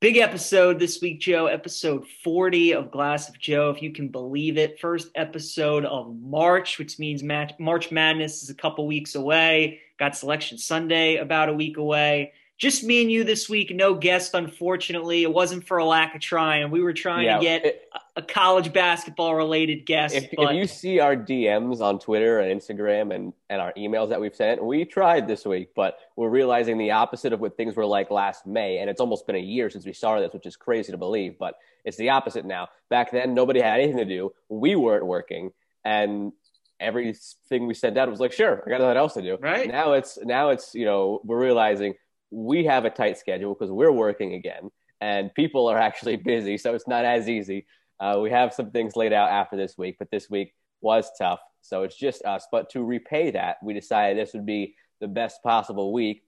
Big 0.00 0.18
episode 0.18 0.78
this 0.78 1.00
week, 1.00 1.20
Joe. 1.20 1.46
Episode 1.46 2.06
40 2.22 2.74
of 2.74 2.90
Glass 2.90 3.28
of 3.28 3.38
Joe, 3.38 3.70
if 3.70 3.80
you 3.80 3.92
can 3.92 4.08
believe 4.08 4.58
it. 4.58 4.78
First 4.78 5.08
episode 5.14 5.84
of 5.86 6.14
March, 6.20 6.78
which 6.78 6.98
means 6.98 7.22
March 7.22 7.90
Madness 7.90 8.42
is 8.42 8.50
a 8.50 8.54
couple 8.54 8.86
weeks 8.86 9.14
away. 9.14 9.80
Got 9.98 10.16
Selection 10.16 10.58
Sunday 10.58 11.16
about 11.16 11.48
a 11.48 11.54
week 11.54 11.78
away 11.78 12.32
just 12.58 12.84
me 12.84 13.02
and 13.02 13.10
you 13.10 13.24
this 13.24 13.48
week. 13.48 13.74
No 13.74 13.94
guest, 13.94 14.34
unfortunately. 14.34 15.22
It 15.22 15.32
wasn't 15.32 15.66
for 15.66 15.78
a 15.78 15.84
lack 15.84 16.14
of 16.14 16.20
trying. 16.20 16.70
We 16.70 16.82
were 16.82 16.92
trying 16.92 17.26
yeah, 17.26 17.36
to 17.36 17.42
get 17.42 17.66
it, 17.66 17.82
a 18.16 18.22
college 18.22 18.72
basketball 18.72 19.34
related 19.34 19.86
guest. 19.86 20.14
If, 20.14 20.30
but... 20.36 20.50
if, 20.50 20.56
you 20.56 20.66
see 20.66 21.00
our 21.00 21.14
DMs 21.14 21.80
on 21.80 21.98
Twitter 21.98 22.40
and 22.40 22.60
Instagram 22.60 23.14
and, 23.14 23.32
and 23.50 23.60
our 23.60 23.72
emails 23.74 24.08
that 24.08 24.20
we've 24.20 24.34
sent, 24.34 24.64
we 24.64 24.84
tried 24.84 25.28
this 25.28 25.44
week, 25.44 25.70
but 25.74 25.98
we're 26.16 26.30
realizing 26.30 26.78
the 26.78 26.92
opposite 26.92 27.32
of 27.32 27.40
what 27.40 27.56
things 27.56 27.76
were 27.76 27.86
like 27.86 28.10
last 28.10 28.46
May. 28.46 28.78
And 28.78 28.88
it's 28.88 29.00
almost 29.00 29.26
been 29.26 29.36
a 29.36 29.40
year 29.40 29.70
since 29.70 29.84
we 29.84 29.92
started 29.92 30.24
this, 30.24 30.34
which 30.34 30.46
is 30.46 30.56
crazy 30.56 30.92
to 30.92 30.98
believe, 30.98 31.38
but 31.38 31.54
it's 31.84 31.96
the 31.96 32.10
opposite 32.10 32.44
now. 32.44 32.68
Back 32.88 33.12
then, 33.12 33.34
nobody 33.34 33.60
had 33.60 33.80
anything 33.80 33.98
to 33.98 34.04
do. 34.04 34.32
We 34.48 34.76
weren't 34.76 35.06
working. 35.06 35.52
And 35.84 36.32
everything 36.80 37.66
we 37.66 37.74
sent 37.74 37.96
out 37.96 38.10
was 38.10 38.20
like, 38.20 38.32
sure, 38.32 38.62
I 38.66 38.70
got 38.70 38.80
nothing 38.80 38.96
else 38.96 39.14
to 39.14 39.22
do. 39.22 39.38
Right. 39.40 39.68
Now 39.68 39.92
it's, 39.92 40.18
now 40.22 40.50
it's, 40.50 40.74
you 40.74 40.84
know, 40.84 41.20
we're 41.24 41.40
realizing– 41.40 41.94
we 42.30 42.64
have 42.64 42.84
a 42.84 42.90
tight 42.90 43.18
schedule 43.18 43.54
because 43.54 43.70
we're 43.70 43.92
working 43.92 44.34
again 44.34 44.70
and 45.00 45.34
people 45.34 45.68
are 45.68 45.78
actually 45.78 46.16
busy. 46.16 46.58
So 46.58 46.74
it's 46.74 46.88
not 46.88 47.04
as 47.04 47.28
easy. 47.28 47.66
Uh, 47.98 48.18
we 48.22 48.30
have 48.30 48.52
some 48.52 48.70
things 48.70 48.96
laid 48.96 49.12
out 49.12 49.30
after 49.30 49.56
this 49.56 49.78
week, 49.78 49.96
but 49.98 50.10
this 50.10 50.28
week 50.28 50.54
was 50.80 51.10
tough. 51.18 51.40
So 51.62 51.82
it's 51.82 51.96
just 51.96 52.24
us. 52.24 52.46
But 52.50 52.70
to 52.70 52.84
repay 52.84 53.30
that, 53.32 53.56
we 53.62 53.74
decided 53.74 54.18
this 54.18 54.34
would 54.34 54.46
be 54.46 54.74
the 55.00 55.08
best 55.08 55.42
possible 55.42 55.92
week 55.92 56.22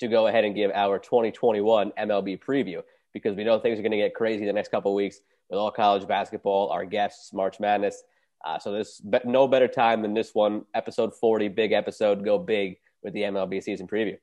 to 0.00 0.08
go 0.08 0.26
ahead 0.26 0.44
and 0.44 0.54
give 0.54 0.70
our 0.72 0.98
2021 0.98 1.92
MLB 1.98 2.40
preview 2.40 2.82
because 3.12 3.36
we 3.36 3.44
know 3.44 3.58
things 3.58 3.78
are 3.78 3.82
going 3.82 3.92
to 3.92 3.98
get 3.98 4.14
crazy 4.14 4.46
the 4.46 4.52
next 4.52 4.70
couple 4.70 4.94
weeks 4.94 5.20
with 5.48 5.58
all 5.58 5.70
college 5.70 6.06
basketball, 6.06 6.70
our 6.70 6.84
guests, 6.84 7.32
March 7.32 7.60
Madness. 7.60 8.02
Uh, 8.44 8.58
so 8.58 8.72
there's 8.72 9.02
no 9.24 9.46
better 9.46 9.68
time 9.68 10.00
than 10.00 10.14
this 10.14 10.34
one, 10.34 10.64
episode 10.74 11.14
40, 11.14 11.48
big 11.48 11.72
episode, 11.72 12.24
go 12.24 12.38
big 12.38 12.78
with 13.02 13.12
the 13.12 13.22
MLB 13.22 13.62
season 13.62 13.86
preview. 13.86 14.16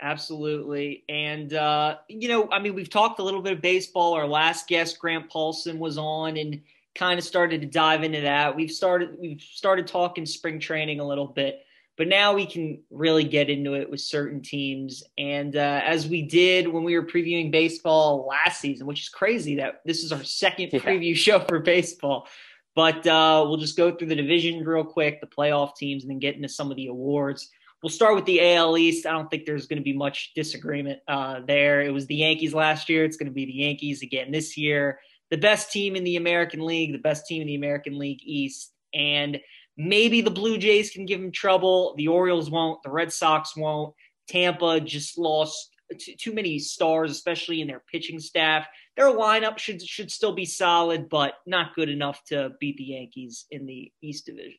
Absolutely. 0.00 1.04
And, 1.08 1.52
uh, 1.54 1.96
you 2.08 2.28
know, 2.28 2.48
I 2.52 2.60
mean, 2.60 2.74
we've 2.74 2.90
talked 2.90 3.18
a 3.18 3.24
little 3.24 3.42
bit 3.42 3.52
of 3.52 3.60
baseball. 3.60 4.14
Our 4.14 4.28
last 4.28 4.68
guest, 4.68 4.98
Grant 4.98 5.28
Paulsen, 5.28 5.78
was 5.78 5.98
on 5.98 6.36
and 6.36 6.60
kind 6.94 7.18
of 7.18 7.24
started 7.24 7.62
to 7.62 7.66
dive 7.66 8.04
into 8.04 8.20
that. 8.20 8.54
We've 8.54 8.70
started, 8.70 9.16
we've 9.18 9.40
started 9.40 9.88
talking 9.88 10.24
spring 10.24 10.60
training 10.60 11.00
a 11.00 11.06
little 11.06 11.26
bit, 11.26 11.64
but 11.96 12.06
now 12.06 12.32
we 12.32 12.46
can 12.46 12.80
really 12.90 13.24
get 13.24 13.50
into 13.50 13.74
it 13.74 13.90
with 13.90 14.00
certain 14.00 14.40
teams. 14.40 15.02
And 15.18 15.56
uh, 15.56 15.80
as 15.84 16.06
we 16.06 16.22
did 16.22 16.68
when 16.68 16.84
we 16.84 16.96
were 16.96 17.04
previewing 17.04 17.50
baseball 17.50 18.24
last 18.28 18.60
season, 18.60 18.86
which 18.86 19.02
is 19.02 19.08
crazy 19.08 19.56
that 19.56 19.80
this 19.84 20.04
is 20.04 20.12
our 20.12 20.22
second 20.22 20.70
yeah. 20.72 20.78
preview 20.78 21.16
show 21.16 21.40
for 21.40 21.58
baseball. 21.58 22.28
But 22.76 23.04
uh, 23.04 23.44
we'll 23.48 23.56
just 23.56 23.76
go 23.76 23.90
through 23.90 24.08
the 24.08 24.14
division 24.14 24.64
real 24.64 24.84
quick, 24.84 25.20
the 25.20 25.26
playoff 25.26 25.74
teams, 25.74 26.04
and 26.04 26.10
then 26.10 26.20
get 26.20 26.36
into 26.36 26.48
some 26.48 26.70
of 26.70 26.76
the 26.76 26.86
awards. 26.86 27.50
We'll 27.82 27.90
start 27.90 28.16
with 28.16 28.24
the 28.24 28.54
AL 28.54 28.76
East. 28.76 29.06
I 29.06 29.12
don't 29.12 29.30
think 29.30 29.46
there's 29.46 29.66
going 29.66 29.78
to 29.78 29.84
be 29.84 29.92
much 29.92 30.32
disagreement 30.34 30.98
uh, 31.06 31.40
there. 31.46 31.80
It 31.80 31.92
was 31.92 32.06
the 32.06 32.16
Yankees 32.16 32.52
last 32.52 32.88
year. 32.88 33.04
It's 33.04 33.16
going 33.16 33.28
to 33.28 33.34
be 33.34 33.46
the 33.46 33.52
Yankees 33.52 34.02
again 34.02 34.32
this 34.32 34.56
year. 34.56 34.98
The 35.30 35.36
best 35.36 35.70
team 35.70 35.94
in 35.94 36.04
the 36.04 36.16
American 36.16 36.66
League, 36.66 36.92
the 36.92 36.98
best 36.98 37.26
team 37.26 37.40
in 37.40 37.46
the 37.46 37.54
American 37.54 37.98
League 37.98 38.20
East. 38.22 38.72
And 38.92 39.38
maybe 39.76 40.22
the 40.22 40.30
Blue 40.30 40.58
Jays 40.58 40.90
can 40.90 41.06
give 41.06 41.20
them 41.20 41.30
trouble. 41.30 41.94
The 41.96 42.08
Orioles 42.08 42.50
won't. 42.50 42.82
The 42.82 42.90
Red 42.90 43.12
Sox 43.12 43.56
won't. 43.56 43.94
Tampa 44.28 44.80
just 44.80 45.16
lost 45.16 45.70
t- 45.98 46.16
too 46.16 46.34
many 46.34 46.58
stars, 46.58 47.10
especially 47.10 47.60
in 47.60 47.68
their 47.68 47.82
pitching 47.90 48.18
staff. 48.18 48.66
Their 48.96 49.06
lineup 49.06 49.58
should 49.58 49.80
should 49.82 50.10
still 50.10 50.34
be 50.34 50.44
solid, 50.44 51.08
but 51.08 51.34
not 51.46 51.74
good 51.74 51.88
enough 51.88 52.22
to 52.26 52.50
beat 52.60 52.76
the 52.76 52.84
Yankees 52.84 53.46
in 53.50 53.66
the 53.66 53.92
East 54.02 54.26
Division. 54.26 54.58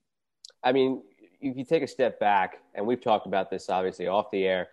I 0.63 0.71
mean, 0.71 1.01
if 1.41 1.57
you 1.57 1.65
take 1.65 1.83
a 1.83 1.87
step 1.87 2.19
back, 2.19 2.61
and 2.75 2.85
we've 2.85 3.01
talked 3.01 3.25
about 3.25 3.49
this 3.49 3.69
obviously 3.69 4.07
off 4.07 4.31
the 4.31 4.45
air, 4.45 4.69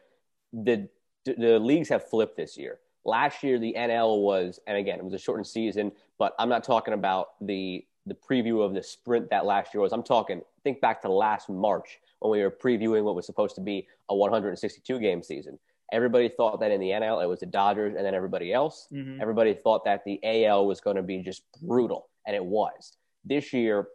the 0.53 0.89
the 1.25 1.59
leagues 1.59 1.89
have 1.89 2.09
flipped 2.09 2.37
this 2.37 2.57
year. 2.57 2.79
Last 3.05 3.43
year, 3.43 3.59
the 3.59 3.75
NL 3.77 4.23
was, 4.23 4.61
and 4.67 4.77
again, 4.77 4.99
it 4.99 5.05
was 5.05 5.15
a 5.15 5.19
shortened 5.19 5.47
season, 5.47 5.93
but 6.19 6.35
I'm 6.39 6.49
not 6.49 6.65
talking 6.65 6.95
about 6.95 7.29
the 7.41 7.85
the 8.07 8.15
preview 8.15 8.65
of 8.65 8.73
the 8.73 8.83
sprint 8.83 9.31
that 9.31 9.45
last 9.45 9.75
year 9.75 9.81
was. 9.81 9.93
I'm 9.93 10.03
talking, 10.03 10.41
think 10.63 10.81
back 10.81 11.03
to 11.03 11.09
last 11.11 11.49
March 11.49 11.99
when 12.21 12.31
we 12.31 12.41
were 12.41 12.51
previewing 12.51 13.03
what 13.03 13.17
was 13.17 13.27
supposed 13.27 13.57
to 13.57 13.61
be 13.61 13.87
a 14.09 14.15
162 14.15 15.01
game 15.01 15.23
season. 15.23 15.59
Everybody 15.93 16.29
thought 16.29 16.61
that 16.61 16.71
in 16.71 16.81
the 16.81 16.91
NL 16.91 17.23
it 17.23 17.27
was 17.27 17.41
the 17.41 17.47
Dodgers 17.47 17.95
and 17.97 18.05
then 18.05 18.15
everybody 18.15 18.53
else. 18.53 18.89
Mm-hmm. 18.93 19.21
Everybody 19.21 19.55
thought 19.55 19.85
that 19.85 20.05
the 20.05 20.21
AL 20.23 20.67
was 20.67 20.81
going 20.81 20.97
to 20.97 21.03
be 21.03 21.19
just 21.19 21.43
brutal, 21.63 22.09
and 22.27 22.35
it 22.35 22.45
was. 22.45 22.97
This 23.25 23.53
year, 23.53 23.89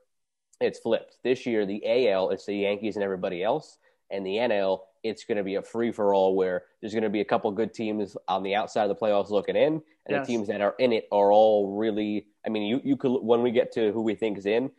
it's 0.62 0.80
flipped. 0.80 1.18
This 1.24 1.46
year, 1.46 1.66
the 1.66 2.10
AL, 2.10 2.30
it's 2.30 2.46
the 2.46 2.56
Yankees 2.56 2.96
and 2.96 3.04
everybody 3.04 3.44
else. 3.44 3.78
And 4.10 4.26
the 4.26 4.36
NL, 4.36 4.82
it's 5.04 5.24
going 5.24 5.38
to 5.38 5.44
be 5.44 5.56
a 5.56 5.62
free 5.62 5.92
for 5.92 6.14
all 6.14 6.36
where 6.36 6.64
there's 6.80 6.94
going 6.94 7.04
to 7.04 7.10
be 7.10 7.22
a 7.22 7.26
couple 7.26 7.52
good 7.52 7.74
teams 7.74 8.16
on 8.28 8.44
the 8.44 8.56
outside 8.56 8.84
of 8.84 8.90
the 8.90 8.96
playoffs 8.96 9.30
looking 9.30 9.56
in. 9.56 9.82
And 10.06 10.18
yes. 10.18 10.28
the 10.28 10.34
teams 10.34 10.48
that 10.50 10.62
are 10.62 10.76
in 10.80 10.92
it 10.92 11.08
are 11.12 11.32
all 11.32 11.78
really, 11.78 12.28
I 12.46 12.50
mean, 12.50 12.64
you, 12.64 12.82
you 12.84 12.98
could, 12.98 13.20
when 13.20 13.42
we 13.42 13.52
get 13.52 13.72
to 13.74 13.92
who 13.92 14.02
we 14.02 14.16
think 14.16 14.38
is 14.38 14.46
in, 14.46 14.72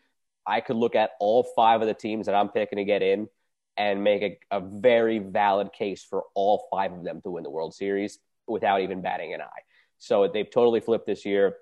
I 0.47 0.60
could 0.60 0.76
look 0.76 0.94
at 0.94 1.12
all 1.20 1.44
five 1.56 1.81
of 1.81 1.87
the 1.87 1.94
teams 1.94 2.26
that 2.26 2.34
I'm 2.34 2.49
picking 2.49 2.76
to 2.76 2.84
get 2.84 3.03
in 3.03 3.28
and 3.76 4.04
make 4.04 4.22
a, 4.22 4.56
a 4.56 4.60
very 4.60 5.19
valid 5.19 5.72
case 5.72 6.04
for 6.04 6.25
all 6.34 6.69
five 6.70 6.93
of 6.93 7.04
them 7.04 7.20
to 7.22 7.31
win 7.31 7.43
the 7.43 7.50
World 7.50 7.75
Series 7.75 8.19
without 8.47 8.81
even 8.82 9.00
batting 9.00 9.32
an 9.34 9.41
eye. 9.41 9.62
So 9.99 10.28
they've 10.28 10.50
totally 10.50 10.81
flipped 10.81 11.06
this 11.06 11.25
year. 11.25 11.56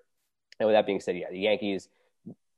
And 0.58 0.66
with 0.66 0.74
that 0.74 0.86
being 0.86 1.00
said, 1.00 1.16
yeah, 1.16 1.30
the 1.30 1.40
Yankees, 1.40 1.88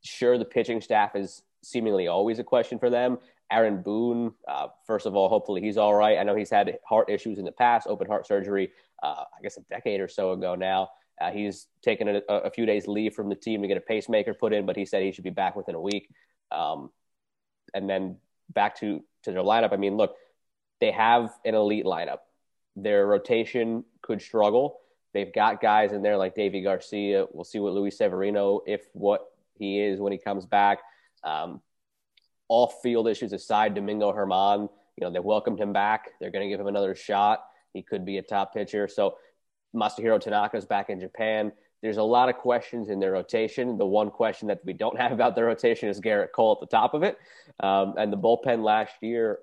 sure, 0.05 0.39
the 0.39 0.45
pitching 0.45 0.81
staff 0.81 1.15
is 1.17 1.43
seemingly 1.63 2.09
always 2.09 2.39
a 2.39 2.45
question 2.45 2.79
for 2.79 2.91
them. 2.91 3.19
Aaron 3.51 3.83
Boone, 3.83 4.33
uh, 4.49 4.69
first 4.87 5.07
of 5.07 5.15
all, 5.15 5.29
hopefully 5.29 5.61
he's 5.61 5.77
all 5.77 5.95
right. 5.95 6.19
I 6.19 6.23
know 6.23 6.35
he's 6.35 6.51
had 6.51 6.79
heart 6.87 7.11
issues 7.11 7.39
in 7.39 7.45
the 7.45 7.53
past, 7.53 7.87
open 7.87 8.07
heart 8.07 8.27
surgery, 8.27 8.73
uh, 9.03 9.25
I 9.39 9.43
guess 9.43 9.59
a 9.59 9.63
decade 9.63 10.01
or 10.01 10.09
so 10.09 10.33
ago 10.33 10.55
now. 10.55 10.89
Uh, 11.21 11.31
he's 11.31 11.69
taken 11.83 12.09
a, 12.09 12.23
a, 12.29 12.51
few 12.51 12.67
days 12.67 12.89
leave 12.89 13.15
from 13.15 13.29
the 13.29 13.35
team 13.35 13.63
to 13.63 13.69
get 13.69 13.77
a 13.77 13.83
pacemaker 13.83 14.35
put 14.35 14.53
in, 14.53 14.65
but 14.65 14.77
he 14.77 14.87
said 14.87 15.03
he 15.03 15.13
should 15.13 15.23
be 15.23 15.31
back 15.31 15.55
within 15.55 15.75
a 15.75 15.81
week. 15.81 16.09
Um, 16.51 16.91
and 17.75 17.89
then 17.89 18.17
back 18.53 18.81
to, 18.81 19.03
to 19.25 19.31
their 19.31 19.43
lineup. 19.43 19.73
I 19.73 19.77
mean, 19.77 19.97
look, 19.97 20.17
they 20.81 20.91
have 20.91 21.31
an 21.45 21.55
elite 21.55 21.85
lineup. 21.85 22.19
Their 22.75 23.07
rotation 23.07 23.85
could 24.01 24.21
struggle. 24.21 24.81
They've 25.13 25.33
got 25.33 25.61
guys 25.61 25.93
in 25.93 26.03
there 26.03 26.17
like 26.17 26.35
Deivi 26.35 26.65
Garcia. 26.65 27.27
We'll 27.31 27.45
see 27.45 27.61
what 27.61 27.75
Luis 27.75 27.99
Severino, 27.99 28.63
if 28.67 28.87
what 28.95 29.27
he 29.59 29.81
is 29.81 30.01
when 30.01 30.13
he 30.13 30.19
comes 30.19 30.47
back. 30.47 30.79
Um, 31.25 31.61
off 32.49 32.83
field 32.83 33.09
issues 33.09 33.33
aside, 33.33 33.75
Domingo 33.75 34.13
German, 34.13 34.69
you 34.97 35.07
know, 35.07 35.11
they 35.11 35.21
welcomed 35.21 35.59
him 35.59 35.73
back. 35.73 36.11
They're 36.21 36.31
going 36.31 36.45
to 36.45 36.49
give 36.49 36.61
him 36.61 36.67
another 36.67 36.95
shot. 36.95 37.45
He 37.73 37.83
could 37.83 38.05
be 38.05 38.19
a 38.19 38.23
top 38.23 38.53
pitcher. 38.53 38.89
So 38.89 39.17
Masahiro 39.75 40.21
Tanaka 40.21 40.57
is 40.57 40.67
back 40.67 40.91
in 40.91 41.01
Japan. 41.01 41.53
There's 41.83 41.97
a 41.97 42.03
lot 42.03 42.29
of 42.29 42.37
questions 42.37 42.91
in 42.91 43.01
their 43.01 43.13
rotation. 43.13 43.79
The 43.79 43.87
one 43.87 44.11
question 44.11 44.49
that 44.49 44.61
we 44.65 44.73
don't 44.73 44.99
have 45.01 45.13
about 45.13 45.35
their 45.35 45.47
rotation 45.47 45.89
is 45.89 46.01
Gerrit 46.01 46.33
Cole 46.33 46.53
at 46.53 46.61
the 46.61 46.77
top 46.77 46.95
of 46.95 47.03
it. 47.03 47.17
Um, 47.61 47.95
and 47.97 48.13
the 48.13 48.19
bullpen 48.19 48.63
last 48.63 48.93
year 49.01 49.39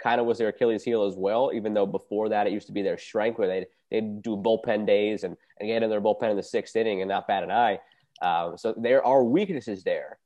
kind 0.00 0.20
of 0.20 0.26
was 0.26 0.38
their 0.38 0.48
Achilles 0.48 0.84
heel 0.84 1.04
as 1.04 1.14
well, 1.16 1.52
even 1.54 1.74
though 1.74 1.86
before 1.86 2.28
that 2.28 2.46
it 2.46 2.52
used 2.52 2.66
to 2.66 2.72
be 2.72 2.82
their 2.82 2.98
strength 2.98 3.38
where 3.38 3.48
they'd, 3.48 3.66
they'd 3.90 4.22
do 4.22 4.36
bullpen 4.36 4.86
days 4.86 5.24
and, 5.24 5.36
and 5.58 5.68
get 5.68 5.82
in 5.82 5.90
their 5.90 6.00
bullpen 6.00 6.30
in 6.30 6.36
the 6.36 6.42
sixth 6.42 6.76
inning 6.76 7.00
and 7.00 7.08
not 7.08 7.26
bat 7.26 7.44
an 7.44 7.50
eye. 7.50 7.78
Um, 8.20 8.56
so 8.58 8.74
there 8.76 9.04
are 9.04 9.24
weaknesses 9.24 9.84
there 9.84 10.18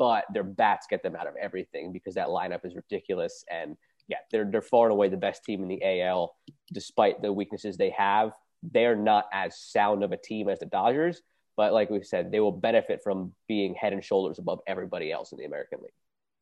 but 0.00 0.24
their 0.32 0.42
bats 0.42 0.86
get 0.88 1.02
them 1.02 1.14
out 1.14 1.26
of 1.26 1.34
everything 1.36 1.92
because 1.92 2.14
that 2.14 2.28
lineup 2.28 2.64
is 2.64 2.74
ridiculous. 2.74 3.44
And 3.50 3.76
yeah, 4.08 4.16
they're 4.32 4.46
they're 4.50 4.62
far 4.62 4.86
and 4.86 4.92
away 4.92 5.10
the 5.10 5.18
best 5.18 5.44
team 5.44 5.62
in 5.62 5.68
the 5.68 6.00
AL, 6.00 6.34
despite 6.72 7.20
the 7.20 7.30
weaknesses 7.30 7.76
they 7.76 7.90
have. 7.90 8.32
They're 8.62 8.96
not 8.96 9.26
as 9.30 9.60
sound 9.60 10.02
of 10.02 10.12
a 10.12 10.16
team 10.16 10.48
as 10.48 10.58
the 10.58 10.66
Dodgers, 10.66 11.20
but 11.54 11.74
like 11.74 11.90
we 11.90 12.02
said, 12.02 12.32
they 12.32 12.40
will 12.40 12.50
benefit 12.50 13.02
from 13.04 13.34
being 13.46 13.74
head 13.74 13.92
and 13.92 14.02
shoulders 14.02 14.38
above 14.38 14.60
everybody 14.66 15.12
else 15.12 15.32
in 15.32 15.38
the 15.38 15.44
American 15.44 15.80
League. 15.82 15.92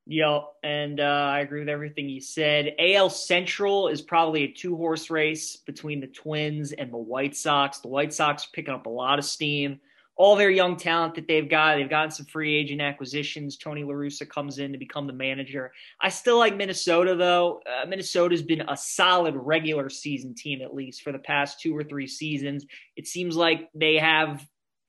Yep, 0.07 0.45
and 0.63 1.01
uh, 1.01 1.03
I 1.03 1.41
agree 1.41 1.61
with 1.61 1.69
everything 1.69 2.09
you 2.09 2.21
said. 2.21 2.75
AL 2.79 3.11
Central 3.11 3.89
is 3.89 4.01
probably 4.01 4.45
a 4.45 4.53
two 4.53 4.77
horse 4.77 5.11
race 5.11 5.57
between 5.57 6.01
the 6.01 6.07
Twins 6.07 6.71
and 6.73 6.93
the 6.93 6.97
White 6.97 7.37
Sox. 7.37 7.81
The 7.81 7.89
White 7.89 8.15
Sox 8.15 8.45
are 8.45 8.51
picking 8.53 8.73
up 8.73 8.87
a 8.87 8.91
lot 8.91 9.19
of 9.19 9.25
steam 9.25 9.81
all 10.19 10.35
their 10.35 10.51
young 10.51 10.77
talent 10.77 11.15
that 11.15 11.29
they've 11.29 11.49
got. 11.49 11.77
They've 11.77 11.89
gotten 11.89 12.11
some 12.11 12.27
free 12.27 12.57
agent 12.57 12.81
acquisitions. 12.81 13.57
Tony 13.57 13.85
La 13.85 13.93
Russa 13.93 14.29
comes 14.29 14.59
in 14.59 14.73
to 14.73 14.79
become 14.79 15.07
the 15.07 15.13
manager. 15.13 15.73
I 16.01 16.09
still 16.09 16.39
like 16.39 16.57
Minnesota, 16.57 17.15
though. 17.15 17.61
Uh, 17.65 17.87
Minnesota's 17.87 18.43
been 18.43 18.63
a 18.69 18.77
solid 18.77 19.37
regular 19.37 19.89
season 19.89 20.35
team, 20.35 20.61
at 20.61 20.75
least 20.75 21.03
for 21.03 21.13
the 21.13 21.21
past 21.21 21.61
two 21.61 21.75
or 21.75 21.85
three 21.85 22.09
seasons. 22.09 22.67
It 22.97 23.07
seems 23.07 23.37
like 23.37 23.71
they 23.75 23.95
have 23.95 24.45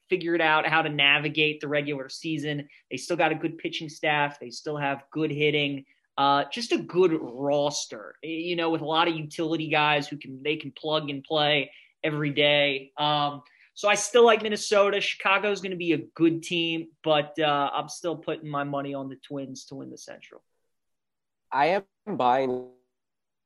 figured 0.09 0.41
out 0.41 0.67
how 0.67 0.81
to 0.81 0.89
navigate 0.89 1.61
the 1.61 1.67
regular 1.67 2.09
season. 2.09 2.67
They 2.89 2.97
still 2.97 3.15
got 3.15 3.31
a 3.31 3.35
good 3.35 3.59
pitching 3.59 3.87
staff, 3.87 4.39
they 4.39 4.49
still 4.49 4.77
have 4.77 5.03
good 5.11 5.31
hitting. 5.31 5.85
Uh, 6.17 6.43
just 6.51 6.73
a 6.73 6.77
good 6.77 7.15
roster, 7.21 8.15
you 8.23 8.55
know, 8.57 8.71
with 8.71 8.81
a 8.81 8.85
lot 8.85 9.07
of 9.07 9.15
utility 9.15 9.69
guys 9.69 10.05
who 10.05 10.17
can 10.17 10.43
they 10.43 10.57
can 10.57 10.73
plug 10.73 11.09
and 11.09 11.23
play 11.23 11.71
every 12.03 12.31
day. 12.31 12.91
Um, 12.97 13.41
So 13.79 13.87
I 13.87 13.95
still 13.95 14.25
like 14.25 14.43
Minnesota. 14.43 14.99
Chicago 14.99 15.49
is 15.53 15.61
going 15.61 15.71
to 15.71 15.77
be 15.77 15.93
a 15.93 15.99
good 16.13 16.43
team, 16.43 16.89
but 17.01 17.39
uh, 17.39 17.69
I'm 17.73 17.87
still 17.87 18.17
putting 18.17 18.49
my 18.49 18.65
money 18.65 18.93
on 18.93 19.07
the 19.07 19.15
Twins 19.15 19.63
to 19.67 19.75
win 19.75 19.89
the 19.89 19.97
Central. 19.97 20.43
I 21.49 21.67
am 21.67 22.17
buying 22.17 22.65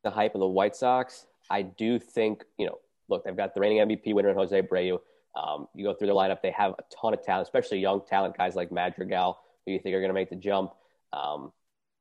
the 0.04 0.10
hype 0.10 0.34
of 0.34 0.40
the 0.40 0.48
White 0.48 0.76
Sox. 0.76 1.28
I 1.52 1.62
do 1.62 2.00
think, 2.00 2.46
you 2.58 2.66
know, 2.66 2.80
look, 3.10 3.24
they've 3.24 3.38
got 3.38 3.54
the 3.54 3.62
reigning 3.62 3.88
MVP 3.88 4.16
winner 4.16 4.30
in 4.30 4.36
Jose 4.36 4.60
Abreu. 4.60 4.98
Um, 5.36 5.68
you 5.76 5.86
go 5.86 5.94
through 5.94 6.08
their 6.08 6.16
lineup, 6.16 6.42
they 6.42 6.50
have 6.50 6.72
a 6.80 6.84
ton 7.00 7.14
of 7.14 7.24
talent, 7.24 7.46
especially 7.46 7.78
young 7.78 8.02
talent 8.04 8.36
guys 8.36 8.56
like 8.56 8.72
Madrigal, 8.72 9.38
who 9.68 9.74
you 9.74 9.78
think 9.78 9.94
are 9.94 10.00
going 10.00 10.10
to 10.10 10.16
make 10.16 10.32
the 10.32 10.36
jump. 10.36 10.74
Um, 11.16 11.52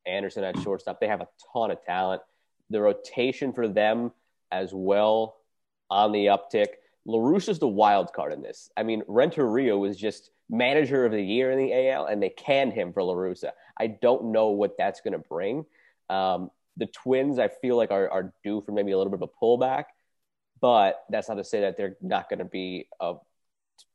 Anderson 0.06 0.42
at 0.42 0.58
shortstop, 0.60 1.00
they 1.00 1.08
have 1.08 1.20
a 1.20 1.28
ton 1.52 1.70
of 1.70 1.84
talent. 1.84 2.22
The 2.70 2.80
rotation 2.80 3.52
for 3.52 3.68
them 3.68 4.10
as 4.50 4.70
well 4.72 5.36
on 5.90 6.12
the 6.12 6.28
uptick. 6.28 6.68
Is 7.06 7.58
the 7.58 7.68
wild 7.68 8.12
card 8.12 8.32
in 8.32 8.42
this. 8.42 8.70
I 8.76 8.82
mean, 8.82 9.02
Renteria 9.08 9.76
was 9.76 9.96
just 9.96 10.30
manager 10.48 11.04
of 11.04 11.12
the 11.12 11.22
year 11.22 11.50
in 11.50 11.58
the 11.58 11.88
AL, 11.90 12.06
and 12.06 12.22
they 12.22 12.28
canned 12.30 12.72
him 12.72 12.92
for 12.92 13.02
La 13.02 13.14
Russa. 13.14 13.50
I 13.78 13.86
don't 13.88 14.32
know 14.32 14.50
what 14.50 14.76
that's 14.78 15.00
going 15.00 15.14
to 15.14 15.18
bring. 15.18 15.64
Um, 16.08 16.50
the 16.76 16.86
Twins, 16.86 17.38
I 17.38 17.48
feel 17.48 17.76
like, 17.76 17.90
are, 17.90 18.08
are 18.10 18.32
due 18.44 18.62
for 18.62 18.72
maybe 18.72 18.92
a 18.92 18.98
little 18.98 19.10
bit 19.10 19.22
of 19.22 19.28
a 19.28 19.44
pullback, 19.44 19.84
but 20.60 21.04
that's 21.10 21.28
not 21.28 21.36
to 21.36 21.44
say 21.44 21.62
that 21.62 21.76
they're 21.76 21.96
not 22.00 22.28
going 22.28 22.38
to 22.38 22.44
be 22.44 22.88
a 23.00 23.14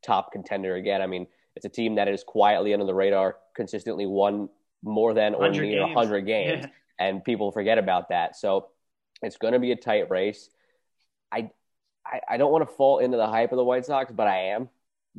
top 0.03 0.31
contender 0.31 0.75
again. 0.75 1.01
I 1.01 1.07
mean, 1.07 1.27
it's 1.55 1.65
a 1.65 1.69
team 1.69 1.95
that 1.95 2.07
is 2.07 2.23
quietly 2.23 2.73
under 2.73 2.85
the 2.85 2.93
radar, 2.93 3.37
consistently 3.55 4.05
won 4.05 4.49
more 4.83 5.13
than 5.13 5.33
or 5.33 5.49
near 5.49 5.81
100 5.81 6.21
games, 6.21 6.65
yeah. 6.65 6.69
and 6.99 7.23
people 7.23 7.51
forget 7.51 7.77
about 7.77 8.09
that. 8.09 8.35
So 8.35 8.67
it's 9.21 9.37
going 9.37 9.53
to 9.53 9.59
be 9.59 9.71
a 9.71 9.75
tight 9.75 10.09
race. 10.09 10.49
I, 11.31 11.49
I, 12.11 12.21
I 12.29 12.37
don't 12.37 12.51
want 12.51 12.67
to 12.67 12.73
fall 12.73 12.99
into 12.99 13.17
the 13.17 13.27
hype 13.27 13.51
of 13.51 13.57
the 13.57 13.63
White 13.63 13.85
Sox, 13.85 14.11
but 14.11 14.27
I 14.27 14.37
am 14.49 14.69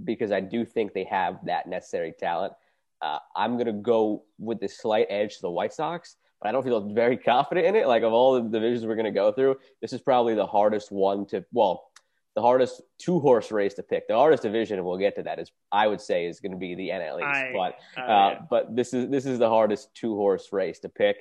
because 0.05 0.33
I 0.33 0.41
do 0.41 0.65
think 0.65 0.93
they 0.95 1.05
have 1.05 1.45
that 1.45 1.67
necessary 1.69 2.15
talent. 2.19 2.53
Uh, 3.01 3.19
I'm 3.37 3.55
going 3.55 3.67
to 3.67 3.73
go 3.73 4.25
with 4.39 4.61
the 4.61 4.69
slight 4.69 5.07
edge 5.11 5.37
to 5.37 5.43
the 5.43 5.51
White 5.51 5.73
Sox, 5.73 6.17
but 6.41 6.49
I 6.49 6.53
don't 6.53 6.65
feel 6.65 6.81
very 6.93 7.17
confident 7.17 7.67
in 7.67 7.77
it. 7.77 7.87
Like, 7.87 8.03
of 8.03 8.13
all 8.13 8.35
the 8.35 8.49
divisions 8.49 8.87
we're 8.87 8.95
going 8.95 9.05
to 9.05 9.11
go 9.11 9.33
through, 9.33 9.57
this 9.81 9.93
is 9.93 10.01
probably 10.01 10.35
the 10.35 10.47
hardest 10.47 10.91
one 10.91 11.27
to, 11.27 11.45
well, 11.53 11.91
the 12.35 12.43
hardest 12.43 12.83
two 12.99 13.19
horse 13.19 13.51
race 13.51 13.75
to 13.75 13.83
pick. 13.83 14.07
The 14.07 14.15
hardest 14.15 14.45
division, 14.45 14.79
and 14.79 14.87
we'll 14.87 14.99
get 14.99 15.17
to 15.17 15.25
that, 15.25 15.39
is 15.41 15.51
I 15.73 15.87
would 15.89 16.01
say 16.01 16.27
is 16.27 16.39
going 16.41 16.53
to 16.53 16.59
be 16.59 16.75
the 16.75 16.91
NL 16.91 17.19
East. 17.19 17.27
But, 17.55 17.79
uh, 18.01 18.35
but 18.49 18.77
this 18.77 18.95
is 18.95 19.09
this 19.09 19.27
is 19.27 19.41
the 19.41 19.49
hardest 19.49 19.93
two 19.95 20.15
horse 20.15 20.49
race 20.53 20.79
to 20.81 20.89
pick. 20.89 21.17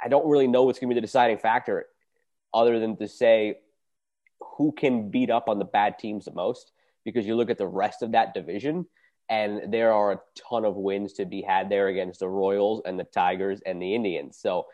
I 0.00 0.08
don't 0.08 0.28
really 0.28 0.46
know 0.46 0.62
what's 0.62 0.78
going 0.78 0.90
to 0.90 0.94
be 0.94 1.00
the 1.00 1.06
deciding 1.06 1.38
factor, 1.38 1.86
other 2.54 2.78
than 2.78 2.96
to 2.98 3.08
say 3.08 3.58
who 4.56 4.72
can 4.72 5.10
beat 5.10 5.30
up 5.30 5.48
on 5.48 5.58
the 5.58 5.64
bad 5.64 5.98
teams 5.98 6.24
the 6.24 6.32
most 6.32 6.72
because 7.04 7.26
you 7.26 7.36
look 7.36 7.50
at 7.50 7.58
the 7.58 7.66
rest 7.66 8.02
of 8.02 8.12
that 8.12 8.34
division 8.34 8.86
and 9.28 9.72
there 9.72 9.92
are 9.92 10.12
a 10.12 10.20
ton 10.48 10.64
of 10.64 10.76
wins 10.76 11.14
to 11.14 11.24
be 11.24 11.42
had 11.42 11.68
there 11.68 11.88
against 11.88 12.20
the 12.20 12.28
Royals 12.28 12.82
and 12.84 12.98
the 12.98 13.04
Tigers 13.04 13.60
and 13.66 13.82
the 13.82 13.94
Indians. 13.94 14.38
So 14.38 14.66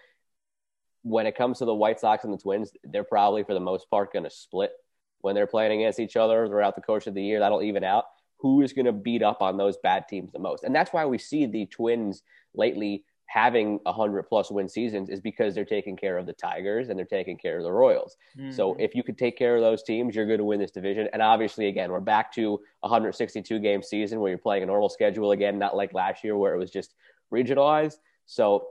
when 1.02 1.26
it 1.26 1.36
comes 1.36 1.58
to 1.58 1.64
the 1.64 1.74
White 1.74 2.00
Sox 2.00 2.24
and 2.24 2.32
the 2.32 2.38
Twins, 2.38 2.70
they're 2.84 3.02
probably 3.02 3.44
for 3.44 3.54
the 3.54 3.60
most 3.60 3.88
part 3.90 4.12
going 4.12 4.24
to 4.24 4.30
split 4.30 4.72
when 5.20 5.34
they're 5.34 5.46
playing 5.46 5.80
against 5.80 6.00
each 6.00 6.16
other 6.16 6.46
throughout 6.46 6.74
the 6.74 6.82
course 6.82 7.06
of 7.06 7.14
the 7.14 7.22
year. 7.22 7.40
That'll 7.40 7.62
even 7.62 7.82
out 7.84 8.04
who 8.38 8.60
is 8.60 8.72
going 8.72 8.86
to 8.86 8.92
beat 8.92 9.22
up 9.22 9.40
on 9.40 9.56
those 9.56 9.76
bad 9.78 10.08
teams 10.08 10.32
the 10.32 10.38
most. 10.38 10.64
And 10.64 10.74
that's 10.74 10.92
why 10.92 11.06
we 11.06 11.16
see 11.16 11.46
the 11.46 11.66
Twins 11.66 12.22
lately 12.54 13.04
having 13.32 13.80
a 13.86 13.92
hundred 13.92 14.24
plus 14.24 14.50
win 14.50 14.68
seasons 14.68 15.08
is 15.08 15.18
because 15.18 15.54
they're 15.54 15.64
taking 15.64 15.96
care 15.96 16.18
of 16.18 16.26
the 16.26 16.34
Tigers 16.34 16.90
and 16.90 16.98
they're 16.98 17.06
taking 17.06 17.38
care 17.38 17.56
of 17.56 17.64
the 17.64 17.72
Royals. 17.72 18.18
Mm-hmm. 18.38 18.50
So 18.50 18.74
if 18.78 18.94
you 18.94 19.02
could 19.02 19.16
take 19.16 19.38
care 19.38 19.56
of 19.56 19.62
those 19.62 19.82
teams, 19.82 20.14
you're 20.14 20.26
going 20.26 20.38
to 20.38 20.44
win 20.44 20.60
this 20.60 20.70
division. 20.70 21.08
And 21.14 21.22
obviously, 21.22 21.68
again, 21.68 21.90
we're 21.90 22.00
back 22.00 22.30
to 22.34 22.60
a 22.82 22.88
162 22.88 23.58
game 23.60 23.82
season 23.82 24.20
where 24.20 24.28
you're 24.28 24.36
playing 24.36 24.64
a 24.64 24.66
normal 24.66 24.90
schedule 24.90 25.32
again, 25.32 25.58
not 25.58 25.74
like 25.74 25.94
last 25.94 26.22
year 26.22 26.36
where 26.36 26.54
it 26.54 26.58
was 26.58 26.70
just 26.70 26.92
regionalized. 27.32 27.96
So 28.26 28.66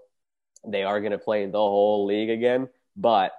they 0.67 0.83
are 0.83 0.99
going 0.99 1.11
to 1.11 1.17
play 1.17 1.41
in 1.41 1.51
the 1.51 1.57
whole 1.57 2.05
league 2.05 2.29
again, 2.29 2.69
but 2.95 3.31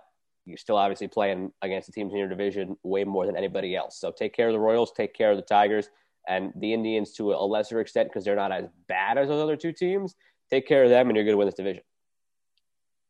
you're 0.44 0.58
still 0.58 0.76
obviously 0.76 1.06
playing 1.06 1.52
against 1.62 1.86
the 1.86 1.92
teams 1.92 2.12
in 2.12 2.19
your 2.19 2.28
division 2.28 2.76
way 2.82 3.04
more 3.04 3.26
than 3.26 3.36
anybody 3.36 3.76
else. 3.76 3.96
So 3.96 4.10
take 4.10 4.34
care 4.34 4.48
of 4.48 4.54
the 4.54 4.58
Royals, 4.58 4.90
take 4.90 5.14
care 5.14 5.30
of 5.30 5.36
the 5.36 5.44
Tigers, 5.44 5.88
and 6.26 6.52
the 6.56 6.72
Indians 6.72 7.12
to 7.12 7.32
a 7.32 7.46
lesser 7.46 7.80
extent 7.80 8.08
because 8.08 8.24
they're 8.24 8.34
not 8.34 8.50
as 8.50 8.66
bad 8.88 9.19
as 9.19 9.28
those 9.28 9.40
other 9.42 9.56
two 9.56 9.72
teams 9.72 10.16
take 10.52 10.69
care 10.69 10.84
of 10.84 10.90
them, 10.90 11.08
and 11.08 11.16
you're 11.16 11.25
going 11.25 11.32
to 11.32 11.38
win 11.38 11.46
this 11.46 11.54
division. 11.54 11.82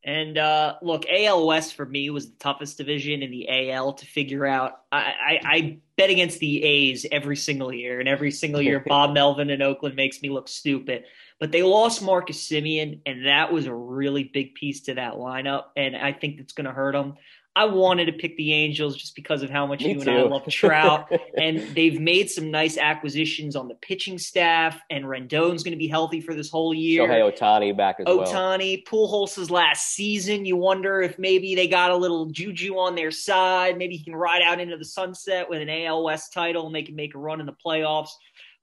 And 0.05 0.37
uh, 0.37 0.75
look, 0.81 1.05
AL 1.09 1.47
West 1.47 1.75
for 1.75 1.85
me 1.85 2.09
was 2.09 2.29
the 2.29 2.37
toughest 2.37 2.77
division 2.77 3.23
in 3.23 3.31
the 3.31 3.71
AL 3.71 3.93
to 3.93 4.05
figure 4.05 4.45
out. 4.45 4.81
I, 4.91 4.97
I, 4.97 5.39
I 5.43 5.77
bet 5.95 6.09
against 6.09 6.39
the 6.39 6.61
A's 6.61 7.05
every 7.09 7.37
single 7.37 7.73
year, 7.73 7.99
and 7.99 8.09
every 8.09 8.31
single 8.31 8.61
year, 8.61 8.79
Bob 8.85 9.13
Melvin 9.13 9.49
in 9.49 9.61
Oakland 9.61 9.95
makes 9.95 10.21
me 10.21 10.29
look 10.29 10.49
stupid. 10.49 11.05
But 11.39 11.51
they 11.51 11.63
lost 11.63 12.01
Marcus 12.01 12.45
Semien, 12.45 12.99
and 13.05 13.25
that 13.25 13.53
was 13.53 13.65
a 13.65 13.73
really 13.73 14.25
big 14.25 14.55
piece 14.55 14.81
to 14.81 14.95
that 14.95 15.13
lineup, 15.13 15.65
and 15.77 15.95
I 15.95 16.11
think 16.11 16.37
that's 16.37 16.53
going 16.53 16.67
to 16.67 16.73
hurt 16.73 16.93
them. 16.93 17.15
I 17.55 17.65
wanted 17.65 18.05
to 18.05 18.13
pick 18.13 18.35
the 18.35 18.51
Angels 18.51 18.97
just 18.97 19.15
because 19.15 19.43
of 19.43 19.49
how 19.51 19.67
much 19.67 19.81
Me 19.81 19.89
you 19.89 19.95
too. 19.95 20.09
and 20.09 20.19
I 20.19 20.21
love 20.23 20.47
Trout. 20.47 21.11
and 21.37 21.59
they've 21.75 21.99
made 21.99 22.29
some 22.31 22.49
nice 22.49 22.77
acquisitions 22.77 23.55
on 23.55 23.67
the 23.67 23.75
pitching 23.75 24.17
staff, 24.17 24.81
and 24.89 25.05
Rendon's 25.05 25.61
going 25.61 25.73
to 25.73 25.77
be 25.77 25.87
healthy 25.87 26.19
for 26.19 26.33
this 26.33 26.49
whole 26.49 26.73
year. 26.73 27.07
Shohei 27.07 27.31
Ohtani 27.31 27.77
back 27.77 27.97
as 27.99 28.07
Ohtani, 28.07 28.17
well. 28.17 28.33
Ohtani, 28.33 28.83
Pujols' 28.85 29.51
last 29.51 29.93
season. 29.93 30.45
You 30.45 30.57
wonder 30.57 31.01
if 31.01 31.19
maybe 31.19 31.53
they 31.53 31.67
got 31.67 31.91
a 31.91 31.95
little 31.95 32.25
juju 32.25 32.75
on 32.77 32.95
their 32.95 33.11
side. 33.11 33.77
Maybe 33.77 33.97
he 33.97 34.03
can 34.03 34.15
ride 34.15 34.41
out 34.41 34.59
into 34.59 34.77
the 34.77 34.85
sunset 34.85 35.47
with 35.47 35.61
an 35.61 35.69
AL 35.69 36.03
West 36.03 36.33
title 36.33 36.65
and 36.65 36.75
they 36.75 36.83
can 36.83 36.95
make 36.95 37.13
a 37.13 37.19
run 37.19 37.39
in 37.39 37.45
the 37.45 37.55
playoffs. 37.65 38.09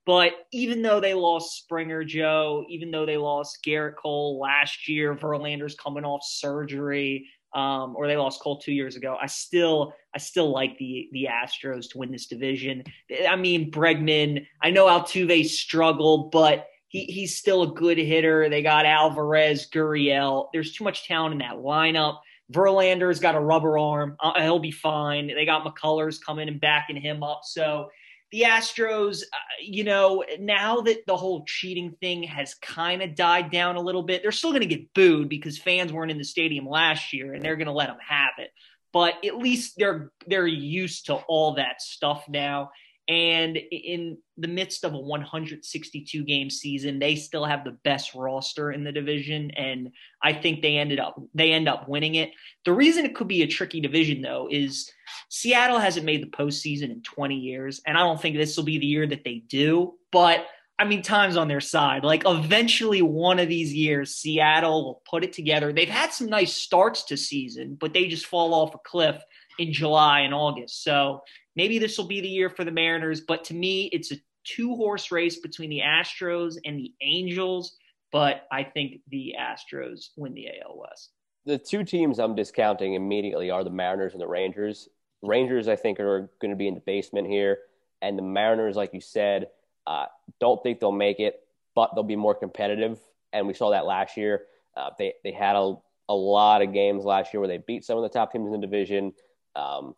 But 0.06 0.32
even 0.50 0.82
though 0.82 0.98
they 0.98 1.14
lost 1.14 1.58
Springer, 1.58 2.02
Joe, 2.02 2.64
even 2.68 2.90
though 2.90 3.06
they 3.06 3.18
lost 3.18 3.58
Gerrit 3.64 3.94
Cole 3.96 4.40
last 4.40 4.88
year, 4.88 5.14
Verlander's 5.14 5.76
coming 5.76 6.04
off 6.04 6.22
surgery 6.24 7.28
um, 7.54 7.94
or 7.96 8.06
they 8.06 8.16
lost 8.16 8.40
Cole 8.40 8.58
two 8.58 8.72
years 8.72 8.96
ago. 8.96 9.16
I 9.20 9.26
still 9.26 9.94
I 10.14 10.18
still 10.18 10.50
like 10.50 10.78
the 10.78 11.08
the 11.12 11.28
Astros 11.30 11.90
to 11.90 11.98
win 11.98 12.12
this 12.12 12.26
division. 12.26 12.84
I 13.28 13.36
mean 13.36 13.70
Bregman. 13.70 14.46
I 14.62 14.70
know 14.70 14.86
Altuve 14.86 15.46
struggled, 15.46 16.30
but 16.30 16.66
he 16.88 17.04
he's 17.04 17.36
still 17.36 17.62
a 17.62 17.74
good 17.74 17.98
hitter. 17.98 18.48
They 18.48 18.62
got 18.62 18.86
Alvarez, 18.86 19.68
Gurriel. 19.72 20.48
There's 20.52 20.72
too 20.72 20.84
much 20.84 21.06
talent 21.06 21.32
in 21.32 21.38
that 21.38 21.56
lineup. 21.56 22.18
Verlander's 22.52 23.20
got 23.20 23.36
a 23.36 23.40
rubber 23.40 23.78
arm. 23.78 24.16
Uh, 24.20 24.40
he'll 24.40 24.58
be 24.58 24.72
fine. 24.72 25.28
They 25.28 25.44
got 25.44 25.64
McCullers 25.64 26.20
coming 26.20 26.48
and 26.48 26.60
backing 26.60 26.96
him 26.96 27.22
up. 27.22 27.42
So 27.44 27.90
the 28.32 28.42
Astros, 28.42 29.22
uh, 29.22 29.36
you 29.60 29.84
know, 29.84 30.24
now 30.38 30.82
that 30.82 31.04
the 31.06 31.16
whole 31.16 31.44
cheating 31.46 31.96
thing 32.00 32.22
has 32.24 32.54
kind 32.54 33.02
of 33.02 33.14
died 33.14 33.50
down 33.50 33.76
a 33.76 33.80
little 33.80 34.02
bit, 34.02 34.22
they're 34.22 34.32
still 34.32 34.50
going 34.50 34.60
to 34.60 34.66
get 34.66 34.94
booed 34.94 35.28
because 35.28 35.58
fans 35.58 35.92
weren't 35.92 36.12
in 36.12 36.18
the 36.18 36.24
stadium 36.24 36.68
last 36.68 37.12
year 37.12 37.34
and 37.34 37.42
they're 37.42 37.56
going 37.56 37.66
to 37.66 37.72
let 37.72 37.88
them 37.88 37.98
have 38.06 38.32
it. 38.38 38.50
But 38.92 39.24
at 39.24 39.38
least 39.38 39.74
they're 39.76 40.10
they're 40.26 40.46
used 40.46 41.06
to 41.06 41.14
all 41.14 41.54
that 41.54 41.80
stuff 41.80 42.24
now. 42.28 42.70
And 43.10 43.56
in 43.56 44.18
the 44.38 44.46
midst 44.46 44.84
of 44.84 44.94
a 44.94 44.98
162 44.98 46.22
game 46.22 46.48
season, 46.48 47.00
they 47.00 47.16
still 47.16 47.44
have 47.44 47.64
the 47.64 47.76
best 47.82 48.14
roster 48.14 48.70
in 48.70 48.84
the 48.84 48.92
division, 48.92 49.50
and 49.50 49.90
I 50.22 50.32
think 50.32 50.62
they 50.62 50.76
ended 50.76 51.00
up 51.00 51.20
they 51.34 51.50
end 51.50 51.68
up 51.68 51.88
winning 51.88 52.14
it. 52.14 52.30
The 52.64 52.72
reason 52.72 53.04
it 53.04 53.16
could 53.16 53.26
be 53.26 53.42
a 53.42 53.48
tricky 53.48 53.80
division 53.80 54.22
though 54.22 54.46
is 54.48 54.88
Seattle 55.28 55.80
hasn't 55.80 56.06
made 56.06 56.22
the 56.22 56.28
postseason 56.28 56.92
in 56.92 57.02
20 57.02 57.34
years, 57.34 57.80
and 57.84 57.98
I 57.98 58.02
don't 58.02 58.20
think 58.20 58.36
this 58.36 58.56
will 58.56 58.62
be 58.62 58.78
the 58.78 58.86
year 58.86 59.08
that 59.08 59.24
they 59.24 59.42
do. 59.48 59.94
But 60.12 60.46
I 60.78 60.84
mean, 60.84 61.02
time's 61.02 61.36
on 61.36 61.48
their 61.48 61.60
side. 61.60 62.04
Like 62.04 62.22
eventually, 62.24 63.02
one 63.02 63.40
of 63.40 63.48
these 63.48 63.74
years, 63.74 64.14
Seattle 64.14 64.84
will 64.84 65.02
put 65.04 65.24
it 65.24 65.32
together. 65.32 65.72
They've 65.72 65.88
had 65.88 66.12
some 66.12 66.28
nice 66.28 66.54
starts 66.54 67.06
to 67.06 67.16
season, 67.16 67.76
but 67.78 67.92
they 67.92 68.06
just 68.06 68.26
fall 68.26 68.54
off 68.54 68.72
a 68.76 68.78
cliff 68.78 69.20
in 69.58 69.72
July 69.72 70.20
and 70.20 70.32
August. 70.32 70.84
So 70.84 71.22
maybe 71.56 71.78
this 71.78 71.98
will 71.98 72.06
be 72.06 72.20
the 72.20 72.28
year 72.28 72.50
for 72.50 72.64
the 72.64 72.70
Mariners. 72.70 73.20
But 73.20 73.44
to 73.44 73.54
me, 73.54 73.86
it's 73.92 74.12
a 74.12 74.16
two 74.44 74.74
horse 74.76 75.10
race 75.10 75.38
between 75.38 75.70
the 75.70 75.80
Astros 75.80 76.56
and 76.64 76.78
the 76.78 76.92
Angels. 77.02 77.76
But 78.12 78.46
I 78.50 78.64
think 78.64 79.00
the 79.08 79.34
Astros 79.38 80.08
win 80.16 80.34
the 80.34 80.48
AL 80.48 80.78
West. 80.78 81.10
The 81.46 81.58
two 81.58 81.84
teams 81.84 82.18
I'm 82.18 82.34
discounting 82.34 82.94
immediately 82.94 83.50
are 83.50 83.64
the 83.64 83.70
Mariners 83.70 84.12
and 84.12 84.20
the 84.20 84.26
Rangers. 84.26 84.88
Rangers, 85.22 85.68
I 85.68 85.76
think, 85.76 86.00
are 86.00 86.30
going 86.40 86.50
to 86.50 86.56
be 86.56 86.68
in 86.68 86.74
the 86.74 86.80
basement 86.80 87.28
here. 87.28 87.58
And 88.02 88.18
the 88.18 88.22
Mariners, 88.22 88.76
like 88.76 88.94
you 88.94 89.00
said, 89.00 89.48
uh, 89.86 90.06
don't 90.38 90.62
think 90.62 90.80
they'll 90.80 90.92
make 90.92 91.20
it, 91.20 91.40
but 91.74 91.94
they'll 91.94 92.02
be 92.02 92.16
more 92.16 92.34
competitive. 92.34 92.98
And 93.32 93.46
we 93.46 93.54
saw 93.54 93.70
that 93.70 93.86
last 93.86 94.16
year. 94.16 94.42
Uh, 94.76 94.90
they, 94.98 95.14
they 95.24 95.32
had 95.32 95.56
a, 95.56 95.74
a 96.08 96.14
lot 96.14 96.62
of 96.62 96.72
games 96.72 97.04
last 97.04 97.32
year 97.32 97.40
where 97.40 97.48
they 97.48 97.58
beat 97.58 97.84
some 97.84 97.96
of 97.96 98.02
the 98.02 98.08
top 98.08 98.32
teams 98.32 98.46
in 98.46 98.52
the 98.52 98.66
division. 98.66 99.12
Um, 99.56 99.94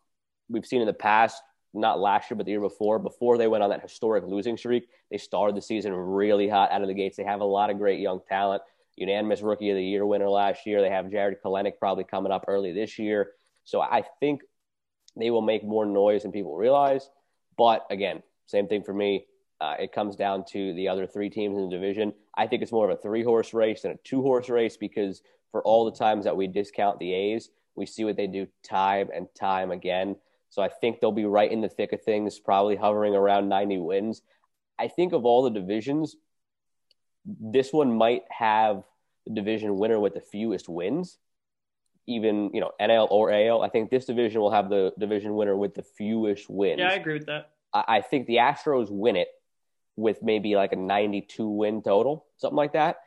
we've 0.49 0.65
seen 0.65 0.81
in 0.81 0.87
the 0.87 0.93
past, 0.93 1.41
not 1.73 1.99
last 1.99 2.29
year, 2.29 2.37
but 2.37 2.45
the 2.45 2.51
year 2.51 2.61
before, 2.61 2.99
before 2.99 3.37
they 3.37 3.47
went 3.47 3.63
on 3.63 3.69
that 3.71 3.81
historic 3.81 4.23
losing 4.25 4.57
streak, 4.57 4.87
they 5.09 5.17
started 5.17 5.55
the 5.55 5.61
season 5.61 5.93
really 5.93 6.47
hot 6.47 6.71
out 6.71 6.81
of 6.81 6.87
the 6.87 6.93
gates. 6.93 7.17
They 7.17 7.23
have 7.23 7.41
a 7.41 7.45
lot 7.45 7.69
of 7.69 7.77
great 7.77 7.99
young 7.99 8.19
talent. 8.27 8.61
Unanimous 8.95 9.41
Rookie 9.41 9.71
of 9.71 9.75
the 9.75 9.83
Year 9.83 10.05
winner 10.05 10.29
last 10.29 10.65
year. 10.65 10.81
They 10.81 10.89
have 10.89 11.09
Jarred 11.09 11.37
Kelenic 11.43 11.79
probably 11.79 12.03
coming 12.03 12.31
up 12.31 12.45
early 12.47 12.73
this 12.73 12.99
year. 12.99 13.31
So 13.63 13.81
I 13.81 14.03
think 14.19 14.41
they 15.15 15.31
will 15.31 15.41
make 15.41 15.63
more 15.63 15.85
noise 15.85 16.23
than 16.23 16.31
people 16.31 16.55
realize. 16.55 17.09
But 17.57 17.85
again, 17.89 18.21
same 18.45 18.67
thing 18.67 18.83
for 18.83 18.93
me. 18.93 19.25
Uh, 19.61 19.75
it 19.79 19.93
comes 19.93 20.15
down 20.15 20.43
to 20.51 20.73
the 20.73 20.87
other 20.87 21.07
three 21.07 21.29
teams 21.29 21.57
in 21.57 21.69
the 21.69 21.75
division. 21.75 22.13
I 22.35 22.47
think 22.47 22.61
it's 22.61 22.71
more 22.71 22.89
of 22.89 22.97
a 22.97 23.01
three 23.01 23.23
horse 23.23 23.53
race 23.53 23.83
than 23.83 23.91
a 23.91 23.97
two 24.03 24.21
horse 24.21 24.49
race 24.49 24.77
because 24.77 25.21
for 25.51 25.61
all 25.63 25.85
the 25.85 25.97
times 25.97 26.25
that 26.25 26.35
we 26.35 26.47
discount 26.47 26.99
the 26.99 27.13
A's, 27.13 27.49
we 27.75 27.85
see 27.85 28.03
what 28.03 28.17
they 28.17 28.27
do 28.27 28.47
time 28.63 29.09
and 29.13 29.27
time 29.35 29.71
again. 29.71 30.15
So 30.53 30.61
I 30.61 30.69
think 30.69 30.99
they'll 30.99 31.11
be 31.11 31.25
right 31.25 31.51
in 31.51 31.61
the 31.61 31.67
thick 31.67 31.93
of 31.93 32.03
things, 32.03 32.37
probably 32.37 32.75
hovering 32.75 33.15
around 33.15 33.49
90 33.49 33.79
wins. 33.79 34.21
I 34.77 34.87
think 34.87 35.11
of 35.11 35.25
all 35.25 35.41
the 35.41 35.49
divisions, 35.49 36.15
this 37.25 37.73
one 37.73 37.97
might 37.97 38.21
have 38.29 38.83
the 39.25 39.33
division 39.33 39.79
winner 39.79 39.99
with 39.99 40.13
the 40.13 40.21
fewest 40.21 40.69
wins, 40.69 41.17
even 42.05 42.51
you 42.53 42.61
know 42.61 42.69
NL 42.79 43.07
or 43.09 43.31
AL. 43.31 43.63
I 43.63 43.69
think 43.69 43.89
this 43.89 44.05
division 44.05 44.41
will 44.41 44.51
have 44.51 44.69
the 44.69 44.93
division 44.99 45.33
winner 45.33 45.57
with 45.57 45.73
the 45.73 45.81
fewest 45.81 46.47
wins. 46.51 46.81
Yeah, 46.81 46.89
I 46.89 46.93
agree 46.93 47.13
with 47.13 47.25
that. 47.25 47.49
I, 47.73 47.83
I 47.87 48.01
think 48.01 48.27
the 48.27 48.35
Astros 48.35 48.91
win 48.91 49.15
it 49.15 49.29
with 49.95 50.21
maybe 50.21 50.55
like 50.55 50.71
a 50.71 50.75
92 50.75 51.47
win 51.47 51.81
total, 51.81 52.27
something 52.37 52.57
like 52.57 52.73
that. 52.73 52.97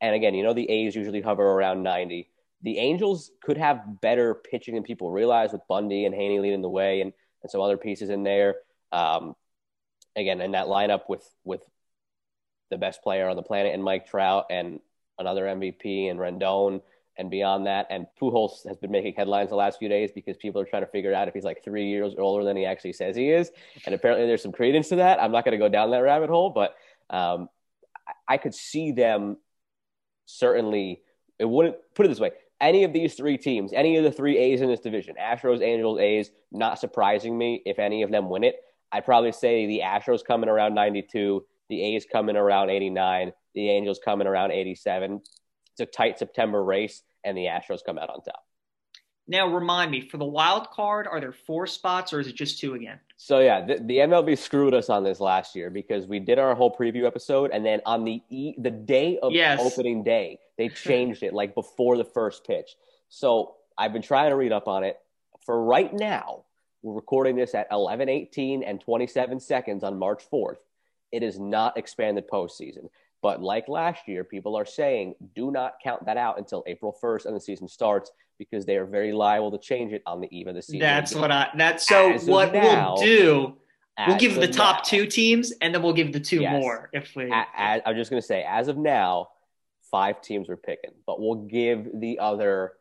And 0.00 0.16
again, 0.16 0.34
you 0.34 0.42
know 0.42 0.54
the 0.54 0.68
A's 0.68 0.96
usually 0.96 1.20
hover 1.20 1.44
around 1.44 1.84
90. 1.84 2.28
The 2.66 2.78
Angels 2.78 3.30
could 3.40 3.58
have 3.58 4.00
better 4.00 4.34
pitching 4.34 4.74
than 4.74 4.82
people 4.82 5.12
realize 5.12 5.52
with 5.52 5.60
Bundy 5.68 6.04
and 6.04 6.12
Heaney 6.12 6.40
leading 6.40 6.62
the 6.62 6.68
way 6.68 7.00
and, 7.00 7.12
and 7.42 7.50
some 7.50 7.60
other 7.60 7.76
pieces 7.76 8.10
in 8.10 8.24
there. 8.24 8.56
Um, 8.90 9.36
again, 10.16 10.40
in 10.40 10.50
that 10.50 10.66
lineup 10.66 11.02
with 11.08 11.24
with 11.44 11.62
the 12.72 12.76
best 12.76 13.04
player 13.04 13.28
on 13.28 13.36
the 13.36 13.42
planet 13.44 13.72
and 13.72 13.84
Mike 13.84 14.08
Trout 14.08 14.46
and 14.50 14.80
another 15.16 15.44
MVP 15.44 16.10
and 16.10 16.18
Rendon 16.18 16.82
and 17.16 17.30
beyond 17.30 17.66
that. 17.66 17.86
And 17.88 18.08
Pujols 18.20 18.66
has 18.66 18.76
been 18.78 18.90
making 18.90 19.14
headlines 19.16 19.50
the 19.50 19.54
last 19.54 19.78
few 19.78 19.88
days 19.88 20.10
because 20.12 20.36
people 20.36 20.60
are 20.60 20.64
trying 20.64 20.82
to 20.82 20.88
figure 20.88 21.14
out 21.14 21.28
if 21.28 21.34
he's 21.34 21.44
like 21.44 21.62
three 21.62 21.86
years 21.86 22.14
older 22.18 22.42
than 22.42 22.56
he 22.56 22.66
actually 22.66 22.94
says 22.94 23.14
he 23.14 23.30
is. 23.30 23.52
And 23.86 23.94
apparently 23.94 24.26
there's 24.26 24.42
some 24.42 24.50
credence 24.50 24.88
to 24.88 24.96
that. 24.96 25.22
I'm 25.22 25.30
not 25.30 25.44
going 25.44 25.52
to 25.52 25.64
go 25.64 25.68
down 25.68 25.92
that 25.92 26.02
rabbit 26.02 26.30
hole, 26.30 26.50
but 26.50 26.74
um, 27.10 27.48
I 28.26 28.38
could 28.38 28.56
see 28.56 28.90
them 28.90 29.36
certainly. 30.24 31.02
It 31.38 31.44
wouldn't 31.44 31.76
put 31.94 32.06
it 32.06 32.08
this 32.08 32.18
way. 32.18 32.32
Any 32.60 32.84
of 32.84 32.92
these 32.92 33.14
three 33.14 33.36
teams, 33.36 33.72
any 33.74 33.96
of 33.96 34.04
the 34.04 34.10
three 34.10 34.38
A's 34.38 34.62
in 34.62 34.68
this 34.68 34.80
division, 34.80 35.14
Astros, 35.20 35.60
Angels, 35.60 35.98
A's, 36.00 36.30
not 36.50 36.78
surprising 36.78 37.36
me 37.36 37.62
if 37.66 37.78
any 37.78 38.02
of 38.02 38.10
them 38.10 38.30
win 38.30 38.44
it. 38.44 38.56
I'd 38.92 39.04
probably 39.04 39.32
say 39.32 39.66
the 39.66 39.82
Astros 39.84 40.24
coming 40.24 40.48
around 40.48 40.74
92, 40.74 41.44
the 41.68 41.82
A's 41.82 42.06
coming 42.10 42.36
around 42.36 42.70
89, 42.70 43.32
the 43.54 43.70
Angels 43.70 44.00
coming 44.02 44.26
around 44.26 44.52
87. 44.52 45.20
It's 45.72 45.80
a 45.80 45.86
tight 45.86 46.18
September 46.18 46.64
race, 46.64 47.02
and 47.24 47.36
the 47.36 47.44
Astros 47.44 47.80
come 47.84 47.98
out 47.98 48.08
on 48.08 48.22
top. 48.22 48.45
Now, 49.28 49.48
remind 49.48 49.90
me 49.90 50.02
for 50.02 50.18
the 50.18 50.24
wild 50.24 50.70
card, 50.70 51.08
are 51.08 51.20
there 51.20 51.32
four 51.32 51.66
spots 51.66 52.12
or 52.12 52.20
is 52.20 52.28
it 52.28 52.36
just 52.36 52.60
two 52.60 52.74
again? 52.74 53.00
So 53.16 53.40
yeah, 53.40 53.64
the, 53.64 53.76
the, 53.76 53.98
MLB 53.98 54.38
screwed 54.38 54.72
us 54.72 54.88
on 54.88 55.02
this 55.02 55.18
last 55.18 55.56
year 55.56 55.68
because 55.68 56.06
we 56.06 56.20
did 56.20 56.38
our 56.38 56.54
whole 56.54 56.74
preview 56.74 57.06
episode, 57.06 57.50
and 57.50 57.64
then 57.64 57.80
on 57.86 58.04
the 58.04 58.22
e- 58.30 58.54
the 58.58 58.70
day 58.70 59.18
of 59.20 59.32
yes. 59.32 59.60
opening 59.60 60.04
day, 60.04 60.38
they 60.58 60.68
changed 60.86 61.22
it 61.22 61.32
like 61.32 61.54
before 61.54 61.96
the 61.96 62.04
first 62.04 62.46
pitch. 62.46 62.76
So 63.08 63.56
I've 63.76 63.92
been 63.92 64.02
trying 64.02 64.30
to 64.30 64.36
read 64.36 64.52
up 64.52 64.68
on 64.68 64.84
it. 64.84 64.98
For 65.44 65.62
right 65.62 65.92
now, 65.92 66.44
we're 66.82 66.94
recording 66.94 67.36
this 67.36 67.54
at 67.54 67.68
11:18 67.70 68.62
and 68.64 68.80
27 68.80 69.40
seconds 69.40 69.82
on 69.82 69.98
March 69.98 70.22
4th. 70.30 70.58
It 71.10 71.22
is 71.22 71.38
not 71.38 71.76
expanded 71.76 72.28
postseason. 72.28 72.90
But 73.22 73.42
like 73.42 73.68
last 73.68 74.06
year, 74.06 74.24
people 74.24 74.56
are 74.56 74.66
saying 74.66 75.14
do 75.34 75.50
not 75.50 75.74
count 75.82 76.06
that 76.06 76.16
out 76.16 76.38
until 76.38 76.62
April 76.66 76.96
1st 77.02 77.26
and 77.26 77.36
the 77.36 77.40
season 77.40 77.66
starts 77.68 78.10
because 78.38 78.66
they 78.66 78.76
are 78.76 78.84
very 78.84 79.12
liable 79.12 79.50
to 79.52 79.58
change 79.58 79.92
it 79.92 80.02
on 80.06 80.20
the 80.20 80.28
eve 80.36 80.46
of 80.46 80.54
the 80.54 80.62
season. 80.62 80.80
That's 80.80 81.14
what 81.14 81.30
I. 81.30 81.48
That's 81.56 81.86
so. 81.86 82.12
As 82.12 82.24
what 82.26 82.52
now, 82.52 82.94
we'll 82.94 83.04
do. 83.04 83.56
We'll 84.06 84.18
give 84.18 84.34
the 84.34 84.48
top 84.48 84.78
now, 84.78 84.82
two 84.82 85.06
teams, 85.06 85.52
and 85.62 85.74
then 85.74 85.82
we'll 85.82 85.94
give 85.94 86.12
the 86.12 86.20
two 86.20 86.42
yes, 86.42 86.52
more 86.52 86.90
if 86.92 87.16
we. 87.16 87.32
As, 87.32 87.80
I'm 87.86 87.96
just 87.96 88.10
going 88.10 88.20
to 88.20 88.26
say, 88.26 88.44
as 88.46 88.68
of 88.68 88.76
now, 88.76 89.28
five 89.90 90.20
teams 90.20 90.50
are 90.50 90.56
picking, 90.56 90.90
but 91.06 91.18
we'll 91.18 91.46
give 91.46 91.88
the 91.94 92.18
other 92.18 92.74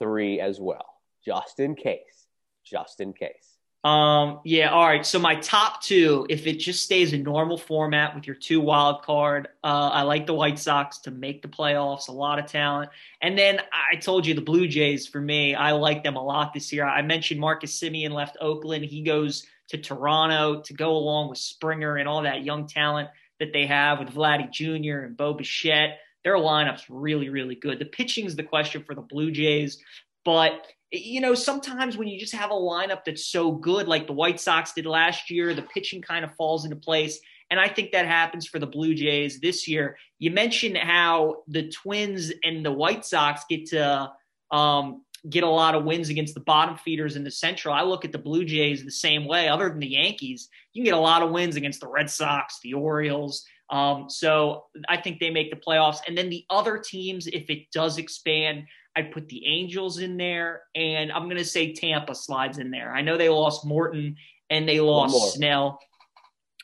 three 0.00 0.40
as 0.40 0.58
well, 0.58 0.86
just 1.24 1.60
in 1.60 1.76
case. 1.76 2.26
Just 2.64 3.00
in 3.00 3.12
case. 3.12 3.55
Um, 3.84 4.40
yeah, 4.44 4.70
all 4.70 4.84
right. 4.84 5.06
So 5.06 5.20
my 5.20 5.36
top 5.36 5.80
two, 5.80 6.26
if 6.28 6.46
it 6.48 6.58
just 6.58 6.82
stays 6.82 7.12
a 7.12 7.18
normal 7.18 7.56
format 7.56 8.16
with 8.16 8.26
your 8.26 8.34
two 8.34 8.60
wild 8.60 9.02
card, 9.02 9.46
uh, 9.62 9.90
I 9.92 10.02
like 10.02 10.26
the 10.26 10.34
White 10.34 10.58
Sox 10.58 10.98
to 11.00 11.12
make 11.12 11.40
the 11.40 11.48
playoffs. 11.48 12.08
A 12.08 12.12
lot 12.12 12.40
of 12.40 12.46
talent, 12.46 12.90
and 13.22 13.38
then 13.38 13.60
I 13.72 13.96
told 13.96 14.26
you 14.26 14.34
the 14.34 14.40
Blue 14.40 14.66
Jays. 14.66 15.06
For 15.06 15.20
me, 15.20 15.54
I 15.54 15.72
like 15.72 16.02
them 16.02 16.16
a 16.16 16.24
lot 16.24 16.52
this 16.52 16.72
year. 16.72 16.84
I 16.84 17.02
mentioned 17.02 17.40
Marcus 17.40 17.78
Semien 17.78 18.10
left 18.10 18.36
Oakland. 18.40 18.84
He 18.84 19.02
goes 19.02 19.46
to 19.68 19.78
Toronto 19.78 20.62
to 20.62 20.74
go 20.74 20.96
along 20.96 21.28
with 21.28 21.38
Springer 21.38 21.96
and 21.96 22.08
all 22.08 22.22
that 22.22 22.44
young 22.44 22.66
talent 22.66 23.08
that 23.38 23.52
they 23.52 23.66
have 23.66 23.98
with 23.98 24.08
Vladdy 24.08 24.50
Jr. 24.50 25.04
and 25.04 25.16
Bo 25.16 25.34
Bichette. 25.34 25.98
Their 26.24 26.36
lineup's 26.36 26.86
really, 26.88 27.28
really 27.28 27.54
good. 27.54 27.78
The 27.78 27.84
pitching 27.84 28.26
is 28.26 28.34
the 28.34 28.42
question 28.42 28.82
for 28.82 28.94
the 28.94 29.02
Blue 29.02 29.30
Jays, 29.30 29.78
but 30.24 30.66
you 30.92 31.20
know, 31.20 31.34
sometimes 31.34 31.96
when 31.96 32.08
you 32.08 32.18
just 32.18 32.34
have 32.34 32.50
a 32.50 32.54
lineup 32.54 33.04
that's 33.04 33.26
so 33.26 33.52
good, 33.52 33.88
like 33.88 34.06
the 34.06 34.12
White 34.12 34.40
Sox 34.40 34.72
did 34.72 34.86
last 34.86 35.30
year, 35.30 35.54
the 35.54 35.62
pitching 35.62 36.00
kind 36.00 36.24
of 36.24 36.34
falls 36.36 36.64
into 36.64 36.76
place. 36.76 37.20
And 37.50 37.60
I 37.60 37.68
think 37.68 37.92
that 37.92 38.06
happens 38.06 38.46
for 38.46 38.58
the 38.58 38.66
Blue 38.66 38.94
Jays 38.94 39.40
this 39.40 39.68
year. 39.68 39.96
You 40.18 40.30
mentioned 40.30 40.76
how 40.76 41.42
the 41.48 41.68
Twins 41.68 42.32
and 42.42 42.64
the 42.64 42.72
White 42.72 43.04
Sox 43.04 43.42
get 43.48 43.66
to 43.66 44.12
um, 44.50 45.02
get 45.28 45.44
a 45.44 45.48
lot 45.48 45.74
of 45.74 45.84
wins 45.84 46.08
against 46.08 46.34
the 46.34 46.40
bottom 46.40 46.76
feeders 46.76 47.16
in 47.16 47.24
the 47.24 47.30
Central. 47.30 47.74
I 47.74 47.82
look 47.82 48.04
at 48.04 48.12
the 48.12 48.18
Blue 48.18 48.44
Jays 48.44 48.84
the 48.84 48.90
same 48.90 49.26
way. 49.26 49.48
Other 49.48 49.68
than 49.68 49.80
the 49.80 49.88
Yankees, 49.88 50.48
you 50.72 50.82
can 50.82 50.92
get 50.92 50.98
a 50.98 51.00
lot 51.00 51.22
of 51.22 51.30
wins 51.30 51.56
against 51.56 51.80
the 51.80 51.88
Red 51.88 52.10
Sox, 52.10 52.58
the 52.62 52.74
Orioles. 52.74 53.44
Um, 53.70 54.08
so 54.08 54.64
I 54.88 54.96
think 54.96 55.18
they 55.18 55.30
make 55.30 55.50
the 55.50 55.56
playoffs. 55.56 55.98
And 56.06 56.16
then 56.16 56.30
the 56.30 56.44
other 56.50 56.78
teams, 56.78 57.26
if 57.26 57.50
it 57.50 57.70
does 57.72 57.98
expand, 57.98 58.64
I'd 58.96 59.12
put 59.12 59.28
the 59.28 59.46
Angels 59.46 59.98
in 59.98 60.16
there, 60.16 60.62
and 60.74 61.12
I'm 61.12 61.24
going 61.24 61.36
to 61.36 61.44
say 61.44 61.74
Tampa 61.74 62.14
slides 62.14 62.58
in 62.58 62.70
there. 62.70 62.94
I 62.94 63.02
know 63.02 63.18
they 63.18 63.28
lost 63.28 63.66
Morton 63.66 64.16
and 64.48 64.66
they 64.66 64.80
lost 64.80 65.34
Snell. 65.34 65.78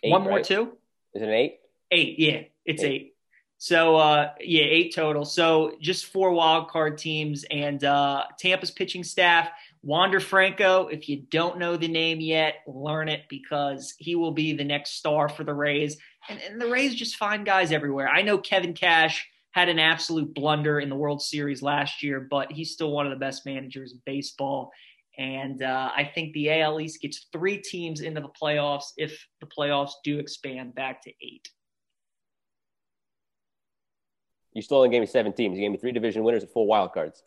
Eight, 0.03 0.11
One 0.11 0.23
more, 0.23 0.33
right? 0.37 0.45
too? 0.45 0.73
Is 1.15 1.23
it 1.23 1.29
eight? 1.29 1.61
Eight, 1.91 2.19
yeah, 2.19 2.41
it's 2.65 2.83
eight. 2.83 2.91
eight. 2.91 3.09
So 3.59 3.95
uh, 3.95 4.33
yeah, 4.41 4.65
eight 4.65 4.95
total. 4.95 5.25
So 5.25 5.77
just 5.81 6.07
four 6.07 6.33
wild 6.33 6.69
card 6.69 6.99
teams 6.99 7.45
and 7.49 7.85
uh, 7.85 8.25
Tampa's 8.39 8.73
pitching 8.73 9.05
staff. 9.05 9.51
Wander 9.85 10.19
Franco, 10.19 10.89
if 10.89 11.09
you 11.09 11.19
don't 11.31 11.59
know 11.59 11.77
the 11.77 11.87
name 11.87 12.21
yet, 12.21 12.57
learn 12.67 13.09
it 13.09 13.23
because 13.29 13.95
he 13.99 14.17
will 14.17 14.33
be 14.33 14.53
the 14.53 14.65
next 14.65 14.95
star 14.95 15.29
for 15.29 15.45
the 15.45 15.55
Rays. 15.55 15.97
And, 16.29 16.41
and 16.41 16.61
the 16.61 16.67
Rays 16.69 16.95
just 16.95 17.17
find 17.17 17.45
guys 17.45 17.71
everywhere. 17.73 18.09
I 18.09 18.23
know 18.23 18.39
Kevin 18.39 18.75
Cash 18.75 19.29
had 19.53 19.69
an 19.69 19.79
absolute 19.79 20.35
blunder 20.35 20.81
in 20.81 20.89
the 20.89 20.97
World 20.97 21.23
Series 21.23 21.63
last 21.63 22.03
year, 22.03 22.27
but 22.31 22.51
he's 22.51 22.73
still 22.73 22.91
one 22.91 23.07
of 23.07 23.11
the 23.11 23.19
best 23.19 23.47
managers 23.47 23.93
in 23.93 24.01
baseball. 24.07 24.73
And 25.19 25.63
uh, 25.63 25.91
I 25.95 26.11
think 26.15 26.33
the 26.33 26.51
AL 26.61 26.81
East 26.81 27.03
gets 27.03 27.27
three 27.33 27.59
teams 27.59 28.01
into 28.01 28.23
the 28.23 28.31
playoffs 28.31 28.93
if 28.97 29.27
the 29.41 29.47
playoffs 29.47 29.93
do 30.03 30.19
expand 30.19 30.75
back 30.75 31.03
to 31.03 31.11
eight. 31.21 31.49
You 34.55 34.63
still 34.63 34.79
only 34.79 34.89
gave 34.89 35.01
me 35.01 35.07
seven 35.07 35.33
teams. 35.33 35.57
You 35.57 35.63
gave 35.65 35.71
me 35.71 35.79
three 35.79 35.93
division 35.93 36.25
winners 36.25 36.43
and 36.43 36.53
four 36.53 36.67
wild 36.67 36.93
cards. 36.93 37.23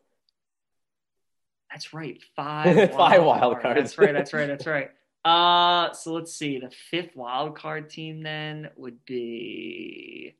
That's 1.71 1.93
right. 1.93 2.21
Five 2.35 2.75
wild 2.75 2.91
Five 2.93 3.23
wild 3.23 3.61
cards. 3.61 3.79
That's 3.79 3.97
right. 3.97 4.13
That's 4.13 4.33
right. 4.33 4.47
That's 4.47 4.67
right. 4.67 4.89
Uh, 5.25 5.91
so 5.91 6.13
let's 6.13 6.35
see. 6.35 6.59
The 6.59 6.69
fifth 6.91 7.15
wild 7.15 7.57
card 7.57 7.89
team 7.89 8.21
then 8.21 8.69
would 8.75 9.03
be 9.07 10.35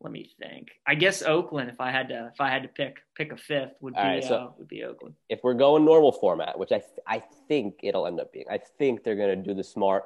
let 0.00 0.12
me 0.12 0.30
think. 0.38 0.68
I 0.86 0.94
guess 0.94 1.22
Oakland, 1.22 1.70
if 1.70 1.80
I 1.80 1.90
had 1.90 2.08
to, 2.10 2.30
if 2.32 2.40
I 2.40 2.50
had 2.50 2.62
to 2.62 2.68
pick 2.68 2.98
pick 3.14 3.32
a 3.32 3.36
fifth, 3.36 3.72
would 3.80 3.94
be 3.94 4.00
right, 4.00 4.24
so 4.24 4.34
uh, 4.34 4.50
would 4.58 4.68
be 4.68 4.84
Oakland. 4.84 5.14
If 5.28 5.40
we're 5.42 5.54
going 5.54 5.84
normal 5.84 6.12
format, 6.12 6.58
which 6.58 6.72
I 6.72 6.78
th- 6.78 7.00
I 7.06 7.22
think 7.48 7.80
it'll 7.82 8.06
end 8.06 8.20
up 8.20 8.32
being, 8.32 8.46
I 8.50 8.58
think 8.58 9.02
they're 9.02 9.16
going 9.16 9.36
to 9.36 9.48
do 9.48 9.54
the 9.54 9.64
smart 9.64 10.04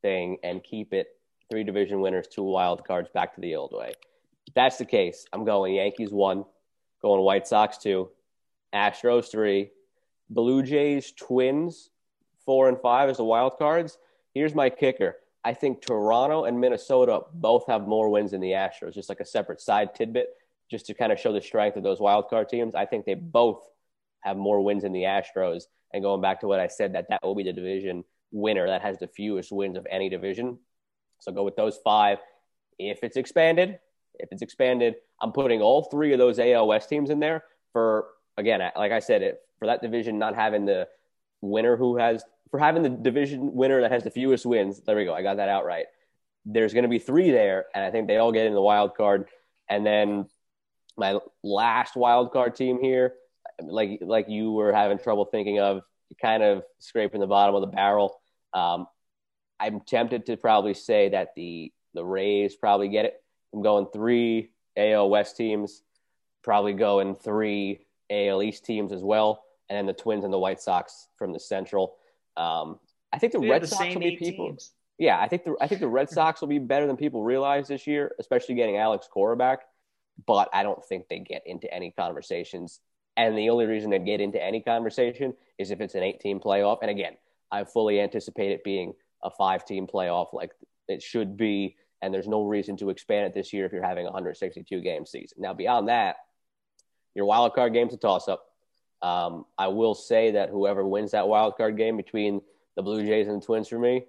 thing 0.00 0.38
and 0.42 0.62
keep 0.62 0.92
it 0.92 1.08
three 1.50 1.64
division 1.64 2.00
winners, 2.00 2.28
two 2.28 2.42
wild 2.42 2.84
cards, 2.86 3.08
back 3.12 3.34
to 3.34 3.40
the 3.40 3.56
old 3.56 3.72
way. 3.72 3.92
If 4.46 4.54
that's 4.54 4.76
the 4.76 4.84
case, 4.84 5.26
I'm 5.32 5.44
going 5.44 5.74
Yankees 5.74 6.12
one, 6.12 6.44
going 7.00 7.20
White 7.22 7.46
Sox 7.46 7.78
two, 7.78 8.10
Astros 8.74 9.30
three, 9.30 9.70
Blue 10.30 10.62
Jays, 10.62 11.12
Twins 11.12 11.90
four 12.44 12.68
and 12.68 12.80
five 12.80 13.08
as 13.08 13.18
the 13.18 13.24
wild 13.24 13.58
cards. 13.58 13.98
Here's 14.34 14.54
my 14.54 14.70
kicker. 14.70 15.16
I 15.44 15.54
think 15.54 15.82
Toronto 15.82 16.44
and 16.44 16.60
Minnesota 16.60 17.22
both 17.34 17.66
have 17.66 17.86
more 17.86 18.08
wins 18.08 18.30
than 18.30 18.40
the 18.40 18.52
Astros, 18.52 18.94
just 18.94 19.08
like 19.08 19.20
a 19.20 19.24
separate 19.24 19.60
side 19.60 19.94
tidbit, 19.94 20.28
just 20.70 20.86
to 20.86 20.94
kind 20.94 21.10
of 21.10 21.18
show 21.18 21.32
the 21.32 21.40
strength 21.40 21.76
of 21.76 21.82
those 21.82 22.00
wild 22.00 22.28
card 22.28 22.48
teams. 22.48 22.74
I 22.74 22.86
think 22.86 23.04
they 23.04 23.14
both 23.14 23.68
have 24.20 24.36
more 24.36 24.60
wins 24.60 24.84
than 24.84 24.92
the 24.92 25.02
Astros. 25.02 25.64
And 25.92 26.02
going 26.02 26.20
back 26.20 26.40
to 26.40 26.46
what 26.46 26.60
I 26.60 26.68
said, 26.68 26.94
that 26.94 27.06
that 27.10 27.22
will 27.22 27.34
be 27.34 27.42
the 27.42 27.52
division 27.52 28.04
winner 28.30 28.66
that 28.66 28.82
has 28.82 28.98
the 28.98 29.06
fewest 29.08 29.52
wins 29.52 29.76
of 29.76 29.86
any 29.90 30.08
division. 30.08 30.58
So 31.18 31.32
go 31.32 31.44
with 31.44 31.56
those 31.56 31.78
five. 31.84 32.18
If 32.78 33.04
it's 33.04 33.16
expanded, 33.16 33.78
if 34.14 34.28
it's 34.32 34.42
expanded, 34.42 34.96
I'm 35.20 35.32
putting 35.32 35.60
all 35.60 35.84
three 35.84 36.12
of 36.12 36.18
those 36.18 36.38
AL 36.38 36.66
West 36.66 36.88
teams 36.88 37.10
in 37.10 37.20
there 37.20 37.44
for 37.72 38.06
again, 38.36 38.60
like 38.76 38.92
I 38.92 38.98
said, 38.98 39.22
it 39.22 39.40
for 39.58 39.66
that 39.66 39.82
division 39.82 40.18
not 40.18 40.34
having 40.34 40.64
the 40.64 40.88
winner 41.40 41.76
who 41.76 41.96
has 41.96 42.24
for 42.52 42.60
having 42.60 42.82
the 42.82 42.90
division 42.90 43.54
winner 43.54 43.80
that 43.80 43.90
has 43.90 44.04
the 44.04 44.10
fewest 44.10 44.46
wins. 44.46 44.80
There 44.80 44.94
we 44.94 45.06
go. 45.06 45.14
I 45.14 45.22
got 45.22 45.38
that 45.38 45.48
out 45.48 45.64
right. 45.64 45.86
There's 46.44 46.74
going 46.74 46.84
to 46.84 46.88
be 46.88 46.98
three 46.98 47.30
there, 47.30 47.64
and 47.74 47.82
I 47.82 47.90
think 47.90 48.06
they 48.06 48.18
all 48.18 48.30
get 48.30 48.46
in 48.46 48.52
the 48.52 48.60
wild 48.60 48.94
card. 48.94 49.28
And 49.70 49.84
then 49.84 50.26
my 50.98 51.18
last 51.42 51.96
wild 51.96 52.30
card 52.30 52.54
team 52.54 52.78
here, 52.80 53.14
like 53.60 54.00
like 54.02 54.28
you 54.28 54.52
were 54.52 54.72
having 54.72 54.98
trouble 54.98 55.24
thinking 55.24 55.60
of, 55.60 55.80
kind 56.20 56.42
of 56.42 56.62
scraping 56.78 57.20
the 57.20 57.26
bottom 57.26 57.54
of 57.54 57.62
the 57.62 57.68
barrel. 57.68 58.20
Um, 58.52 58.86
I'm 59.58 59.80
tempted 59.80 60.26
to 60.26 60.36
probably 60.36 60.74
say 60.74 61.08
that 61.08 61.30
the 61.34 61.72
the 61.94 62.04
Rays 62.04 62.54
probably 62.54 62.88
get 62.88 63.06
it. 63.06 63.14
I'm 63.54 63.62
going 63.62 63.86
three 63.94 64.50
AL 64.76 65.08
West 65.08 65.38
teams, 65.38 65.82
probably 66.42 66.74
going 66.74 67.14
three 67.14 67.86
AL 68.10 68.42
East 68.42 68.66
teams 68.66 68.92
as 68.92 69.02
well, 69.02 69.42
and 69.70 69.76
then 69.78 69.86
the 69.86 69.94
Twins 69.94 70.24
and 70.24 70.32
the 70.32 70.38
White 70.38 70.60
Sox 70.60 71.08
from 71.16 71.32
the 71.32 71.40
Central. 71.40 71.96
Um, 72.36 72.78
I 73.12 73.18
think 73.18 73.32
the 73.32 73.40
We 73.40 73.50
Red 73.50 73.62
the 73.62 73.66
Sox 73.66 73.94
will 73.94 74.00
be 74.00 74.16
people. 74.16 74.48
teams. 74.48 74.72
Yeah, 74.98 75.18
I 75.20 75.28
think 75.28 75.44
the 75.44 75.56
I 75.60 75.66
think 75.66 75.80
the 75.80 75.88
Red 75.88 76.08
Sox 76.16 76.40
will 76.40 76.48
be 76.48 76.58
better 76.58 76.86
than 76.86 76.96
people 76.96 77.22
realize 77.22 77.68
this 77.68 77.86
year, 77.86 78.14
especially 78.18 78.54
getting 78.54 78.76
Alex 78.76 79.08
Cora 79.10 79.36
back. 79.36 79.60
But 80.26 80.48
I 80.52 80.62
don't 80.62 80.84
think 80.84 81.08
they 81.08 81.18
get 81.18 81.42
into 81.46 81.72
any 81.72 81.90
conversations. 81.90 82.80
And 83.16 83.36
the 83.36 83.50
only 83.50 83.66
reason 83.66 83.90
they 83.90 83.98
get 83.98 84.20
into 84.20 84.42
any 84.42 84.60
conversation 84.60 85.34
is 85.58 85.70
if 85.70 85.80
it's 85.80 85.94
an 85.94 86.02
eight-team 86.02 86.40
playoff. 86.40 86.78
And 86.80 86.90
again, 86.90 87.14
I 87.50 87.64
fully 87.64 88.00
anticipate 88.00 88.52
it 88.52 88.64
being 88.64 88.94
a 89.22 89.30
five-team 89.30 89.86
playoff, 89.86 90.32
like 90.32 90.52
it 90.88 91.02
should 91.02 91.36
be. 91.36 91.76
And 92.00 92.12
there's 92.12 92.26
no 92.28 92.44
reason 92.44 92.76
to 92.78 92.90
expand 92.90 93.26
it 93.26 93.34
this 93.34 93.52
year 93.52 93.64
if 93.66 93.72
you're 93.72 93.82
having 93.82 94.06
a 94.06 94.10
162 94.10 94.80
game 94.80 95.06
season. 95.06 95.38
Now, 95.40 95.54
beyond 95.54 95.88
that, 95.88 96.16
your 97.14 97.26
wild 97.26 97.54
card 97.54 97.72
game's 97.74 97.94
a 97.94 97.98
toss-up. 97.98 98.44
Um, 99.02 99.46
I 99.58 99.68
will 99.68 99.94
say 99.94 100.30
that 100.32 100.48
whoever 100.48 100.86
wins 100.86 101.10
that 101.10 101.28
wild 101.28 101.56
card 101.56 101.76
game 101.76 101.96
between 101.96 102.40
the 102.76 102.82
Blue 102.82 103.04
Jays 103.04 103.28
and 103.28 103.42
the 103.42 103.44
Twins 103.44 103.68
for 103.68 103.78
me, 103.78 104.06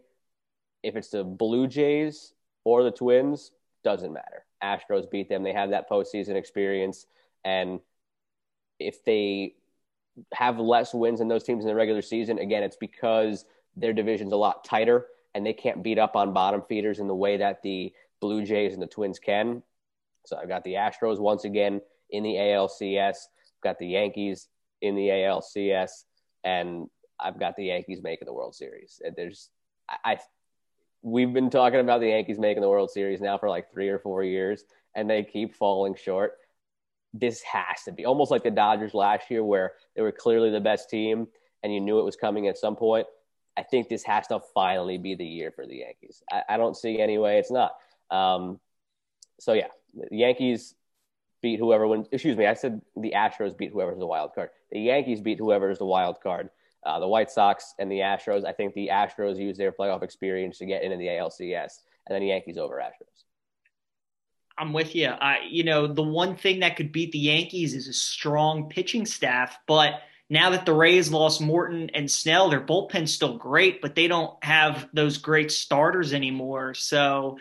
if 0.83 0.95
it's 0.95 1.09
the 1.09 1.23
Blue 1.23 1.67
Jays 1.67 2.33
or 2.63 2.83
the 2.83 2.91
Twins, 2.91 3.51
doesn't 3.83 4.13
matter. 4.13 4.45
Astros 4.63 5.09
beat 5.09 5.29
them. 5.29 5.43
They 5.43 5.53
have 5.53 5.71
that 5.71 5.89
postseason 5.89 6.35
experience. 6.35 7.05
And 7.43 7.79
if 8.79 9.03
they 9.03 9.55
have 10.33 10.59
less 10.59 10.93
wins 10.93 11.19
than 11.19 11.27
those 11.27 11.43
teams 11.43 11.63
in 11.63 11.67
the 11.67 11.75
regular 11.75 12.01
season, 12.01 12.39
again, 12.39 12.63
it's 12.63 12.77
because 12.77 13.45
their 13.75 13.93
division's 13.93 14.33
a 14.33 14.37
lot 14.37 14.63
tighter 14.63 15.07
and 15.33 15.45
they 15.45 15.53
can't 15.53 15.83
beat 15.83 15.97
up 15.97 16.15
on 16.15 16.33
bottom 16.33 16.61
feeders 16.69 16.99
in 16.99 17.07
the 17.07 17.15
way 17.15 17.37
that 17.37 17.61
the 17.63 17.91
Blue 18.21 18.45
Jays 18.45 18.73
and 18.73 18.81
the 18.81 18.87
Twins 18.87 19.19
can. 19.19 19.63
So 20.25 20.37
I've 20.37 20.47
got 20.47 20.63
the 20.63 20.73
Astros 20.73 21.19
once 21.19 21.43
again 21.43 21.81
in 22.11 22.23
the 22.23 22.35
ALCS. 22.35 23.15
I've 23.27 23.61
got 23.63 23.79
the 23.79 23.87
Yankees 23.87 24.47
in 24.83 24.95
the 24.95 25.07
ALCS, 25.07 26.03
and 26.43 26.87
I've 27.19 27.39
got 27.39 27.55
the 27.55 27.65
Yankees 27.65 28.01
making 28.03 28.25
the 28.25 28.33
World 28.33 28.53
Series. 28.53 29.01
There's, 29.15 29.49
I, 29.89 30.13
I, 30.13 30.17
we've 31.01 31.33
been 31.33 31.49
talking 31.49 31.79
about 31.79 32.01
the 32.01 32.09
Yankees 32.09 32.37
making 32.37 32.61
the 32.61 32.69
World 32.69 32.91
Series 32.91 33.21
now 33.21 33.37
for 33.37 33.49
like 33.49 33.71
three 33.71 33.87
or 33.87 33.97
four 33.97 34.23
years, 34.23 34.65
and 34.93 35.09
they 35.09 35.23
keep 35.23 35.55
falling 35.55 35.95
short. 35.95 36.33
This 37.13 37.41
has 37.43 37.83
to 37.85 37.93
be 37.93 38.05
almost 38.05 38.29
like 38.29 38.43
the 38.43 38.51
Dodgers 38.51 38.93
last 38.93 39.31
year, 39.31 39.43
where 39.43 39.71
they 39.95 40.01
were 40.01 40.11
clearly 40.11 40.51
the 40.51 40.59
best 40.59 40.89
team, 40.89 41.27
and 41.63 41.73
you 41.73 41.79
knew 41.79 41.99
it 41.99 42.05
was 42.05 42.17
coming 42.17 42.49
at 42.49 42.57
some 42.57 42.75
point. 42.75 43.07
I 43.55 43.63
think 43.63 43.87
this 43.87 44.03
has 44.03 44.27
to 44.27 44.41
finally 44.53 44.97
be 44.97 45.15
the 45.15 45.25
year 45.25 45.51
for 45.51 45.65
the 45.65 45.77
Yankees. 45.77 46.21
I, 46.29 46.43
I 46.49 46.57
don't 46.57 46.75
see 46.75 46.99
any 46.99 47.17
way 47.17 47.37
it's 47.37 47.51
not. 47.51 47.71
Um, 48.11 48.59
so 49.39 49.53
yeah, 49.53 49.67
the 49.93 50.07
Yankees 50.11 50.75
beat 51.43 51.59
whoever 51.59 51.85
wins. 51.85 52.07
Excuse 52.11 52.35
me, 52.35 52.47
I 52.47 52.55
said 52.55 52.81
the 52.95 53.13
Astros 53.15 53.55
beat 53.55 53.71
whoever's 53.71 53.99
the 53.99 54.07
wild 54.07 54.33
card. 54.33 54.49
The 54.71 54.79
Yankees 54.79 55.21
beat 55.21 55.37
whoever's 55.37 55.77
the 55.77 55.85
wild 55.85 56.19
card. 56.23 56.49
Uh, 56.83 56.99
the 56.99 57.07
White 57.07 57.29
Sox 57.29 57.75
and 57.77 57.91
the 57.91 57.99
Astros. 57.99 58.45
I 58.45 58.53
think 58.53 58.73
the 58.73 58.89
Astros 58.91 59.37
use 59.37 59.57
their 59.57 59.71
playoff 59.71 60.01
experience 60.01 60.57
to 60.57 60.65
get 60.65 60.81
into 60.81 60.97
the 60.97 61.07
ALCS, 61.07 61.79
and 62.07 62.15
then 62.15 62.21
the 62.21 62.29
Yankees 62.29 62.57
over 62.57 62.77
Astros. 62.77 63.23
I'm 64.57 64.73
with 64.73 64.95
you. 64.95 65.07
I, 65.07 65.39
you 65.49 65.63
know, 65.63 65.87
the 65.87 66.03
one 66.03 66.35
thing 66.35 66.59
that 66.59 66.75
could 66.75 66.91
beat 66.91 67.11
the 67.11 67.19
Yankees 67.19 67.73
is 67.73 67.87
a 67.87 67.93
strong 67.93 68.69
pitching 68.69 69.05
staff. 69.05 69.57
But 69.67 70.01
now 70.29 70.51
that 70.51 70.65
the 70.65 70.73
Rays 70.73 71.11
lost 71.11 71.41
Morton 71.41 71.89
and 71.93 72.09
Snell, 72.09 72.49
their 72.49 72.61
bullpen's 72.61 73.13
still 73.13 73.37
great, 73.37 73.81
but 73.81 73.95
they 73.95 74.07
don't 74.07 74.41
have 74.43 74.87
those 74.93 75.17
great 75.17 75.51
starters 75.51 76.13
anymore. 76.13 76.73
So 76.73 77.37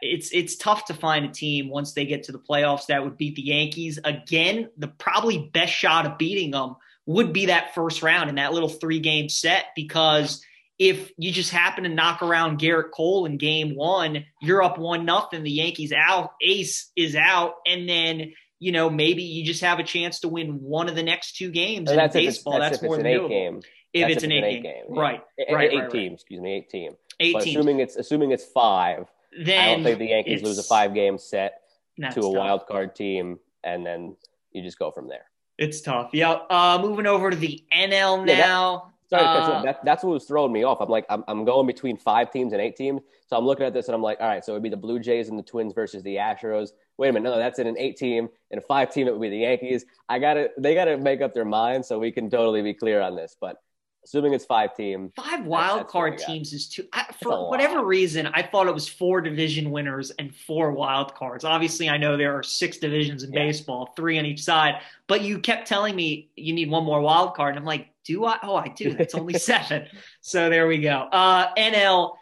it's 0.00 0.30
it's 0.32 0.56
tough 0.56 0.86
to 0.86 0.94
find 0.94 1.24
a 1.24 1.28
team 1.28 1.68
once 1.68 1.92
they 1.92 2.04
get 2.06 2.24
to 2.24 2.32
the 2.32 2.38
playoffs 2.38 2.86
that 2.86 3.02
would 3.04 3.16
beat 3.16 3.36
the 3.36 3.42
Yankees 3.42 3.98
again. 4.04 4.68
The 4.78 4.88
probably 4.88 5.50
best 5.52 5.72
shot 5.72 6.06
of 6.06 6.18
beating 6.18 6.50
them 6.52 6.76
would 7.06 7.32
be 7.32 7.46
that 7.46 7.74
first 7.74 8.02
round 8.02 8.28
in 8.30 8.36
that 8.36 8.52
little 8.52 8.68
three 8.68 9.00
game 9.00 9.28
set 9.28 9.66
because 9.74 10.44
if 10.78 11.12
you 11.16 11.30
just 11.32 11.50
happen 11.50 11.84
to 11.84 11.90
knock 11.90 12.22
around 12.22 12.58
Gerrit 12.58 12.90
Cole 12.92 13.26
in 13.26 13.36
game 13.38 13.74
one, 13.76 14.24
you're 14.40 14.62
up 14.62 14.78
one 14.78 15.04
nothing. 15.04 15.42
The 15.42 15.50
Yankees 15.50 15.92
out, 15.92 16.32
Ace 16.42 16.90
is 16.96 17.14
out, 17.14 17.54
and 17.66 17.88
then 17.88 18.32
you 18.58 18.72
know 18.72 18.88
maybe 18.90 19.22
you 19.22 19.44
just 19.44 19.60
have 19.62 19.78
a 19.78 19.84
chance 19.84 20.20
to 20.20 20.28
win 20.28 20.60
one 20.62 20.88
of 20.88 20.94
the 20.96 21.02
next 21.02 21.36
two 21.36 21.50
games 21.50 21.90
And 21.90 21.98
in 22.00 22.04
that's 22.04 22.14
baseball. 22.14 22.58
that's 22.58 22.78
That's, 22.78 22.82
more 22.82 22.96
than 22.96 23.06
doable. 23.06 23.28
game. 23.28 23.60
If 23.92 24.08
it's 24.08 24.22
an 24.24 24.32
eight, 24.32 24.62
game, 24.62 24.84
yeah. 24.94 25.00
right? 25.00 25.20
Eight, 25.38 25.52
Right, 25.52 25.70
eight 25.70 25.74
right, 25.76 25.82
right. 25.82 25.90
team, 25.90 26.14
excuse 26.14 26.40
me, 26.40 26.54
eight 26.54 26.70
team. 26.70 26.92
Eight 27.20 27.34
but 27.34 27.42
teams. 27.42 27.56
assuming 27.58 27.80
it's 27.80 27.96
assuming 27.96 28.30
it's 28.32 28.44
five, 28.46 29.06
I 29.38 29.66
don't 29.74 29.82
think 29.82 29.98
the 29.98 30.08
Yankees 30.08 30.42
lose 30.42 30.58
a 30.58 30.62
five 30.62 30.94
game 30.94 31.18
set 31.18 31.62
to 31.98 32.06
a 32.06 32.10
tough. 32.10 32.24
wild 32.24 32.66
card 32.66 32.94
team, 32.94 33.38
and 33.64 33.84
then 33.86 34.16
you 34.52 34.62
just 34.62 34.78
go 34.78 34.90
from 34.90 35.08
there. 35.08 35.24
It's 35.58 35.80
tough. 35.80 36.10
Yeah. 36.12 36.32
Uh, 36.50 36.78
moving 36.82 37.06
over 37.06 37.30
to 37.30 37.36
the 37.36 37.62
NL 37.72 38.26
Yeah, 38.26 38.34
that- 38.36 38.38
now. 38.46 38.88
Sorry, 39.08 39.24
to 39.24 39.28
cut 39.28 39.46
you 39.48 39.54
Uh, 39.56 39.62
that, 39.64 39.84
that's 39.84 40.02
what 40.02 40.12
was 40.14 40.24
throwing 40.24 40.52
me 40.54 40.62
off. 40.62 40.80
I'm 40.80 40.88
like, 40.88 41.04
I'm, 41.10 41.22
I'm 41.28 41.44
going 41.44 41.66
between 41.66 41.98
five 41.98 42.30
teams 42.30 42.54
and 42.54 42.62
eight 42.62 42.76
teams. 42.76 43.02
So 43.26 43.36
I'm 43.36 43.44
looking 43.44 43.66
at 43.66 43.74
this 43.74 43.88
and 43.88 43.94
I'm 43.94 44.00
like, 44.00 44.18
all 44.22 44.26
right, 44.26 44.42
so 44.42 44.52
it 44.52 44.56
would 44.56 44.62
be 44.62 44.70
the 44.70 44.76
Blue 44.78 44.98
Jays 44.98 45.28
and 45.28 45.38
the 45.38 45.42
Twins 45.42 45.74
versus 45.74 46.02
the 46.02 46.16
Astros. 46.16 46.70
Wait 46.96 47.08
a 47.10 47.12
minute, 47.12 47.28
no, 47.28 47.36
that's 47.36 47.58
in 47.58 47.66
an 47.66 47.76
eight 47.78 47.98
team. 47.98 48.30
In 48.52 48.58
a 48.58 48.62
five 48.62 48.90
team, 48.90 49.06
it 49.06 49.12
would 49.12 49.20
be 49.20 49.28
the 49.28 49.36
Yankees. 49.40 49.84
I 50.08 50.18
got 50.18 50.34
to, 50.34 50.48
they 50.56 50.74
got 50.74 50.86
to 50.86 50.96
make 50.96 51.20
up 51.20 51.34
their 51.34 51.44
mind 51.44 51.84
so 51.84 51.98
we 51.98 52.10
can 52.10 52.30
totally 52.30 52.62
be 52.62 52.72
clear 52.72 53.02
on 53.02 53.14
this. 53.14 53.36
But 53.38 53.58
assuming 54.04 54.32
it's 54.34 54.44
five 54.44 54.74
team, 54.76 55.12
Five 55.16 55.46
wild 55.46 55.86
card 55.88 56.18
teams 56.18 56.52
is 56.52 56.68
too. 56.68 56.84
I, 56.92 57.06
for 57.22 57.30
lot. 57.30 57.50
whatever 57.50 57.84
reason, 57.84 58.26
I 58.26 58.42
thought 58.42 58.66
it 58.66 58.74
was 58.74 58.88
four 58.88 59.20
division 59.20 59.70
winners 59.70 60.10
and 60.18 60.34
four 60.34 60.72
wild 60.72 61.14
cards. 61.14 61.44
Obviously, 61.44 61.88
I 61.88 61.96
know 61.98 62.16
there 62.16 62.36
are 62.36 62.42
six 62.42 62.78
divisions 62.78 63.22
in 63.22 63.32
Yeah. 63.32 63.44
baseball, 63.46 63.92
three 63.96 64.18
on 64.18 64.26
each 64.26 64.42
side. 64.42 64.80
But 65.06 65.22
you 65.22 65.38
kept 65.38 65.68
telling 65.68 65.94
me 65.94 66.30
you 66.36 66.52
need 66.52 66.70
one 66.70 66.84
more 66.84 67.00
wild 67.00 67.34
card, 67.34 67.50
and 67.50 67.58
I'm 67.58 67.64
like, 67.66 67.88
do 68.04 68.24
I? 68.24 68.38
Oh, 68.42 68.56
I 68.56 68.68
do. 68.68 68.94
That's 68.94 69.14
only 69.14 69.34
seven. 69.38 69.86
So 70.20 70.50
there 70.50 70.66
we 70.66 70.78
go. 70.78 71.08
Uh, 71.12 71.54
NL, 71.54 72.14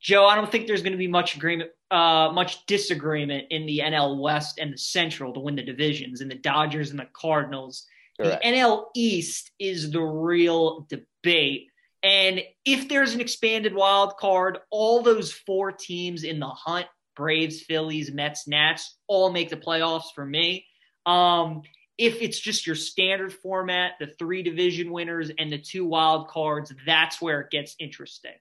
Joe. 0.00 0.26
I 0.26 0.34
don't 0.34 0.50
think 0.52 0.66
there's 0.66 0.82
going 0.82 0.92
to 0.92 0.98
be 0.98 1.08
much 1.08 1.36
agreement, 1.36 1.70
uh, 1.90 2.30
much 2.34 2.66
disagreement 2.66 3.46
in 3.50 3.64
the 3.64 3.78
NL 3.78 4.20
West 4.20 4.58
and 4.58 4.74
the 4.74 4.78
Central 4.78 5.32
to 5.32 5.40
win 5.40 5.54
the 5.56 5.62
divisions, 5.62 6.20
and 6.20 6.30
the 6.30 6.34
Dodgers 6.34 6.90
and 6.90 6.98
the 6.98 7.06
Cardinals. 7.14 7.86
Correct. 8.20 8.42
The 8.42 8.48
NL 8.48 8.86
East 8.94 9.50
is 9.58 9.90
the 9.90 10.00
real 10.00 10.86
debate. 10.88 11.68
And 12.02 12.42
if 12.64 12.88
there's 12.88 13.14
an 13.14 13.20
expanded 13.20 13.74
wild 13.74 14.16
card, 14.16 14.58
all 14.70 15.02
those 15.02 15.32
four 15.32 15.70
teams 15.70 16.24
in 16.24 16.40
the 16.40 16.48
hunt 16.48 16.86
Braves, 17.14 17.62
Phillies, 17.62 18.10
Mets, 18.10 18.48
Nats 18.48 18.96
all 19.06 19.30
make 19.30 19.50
the 19.50 19.56
playoffs 19.56 20.12
for 20.14 20.24
me. 20.24 20.66
Um, 21.06 21.62
if 21.98 22.22
it's 22.22 22.38
just 22.40 22.66
your 22.66 22.76
standard 22.76 23.32
format, 23.32 23.92
the 24.00 24.06
three 24.18 24.42
division 24.42 24.90
winners 24.90 25.30
and 25.38 25.52
the 25.52 25.58
two 25.58 25.84
wild 25.84 26.28
cards, 26.28 26.72
that's 26.86 27.20
where 27.20 27.40
it 27.40 27.50
gets 27.50 27.76
interesting. 27.78 28.32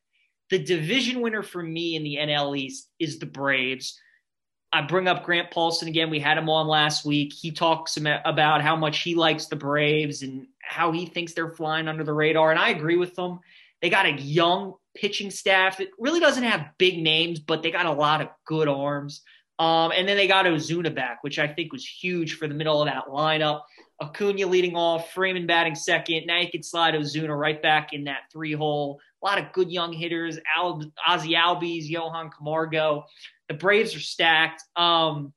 The 0.50 0.60
division 0.60 1.22
winner 1.22 1.44
for 1.44 1.62
me 1.62 1.96
in 1.96 2.04
the 2.04 2.18
NL 2.18 2.58
East 2.58 2.90
is 3.00 3.20
the 3.20 3.26
Braves. 3.26 4.00
I 4.74 4.82
bring 4.82 5.08
up 5.08 5.24
Grant 5.26 5.52
Paulsen 5.52 5.88
again. 5.88 6.10
We 6.10 6.20
had 6.20 6.38
him 6.38 6.50
on 6.50 6.68
last 6.68 7.06
week. 7.06 7.34
He 7.34 7.52
talks 7.52 7.98
about 7.98 8.62
how 8.62 8.76
much 8.76 9.02
he 9.02 9.16
likes 9.16 9.48
the 9.48 9.58
Braves 9.58 10.22
and 10.22 10.48
how 10.62 10.92
he 10.92 11.06
thinks 11.06 11.34
they're 11.34 11.52
flying 11.52 11.90
under 11.90 12.04
the 12.06 12.14
radar. 12.14 12.52
And 12.52 12.60
I 12.60 12.70
agree 12.70 12.96
with 12.96 13.16
them. 13.16 13.40
They 13.82 13.90
got 13.90 14.06
a 14.06 14.14
young 14.14 14.76
pitching 14.96 15.32
staff 15.32 15.78
that 15.78 15.90
really 16.00 16.20
doesn't 16.20 16.44
have 16.44 16.78
big 16.78 17.02
names, 17.02 17.40
but 17.40 17.64
they 17.64 17.72
got 17.72 17.86
a 17.86 17.92
lot 17.92 18.22
of 18.22 18.30
good 18.46 18.68
arms. 18.68 19.22
Um, 19.60 19.92
and 19.96 20.08
then 20.08 20.18
they 20.18 20.28
got 20.28 20.46
Ozuna 20.46 20.94
back, 20.94 21.24
which 21.24 21.38
I 21.38 21.48
think 21.48 21.72
was 21.72 21.86
huge 21.86 22.36
for 22.36 22.48
the 22.48 22.54
middle 22.54 22.82
of 22.82 22.88
that 22.88 23.08
lineup. 23.08 23.62
Acuna 24.02 24.48
leading 24.48 24.76
off, 24.76 25.12
Freeman 25.14 25.46
batting 25.46 25.76
second. 25.76 26.26
Now 26.26 26.40
you 26.40 26.50
can 26.50 26.64
slide 26.64 26.96
Ozuna 26.96 27.38
right 27.38 27.62
back 27.62 27.94
in 27.94 28.06
that 28.06 28.22
three 28.32 28.54
hole. 28.54 29.00
A 29.22 29.26
lot 29.26 29.38
of 29.38 29.52
good 29.54 29.72
young 29.72 29.94
hitters, 29.94 30.40
Al- 30.58 30.82
Ozzy 31.08 31.36
Albies, 31.36 31.88
Johan 31.88 32.32
Camargo. 32.32 33.06
The 33.52 33.58
Braves 33.58 33.94
are 33.98 34.00
stacked. 34.00 34.64
Um, 34.78 35.34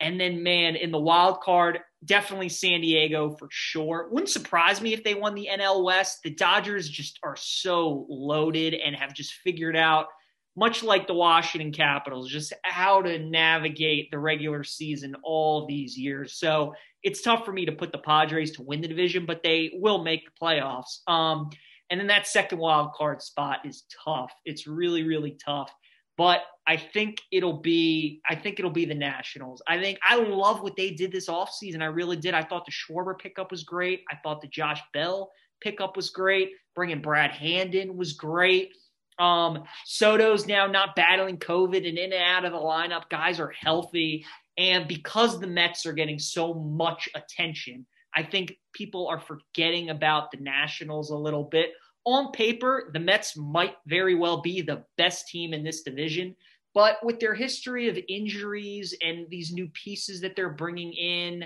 and 0.00 0.20
then, 0.20 0.42
man, 0.42 0.76
in 0.76 0.90
the 0.90 1.00
wild 1.00 1.40
card, 1.40 1.80
definitely 2.04 2.50
San 2.50 2.82
Diego 2.82 3.36
for 3.38 3.48
sure. 3.50 4.06
Wouldn't 4.10 4.28
surprise 4.28 4.82
me 4.82 4.92
if 4.92 5.02
they 5.02 5.14
won 5.14 5.34
the 5.34 5.48
NL 5.50 5.82
West. 5.82 6.18
The 6.22 6.34
Dodgers 6.34 6.90
just 6.90 7.18
are 7.22 7.36
so 7.36 8.04
loaded 8.10 8.74
and 8.74 8.94
have 8.94 9.14
just 9.14 9.32
figured 9.44 9.76
out, 9.76 10.08
much 10.56 10.82
like 10.82 11.06
the 11.06 11.14
Washington 11.14 11.72
Capitals, 11.72 12.30
just 12.30 12.52
how 12.64 13.00
to 13.00 13.18
navigate 13.18 14.10
the 14.10 14.18
regular 14.18 14.62
season 14.62 15.16
all 15.22 15.66
these 15.66 15.96
years. 15.96 16.34
So 16.34 16.74
it's 17.02 17.22
tough 17.22 17.46
for 17.46 17.52
me 17.52 17.64
to 17.64 17.72
put 17.72 17.92
the 17.92 17.98
Padres 17.98 18.50
to 18.52 18.62
win 18.62 18.82
the 18.82 18.88
division, 18.88 19.24
but 19.24 19.42
they 19.42 19.70
will 19.72 20.04
make 20.04 20.26
the 20.26 20.32
playoffs. 20.38 20.98
Um, 21.08 21.48
And 21.90 21.98
then 21.98 22.08
that 22.08 22.26
second 22.26 22.58
wild 22.58 22.92
card 22.92 23.22
spot 23.22 23.60
is 23.64 23.84
tough. 24.04 24.32
It's 24.44 24.66
really, 24.66 25.04
really 25.04 25.38
tough. 25.42 25.72
But 26.18 26.42
I 26.66 26.76
think 26.76 27.22
it'll 27.32 27.60
be 27.60 28.20
I 28.28 28.34
think 28.34 28.58
it'll 28.58 28.70
be 28.70 28.84
the 28.84 28.94
Nationals. 28.94 29.62
I 29.66 29.80
think 29.80 29.98
I 30.02 30.16
love 30.16 30.60
what 30.60 30.76
they 30.76 30.90
did 30.90 31.10
this 31.10 31.28
offseason. 31.28 31.80
I 31.80 31.86
really 31.86 32.16
did. 32.16 32.34
I 32.34 32.42
thought 32.42 32.66
the 32.66 32.72
Schwarber 32.72 33.18
pickup 33.18 33.50
was 33.50 33.62
great. 33.62 34.02
I 34.10 34.16
thought 34.16 34.42
the 34.42 34.48
Josh 34.48 34.82
Bell 34.92 35.30
pickup 35.62 35.96
was 35.96 36.10
great. 36.10 36.50
Bringing 36.74 37.00
Brad 37.00 37.30
Hand 37.30 37.74
in 37.74 37.96
was 37.96 38.12
great. 38.12 38.74
Um, 39.18 39.64
Soto's 39.84 40.46
now 40.46 40.66
not 40.66 40.94
battling 40.94 41.38
COVID 41.38 41.88
and 41.88 41.98
in 41.98 42.12
and 42.12 42.22
out 42.22 42.44
of 42.44 42.52
the 42.52 42.58
lineup. 42.58 43.08
Guys 43.08 43.40
are 43.40 43.52
healthy. 43.58 44.24
And 44.56 44.86
because 44.86 45.40
the 45.40 45.46
Mets 45.46 45.86
are 45.86 45.92
getting 45.92 46.18
so 46.18 46.52
much 46.54 47.08
attention, 47.14 47.86
I 48.14 48.22
think 48.24 48.54
people 48.72 49.08
are 49.08 49.20
forgetting 49.20 49.90
about 49.90 50.30
the 50.30 50.38
Nationals 50.38 51.10
a 51.10 51.16
little 51.16 51.44
bit. 51.44 51.70
On 52.08 52.32
paper, 52.32 52.88
the 52.94 53.00
Mets 53.00 53.36
might 53.36 53.74
very 53.86 54.14
well 54.14 54.40
be 54.40 54.62
the 54.62 54.82
best 54.96 55.28
team 55.28 55.52
in 55.52 55.62
this 55.62 55.82
division. 55.82 56.34
But 56.72 56.96
with 57.04 57.20
their 57.20 57.34
history 57.34 57.90
of 57.90 57.98
injuries 58.08 58.96
and 59.04 59.26
these 59.28 59.52
new 59.52 59.68
pieces 59.74 60.22
that 60.22 60.34
they're 60.34 60.48
bringing 60.48 60.94
in, 60.94 61.44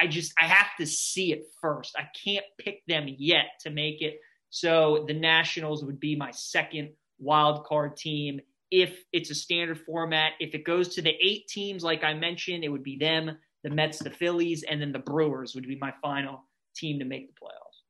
I 0.00 0.06
just 0.06 0.32
I 0.40 0.44
have 0.44 0.68
to 0.78 0.86
see 0.86 1.32
it 1.32 1.46
first. 1.60 1.96
I 1.98 2.04
can't 2.24 2.44
pick 2.56 2.86
them 2.86 3.06
yet 3.18 3.46
to 3.62 3.70
make 3.70 4.00
it. 4.00 4.20
So 4.50 5.06
the 5.08 5.14
Nationals 5.14 5.84
would 5.84 5.98
be 5.98 6.14
my 6.14 6.30
second 6.30 6.90
wild 7.18 7.64
card 7.64 7.96
team 7.96 8.38
if 8.70 9.02
it's 9.12 9.30
a 9.30 9.34
standard 9.34 9.80
format. 9.80 10.34
If 10.38 10.54
it 10.54 10.64
goes 10.64 10.94
to 10.94 11.02
the 11.02 11.14
eight 11.20 11.48
teams, 11.48 11.82
like 11.82 12.04
I 12.04 12.14
mentioned, 12.14 12.62
it 12.62 12.68
would 12.68 12.84
be 12.84 12.96
them, 12.96 13.36
the 13.64 13.70
Mets, 13.70 13.98
the 13.98 14.10
Phillies, 14.10 14.62
and 14.62 14.80
then 14.80 14.92
the 14.92 15.00
Brewers 15.00 15.56
would 15.56 15.66
be 15.66 15.78
my 15.80 15.92
final 16.00 16.44
team 16.76 17.00
to 17.00 17.04
make 17.04 17.26
the 17.26 17.34
playoffs. 17.44 17.82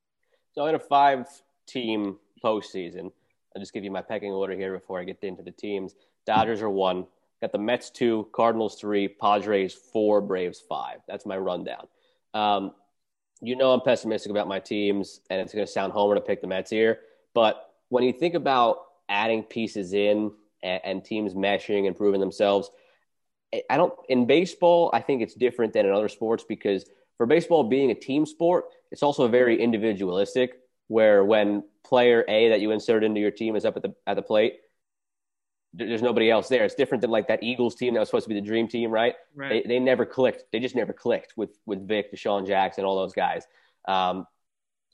So 0.53 0.65
in 0.65 0.75
a 0.75 0.79
five 0.79 1.27
team 1.67 2.19
postseason, 2.45 3.13
I'll 3.55 3.61
just 3.61 3.73
give 3.73 3.85
you 3.85 3.91
my 3.91 4.03
pecking 4.03 4.33
order 4.33 4.55
here 4.55 4.73
before 4.73 5.01
I 5.01 5.05
get 5.05 5.19
into 5.23 5.43
the 5.43 5.51
teams. 5.51 5.95
Dodgers 6.27 6.63
are 6.63 6.71
one. 6.71 7.07
Got 7.41 7.53
the 7.53 7.59
Mets 7.59 7.91
two, 7.91 8.29
Cardinals 8.33 8.77
three, 8.81 9.09
Padres 9.09 9.75
four, 9.75 10.21
Braves 10.21 10.63
five. 10.69 10.99
That's 11.07 11.27
my 11.27 11.37
rundown. 11.37 11.87
Um, 12.35 12.73
you 13.43 13.57
know 13.57 13.73
I'm 13.73 13.81
pessimistic 13.81 14.31
about 14.31 14.49
my 14.49 14.61
teams, 14.61 15.21
and 15.29 15.41
it's 15.41 15.53
going 15.53 15.67
to 15.67 15.71
sound 15.71 15.93
homer 15.93 16.15
to 16.15 16.21
pick 16.21 16.41
the 16.41 16.47
Mets 16.47 16.71
here. 16.71 17.01
But 17.35 17.71
when 17.91 18.05
you 18.05 18.13
think 18.13 18.35
about 18.35 18.79
adding 19.09 19.43
pieces 19.43 19.93
in 19.93 20.33
and, 20.63 20.81
and 20.85 21.05
teams 21.05 21.35
meshing 21.35 21.87
and 21.87 21.97
proving 21.97 22.21
themselves. 22.21 22.71
I 23.71 23.77
don't 23.77 23.95
in 24.09 24.27
baseball. 24.27 24.91
I 24.93 25.01
think 25.01 25.23
it's 25.23 25.35
different 25.35 25.73
than 25.73 25.87
in 25.87 25.93
other 25.93 26.09
sports 26.09 26.45
because 26.47 26.85
for 27.17 27.27
baseball 27.27 27.65
being 27.65 27.91
a 27.91 27.95
team 27.95 28.27
sport, 28.27 28.67
it's 28.91 29.03
also 29.03 29.29
very 29.29 29.61
individualistic. 29.61 30.59
Where 30.89 31.25
when 31.25 31.65
player 31.85 32.25
A 32.29 32.51
that 32.51 32.61
you 32.61 32.71
insert 32.71 33.05
into 33.05 33.21
your 33.21 33.31
team 33.31 33.57
is 33.57 33.65
up 33.65 33.77
at 33.77 33.83
the 33.83 33.95
at 34.07 34.15
the 34.15 34.23
plate, 34.23 34.61
there's 35.73 36.03
nobody 36.03 36.31
else 36.31 36.49
there. 36.49 36.65
It's 36.65 36.75
different 36.75 37.03
than 37.03 37.11
like 37.11 37.29
that 37.29 37.43
Eagles 37.43 37.75
team 37.75 37.95
that 37.95 38.01
was 38.01 38.09
supposed 38.09 38.25
to 38.25 38.29
be 38.29 38.35
the 38.35 38.47
dream 38.47 38.67
team, 38.69 38.91
right? 38.91 39.15
right. 39.35 39.63
They, 39.65 39.75
they 39.75 39.79
never 39.79 40.07
clicked. 40.07 40.45
They 40.53 40.61
just 40.61 40.75
never 40.75 40.93
clicked 40.93 41.35
with 41.37 41.59
with 41.67 41.87
Vick, 41.87 42.13
DeSean 42.13 42.47
Jackson, 42.47 42.85
all 42.85 42.97
those 42.97 43.13
guys. 43.13 43.47
Um, 43.87 44.27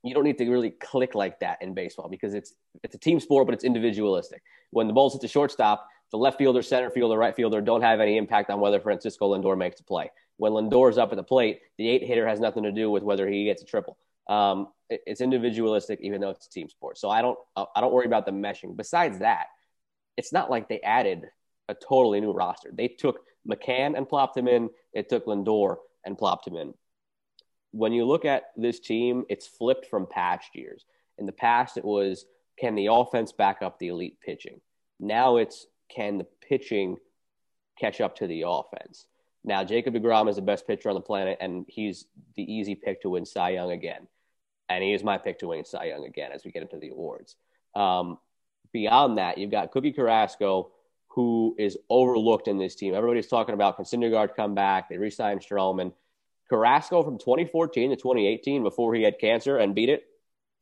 you 0.02 0.14
don't 0.14 0.24
need 0.24 0.38
to 0.38 0.50
really 0.50 0.70
click 0.70 1.14
like 1.14 1.38
that 1.40 1.62
in 1.62 1.74
baseball 1.74 2.08
because 2.08 2.34
it's 2.34 2.54
it's 2.82 2.94
a 2.94 2.98
team 2.98 3.20
sport, 3.20 3.46
but 3.46 3.54
it's 3.54 3.64
individualistic. 3.64 4.42
When 4.70 4.88
the 4.88 4.92
ball's 4.92 5.14
at 5.14 5.20
the 5.20 5.28
shortstop, 5.28 5.86
the 6.10 6.18
left 6.18 6.38
fielder, 6.38 6.62
center 6.62 6.90
fielder, 6.90 7.16
right 7.16 7.34
fielder 7.34 7.60
don't 7.60 7.82
have 7.82 8.00
any 8.00 8.16
impact 8.16 8.50
on 8.50 8.60
whether 8.60 8.80
Francisco 8.80 9.34
Lindor 9.34 9.56
makes 9.56 9.80
a 9.80 9.84
play. 9.84 10.10
When 10.36 10.52
Lindor's 10.52 10.98
up 10.98 11.12
at 11.12 11.16
the 11.16 11.22
plate, 11.22 11.60
the 11.78 11.88
eight 11.88 12.04
hitter 12.04 12.26
has 12.26 12.40
nothing 12.40 12.64
to 12.64 12.72
do 12.72 12.90
with 12.90 13.02
whether 13.02 13.28
he 13.28 13.44
gets 13.44 13.62
a 13.62 13.64
triple. 13.64 13.96
Um, 14.28 14.68
it, 14.88 15.00
it's 15.06 15.20
individualistic, 15.20 16.00
even 16.02 16.20
though 16.20 16.30
it's 16.30 16.46
a 16.46 16.50
team 16.50 16.68
sport. 16.68 16.98
So 16.98 17.10
I 17.10 17.22
don't 17.22 17.38
I 17.56 17.80
don't 17.80 17.92
worry 17.92 18.06
about 18.06 18.26
the 18.26 18.32
meshing. 18.32 18.76
Besides 18.76 19.18
that, 19.20 19.46
it's 20.16 20.32
not 20.32 20.50
like 20.50 20.68
they 20.68 20.80
added 20.80 21.26
a 21.68 21.74
totally 21.74 22.20
new 22.20 22.32
roster. 22.32 22.70
They 22.72 22.88
took 22.88 23.20
McCann 23.50 23.96
and 23.96 24.08
plopped 24.08 24.36
him 24.36 24.48
in. 24.48 24.70
They 24.94 25.02
took 25.02 25.26
Lindor 25.26 25.76
and 26.04 26.18
plopped 26.18 26.46
him 26.46 26.56
in 26.56 26.74
when 27.72 27.92
you 27.92 28.04
look 28.04 28.24
at 28.24 28.44
this 28.56 28.78
team, 28.78 29.24
it's 29.28 29.46
flipped 29.46 29.86
from 29.86 30.06
past 30.06 30.54
years. 30.54 30.84
In 31.18 31.26
the 31.26 31.32
past, 31.32 31.76
it 31.76 31.84
was 31.84 32.24
can 32.58 32.74
the 32.74 32.86
offense 32.86 33.32
back 33.32 33.62
up 33.62 33.78
the 33.78 33.88
elite 33.88 34.18
pitching? 34.24 34.60
Now 35.00 35.38
it's 35.38 35.66
can 35.90 36.18
the 36.18 36.26
pitching 36.46 36.98
catch 37.80 38.00
up 38.00 38.16
to 38.16 38.26
the 38.26 38.44
offense? 38.46 39.06
Now, 39.44 39.64
Jacob 39.64 39.94
DeGrom 39.94 40.28
is 40.28 40.36
the 40.36 40.42
best 40.42 40.66
pitcher 40.66 40.88
on 40.88 40.94
the 40.94 41.00
planet, 41.00 41.38
and 41.40 41.64
he's 41.68 42.06
the 42.36 42.42
easy 42.42 42.74
pick 42.74 43.02
to 43.02 43.10
win 43.10 43.24
Cy 43.24 43.50
Young 43.50 43.72
again. 43.72 44.06
And 44.68 44.84
he 44.84 44.92
is 44.92 45.02
my 45.02 45.18
pick 45.18 45.40
to 45.40 45.48
win 45.48 45.64
Cy 45.64 45.86
Young 45.86 46.06
again 46.06 46.30
as 46.32 46.44
we 46.44 46.52
get 46.52 46.62
into 46.62 46.78
the 46.78 46.90
awards. 46.90 47.36
Um, 47.74 48.18
beyond 48.72 49.18
that, 49.18 49.38
you've 49.38 49.50
got 49.50 49.72
Cookie 49.72 49.92
Carrasco, 49.92 50.70
who 51.08 51.56
is 51.58 51.76
overlooked 51.90 52.48
in 52.48 52.56
this 52.56 52.74
team. 52.74 52.94
Everybody's 52.94 53.26
talking 53.26 53.54
about 53.54 53.76
can 53.76 53.84
Syndergaard 53.84 54.34
come 54.36 54.54
back? 54.54 54.88
They 54.88 54.96
re-signed 54.96 55.40
Stroman. 55.40 55.92
Carrasco 56.48 57.02
from 57.02 57.18
2014 57.18 57.90
to 57.90 57.96
2018 57.96 58.62
before 58.62 58.94
he 58.94 59.02
had 59.02 59.18
cancer 59.18 59.58
and 59.58 59.74
beat 59.74 59.88
it. 59.88 60.04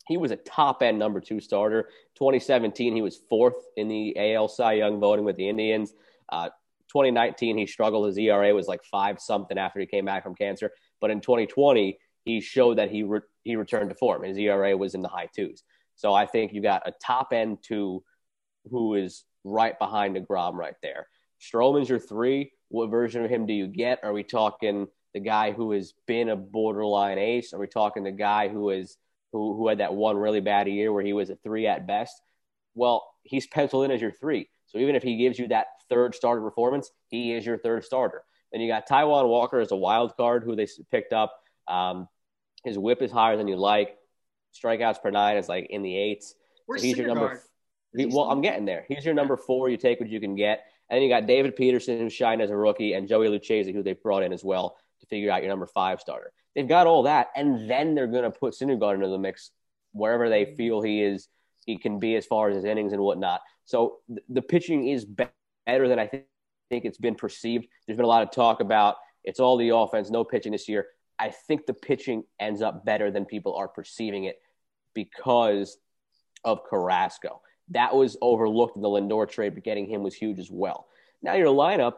He 0.06 0.16
was 0.16 0.30
a 0.30 0.36
top 0.36 0.82
end 0.82 0.98
number 0.98 1.20
two 1.20 1.40
starter. 1.40 1.88
2017, 2.16 2.94
he 2.94 3.02
was 3.02 3.20
fourth 3.28 3.56
in 3.76 3.88
the 3.88 4.34
AL 4.34 4.48
Cy 4.48 4.74
Young 4.74 4.98
voting 4.98 5.24
with 5.24 5.36
the 5.36 5.48
Indians. 5.48 5.92
Uh, 6.28 6.48
2019, 6.90 7.56
he 7.56 7.66
struggled. 7.66 8.06
His 8.06 8.18
ERA 8.18 8.54
was 8.54 8.68
like 8.68 8.82
five 8.84 9.20
something 9.20 9.58
after 9.58 9.80
he 9.80 9.86
came 9.86 10.04
back 10.04 10.22
from 10.22 10.34
cancer. 10.34 10.70
But 11.00 11.10
in 11.10 11.20
2020, 11.20 11.98
he 12.24 12.40
showed 12.40 12.78
that 12.78 12.90
he 12.90 13.02
re- 13.02 13.20
he 13.42 13.56
returned 13.56 13.90
to 13.90 13.96
form. 13.96 14.22
His 14.22 14.36
ERA 14.36 14.76
was 14.76 14.94
in 14.94 15.00
the 15.00 15.08
high 15.08 15.28
twos. 15.34 15.62
So 15.96 16.12
I 16.12 16.26
think 16.26 16.52
you 16.52 16.62
got 16.62 16.86
a 16.86 16.92
top 17.04 17.32
end 17.32 17.58
two 17.62 18.02
who 18.70 18.94
is 18.94 19.24
right 19.44 19.78
behind 19.78 20.16
the 20.16 20.20
DeGrom 20.20 20.54
right 20.54 20.74
there. 20.82 21.06
Stroman's 21.40 21.88
your 21.88 21.98
three. 21.98 22.52
What 22.68 22.90
version 22.90 23.24
of 23.24 23.30
him 23.30 23.46
do 23.46 23.52
you 23.52 23.66
get? 23.66 24.00
Are 24.02 24.12
we 24.12 24.22
talking– 24.22 24.86
the 25.14 25.20
guy 25.20 25.52
who 25.52 25.72
has 25.72 25.92
been 26.06 26.28
a 26.28 26.36
borderline 26.36 27.18
ace? 27.18 27.52
Are 27.52 27.58
we 27.58 27.66
talking 27.66 28.04
the 28.04 28.12
guy 28.12 28.48
who 28.48 28.70
is 28.70 28.96
who 29.32 29.56
who 29.56 29.68
had 29.68 29.78
that 29.78 29.94
one 29.94 30.16
really 30.16 30.40
bad 30.40 30.68
year 30.68 30.92
where 30.92 31.04
he 31.04 31.12
was 31.12 31.30
a 31.30 31.36
three 31.36 31.66
at 31.66 31.86
best? 31.86 32.20
Well, 32.74 33.06
he's 33.22 33.46
penciled 33.46 33.84
in 33.84 33.90
as 33.90 34.00
your 34.00 34.12
three. 34.12 34.48
So 34.66 34.78
even 34.78 34.94
if 34.94 35.02
he 35.02 35.16
gives 35.16 35.38
you 35.38 35.48
that 35.48 35.66
third 35.90 36.14
starter 36.14 36.40
performance, 36.40 36.90
he 37.08 37.34
is 37.34 37.44
your 37.44 37.58
third 37.58 37.84
starter. 37.84 38.22
Then 38.52 38.60
you 38.60 38.68
got 38.68 38.88
Taijuan 38.88 39.28
Walker 39.28 39.60
as 39.60 39.72
a 39.72 39.76
wild 39.76 40.16
card 40.16 40.44
who 40.44 40.56
they 40.56 40.66
picked 40.90 41.12
up. 41.12 41.40
Um, 41.68 42.08
his 42.64 42.78
whip 42.78 43.02
is 43.02 43.10
higher 43.10 43.36
than 43.36 43.48
you 43.48 43.56
like. 43.56 43.96
Strikeouts 44.54 45.02
per 45.02 45.10
nine 45.10 45.36
is 45.36 45.48
like 45.48 45.66
in 45.70 45.82
the 45.82 45.96
eights. 45.96 46.34
Where's 46.66 46.82
so 46.82 46.86
he's 46.86 46.96
your 46.96 47.06
number. 47.06 47.42
He, 47.96 48.06
well, 48.06 48.30
I'm 48.30 48.40
getting 48.40 48.64
there. 48.64 48.84
He's 48.88 49.04
your 49.04 49.14
number 49.14 49.36
four. 49.36 49.68
You 49.68 49.76
take 49.76 50.00
what 50.00 50.08
you 50.08 50.20
can 50.20 50.34
get. 50.34 50.64
And 50.88 50.96
then 50.96 51.02
you 51.02 51.08
got 51.08 51.26
David 51.26 51.54
Peterson, 51.54 51.98
who's 51.98 52.12
shined 52.12 52.42
as 52.42 52.50
a 52.50 52.56
rookie, 52.56 52.94
and 52.94 53.08
Joey 53.08 53.28
Lucchesi, 53.28 53.72
who 53.72 53.82
they 53.82 53.92
brought 53.92 54.24
in 54.24 54.32
as 54.32 54.42
well 54.42 54.76
to 55.00 55.06
figure 55.06 55.30
out 55.30 55.42
your 55.42 55.50
number 55.50 55.66
five 55.66 56.00
starter. 56.00 56.32
They've 56.54 56.68
got 56.68 56.88
all 56.88 57.04
that, 57.04 57.28
and 57.36 57.70
then 57.70 57.94
they're 57.94 58.08
going 58.08 58.24
to 58.24 58.30
put 58.30 58.54
Syndergaard 58.54 58.94
into 58.94 59.08
the 59.08 59.18
mix 59.18 59.52
wherever 59.92 60.28
they 60.28 60.44
mm-hmm. 60.44 60.56
feel 60.56 60.82
he 60.82 61.02
is. 61.02 61.28
He 61.64 61.78
can 61.78 62.00
be 62.00 62.16
as 62.16 62.26
far 62.26 62.48
as 62.48 62.56
his 62.56 62.64
innings 62.64 62.92
and 62.92 63.02
whatnot. 63.02 63.40
So 63.64 63.98
th- 64.08 64.24
the 64.28 64.42
pitching 64.42 64.88
is 64.88 65.06
better 65.66 65.88
than 65.88 65.98
I 65.98 66.06
think, 66.06 66.24
think 66.68 66.84
it's 66.84 66.98
been 66.98 67.14
perceived. 67.14 67.66
There's 67.86 67.96
been 67.96 68.04
a 68.04 68.08
lot 68.08 68.22
of 68.22 68.30
talk 68.30 68.60
about 68.60 68.96
it's 69.24 69.40
all 69.40 69.56
the 69.56 69.70
offense, 69.70 70.10
no 70.10 70.24
pitching 70.24 70.52
this 70.52 70.68
year. 70.68 70.86
I 71.18 71.30
think 71.30 71.66
the 71.66 71.74
pitching 71.74 72.24
ends 72.38 72.62
up 72.62 72.84
better 72.84 73.10
than 73.10 73.26
people 73.26 73.54
are 73.56 73.68
perceiving 73.68 74.24
it 74.24 74.40
because 74.94 75.76
of 76.44 76.64
Carrasco. 76.64 77.42
That 77.68 77.94
was 77.94 78.16
overlooked 78.22 78.76
in 78.76 78.82
the 78.82 78.88
Lindor 78.88 79.28
trade, 79.28 79.54
but 79.54 79.64
getting 79.64 79.86
him 79.86 80.02
was 80.02 80.14
huge 80.14 80.38
as 80.38 80.50
well. 80.50 80.86
Now 81.22 81.34
your 81.34 81.48
lineup 81.48 81.94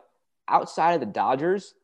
outside 0.48 0.94
of 0.94 1.00
the 1.00 1.06
Dodgers, 1.06 1.74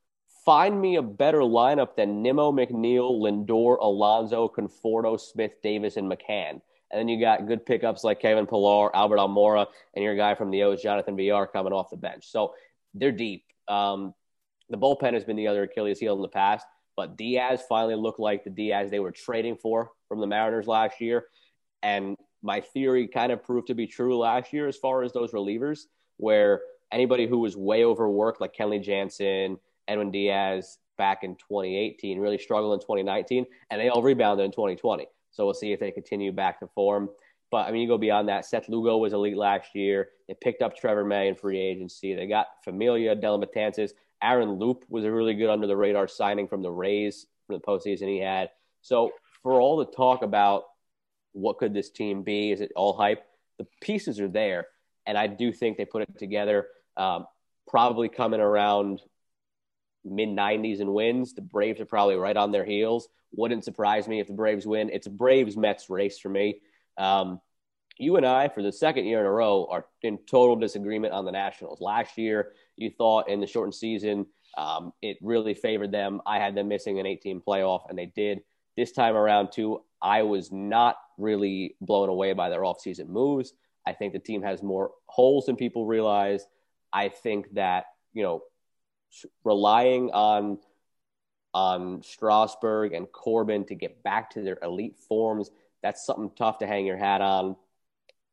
find 0.45 0.81
me 0.81 0.97
a 0.97 1.03
better 1.03 1.41
lineup 1.41 1.95
than 1.95 2.23
Nimmo, 2.23 2.51
McNeil, 2.51 3.21
Lindor, 3.21 3.79
Alonso, 3.81 4.49
Conforto, 4.49 5.21
Smith, 5.21 5.53
Davis, 5.63 5.97
and 5.97 6.11
McCann. 6.11 6.61
And 6.91 6.99
then 6.99 7.09
you 7.09 7.21
got 7.21 7.47
good 7.47 7.67
pickups 7.67 8.03
like 8.03 8.21
Kevin 8.21 8.47
Pillar, 8.47 8.95
Albert 8.97 9.19
Almora, 9.19 9.67
and 9.95 10.03
your 10.03 10.17
guy 10.17 10.35
from 10.35 10.51
the 10.51 10.63
O's, 10.63 10.83
Jonathan 10.83 11.17
Villar, 11.17 11.47
coming 11.47 11.73
off 11.73 11.91
the 11.91 11.97
bench. 11.97 12.31
So 12.31 12.55
they're 12.95 13.13
deep. 13.13 13.45
Um, 13.69 14.15
the 14.71 14.79
bullpen 14.79 15.15
has 15.15 15.25
been 15.25 15.37
the 15.37 15.49
other 15.49 15.65
Achilles 15.65 15.99
heel 15.99 16.17
in 16.17 16.23
the 16.23 16.29
past, 16.29 16.67
but 16.97 17.17
Diaz 17.17 17.63
finally 17.69 17.95
looked 17.95 18.21
like 18.21 18.45
the 18.45 18.51
Diaz 18.51 18.91
they 18.91 19.01
were 19.01 19.13
trading 19.13 19.57
for 19.57 19.91
from 20.09 20.21
the 20.21 20.27
Mariners 20.27 20.67
last 20.67 21.01
year. 21.01 21.27
And 21.83 22.17
my 22.43 22.61
theory 22.61 23.07
kind 23.07 23.33
of 23.33 23.43
proved 23.43 23.67
to 23.69 23.75
be 23.75 23.87
true 23.87 24.17
last 24.19 24.53
year 24.53 24.67
as 24.67 24.77
far 24.77 25.03
as 25.03 25.13
those 25.13 25.33
relievers, 25.33 25.81
where 26.17 26.61
anybody 26.93 27.27
who 27.27 27.39
was 27.39 27.57
way 27.57 27.85
overworked, 27.85 28.41
like 28.41 28.55
Kenley 28.55 28.83
Jansen, 28.83 29.59
Edwin 29.87 30.11
Diaz 30.11 30.79
back 30.97 31.23
in 31.23 31.37
2018, 31.37 32.19
really 32.19 32.39
struggled 32.39 32.75
in 32.75 32.81
2019, 32.81 33.47
and 33.71 33.81
they 33.81 33.89
all 33.89 34.03
rebounded 34.03 34.45
in 34.45 34.53
2020. 34.53 35.07
So 35.31 35.45
we'll 35.45 35.55
see 35.55 35.73
if 35.73 35.81
they 35.81 35.91
continue 35.91 36.33
back 36.33 36.61
to 36.61 36.67
form. 36.69 37.09
But 37.51 37.67
I 37.67 37.73
mean, 37.73 37.83
you 37.83 37.89
go 37.89 37.99
beyond 37.99 38.29
that. 38.29 38.45
Seth 38.45 38.69
Lugo 38.69 38.99
was 38.99 39.13
elite 39.13 39.37
last 39.37 39.75
year. 39.75 40.11
They 40.27 40.35
picked 40.35 40.63
up 40.63 40.77
Trevor 40.77 41.05
May 41.05 41.29
in 41.29 41.35
free 41.35 41.59
agency. 41.59 42.15
They 42.15 42.27
got 42.27 42.47
Familia, 42.65 43.17
Dellin 43.17 43.43
Betances. 43.43 43.93
Aaron 44.23 44.53
Loup 44.53 44.85
was 44.89 45.05
a 45.05 45.13
really 45.13 45.35
good 45.35 45.51
under 45.51 45.67
the 45.67 45.77
radar 45.77 46.09
signing 46.09 46.49
from 46.49 46.63
the 46.63 46.71
Rays 46.71 47.27
from 47.47 47.57
the 47.57 47.63
postseason 47.63 48.09
he 48.09 48.19
had. 48.19 48.51
So 48.83 49.13
for 49.43 49.61
all 49.61 49.77
the 49.77 49.87
talk 49.87 50.23
about 50.23 50.65
what 51.33 51.59
could 51.59 51.73
this 51.73 51.91
team 51.91 52.23
be? 52.23 52.51
Is 52.51 52.61
it 52.61 52.73
all 52.75 52.97
hype? 52.97 53.25
The 53.59 53.67
pieces 53.81 54.21
are 54.21 54.29
there, 54.29 54.67
and 55.07 55.17
I 55.17 55.27
do 55.27 55.53
think 55.53 55.77
they 55.77 55.85
put 55.85 56.03
it 56.03 56.19
together. 56.19 56.67
Um, 56.97 57.27
probably 57.67 58.09
coming 58.09 58.41
around 58.41 59.01
mid 60.05 60.29
90s 60.29 60.81
and 60.81 60.93
wins. 60.95 61.35
The 61.35 61.43
Braves 61.43 61.81
are 61.81 61.87
probably 61.87 62.17
right 62.17 62.37
on 62.37 62.53
their 62.53 62.65
heels. 62.65 63.09
Wouldn't 63.33 63.65
surprise 63.65 64.09
me 64.09 64.21
if 64.21 64.27
the 64.27 64.33
Braves 64.33 64.67
win. 64.67 64.91
It's 64.91 65.07
a 65.07 65.11
Braves 65.11 65.57
Mets 65.57 65.91
race 65.91 66.19
for 66.19 66.29
me. 66.29 66.61
Um, 66.97 67.41
you 67.99 68.17
and 68.17 68.25
I, 68.25 68.49
for 68.49 68.63
the 68.63 68.73
second 68.73 69.07
year 69.07 69.21
in 69.21 69.27
a 69.27 69.31
row, 69.31 69.67
are 69.71 69.87
in 70.03 70.19
total 70.27 70.57
disagreement 70.57 71.13
on 71.13 71.25
the 71.25 71.33
Nationals. 71.33 71.81
Last 71.81 72.17
year, 72.17 72.53
you 72.77 72.91
thought 72.91 73.29
in 73.29 73.41
the 73.41 73.47
shortened 73.47 73.75
season, 73.75 74.27
um, 74.57 74.93
it 75.03 75.19
really 75.21 75.55
favored 75.55 75.93
them. 75.93 76.21
I 76.25 76.39
had 76.39 76.55
them 76.55 76.69
missing 76.69 77.01
an 77.01 77.07
18 77.07 77.41
playoff, 77.41 77.89
and 77.89 77.99
they 77.99 78.07
did. 78.07 78.43
This 78.77 78.93
time 78.93 79.17
around, 79.17 79.51
too, 79.53 79.83
I 80.01 80.23
was 80.23 80.53
not 80.53 80.97
really 81.19 81.77
blown 81.81 82.09
away 82.09 82.33
by 82.33 82.49
their 82.49 82.61
offseason 82.61 83.09
moves. 83.09 83.53
I 83.87 83.93
think 83.93 84.13
the 84.13 84.19
team 84.21 84.43
has 84.43 84.63
more 84.63 84.93
holes 85.07 85.47
than 85.47 85.57
people 85.57 85.87
realize. 85.87 86.47
I 86.93 87.09
think 87.09 87.53
that, 87.55 87.87
you 88.13 88.23
know, 88.23 88.43
relying 89.45 90.11
on 90.11 90.59
on 91.55 92.03
Strasburg 92.03 92.93
and 92.93 93.11
Corbin 93.11 93.65
to 93.67 93.75
get 93.75 94.03
back 94.03 94.31
to 94.31 94.43
their 94.43 94.59
elite 94.63 94.97
forms, 94.97 95.51
that's 95.83 96.05
something 96.05 96.31
tough 96.37 96.59
to 96.59 96.67
hang 96.67 96.87
your 96.87 96.99
hat 96.99 97.21
on. 97.21 97.57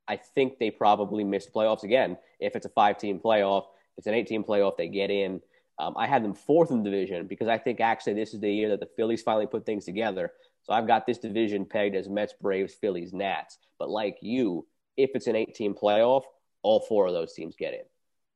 I 0.08 0.18
think 0.18 0.60
they 0.60 0.70
probably 0.70 1.24
missed 1.24 1.54
playoffs 1.54 1.84
again. 1.84 2.18
If 2.40 2.56
it's 2.56 2.66
a 2.66 2.70
five 2.70 2.98
team 2.98 3.20
playoff, 3.20 3.64
if 3.64 4.00
it's 4.00 4.08
an 4.08 4.14
eight 4.14 4.28
team 4.28 4.44
playoff, 4.44 4.78
they 4.78 4.88
get 4.88 5.10
in. 5.10 5.42
Um, 5.80 5.94
I 5.98 6.08
had 6.08 6.24
them 6.24 6.34
fourth 6.34 6.72
in 6.72 6.84
the 6.84 6.90
division 6.90 7.28
because 7.28 7.48
I 7.48 7.58
think 7.58 7.80
actually 7.80 8.14
this 8.14 8.34
is 8.34 8.40
the 8.40 8.52
year 8.52 8.70
that 8.70 8.80
the 8.80 8.90
Phillies 8.96 9.22
finally 9.22 9.48
put 9.48 9.66
things 9.66 9.86
together. 9.86 10.32
So 10.64 10.74
I've 10.74 10.88
got 10.88 11.06
this 11.06 11.18
division 11.18 11.66
pegged 11.66 11.96
as 11.96 12.08
Mets, 12.08 12.34
Braves, 12.42 12.74
Phillies, 12.74 13.14
Nats. 13.14 13.58
But 13.78 13.90
like 13.90 14.18
you, 14.22 14.66
if 14.98 15.12
it's 15.16 15.28
an 15.28 15.36
eight 15.36 15.54
team 15.54 15.74
playoff, 15.74 16.24
all 16.62 16.80
four 16.80 17.08
of 17.08 17.14
those 17.14 17.34
teams 17.34 17.56
get 17.56 17.74
in. 17.74 17.84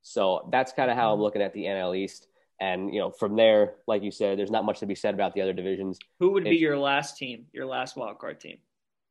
So 0.01 0.47
that's 0.51 0.73
kind 0.73 0.91
of 0.91 0.97
how 0.97 1.09
I'm 1.09 1.15
mm-hmm. 1.15 1.23
looking 1.23 1.41
at 1.41 1.53
the 1.53 1.65
NL 1.65 1.97
East. 1.97 2.27
And 2.59 2.93
you 2.93 2.99
know, 2.99 3.09
from 3.09 3.35
there, 3.35 3.75
like 3.87 4.03
you 4.03 4.11
said, 4.11 4.37
there's 4.37 4.51
not 4.51 4.65
much 4.65 4.79
to 4.79 4.85
be 4.85 4.95
said 4.95 5.13
about 5.13 5.33
the 5.33 5.41
other 5.41 5.53
divisions. 5.53 5.97
Who 6.19 6.31
would 6.31 6.43
be 6.43 6.57
your 6.57 6.77
last 6.77 7.17
team, 7.17 7.45
your 7.53 7.65
last 7.65 7.95
wild 7.95 8.19
card 8.19 8.39
team? 8.41 8.57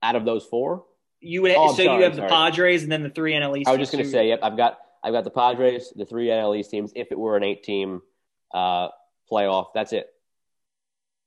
Out 0.02 0.16
of 0.16 0.24
those 0.24 0.44
four, 0.44 0.84
you 1.20 1.42
would. 1.42 1.52
Oh, 1.56 1.68
so 1.72 1.84
sorry, 1.84 1.98
you 1.98 2.04
have 2.04 2.16
the 2.16 2.26
Padres 2.26 2.82
and 2.82 2.92
then 2.92 3.02
the 3.02 3.10
three 3.10 3.32
NL 3.32 3.58
East. 3.58 3.68
I 3.68 3.72
was 3.72 3.80
just 3.80 3.92
going 3.92 4.04
to 4.04 4.10
say, 4.10 4.28
yep, 4.28 4.40
I've 4.42 4.56
got 4.56 4.78
I've 5.02 5.12
got 5.12 5.24
the 5.24 5.30
Padres, 5.30 5.92
the 5.96 6.04
three 6.04 6.26
NL 6.26 6.58
East 6.58 6.70
teams. 6.70 6.92
If 6.94 7.10
it 7.10 7.18
were 7.18 7.36
an 7.36 7.42
eight 7.42 7.62
team 7.62 8.02
uh, 8.52 8.88
playoff, 9.30 9.68
that's 9.74 9.92
it. 9.92 10.08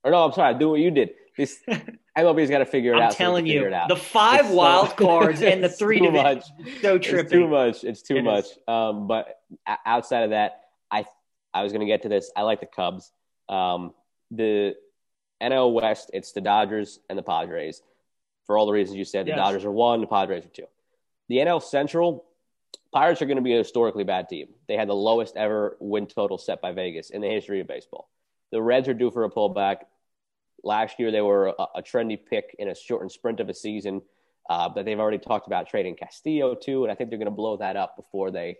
Or 0.03 0.11
no, 0.11 0.25
I'm 0.25 0.33
sorry, 0.33 0.57
do 0.57 0.69
what 0.69 0.79
you 0.79 0.91
did. 0.91 1.11
This 1.37 1.59
MLB's 2.17 2.49
got 2.49 2.59
to 2.59 2.65
figure 2.65 2.93
it 2.93 2.97
I'm 2.97 3.03
out. 3.03 3.11
I'm 3.11 3.15
telling 3.15 3.45
you, 3.45 3.69
the 3.87 3.95
five 3.95 4.45
it's 4.45 4.53
wild 4.53 4.89
so, 4.89 4.95
cards 4.97 5.41
and 5.41 5.63
the 5.63 5.69
three 5.69 5.99
too 5.99 6.11
much. 6.11 6.43
So 6.81 6.99
trippy. 6.99 7.19
It's 7.23 7.31
too 7.31 7.47
much. 7.47 7.83
It's 7.83 8.01
too 8.01 8.17
it 8.17 8.23
much. 8.23 8.45
Um, 8.67 9.07
but 9.07 9.39
outside 9.85 10.23
of 10.23 10.29
that, 10.31 10.61
I 10.89 11.05
I 11.53 11.63
was 11.63 11.71
going 11.71 11.81
to 11.81 11.87
get 11.87 12.03
to 12.03 12.09
this. 12.09 12.31
I 12.35 12.43
like 12.43 12.59
the 12.59 12.65
Cubs. 12.65 13.11
Um, 13.49 13.93
the 14.29 14.75
NL 15.41 15.73
West, 15.73 16.11
it's 16.13 16.31
the 16.31 16.41
Dodgers 16.41 16.99
and 17.09 17.17
the 17.17 17.23
Padres. 17.23 17.81
For 18.45 18.57
all 18.57 18.65
the 18.65 18.71
reasons 18.71 18.97
you 18.97 19.05
said, 19.05 19.25
the 19.25 19.31
yes. 19.31 19.37
Dodgers 19.37 19.65
are 19.65 19.71
one, 19.71 20.01
the 20.01 20.07
Padres 20.07 20.45
are 20.45 20.49
two. 20.49 20.67
The 21.29 21.37
NL 21.37 21.61
Central, 21.61 22.25
Pirates 22.91 23.21
are 23.21 23.25
going 23.25 23.37
to 23.37 23.43
be 23.43 23.53
a 23.53 23.59
historically 23.59 24.03
bad 24.03 24.27
team. 24.27 24.49
They 24.67 24.75
had 24.75 24.89
the 24.89 24.95
lowest 24.95 25.37
ever 25.37 25.77
win 25.79 26.07
total 26.07 26.37
set 26.37 26.61
by 26.61 26.73
Vegas 26.73 27.09
in 27.09 27.21
the 27.21 27.29
history 27.29 27.61
of 27.61 27.67
baseball. 27.67 28.09
The 28.51 28.61
Reds 28.61 28.87
are 28.89 28.93
due 28.93 29.11
for 29.11 29.23
a 29.23 29.29
pullback. 29.29 29.77
Last 30.63 30.99
year, 30.99 31.11
they 31.11 31.21
were 31.21 31.47
a, 31.47 31.67
a 31.75 31.81
trendy 31.81 32.19
pick 32.23 32.55
in 32.59 32.67
a 32.67 32.75
shortened 32.75 33.11
sprint 33.11 33.39
of 33.39 33.49
a 33.49 33.53
season, 33.53 34.01
uh, 34.49 34.67
but 34.69 34.85
they've 34.85 34.99
already 34.99 35.19
talked 35.19 35.47
about 35.47 35.69
trading 35.69 35.95
Castillo 35.95 36.53
too, 36.53 36.83
and 36.83 36.91
I 36.91 36.95
think 36.95 37.09
they're 37.09 37.19
going 37.19 37.25
to 37.25 37.31
blow 37.31 37.57
that 37.57 37.77
up 37.77 37.95
before 37.95 38.29
they 38.29 38.57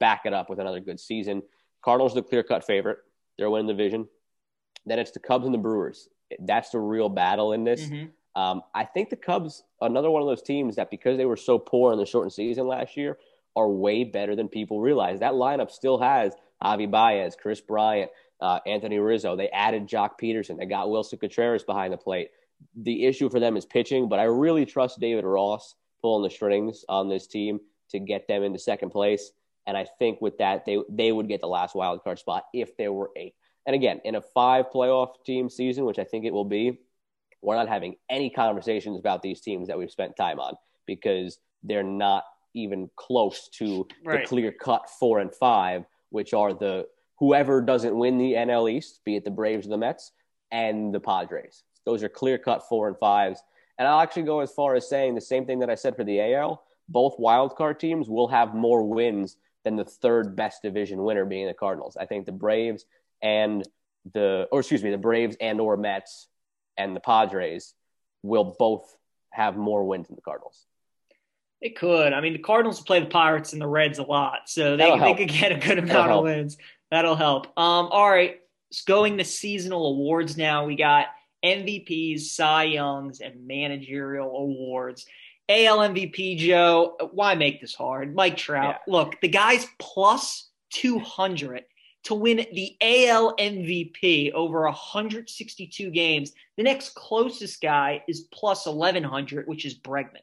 back 0.00 0.22
it 0.24 0.32
up 0.32 0.48
with 0.48 0.58
another 0.58 0.80
good 0.80 0.98
season. 0.98 1.42
Cardinals 1.82 2.14
the 2.14 2.22
clear 2.22 2.42
cut 2.42 2.64
favorite. 2.64 2.98
They're 3.38 3.50
winning 3.50 3.66
the 3.66 3.72
division. 3.72 4.08
Then 4.86 4.98
it's 4.98 5.10
the 5.10 5.20
Cubs 5.20 5.44
and 5.44 5.54
the 5.54 5.58
Brewers. 5.58 6.08
That's 6.40 6.70
the 6.70 6.78
real 6.78 7.08
battle 7.08 7.52
in 7.52 7.64
this. 7.64 7.82
Mm-hmm. 7.82 8.40
Um, 8.40 8.62
I 8.74 8.84
think 8.84 9.10
the 9.10 9.16
Cubs, 9.16 9.62
another 9.80 10.10
one 10.10 10.22
of 10.22 10.28
those 10.28 10.42
teams 10.42 10.76
that 10.76 10.90
because 10.90 11.18
they 11.18 11.26
were 11.26 11.36
so 11.36 11.58
poor 11.58 11.92
in 11.92 11.98
the 11.98 12.06
shortened 12.06 12.32
season 12.32 12.66
last 12.66 12.96
year, 12.96 13.18
are 13.54 13.68
way 13.68 14.04
better 14.04 14.34
than 14.34 14.48
people 14.48 14.80
realize. 14.80 15.20
That 15.20 15.34
lineup 15.34 15.70
still 15.70 15.98
has 15.98 16.34
Javi 16.62 16.90
Baez, 16.90 17.36
Kris 17.36 17.60
Bryant, 17.60 18.10
uh, 18.40 18.60
Anthony 18.66 18.98
Rizzo. 18.98 19.36
They 19.36 19.48
added 19.50 19.86
Joc 19.86 20.12
Pederson. 20.20 20.58
They 20.58 20.66
got 20.66 20.88
Willson 20.88 21.20
Contreras 21.20 21.62
behind 21.62 21.92
the 21.92 21.98
plate. 21.98 22.30
The 22.74 23.04
issue 23.04 23.28
for 23.28 23.40
them 23.40 23.56
is 23.56 23.66
pitching, 23.66 24.08
but 24.08 24.18
I 24.18 24.24
really 24.24 24.64
trust 24.64 25.00
David 25.00 25.24
Ross 25.24 25.74
pulling 26.00 26.22
the 26.22 26.30
strings 26.30 26.84
on 26.88 27.08
this 27.08 27.26
team 27.26 27.60
to 27.90 27.98
get 27.98 28.26
them 28.26 28.42
into 28.42 28.58
second 28.58 28.90
place. 28.90 29.32
And 29.66 29.76
I 29.76 29.86
think 29.98 30.20
with 30.20 30.38
that, 30.38 30.64
they 30.64 30.78
they 30.88 31.12
would 31.12 31.28
get 31.28 31.40
the 31.40 31.48
last 31.48 31.74
wild 31.74 32.02
card 32.02 32.18
spot 32.18 32.44
if 32.52 32.76
there 32.76 32.92
were 32.92 33.10
eight. 33.16 33.34
And 33.66 33.74
again, 33.74 34.00
in 34.04 34.16
a 34.16 34.20
five 34.20 34.66
playoff 34.74 35.24
team 35.24 35.48
season, 35.48 35.84
which 35.84 35.98
I 35.98 36.04
think 36.04 36.24
it 36.24 36.32
will 36.32 36.44
be, 36.44 36.80
we're 37.42 37.56
not 37.56 37.68
having 37.68 37.96
any 38.10 38.30
conversations 38.30 38.98
about 38.98 39.22
these 39.22 39.40
teams 39.40 39.68
that 39.68 39.78
we've 39.78 39.90
spent 39.90 40.16
time 40.16 40.40
on 40.40 40.54
because 40.86 41.38
they're 41.62 41.82
not 41.82 42.24
even 42.54 42.90
close 42.96 43.48
to 43.48 43.86
right. 44.04 44.20
the 44.20 44.26
clear 44.26 44.52
cut 44.52 44.88
four 44.88 45.20
and 45.20 45.34
five, 45.34 45.84
which 46.10 46.34
are 46.34 46.52
the 46.52 46.86
whoever 47.18 47.60
doesn't 47.60 47.96
win 47.96 48.18
the 48.18 48.32
NL 48.32 48.70
East, 48.70 49.00
be 49.04 49.16
it 49.16 49.24
the 49.24 49.30
Braves 49.30 49.66
or 49.66 49.70
the 49.70 49.78
Mets, 49.78 50.12
and 50.50 50.92
the 50.92 51.00
Padres. 51.00 51.62
Those 51.84 52.02
are 52.02 52.08
clear 52.08 52.38
cut 52.38 52.68
four 52.68 52.88
and 52.88 52.98
fives. 52.98 53.42
And 53.78 53.88
I'll 53.88 54.00
actually 54.00 54.24
go 54.24 54.40
as 54.40 54.52
far 54.52 54.74
as 54.74 54.88
saying 54.88 55.14
the 55.14 55.20
same 55.20 55.46
thing 55.46 55.58
that 55.60 55.70
I 55.70 55.74
said 55.74 55.96
for 55.96 56.04
the 56.04 56.34
AL. 56.34 56.62
Both 56.88 57.16
wildcard 57.18 57.78
teams 57.78 58.08
will 58.08 58.28
have 58.28 58.54
more 58.54 58.82
wins 58.82 59.36
than 59.64 59.76
the 59.76 59.84
third 59.84 60.36
best 60.36 60.62
division 60.62 61.02
winner 61.02 61.24
being 61.24 61.46
the 61.46 61.54
Cardinals. 61.54 61.96
I 61.98 62.06
think 62.06 62.26
the 62.26 62.32
Braves 62.32 62.84
and 63.22 63.66
the 64.12 64.48
or 64.50 64.60
excuse 64.60 64.82
me, 64.82 64.90
the 64.90 64.98
Braves 64.98 65.36
and 65.40 65.60
or 65.60 65.76
Mets 65.76 66.28
and 66.76 66.96
the 66.96 67.00
Padres 67.00 67.74
will 68.22 68.56
both 68.58 68.96
have 69.30 69.56
more 69.56 69.84
wins 69.84 70.08
than 70.08 70.16
the 70.16 70.22
Cardinals. 70.22 70.66
It 71.60 71.76
could. 71.76 72.12
I 72.12 72.20
mean, 72.20 72.32
the 72.32 72.40
Cardinals 72.40 72.80
play 72.80 73.00
the 73.00 73.06
Pirates 73.06 73.52
and 73.52 73.62
the 73.62 73.68
Reds 73.68 73.98
a 73.98 74.02
lot, 74.02 74.40
so 74.48 74.76
they, 74.76 74.98
they 74.98 75.14
could 75.14 75.28
get 75.28 75.52
a 75.52 75.56
good 75.56 75.78
amount 75.78 76.10
of 76.10 76.24
wins. 76.24 76.56
That'll 76.90 77.16
help. 77.16 77.46
Um, 77.56 77.86
all 77.86 78.10
right, 78.10 78.40
it's 78.70 78.82
going 78.82 79.18
to 79.18 79.24
seasonal 79.24 79.86
awards 79.86 80.36
now. 80.36 80.66
We 80.66 80.74
got 80.74 81.06
MVPs, 81.44 82.20
Cy 82.20 82.64
Youngs, 82.64 83.20
and 83.20 83.46
managerial 83.46 84.28
awards. 84.36 85.06
AL 85.52 85.78
MVP, 85.78 86.38
Joe, 86.38 86.96
why 87.12 87.34
make 87.34 87.60
this 87.60 87.74
hard? 87.74 88.14
Mike 88.14 88.36
Trout. 88.36 88.76
Yeah. 88.86 88.92
Look, 88.92 89.20
the 89.20 89.28
guy's 89.28 89.66
plus 89.78 90.48
200 90.70 91.64
to 92.04 92.14
win 92.14 92.46
the 92.52 92.76
AL 92.80 93.36
MVP 93.36 94.32
over 94.32 94.62
162 94.62 95.90
games. 95.90 96.32
The 96.56 96.62
next 96.62 96.94
closest 96.94 97.60
guy 97.60 98.02
is 98.08 98.22
plus 98.32 98.66
1100, 98.66 99.46
which 99.46 99.64
is 99.64 99.78
Bregman. 99.78 100.20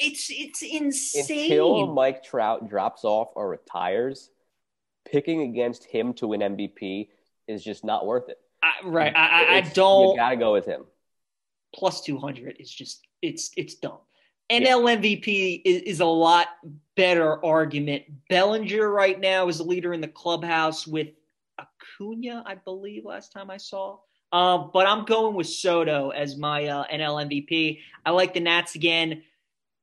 It's 0.00 0.30
it's 0.30 0.62
insane. 0.62 1.44
Until 1.44 1.86
Mike 1.92 2.24
Trout 2.24 2.68
drops 2.68 3.04
off 3.04 3.28
or 3.34 3.50
retires, 3.50 4.30
picking 5.10 5.42
against 5.42 5.84
him 5.84 6.14
to 6.14 6.26
win 6.28 6.40
MVP 6.40 7.08
is 7.46 7.62
just 7.62 7.84
not 7.84 8.06
worth 8.06 8.28
it. 8.28 8.38
I, 8.62 8.72
right. 8.84 9.14
I, 9.14 9.58
I 9.58 9.60
don't. 9.60 10.10
You 10.10 10.16
got 10.16 10.30
to 10.30 10.36
go 10.36 10.52
with 10.52 10.66
him. 10.66 10.84
Plus 11.74 12.00
200 12.02 12.56
is 12.58 12.70
just, 12.70 13.06
it's 13.20 13.50
it's 13.56 13.74
dumb. 13.74 13.98
NL 14.50 14.98
MVP 14.98 15.62
is, 15.64 15.82
is, 15.82 16.00
a 16.00 16.06
lot 16.06 16.48
better 16.96 17.44
argument. 17.44 18.04
Bellinger 18.30 18.90
right 18.90 19.18
now 19.20 19.48
is 19.48 19.60
a 19.60 19.64
leader 19.64 19.92
in 19.92 20.00
the 20.00 20.08
clubhouse 20.08 20.86
with 20.86 21.08
Acuna, 21.58 22.42
I 22.46 22.54
believe, 22.54 23.04
last 23.04 23.32
time 23.32 23.50
I 23.50 23.58
saw. 23.58 23.98
Uh, 24.32 24.58
but 24.72 24.86
I'm 24.86 25.04
going 25.04 25.34
with 25.34 25.48
Soto 25.48 26.10
as 26.10 26.36
my 26.36 26.66
uh, 26.66 26.84
NL 26.92 27.28
MVP. 27.28 27.80
I 28.04 28.10
like 28.10 28.34
the 28.34 28.40
Nats 28.40 28.74
again. 28.74 29.22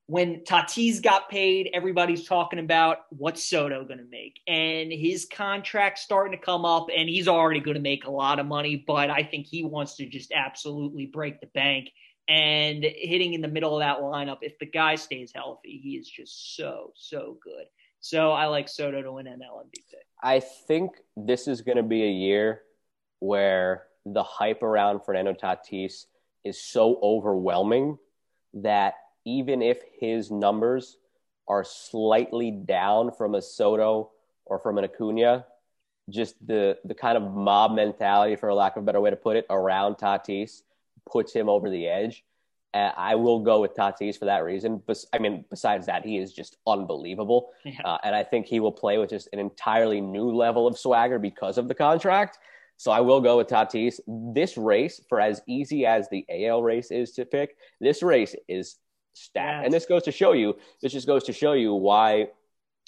When 0.08 0.44
Tatis 0.44 1.02
got 1.02 1.28
paid, 1.28 1.70
everybody's 1.74 2.28
talking 2.28 2.60
about 2.60 2.98
what's 3.10 3.44
Soto 3.44 3.84
going 3.84 3.98
to 3.98 4.04
make. 4.04 4.40
And 4.46 4.92
his 4.92 5.26
contract's 5.30 6.02
starting 6.02 6.38
to 6.38 6.44
come 6.44 6.64
up, 6.64 6.86
and 6.96 7.08
he's 7.08 7.26
already 7.26 7.58
going 7.58 7.74
to 7.74 7.80
make 7.80 8.04
a 8.04 8.10
lot 8.10 8.38
of 8.38 8.46
money. 8.46 8.84
But 8.86 9.10
I 9.10 9.24
think 9.24 9.46
he 9.46 9.64
wants 9.64 9.96
to 9.96 10.06
just 10.06 10.32
absolutely 10.32 11.06
break 11.06 11.40
the 11.40 11.48
bank 11.48 11.90
and 12.28 12.82
hitting 12.82 13.34
in 13.34 13.40
the 13.40 13.48
middle 13.48 13.74
of 13.74 13.80
that 13.80 14.00
lineup. 14.00 14.38
If 14.42 14.58
the 14.58 14.66
guy 14.66 14.96
stays 14.96 15.32
healthy, 15.34 15.80
he 15.82 15.96
is 15.96 16.08
just 16.08 16.56
so, 16.56 16.92
so 16.96 17.38
good. 17.42 17.66
So 18.00 18.32
I 18.32 18.46
like 18.46 18.68
Soto 18.68 19.02
to 19.02 19.12
win 19.12 19.26
NL 19.26 19.64
MVP. 19.64 19.94
I 20.22 20.40
think 20.40 20.92
this 21.16 21.48
is 21.48 21.60
going 21.60 21.76
to 21.76 21.82
be 21.82 22.04
a 22.04 22.10
year 22.10 22.62
where 23.20 23.84
the 24.04 24.22
hype 24.22 24.62
around 24.62 25.00
Fernando 25.04 25.32
Tatis 25.32 26.06
is 26.44 26.62
so 26.62 26.98
overwhelming 27.02 27.98
that 28.54 28.94
even 29.24 29.62
if 29.62 29.80
his 29.98 30.30
numbers 30.30 30.98
are 31.48 31.64
slightly 31.64 32.50
down 32.50 33.10
from 33.12 33.34
a 33.34 33.42
Soto 33.42 34.10
or 34.44 34.58
from 34.58 34.78
an 34.78 34.84
Acuna, 34.84 35.44
just 36.08 36.34
the 36.46 36.78
the 36.84 36.94
kind 36.94 37.16
of 37.16 37.34
mob 37.34 37.72
mentality, 37.72 38.36
for 38.36 38.52
lack 38.54 38.76
of 38.76 38.84
a 38.84 38.86
better 38.86 39.00
way 39.00 39.10
to 39.10 39.16
put 39.16 39.36
it, 39.36 39.46
around 39.50 39.96
Tatis 39.96 40.62
puts 41.10 41.32
him 41.32 41.48
over 41.48 41.70
the 41.70 41.86
edge. 41.88 42.24
Uh, 42.74 42.92
I 42.96 43.14
will 43.14 43.40
go 43.40 43.62
with 43.62 43.74
Tatis 43.74 44.18
for 44.18 44.26
that 44.26 44.44
reason. 44.44 44.82
But 44.86 44.98
I 45.12 45.18
mean, 45.18 45.44
besides 45.48 45.86
that, 45.86 46.04
he 46.04 46.18
is 46.18 46.32
just 46.32 46.58
unbelievable, 46.66 47.52
yeah. 47.64 47.80
uh, 47.84 47.98
and 48.04 48.14
I 48.14 48.22
think 48.22 48.46
he 48.46 48.60
will 48.60 48.72
play 48.72 48.98
with 48.98 49.10
just 49.10 49.28
an 49.32 49.38
entirely 49.38 50.00
new 50.00 50.30
level 50.30 50.66
of 50.66 50.78
swagger 50.78 51.18
because 51.18 51.56
of 51.56 51.68
the 51.68 51.74
contract. 51.74 52.38
So 52.76 52.90
I 52.90 53.00
will 53.00 53.22
go 53.22 53.38
with 53.38 53.46
Tatis. 53.46 54.00
This 54.06 54.58
race, 54.58 55.00
for 55.08 55.20
as 55.20 55.40
easy 55.46 55.86
as 55.86 56.08
the 56.10 56.26
AL 56.28 56.62
race 56.62 56.90
is 56.90 57.12
to 57.12 57.24
pick, 57.24 57.56
this 57.80 58.02
race 58.02 58.34
is 58.48 58.76
stacked, 59.14 59.62
yes. 59.62 59.64
and 59.64 59.72
this 59.72 59.86
goes 59.86 60.02
to 60.02 60.12
show 60.12 60.32
you. 60.32 60.56
This 60.82 60.92
just 60.92 61.06
goes 61.06 61.24
to 61.24 61.32
show 61.32 61.54
you 61.54 61.72
why 61.72 62.28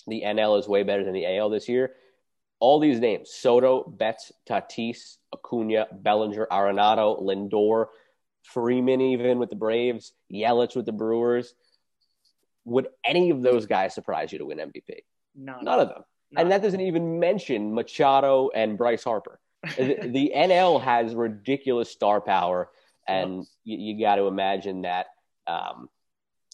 the 0.06 0.22
NL 0.22 0.58
is 0.58 0.68
way 0.68 0.82
better 0.82 1.04
than 1.04 1.14
the 1.14 1.38
AL 1.38 1.48
this 1.48 1.68
year. 1.68 1.94
All 2.60 2.78
these 2.78 3.00
names: 3.00 3.30
Soto, 3.30 3.84
Betts, 3.84 4.32
Tatis, 4.46 5.16
Acuna, 5.32 5.86
Bellinger, 5.92 6.46
Arenado, 6.50 7.22
Lindor 7.22 7.86
Freeman, 8.52 9.00
even 9.00 9.38
with 9.38 9.50
the 9.50 9.56
Braves, 9.56 10.12
Yelich 10.32 10.74
with 10.74 10.86
the 10.86 10.92
Brewers. 10.92 11.54
Would 12.64 12.88
any 13.04 13.30
of 13.30 13.42
those 13.42 13.66
guys 13.66 13.94
surprise 13.94 14.32
you 14.32 14.38
to 14.38 14.46
win 14.46 14.58
MVP? 14.58 15.00
None, 15.34 15.64
None 15.64 15.80
of 15.80 15.88
them. 15.88 16.02
None. 16.30 16.42
And 16.42 16.52
that 16.52 16.62
doesn't 16.62 16.80
even 16.80 17.18
mention 17.18 17.74
Machado 17.74 18.50
and 18.54 18.76
Bryce 18.76 19.04
Harper. 19.04 19.40
the, 19.76 19.98
the, 20.12 20.32
NL 20.36 20.80
has 20.82 21.14
ridiculous 21.14 21.90
star 21.90 22.20
power, 22.20 22.70
and 23.06 23.46
you, 23.64 23.78
you 23.78 24.00
got 24.00 24.16
to 24.16 24.24
imagine 24.24 24.82
that 24.82 25.06
um, 25.46 25.88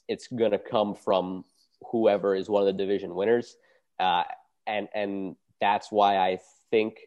it's 0.09 0.29
going 0.29 0.53
to 0.53 0.59
come 0.59 0.95
from 0.95 1.45
whoever 1.91 2.35
is 2.35 2.49
one 2.49 2.63
of 2.63 2.67
the 2.67 2.73
division 2.73 3.15
winners, 3.15 3.57
uh, 3.99 4.23
and 4.67 4.89
and 4.95 5.37
that's 5.61 5.91
why 5.91 6.17
I 6.17 6.39
think 6.71 6.99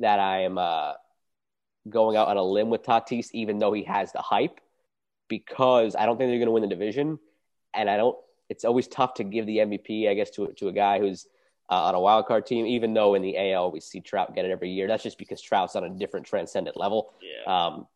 that 0.00 0.18
I 0.18 0.42
am 0.42 0.58
uh, 0.58 0.94
going 1.88 2.16
out 2.16 2.28
on 2.28 2.36
a 2.36 2.42
limb 2.42 2.70
with 2.70 2.82
Tatis, 2.82 3.28
even 3.32 3.58
though 3.58 3.72
he 3.72 3.84
has 3.84 4.12
the 4.12 4.20
hype, 4.20 4.60
because 5.28 5.96
I 5.96 6.06
don't 6.06 6.16
think 6.16 6.30
they're 6.30 6.38
going 6.38 6.46
to 6.46 6.52
win 6.52 6.62
the 6.62 6.68
division, 6.68 7.18
and 7.74 7.88
I 7.88 7.96
don't. 7.96 8.16
It's 8.48 8.64
always 8.64 8.86
tough 8.86 9.14
to 9.14 9.24
give 9.24 9.46
the 9.46 9.58
MVP, 9.58 10.08
I 10.08 10.14
guess, 10.14 10.30
to 10.32 10.48
to 10.58 10.68
a 10.68 10.72
guy 10.72 10.98
who's 10.98 11.26
uh, 11.70 11.84
on 11.84 11.94
a 11.94 12.00
wild 12.00 12.26
card 12.26 12.46
team. 12.46 12.66
Even 12.66 12.94
though 12.94 13.14
in 13.14 13.22
the 13.22 13.52
AL 13.52 13.72
we 13.72 13.80
see 13.80 14.00
Trout 14.00 14.34
get 14.34 14.44
it 14.44 14.50
every 14.50 14.70
year, 14.70 14.86
that's 14.86 15.02
just 15.02 15.18
because 15.18 15.40
Trout's 15.40 15.76
on 15.76 15.84
a 15.84 15.90
different 15.90 16.26
transcendent 16.26 16.76
level. 16.76 17.14
Yeah. 17.22 17.66
Um, 17.66 17.86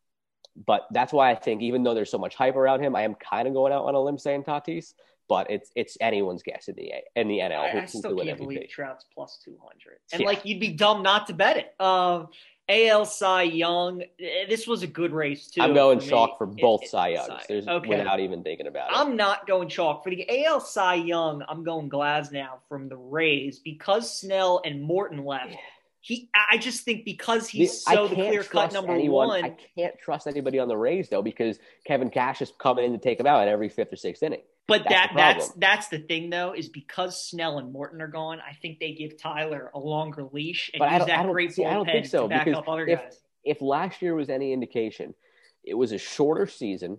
but 0.65 0.87
that's 0.91 1.13
why 1.13 1.31
I 1.31 1.35
think 1.35 1.61
even 1.63 1.83
though 1.83 1.95
there's 1.95 2.11
so 2.11 2.19
much 2.19 2.35
hype 2.35 2.57
around 2.57 2.83
him, 2.83 2.97
I 2.97 3.03
am 3.03 3.15
kind 3.15 3.47
of 3.47 3.55
going 3.55 3.73
out 3.73 3.85
on 3.85 3.95
a 3.95 4.01
limb 4.01 4.19
saying 4.19 4.45
Tatis. 4.45 4.95
But 5.29 5.51
it's 5.51 5.73
it's 5.75 5.99
anyone's 6.01 6.45
guess 6.45 6.69
in 6.69 6.77
the 6.77 6.93
in 7.17 7.27
the 7.27 7.39
NL. 7.39 7.59
I, 7.59 7.83
I 7.83 7.85
still 7.87 8.17
can't 8.17 8.39
believe 8.39 8.69
Trout's 8.71 9.05
plus 9.13 9.41
two 9.45 9.59
hundred, 9.61 9.99
and 10.13 10.23
yeah. 10.23 10.27
like 10.27 10.45
you'd 10.45 10.61
be 10.61 10.69
dumb 10.69 11.03
not 11.03 11.27
to 11.27 11.35
bet 11.35 11.57
it. 11.57 11.75
Um, 11.81 12.29
AL 12.69 13.05
Cy 13.07 13.43
Young. 13.43 14.03
Eh, 14.03 14.47
this 14.49 14.67
was 14.67 14.83
a 14.83 14.87
good 14.87 15.13
race 15.13 15.49
too. 15.49 15.61
I'm 15.63 15.75
going 15.75 16.01
for 16.01 16.07
chalk 16.07 16.39
for 16.39 16.47
both 16.47 16.83
it, 16.83 16.91
Cy 16.91 17.09
Youngs. 17.09 17.45
There's 17.49 17.69
okay. 17.69 17.89
without 17.89 18.21
even 18.21 18.43
thinking 18.43 18.67
about 18.67 18.91
it. 18.91 18.97
I'm 18.97 19.17
not 19.17 19.47
going 19.47 19.69
chalk 19.69 20.03
for 20.03 20.11
the 20.11 20.45
AL 20.45 20.61
Cy 20.61 20.95
Young. 20.95 21.45
I'm 21.49 21.63
going 21.63 21.89
Glasnow 21.89 22.59
from 22.69 22.89
the 22.89 22.97
Rays 22.97 23.61
because 23.61 24.19
Snell 24.19 24.61
and 24.65 24.83
Morton 24.83 25.25
left. 25.25 25.57
He, 26.01 26.31
I 26.35 26.59
just 26.59 26.85
think 26.85 27.05
because 27.05 27.49
he's 27.49 27.85
the, 27.85 27.93
so 27.93 28.07
the 28.07 28.15
clear 28.15 28.45
cut 28.45 28.73
number 28.73 28.93
anyone. 28.93 29.27
one. 29.27 29.45
I 29.45 29.57
can't 29.77 29.99
trust 29.99 30.29
anybody 30.29 30.61
on 30.61 30.69
the 30.69 30.77
Rays 30.77 31.09
though 31.09 31.23
because 31.23 31.59
Kevin 31.85 32.11
Cash 32.11 32.43
is 32.43 32.53
coming 32.59 32.85
in 32.85 32.93
to 32.93 32.99
take 32.99 33.19
him 33.19 33.27
out 33.27 33.43
at 33.43 33.49
every 33.49 33.69
fifth 33.69 33.93
or 33.93 33.97
sixth 33.97 34.23
inning. 34.23 34.43
But 34.69 34.85
that's 34.89 35.15
that 35.15 35.17
that's 35.17 35.49
that's 35.51 35.89
the 35.89 35.99
thing 35.99 36.29
though 36.29 36.53
is 36.53 36.69
because 36.69 37.25
Snell 37.29 37.59
and 37.59 37.73
Morton 37.73 38.03
are 38.03 38.09
gone. 38.09 38.41
I 38.41 38.55
think 38.55 38.81
they 38.81 38.95
give 38.95 39.17
Tyler 39.17 39.71
a 39.75 39.79
longer 39.79 40.25
leash 40.33 40.71
and 40.75 40.81
but 40.81 40.91
use 40.93 41.07
that 41.07 41.27
great 41.27 41.53
see, 41.53 41.63
bullpen 41.63 41.71
I 41.71 41.75
don't 41.75 41.87
think 41.87 42.07
so, 42.07 42.23
to 42.23 42.29
back 42.29 42.49
up 42.49 42.69
other 42.69 42.87
if, 42.87 42.99
guys. 42.99 43.21
If 43.45 43.63
last 43.63 44.03
year 44.03 44.15
was 44.17 44.29
any 44.29 44.53
indication, 44.53 45.15
it 45.63 45.75
was 45.75 45.93
a 45.93 45.99
shorter 45.99 46.49
season, 46.49 46.99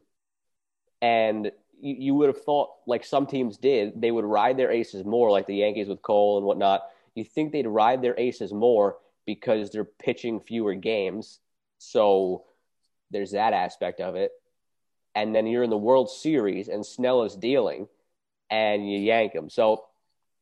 and 1.02 1.52
you, 1.82 1.96
you 2.00 2.16
would 2.16 2.28
have 2.28 2.42
thought 2.42 2.70
like 2.88 3.04
some 3.04 3.28
teams 3.28 3.58
did, 3.58 4.02
they 4.02 4.12
would 4.12 4.26
ride 4.26 4.56
their 4.56 4.72
aces 4.72 5.04
more, 5.04 5.30
like 5.30 5.46
the 5.46 5.56
Yankees 5.56 5.90
with 5.90 6.02
Cole 6.02 6.38
and 6.38 6.46
whatnot. 6.48 6.84
You 7.16 7.26
think 7.26 7.52
they'd 7.52 7.68
ride 7.68 8.02
their 8.02 8.18
aces 8.18 8.54
more 8.54 8.98
because 9.26 9.72
they're 9.72 9.84
pitching 9.84 10.40
fewer 10.40 10.74
games, 10.74 11.40
so 11.80 12.46
there's 13.12 13.32
that 13.32 13.52
aspect 13.52 14.00
of 14.00 14.16
it 14.16 14.32
and 15.18 15.34
then 15.34 15.48
you're 15.48 15.64
in 15.64 15.72
the 15.72 15.78
World 15.78 16.12
Series 16.12 16.68
and 16.68 16.86
Snell 16.86 17.24
is 17.24 17.36
dealing 17.36 17.88
and 18.52 18.88
you 18.90 19.00
yank 19.00 19.34
him. 19.34 19.50
So 19.50 19.86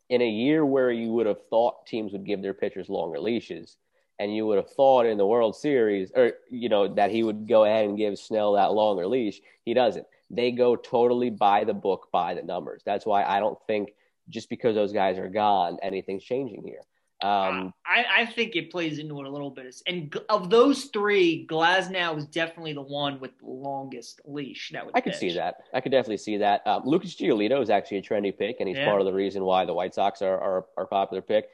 in 0.10 0.22
a 0.22 0.28
year 0.30 0.66
where 0.66 0.92
you 0.92 1.14
would 1.14 1.28
have 1.28 1.48
thought 1.48 1.88
teams 1.88 2.12
would 2.12 2.26
give 2.26 2.42
their 2.42 2.54
pitchers 2.54 2.90
longer 2.90 3.18
leashes 3.18 3.78
and 4.20 4.36
you 4.36 4.46
would 4.46 4.58
have 4.58 4.70
thought 4.70 5.06
in 5.06 5.18
the 5.18 5.26
World 5.26 5.56
Series 5.56 6.12
or 6.14 6.34
you 6.50 6.68
know 6.68 6.94
that 6.94 7.10
he 7.10 7.24
would 7.24 7.48
go 7.48 7.64
ahead 7.64 7.86
and 7.86 7.98
give 7.98 8.20
Snell 8.20 8.52
that 8.54 8.74
longer 8.74 9.08
leash, 9.08 9.40
he 9.64 9.74
doesn't. 9.74 10.06
They 10.30 10.52
go 10.52 10.76
totally 10.76 11.30
by 11.30 11.64
the 11.64 11.74
book, 11.74 12.10
by 12.12 12.34
the 12.34 12.44
numbers. 12.44 12.82
That's 12.86 13.06
why 13.06 13.24
I 13.24 13.40
don't 13.40 13.58
think 13.68 13.94
just 14.28 14.50
because 14.50 14.76
those 14.76 14.92
guys 14.92 15.18
are 15.18 15.30
gone, 15.30 15.78
anything's 15.84 16.24
changing 16.24 16.64
here. 16.64 16.82
Um, 17.26 17.74
I, 17.88 18.06
I 18.18 18.26
think 18.28 18.56
it 18.56 18.70
plays 18.70 19.00
into 19.00 19.20
it 19.20 19.26
a 19.26 19.30
little 19.30 19.50
bit. 19.50 19.76
And 19.88 20.16
of 20.30 20.52
those 20.52 20.86
three, 20.86 21.48
Glasnow 21.50 22.16
is 22.18 22.28
definitely 22.28 22.74
the 22.74 22.84
one 22.84 23.20
with 23.20 23.32
the 23.40 23.48
longest 23.48 24.22
leash. 24.26 24.70
That 24.74 24.86
would 24.86 24.96
I 24.96 25.02
could 25.02 25.16
see 25.16 25.32
that. 25.34 25.56
I 25.74 25.82
could 25.82 25.92
definitely 25.92 26.18
see 26.18 26.38
that. 26.38 26.62
Um, 26.68 26.84
Lucas 26.86 27.16
Giolito 27.16 27.60
is 27.64 27.72
actually 27.72 27.98
a 27.98 28.02
trendy 28.04 28.38
pick, 28.38 28.58
and 28.60 28.70
he's 28.70 28.78
yeah. 28.78 28.86
part 28.86 29.02
of 29.02 29.08
the 29.08 29.14
reason 29.14 29.44
why 29.44 29.66
the 29.66 29.74
White 29.74 29.96
Sox 29.96 30.22
are, 30.22 30.40
are, 30.40 30.66
are 30.78 30.86
popular 30.86 31.24
pick. 31.24 31.48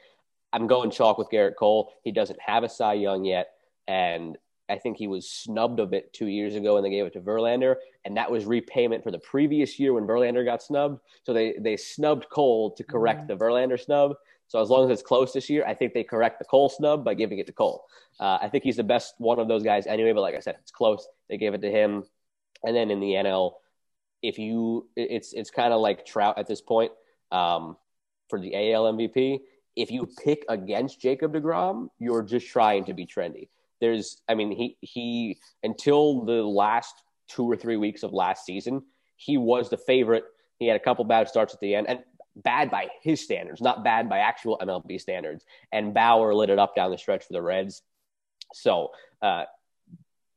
I'm 0.52 0.66
going 0.66 0.90
chalk 0.90 1.16
with 1.16 1.30
Gerrit 1.30 1.56
Cole. 1.56 1.94
He 2.04 2.12
doesn't 2.12 2.38
have 2.44 2.64
a 2.64 2.68
Cy 2.68 2.92
Young 2.94 3.24
yet, 3.24 3.52
and 3.88 4.36
I 4.68 4.76
think 4.76 4.98
he 4.98 5.06
was 5.06 5.26
snubbed 5.26 5.80
a 5.80 5.86
bit 5.86 6.12
two 6.12 6.26
years 6.26 6.54
ago 6.54 6.74
when 6.74 6.82
they 6.82 6.90
gave 6.90 7.06
it 7.06 7.14
to 7.14 7.20
Verlander, 7.20 7.76
and 8.04 8.14
that 8.18 8.30
was 8.30 8.44
repayment 8.44 9.02
for 9.02 9.10
the 9.10 9.18
previous 9.20 9.78
year 9.78 9.94
when 9.94 10.04
Verlander 10.04 10.44
got 10.44 10.62
snubbed. 10.62 11.00
So 11.22 11.32
they 11.32 11.54
they 11.58 11.78
snubbed 11.78 12.28
Cole 12.28 12.72
to 12.72 12.84
correct 12.84 13.20
mm-hmm. 13.20 13.38
the 13.38 13.44
Verlander 13.44 13.82
snub. 13.82 14.16
So 14.52 14.60
as 14.60 14.68
long 14.68 14.84
as 14.84 14.90
it's 14.90 15.00
close 15.00 15.32
this 15.32 15.48
year, 15.48 15.64
I 15.66 15.72
think 15.72 15.94
they 15.94 16.04
correct 16.04 16.38
the 16.38 16.44
Cole 16.44 16.68
snub 16.68 17.06
by 17.06 17.14
giving 17.14 17.38
it 17.38 17.46
to 17.46 17.54
Cole. 17.54 17.86
Uh, 18.20 18.36
I 18.42 18.50
think 18.50 18.64
he's 18.64 18.76
the 18.76 18.84
best 18.84 19.14
one 19.16 19.38
of 19.38 19.48
those 19.48 19.62
guys 19.62 19.86
anyway. 19.86 20.12
But 20.12 20.20
like 20.20 20.34
I 20.34 20.40
said, 20.40 20.56
it's 20.60 20.70
close. 20.70 21.08
They 21.30 21.38
gave 21.38 21.54
it 21.54 21.62
to 21.62 21.70
him, 21.70 22.04
and 22.62 22.76
then 22.76 22.90
in 22.90 23.00
the 23.00 23.12
NL, 23.12 23.52
if 24.20 24.38
you, 24.38 24.90
it's 24.94 25.32
it's 25.32 25.50
kind 25.50 25.72
of 25.72 25.80
like 25.80 26.04
Trout 26.04 26.36
at 26.36 26.48
this 26.48 26.60
point 26.60 26.92
um, 27.30 27.78
for 28.28 28.38
the 28.38 28.74
AL 28.74 28.92
MVP. 28.92 29.40
If 29.74 29.90
you 29.90 30.06
pick 30.22 30.44
against 30.50 31.00
Jacob 31.00 31.32
Degrom, 31.32 31.88
you're 31.98 32.22
just 32.22 32.46
trying 32.46 32.84
to 32.84 32.92
be 32.92 33.06
trendy. 33.06 33.48
There's, 33.80 34.20
I 34.28 34.34
mean, 34.34 34.50
he 34.50 34.76
he 34.82 35.38
until 35.62 36.26
the 36.26 36.42
last 36.42 36.94
two 37.26 37.50
or 37.50 37.56
three 37.56 37.78
weeks 37.78 38.02
of 38.02 38.12
last 38.12 38.44
season, 38.44 38.82
he 39.16 39.38
was 39.38 39.70
the 39.70 39.78
favorite. 39.78 40.24
He 40.58 40.66
had 40.66 40.76
a 40.76 40.84
couple 40.84 41.06
bad 41.06 41.26
starts 41.26 41.54
at 41.54 41.60
the 41.60 41.74
end, 41.74 41.88
and 41.88 42.00
bad 42.36 42.70
by 42.70 42.88
his 43.02 43.20
standards, 43.20 43.60
not 43.60 43.84
bad 43.84 44.08
by 44.08 44.18
actual 44.18 44.58
MLB 44.62 45.00
standards. 45.00 45.44
And 45.70 45.94
Bauer 45.94 46.34
lit 46.34 46.50
it 46.50 46.58
up 46.58 46.74
down 46.74 46.90
the 46.90 46.98
stretch 46.98 47.24
for 47.24 47.32
the 47.32 47.42
Reds. 47.42 47.82
So, 48.54 48.90
uh, 49.20 49.44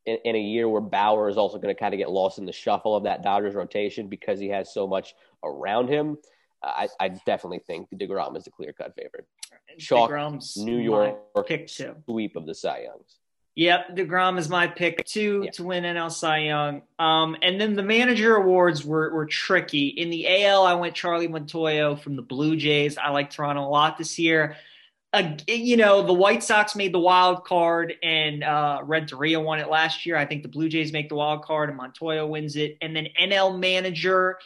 in, 0.05 0.17
in, 0.23 0.35
a 0.35 0.39
year 0.39 0.69
where 0.69 0.81
Bauer 0.81 1.29
is 1.29 1.37
also 1.37 1.57
going 1.57 1.73
to 1.73 1.79
kind 1.79 1.93
of 1.93 1.97
get 1.97 2.11
lost 2.11 2.37
in 2.37 2.45
the 2.45 2.51
shuffle 2.51 2.95
of 2.95 3.03
that 3.03 3.23
Dodgers 3.23 3.55
rotation 3.55 4.07
because 4.07 4.39
he 4.39 4.49
has 4.49 4.71
so 4.71 4.85
much 4.85 5.15
around 5.43 5.89
him, 5.89 6.17
uh, 6.61 6.67
I, 6.67 6.87
I, 6.99 7.07
definitely 7.25 7.59
think 7.65 7.89
DeGrom 7.89 8.37
is 8.37 8.43
the 8.43 8.51
clear 8.51 8.71
cut 8.71 8.93
favorite. 8.95 9.25
Chalk, 9.79 10.11
New 10.57 10.77
York 10.77 11.17
pick 11.47 11.69
sweep 11.69 12.35
of 12.35 12.45
the 12.45 12.53
Cy 12.53 12.83
Youngs. 12.83 13.19
Yep, 13.55 13.95
Degrom 13.95 14.37
is 14.37 14.49
my 14.49 14.67
pick 14.67 15.05
two 15.05 15.43
yeah. 15.45 15.51
to 15.51 15.63
win 15.63 15.85
NL 15.85 16.11
Cy 16.11 16.39
Young. 16.39 16.81
Um, 16.99 17.37
and 17.41 17.59
then 17.59 17.75
the 17.75 17.83
manager 17.83 18.35
awards 18.35 18.83
were 18.83 19.13
were 19.13 19.25
tricky. 19.25 19.87
In 19.87 20.09
the 20.09 20.43
AL, 20.43 20.63
I 20.63 20.73
went 20.73 20.93
Charlie 20.93 21.29
Montoyo 21.29 21.97
from 21.97 22.17
the 22.17 22.21
Blue 22.21 22.57
Jays. 22.57 22.97
I 22.97 23.11
like 23.11 23.29
Toronto 23.29 23.65
a 23.65 23.69
lot 23.69 23.97
this 23.97 24.19
year. 24.19 24.57
Uh, 25.13 25.37
you 25.47 25.77
know, 25.77 26.05
the 26.05 26.13
White 26.13 26.43
Sox 26.43 26.75
made 26.75 26.93
the 26.93 26.99
wild 26.99 27.45
card, 27.45 27.93
and 28.03 28.43
uh, 28.43 28.81
Renteria 28.83 29.39
won 29.39 29.59
it 29.59 29.69
last 29.69 30.05
year. 30.05 30.17
I 30.17 30.25
think 30.25 30.43
the 30.43 30.49
Blue 30.49 30.67
Jays 30.67 30.91
make 30.91 31.07
the 31.07 31.15
wild 31.15 31.45
card, 31.45 31.69
and 31.69 31.79
Montoyo 31.79 32.27
wins 32.27 32.57
it. 32.57 32.77
And 32.81 32.93
then 32.93 33.07
NL 33.21 33.57
manager. 33.57 34.37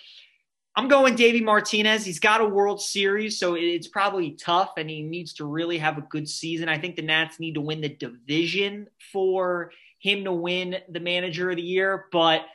I'm 0.75 0.87
going 0.87 1.15
Davey 1.15 1.41
Martinez. 1.41 2.05
He's 2.05 2.19
got 2.19 2.41
a 2.41 2.45
World 2.45 2.81
Series, 2.81 3.39
so 3.39 3.55
it's 3.55 3.87
probably 3.87 4.31
tough, 4.31 4.73
and 4.77 4.89
he 4.89 5.01
needs 5.01 5.33
to 5.35 5.45
really 5.45 5.77
have 5.77 5.97
a 5.97 6.01
good 6.01 6.29
season. 6.29 6.69
I 6.69 6.77
think 6.77 6.95
the 6.95 7.01
Nats 7.01 7.39
need 7.39 7.55
to 7.55 7.61
win 7.61 7.81
the 7.81 7.89
division 7.89 8.87
for 9.11 9.71
him 9.99 10.23
to 10.23 10.31
win 10.31 10.77
the 10.89 10.99
Manager 10.99 11.49
of 11.49 11.57
the 11.57 11.61
Year, 11.61 12.05
but 12.11 12.45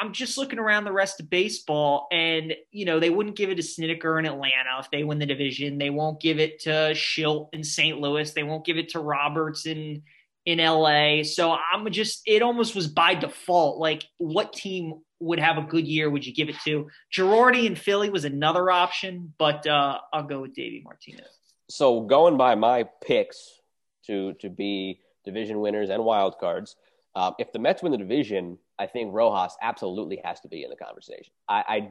I'm 0.00 0.12
just 0.12 0.36
looking 0.36 0.58
around 0.58 0.84
the 0.84 0.92
rest 0.92 1.20
of 1.20 1.30
baseball, 1.30 2.08
and 2.10 2.54
you 2.70 2.84
know 2.84 2.98
they 2.98 3.10
wouldn't 3.10 3.36
give 3.36 3.50
it 3.50 3.56
to 3.56 3.62
Snitker 3.62 4.18
in 4.18 4.26
Atlanta 4.26 4.78
if 4.80 4.90
they 4.90 5.04
win 5.04 5.18
the 5.18 5.26
division. 5.26 5.78
They 5.78 5.90
won't 5.90 6.20
give 6.20 6.38
it 6.38 6.60
to 6.60 6.92
Shildt 6.92 7.48
in 7.52 7.62
St. 7.62 8.00
Louis. 8.00 8.32
They 8.32 8.42
won't 8.42 8.66
give 8.66 8.78
it 8.78 8.90
to 8.90 9.00
Roberts 9.00 9.66
in 9.66 10.02
in 10.46 10.58
LA. 10.58 11.22
So 11.22 11.56
I'm 11.72 11.90
just 11.90 12.22
it 12.26 12.42
almost 12.42 12.74
was 12.74 12.88
by 12.88 13.14
default. 13.14 13.78
Like 13.78 14.04
what 14.18 14.52
team 14.52 15.00
would 15.20 15.38
have 15.38 15.58
a 15.58 15.62
good 15.62 15.86
year 15.86 16.10
would 16.10 16.26
you 16.26 16.34
give 16.34 16.48
it 16.48 16.56
to? 16.64 16.88
Girardi 17.14 17.66
in 17.66 17.76
Philly 17.76 18.10
was 18.10 18.24
another 18.24 18.70
option, 18.70 19.32
but 19.38 19.66
uh, 19.66 19.98
I'll 20.12 20.24
go 20.24 20.40
with 20.40 20.54
Davey 20.54 20.82
Martinez. 20.82 21.28
So 21.68 22.00
going 22.00 22.36
by 22.36 22.54
my 22.56 22.84
picks 23.04 23.60
to 24.06 24.32
to 24.40 24.48
be 24.50 25.00
division 25.24 25.60
winners 25.60 25.90
and 25.90 26.04
wild 26.04 26.38
cards, 26.38 26.76
Um, 27.14 27.34
if 27.38 27.52
the 27.52 27.58
Mets 27.58 27.82
win 27.82 27.92
the 27.92 27.98
division, 27.98 28.58
I 28.78 28.86
think 28.86 29.12
Rojas 29.12 29.56
absolutely 29.60 30.20
has 30.24 30.40
to 30.40 30.48
be 30.48 30.62
in 30.64 30.70
the 30.70 30.76
conversation. 30.76 31.32
I, 31.48 31.90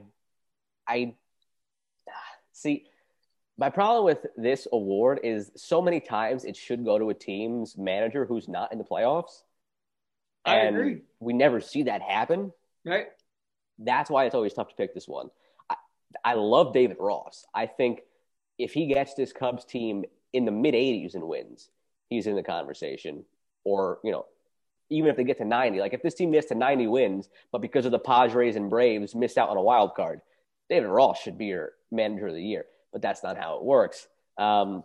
I, 0.87 0.93
I 0.95 1.15
see. 2.53 2.85
My 3.57 3.69
problem 3.69 4.05
with 4.05 4.25
this 4.37 4.67
award 4.71 5.19
is 5.23 5.51
so 5.55 5.81
many 5.81 5.99
times 5.99 6.45
it 6.45 6.55
should 6.55 6.85
go 6.85 6.97
to 6.97 7.09
a 7.09 7.13
team's 7.13 7.77
manager 7.77 8.25
who's 8.25 8.47
not 8.47 8.71
in 8.71 8.77
the 8.77 8.85
playoffs. 8.85 9.43
I 10.45 10.55
and 10.55 10.75
agree. 10.77 11.01
we 11.19 11.33
never 11.33 11.59
see 11.59 11.83
that 11.83 12.01
happen. 12.01 12.53
Right. 12.85 13.07
That's 13.79 14.09
why 14.09 14.25
it's 14.25 14.35
always 14.35 14.53
tough 14.53 14.69
to 14.69 14.75
pick 14.75 14.93
this 14.93 15.07
one. 15.07 15.29
I, 15.69 15.75
I 16.23 16.33
love 16.33 16.73
David 16.73 16.97
Ross. 16.99 17.45
I 17.53 17.65
think 17.65 18.01
if 18.57 18.73
he 18.73 18.87
gets 18.87 19.13
this 19.13 19.31
Cubs 19.31 19.65
team 19.65 20.03
in 20.33 20.45
the 20.45 20.51
mid 20.51 20.75
80s 20.75 21.15
and 21.15 21.23
wins, 21.23 21.69
he's 22.09 22.27
in 22.27 22.35
the 22.35 22.43
conversation. 22.43 23.23
Or, 23.63 23.99
you 24.03 24.11
know, 24.11 24.25
even 24.89 25.09
if 25.09 25.17
they 25.17 25.23
get 25.23 25.37
to 25.37 25.45
90, 25.45 25.79
like 25.79 25.93
if 25.93 26.01
this 26.01 26.15
team 26.15 26.31
gets 26.31 26.47
to 26.47 26.55
90 26.55 26.87
wins, 26.87 27.29
but 27.51 27.61
because 27.61 27.85
of 27.85 27.91
the 27.91 27.99
Padres 27.99 28.55
and 28.55 28.69
Braves 28.69 29.15
missed 29.15 29.37
out 29.37 29.49
on 29.49 29.57
a 29.57 29.61
wild 29.61 29.95
card, 29.95 30.21
David 30.69 30.87
Ross 30.87 31.19
should 31.21 31.37
be 31.37 31.47
your 31.47 31.73
manager 31.91 32.27
of 32.27 32.33
the 32.33 32.43
year. 32.43 32.65
But 32.91 33.01
that's 33.01 33.23
not 33.23 33.37
how 33.37 33.57
it 33.57 33.63
works. 33.63 34.07
Um, 34.37 34.83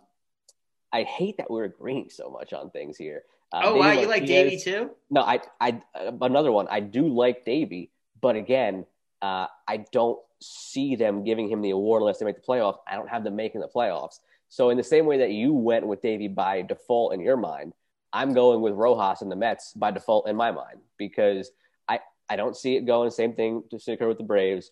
I 0.93 1.03
hate 1.03 1.37
that 1.37 1.49
we're 1.49 1.65
agreeing 1.65 2.09
so 2.09 2.29
much 2.29 2.53
on 2.53 2.69
things 2.69 2.97
here. 2.97 3.23
Uh, 3.51 3.61
oh, 3.65 3.75
wow. 3.75 3.91
You 3.91 4.07
like 4.07 4.25
Davey 4.25 4.57
too? 4.57 4.91
No, 5.09 5.21
I, 5.21 5.39
I, 5.59 5.81
another 6.21 6.51
one. 6.51 6.67
I 6.69 6.79
do 6.79 7.07
like 7.07 7.45
Davey, 7.45 7.89
but 8.21 8.35
again, 8.35 8.85
uh, 9.21 9.47
I 9.67 9.85
don't 9.91 10.19
see 10.41 10.95
them 10.95 11.23
giving 11.23 11.49
him 11.49 11.61
the 11.61 11.71
award 11.71 12.01
unless 12.01 12.19
they 12.19 12.25
make 12.25 12.35
the 12.35 12.41
playoffs. 12.41 12.77
I 12.87 12.95
don't 12.95 13.09
have 13.09 13.23
them 13.23 13.35
making 13.35 13.61
the 13.61 13.67
playoffs. 13.67 14.19
So 14.49 14.69
in 14.69 14.77
the 14.77 14.83
same 14.83 15.05
way 15.05 15.17
that 15.19 15.31
you 15.31 15.53
went 15.53 15.87
with 15.87 16.01
Davey 16.01 16.27
by 16.27 16.61
default 16.61 17.13
in 17.13 17.19
your 17.19 17.37
mind, 17.37 17.73
I'm 18.13 18.33
going 18.33 18.61
with 18.61 18.73
Rojas 18.73 19.21
and 19.21 19.31
the 19.31 19.35
Mets 19.35 19.73
by 19.73 19.91
default 19.91 20.29
in 20.29 20.35
my 20.35 20.51
mind 20.51 20.79
because 20.97 21.51
I, 21.87 21.99
I 22.29 22.35
don't 22.35 22.55
see 22.55 22.75
it 22.75 22.85
going. 22.85 23.11
Same 23.11 23.33
thing 23.33 23.63
to 23.69 23.91
occur 23.91 24.07
with 24.07 24.17
the 24.17 24.23
Braves. 24.23 24.71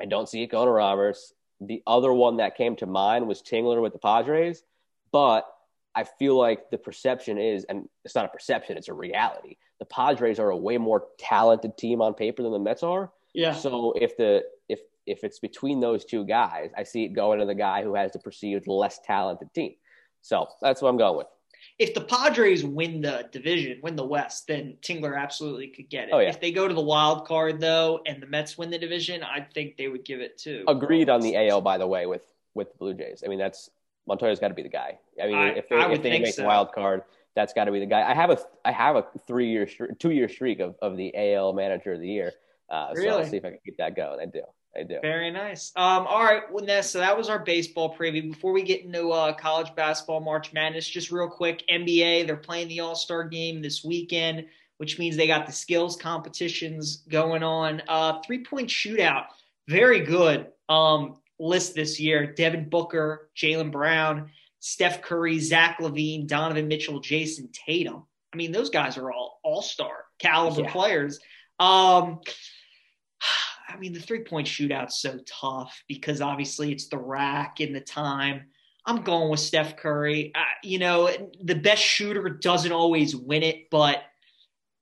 I 0.00 0.06
don't 0.06 0.28
see 0.28 0.42
it 0.42 0.50
going 0.50 0.66
to 0.66 0.72
Roberts. 0.72 1.34
The 1.60 1.82
other 1.86 2.12
one 2.12 2.38
that 2.38 2.56
came 2.56 2.76
to 2.76 2.86
mind 2.86 3.26
was 3.26 3.42
Tingler 3.42 3.82
with 3.82 3.92
the 3.92 3.98
Padres, 3.98 4.62
but 5.10 5.46
I 5.94 6.04
feel 6.04 6.38
like 6.38 6.70
the 6.70 6.78
perception 6.78 7.38
is, 7.38 7.64
and 7.64 7.88
it's 8.04 8.14
not 8.14 8.26
a 8.26 8.28
perception, 8.28 8.76
it's 8.76 8.88
a 8.88 8.94
reality. 8.94 9.56
The 9.78 9.84
Padres 9.84 10.38
are 10.38 10.50
a 10.50 10.56
way 10.56 10.78
more 10.78 11.06
talented 11.18 11.76
team 11.76 12.00
on 12.00 12.14
paper 12.14 12.42
than 12.42 12.52
the 12.52 12.58
Mets 12.58 12.82
are. 12.82 13.10
Yeah. 13.34 13.52
So 13.52 13.92
if 14.00 14.16
the 14.16 14.44
if 14.68 14.80
if 15.06 15.22
it's 15.22 15.38
between 15.38 15.80
those 15.80 16.04
two 16.04 16.24
guys, 16.24 16.70
I 16.76 16.82
see 16.82 17.04
it 17.04 17.12
going 17.12 17.40
to 17.40 17.46
the 17.46 17.54
guy 17.54 17.82
who 17.82 17.94
has 17.94 18.12
the 18.12 18.18
perceived 18.18 18.66
less 18.66 18.98
talented 19.04 19.52
team. 19.54 19.74
So 20.22 20.48
that's 20.60 20.82
what 20.82 20.88
I'm 20.88 20.96
going 20.96 21.18
with. 21.18 21.26
If 21.78 21.94
the 21.94 22.00
Padres 22.00 22.64
win 22.64 23.02
the 23.02 23.28
division, 23.32 23.80
win 23.82 23.96
the 23.96 24.04
West, 24.04 24.46
then 24.46 24.76
Tingler 24.80 25.18
absolutely 25.18 25.68
could 25.68 25.90
get 25.90 26.08
it. 26.08 26.10
Oh, 26.12 26.20
yeah. 26.20 26.28
If 26.28 26.40
they 26.40 26.50
go 26.50 26.66
to 26.66 26.72
the 26.74 26.80
wild 26.80 27.26
card 27.26 27.60
though, 27.60 28.00
and 28.06 28.22
the 28.22 28.26
Mets 28.26 28.56
win 28.56 28.70
the 28.70 28.78
division, 28.78 29.22
I 29.22 29.40
think 29.40 29.76
they 29.76 29.88
would 29.88 30.04
give 30.04 30.20
it 30.20 30.38
to. 30.38 30.64
Agreed 30.68 31.10
on 31.10 31.20
the 31.20 31.36
AL, 31.36 31.60
by 31.60 31.76
the 31.76 31.86
way, 31.86 32.06
with 32.06 32.22
with 32.54 32.72
the 32.72 32.78
Blue 32.78 32.94
Jays. 32.94 33.22
I 33.24 33.28
mean, 33.28 33.38
that's 33.38 33.70
Montoyo's 34.06 34.38
got 34.38 34.48
to 34.48 34.54
be 34.54 34.62
the 34.62 34.68
guy. 34.68 34.98
I 35.22 35.26
mean, 35.26 35.34
I, 35.34 35.48
if 35.50 35.68
they, 35.68 35.76
if 35.76 36.02
they 36.02 36.18
make 36.18 36.34
so. 36.34 36.42
the 36.42 36.48
wild 36.48 36.72
card, 36.72 37.02
that's 37.36 37.52
got 37.52 37.64
to 37.64 37.72
be 37.72 37.78
the 37.78 37.86
guy. 37.86 38.10
I 38.10 38.14
have 38.14 38.30
a 38.30 38.38
I 38.64 38.72
have 38.72 38.96
a 38.96 39.04
three 39.26 39.50
year 39.50 39.68
two 39.98 40.10
year 40.10 40.28
streak 40.28 40.58
of, 40.58 40.74
of 40.82 40.96
the 40.96 41.12
AL 41.14 41.52
Manager 41.52 41.92
of 41.92 42.00
the 42.00 42.08
Year. 42.08 42.32
Uh, 42.68 42.88
really? 42.94 43.08
So 43.08 43.18
I'll 43.18 43.26
see 43.26 43.36
if 43.36 43.44
I 43.44 43.50
can 43.50 43.58
keep 43.64 43.76
that 43.76 43.94
going. 43.94 44.18
I 44.20 44.24
do. 44.24 44.42
I 44.76 44.82
do. 44.82 44.98
Very 45.00 45.30
nice. 45.30 45.72
Um, 45.76 46.06
all 46.06 46.22
right, 46.22 46.42
well, 46.52 46.64
Ness, 46.64 46.90
so 46.90 46.98
that 46.98 47.16
was 47.16 47.28
our 47.28 47.38
baseball 47.38 47.96
preview. 47.96 48.30
Before 48.30 48.52
we 48.52 48.62
get 48.62 48.84
into 48.84 49.10
uh, 49.10 49.32
college 49.32 49.74
basketball, 49.74 50.20
March 50.20 50.52
Madness, 50.52 50.86
just 50.86 51.10
real 51.10 51.28
quick, 51.28 51.62
NBA, 51.70 52.26
they're 52.26 52.36
playing 52.36 52.68
the 52.68 52.80
All 52.80 52.94
Star 52.94 53.24
game 53.24 53.62
this 53.62 53.84
weekend, 53.84 54.46
which 54.78 54.98
means 54.98 55.16
they 55.16 55.26
got 55.26 55.46
the 55.46 55.52
skills 55.52 55.96
competitions 55.96 57.04
going 57.08 57.42
on. 57.42 57.82
Uh, 57.88 58.20
Three 58.26 58.44
point 58.44 58.68
shootout, 58.68 59.26
very 59.68 60.00
good 60.00 60.48
um, 60.68 61.16
list 61.38 61.74
this 61.74 62.00
year. 62.00 62.26
Devin 62.26 62.68
Booker, 62.68 63.30
Jaylen 63.36 63.70
Brown, 63.70 64.30
Steph 64.66 65.00
Curry, 65.00 65.38
Zach 65.38 65.78
LaVine, 65.80 66.26
Donovan 66.26 66.66
Mitchell, 66.66 67.00
Jayson 67.00 67.52
Tatum. 67.52 68.02
I 68.34 68.36
mean, 68.36 68.50
those 68.50 68.68
guys 68.68 68.98
are 68.98 69.12
all 69.12 69.38
all 69.44 69.62
star 69.62 70.06
caliber 70.18 70.62
Yeah. 70.62 70.72
players. 70.72 71.20
Um, 71.60 72.18
I 73.68 73.76
mean, 73.78 73.92
the 73.92 74.00
three 74.00 74.24
point 74.24 74.48
shootout's 74.48 75.00
so 75.00 75.20
tough 75.24 75.84
because 75.86 76.20
obviously 76.20 76.72
it's 76.72 76.88
the 76.88 76.98
rack 76.98 77.60
and 77.60 77.76
the 77.76 77.80
time. 77.80 78.46
I'm 78.84 79.02
going 79.02 79.30
with 79.30 79.38
Steph 79.38 79.76
Curry. 79.76 80.32
Uh, 80.34 80.40
you 80.64 80.80
know, 80.80 81.10
the 81.40 81.54
best 81.54 81.82
shooter 81.82 82.28
doesn't 82.28 82.72
always 82.72 83.14
win 83.14 83.44
it, 83.44 83.70
but 83.70 84.02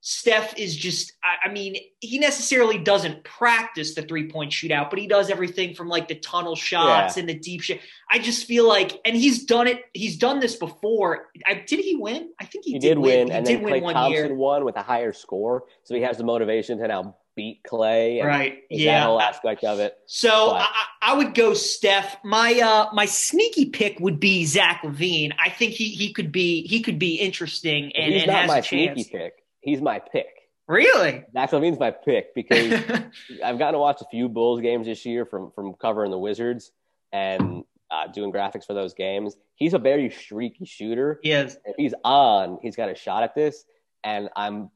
Steph 0.06 0.58
is 0.58 0.76
just, 0.76 1.14
I, 1.24 1.48
I 1.48 1.50
mean, 1.50 1.76
he 2.00 2.18
necessarily 2.18 2.76
doesn't 2.76 3.24
practice 3.24 3.94
the 3.94 4.02
three 4.02 4.28
point 4.30 4.52
shootout, 4.52 4.90
but 4.90 4.98
he 4.98 5.06
does 5.06 5.30
everything 5.30 5.74
from 5.74 5.88
like 5.88 6.08
the 6.08 6.14
tunnel 6.14 6.56
shots 6.56 7.16
Yeah. 7.16 7.20
and 7.20 7.28
the 7.30 7.34
deep 7.38 7.62
shot. 7.62 7.78
I 8.10 8.18
just 8.18 8.44
feel 8.44 8.68
like, 8.68 9.00
and 9.06 9.16
he's 9.16 9.44
done 9.46 9.66
it, 9.66 9.82
he's 9.94 10.18
done 10.18 10.40
this 10.40 10.56
before. 10.56 11.28
I, 11.46 11.54
did 11.66 11.80
he 11.80 11.96
win? 11.96 12.28
I 12.38 12.44
think 12.44 12.66
he, 12.66 12.72
He 12.72 12.78
did 12.80 12.98
win, 12.98 13.28
He 13.28 13.32
and 13.32 13.46
did 13.46 13.56
then 13.60 13.64
win 13.64 13.72
Klay 13.74 13.82
one 13.82 13.94
Thompson 13.94 14.26
year. 14.26 14.34
won 14.34 14.66
with 14.66 14.76
a 14.76 14.82
higher 14.82 15.14
score, 15.14 15.64
so 15.84 15.94
he 15.94 16.02
has 16.02 16.18
the 16.18 16.24
motivation 16.24 16.76
to 16.80 16.86
now 16.88 17.16
beat 17.34 17.62
Klay. 17.66 18.18
And 18.18 18.28
Right. 18.28 18.58
Yeah. 18.68 19.00
that 19.00 19.06
whole 19.06 19.20
aspect 19.22 19.64
of 19.64 19.80
it. 19.80 19.96
So 20.04 20.50
I, 20.50 20.68
I 21.00 21.14
would 21.14 21.34
go 21.34 21.54
Steph. 21.54 22.18
My 22.22 22.60
uh 22.60 22.90
my 22.92 23.06
sneaky 23.06 23.70
pick 23.70 23.98
would 24.00 24.20
be 24.20 24.44
Zach 24.44 24.82
LaVine. 24.84 25.32
I 25.42 25.48
think 25.48 25.72
he 25.72 25.88
he 25.88 26.12
could 26.12 26.30
be 26.30 26.66
he 26.66 26.82
could 26.82 26.98
be 26.98 27.14
interesting 27.14 27.90
and, 27.96 28.12
he's 28.12 28.22
and 28.24 28.30
not 28.32 28.40
has 28.42 28.48
my 28.48 28.60
sneaky 28.60 29.04
pick. 29.04 29.32
He's 29.64 29.80
my 29.80 29.98
pick. 29.98 30.26
Really? 30.68 31.24
Zach 31.32 31.50
LaVine's 31.50 31.78
my 31.78 31.90
pick 31.90 32.34
because 32.34 32.72
I've 33.44 33.58
gotten 33.58 33.74
to 33.74 33.78
watch 33.78 34.00
a 34.00 34.06
few 34.10 34.28
Bulls 34.28 34.60
games 34.60 34.86
this 34.86 35.04
year 35.04 35.24
from 35.26 35.50
from 35.50 35.74
covering 35.74 36.10
the 36.10 36.18
Wizards 36.18 36.72
and 37.12 37.64
uh, 37.90 38.06
doing 38.08 38.32
graphics 38.32 38.64
for 38.66 38.74
those 38.74 38.94
games. 38.94 39.36
He's 39.56 39.74
a 39.74 39.78
very 39.78 40.10
streaky 40.10 40.64
shooter. 40.64 41.20
he 41.22 41.32
is. 41.32 41.58
If 41.64 41.76
he's 41.76 41.94
on, 42.04 42.58
he's 42.62 42.76
got 42.76 42.88
a 42.88 42.94
shot 42.94 43.22
at 43.22 43.34
this, 43.34 43.64
and 44.02 44.28
I'm 44.36 44.70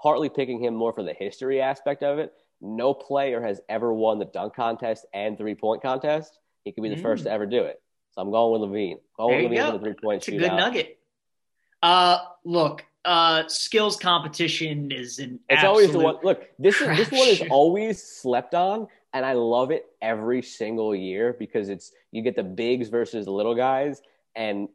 partly 0.00 0.28
picking 0.28 0.62
him 0.62 0.74
more 0.74 0.92
for 0.92 1.02
the 1.02 1.12
history 1.12 1.60
aspect 1.60 2.02
of 2.02 2.18
it. 2.18 2.32
No 2.60 2.94
player 2.94 3.42
has 3.42 3.60
ever 3.68 3.92
won 3.92 4.18
the 4.18 4.24
dunk 4.24 4.54
contest 4.54 5.04
and 5.12 5.36
three 5.36 5.54
point 5.54 5.82
contest. 5.82 6.38
He 6.64 6.72
could 6.72 6.82
be 6.82 6.88
the 6.88 6.96
Mm. 6.96 7.02
first 7.02 7.24
to 7.24 7.30
ever 7.30 7.44
do 7.46 7.62
it. 7.64 7.80
So 8.12 8.22
I'm 8.22 8.30
going 8.30 8.58
with 8.60 8.70
LaVine. 8.70 8.98
Going 9.18 9.30
There 9.32 9.42
with 9.50 9.52
LaVine 9.52 9.56
go. 9.56 9.66
for 9.72 9.78
the 9.78 9.84
three 9.84 9.94
point 10.02 10.16
It's 10.18 10.28
a 10.28 10.30
good 10.38 10.52
nugget. 10.52 10.98
Uh 11.82 12.18
look, 12.44 12.84
uh 13.06 13.48
skills 13.48 13.96
competition 13.96 14.90
is 14.90 15.18
an 15.18 15.40
It's 15.48 15.64
always 15.64 15.92
the 15.92 15.98
one. 15.98 16.16
Look, 16.22 16.48
this 16.58 16.80
is 16.80 16.88
this 16.96 17.10
one 17.10 17.28
is 17.28 17.42
always 17.50 18.02
slept 18.02 18.54
on, 18.54 18.88
and 19.14 19.24
I 19.24 19.32
love 19.32 19.70
it 19.70 19.86
every 20.02 20.42
single 20.42 20.94
year 20.94 21.34
because 21.38 21.68
it's 21.68 21.92
you 22.10 22.22
get 22.22 22.36
the 22.36 22.42
bigs 22.42 22.88
versus 22.88 23.24
the 23.24 23.30
little 23.30 23.54
guys, 23.54 24.02
and 24.34 24.68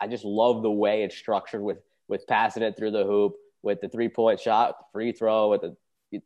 I 0.00 0.08
just 0.08 0.24
love 0.24 0.62
the 0.62 0.70
way 0.70 1.02
it's 1.02 1.16
structured 1.16 1.62
with 1.62 1.78
with 2.08 2.26
passing 2.26 2.62
it 2.62 2.76
through 2.76 2.92
the 2.92 3.04
hoop, 3.04 3.34
with 3.62 3.80
the 3.80 3.88
three 3.88 4.08
point 4.08 4.40
shot, 4.40 4.78
the 4.78 4.84
free 4.92 5.12
throw, 5.12 5.50
with 5.50 5.60
the 5.60 5.76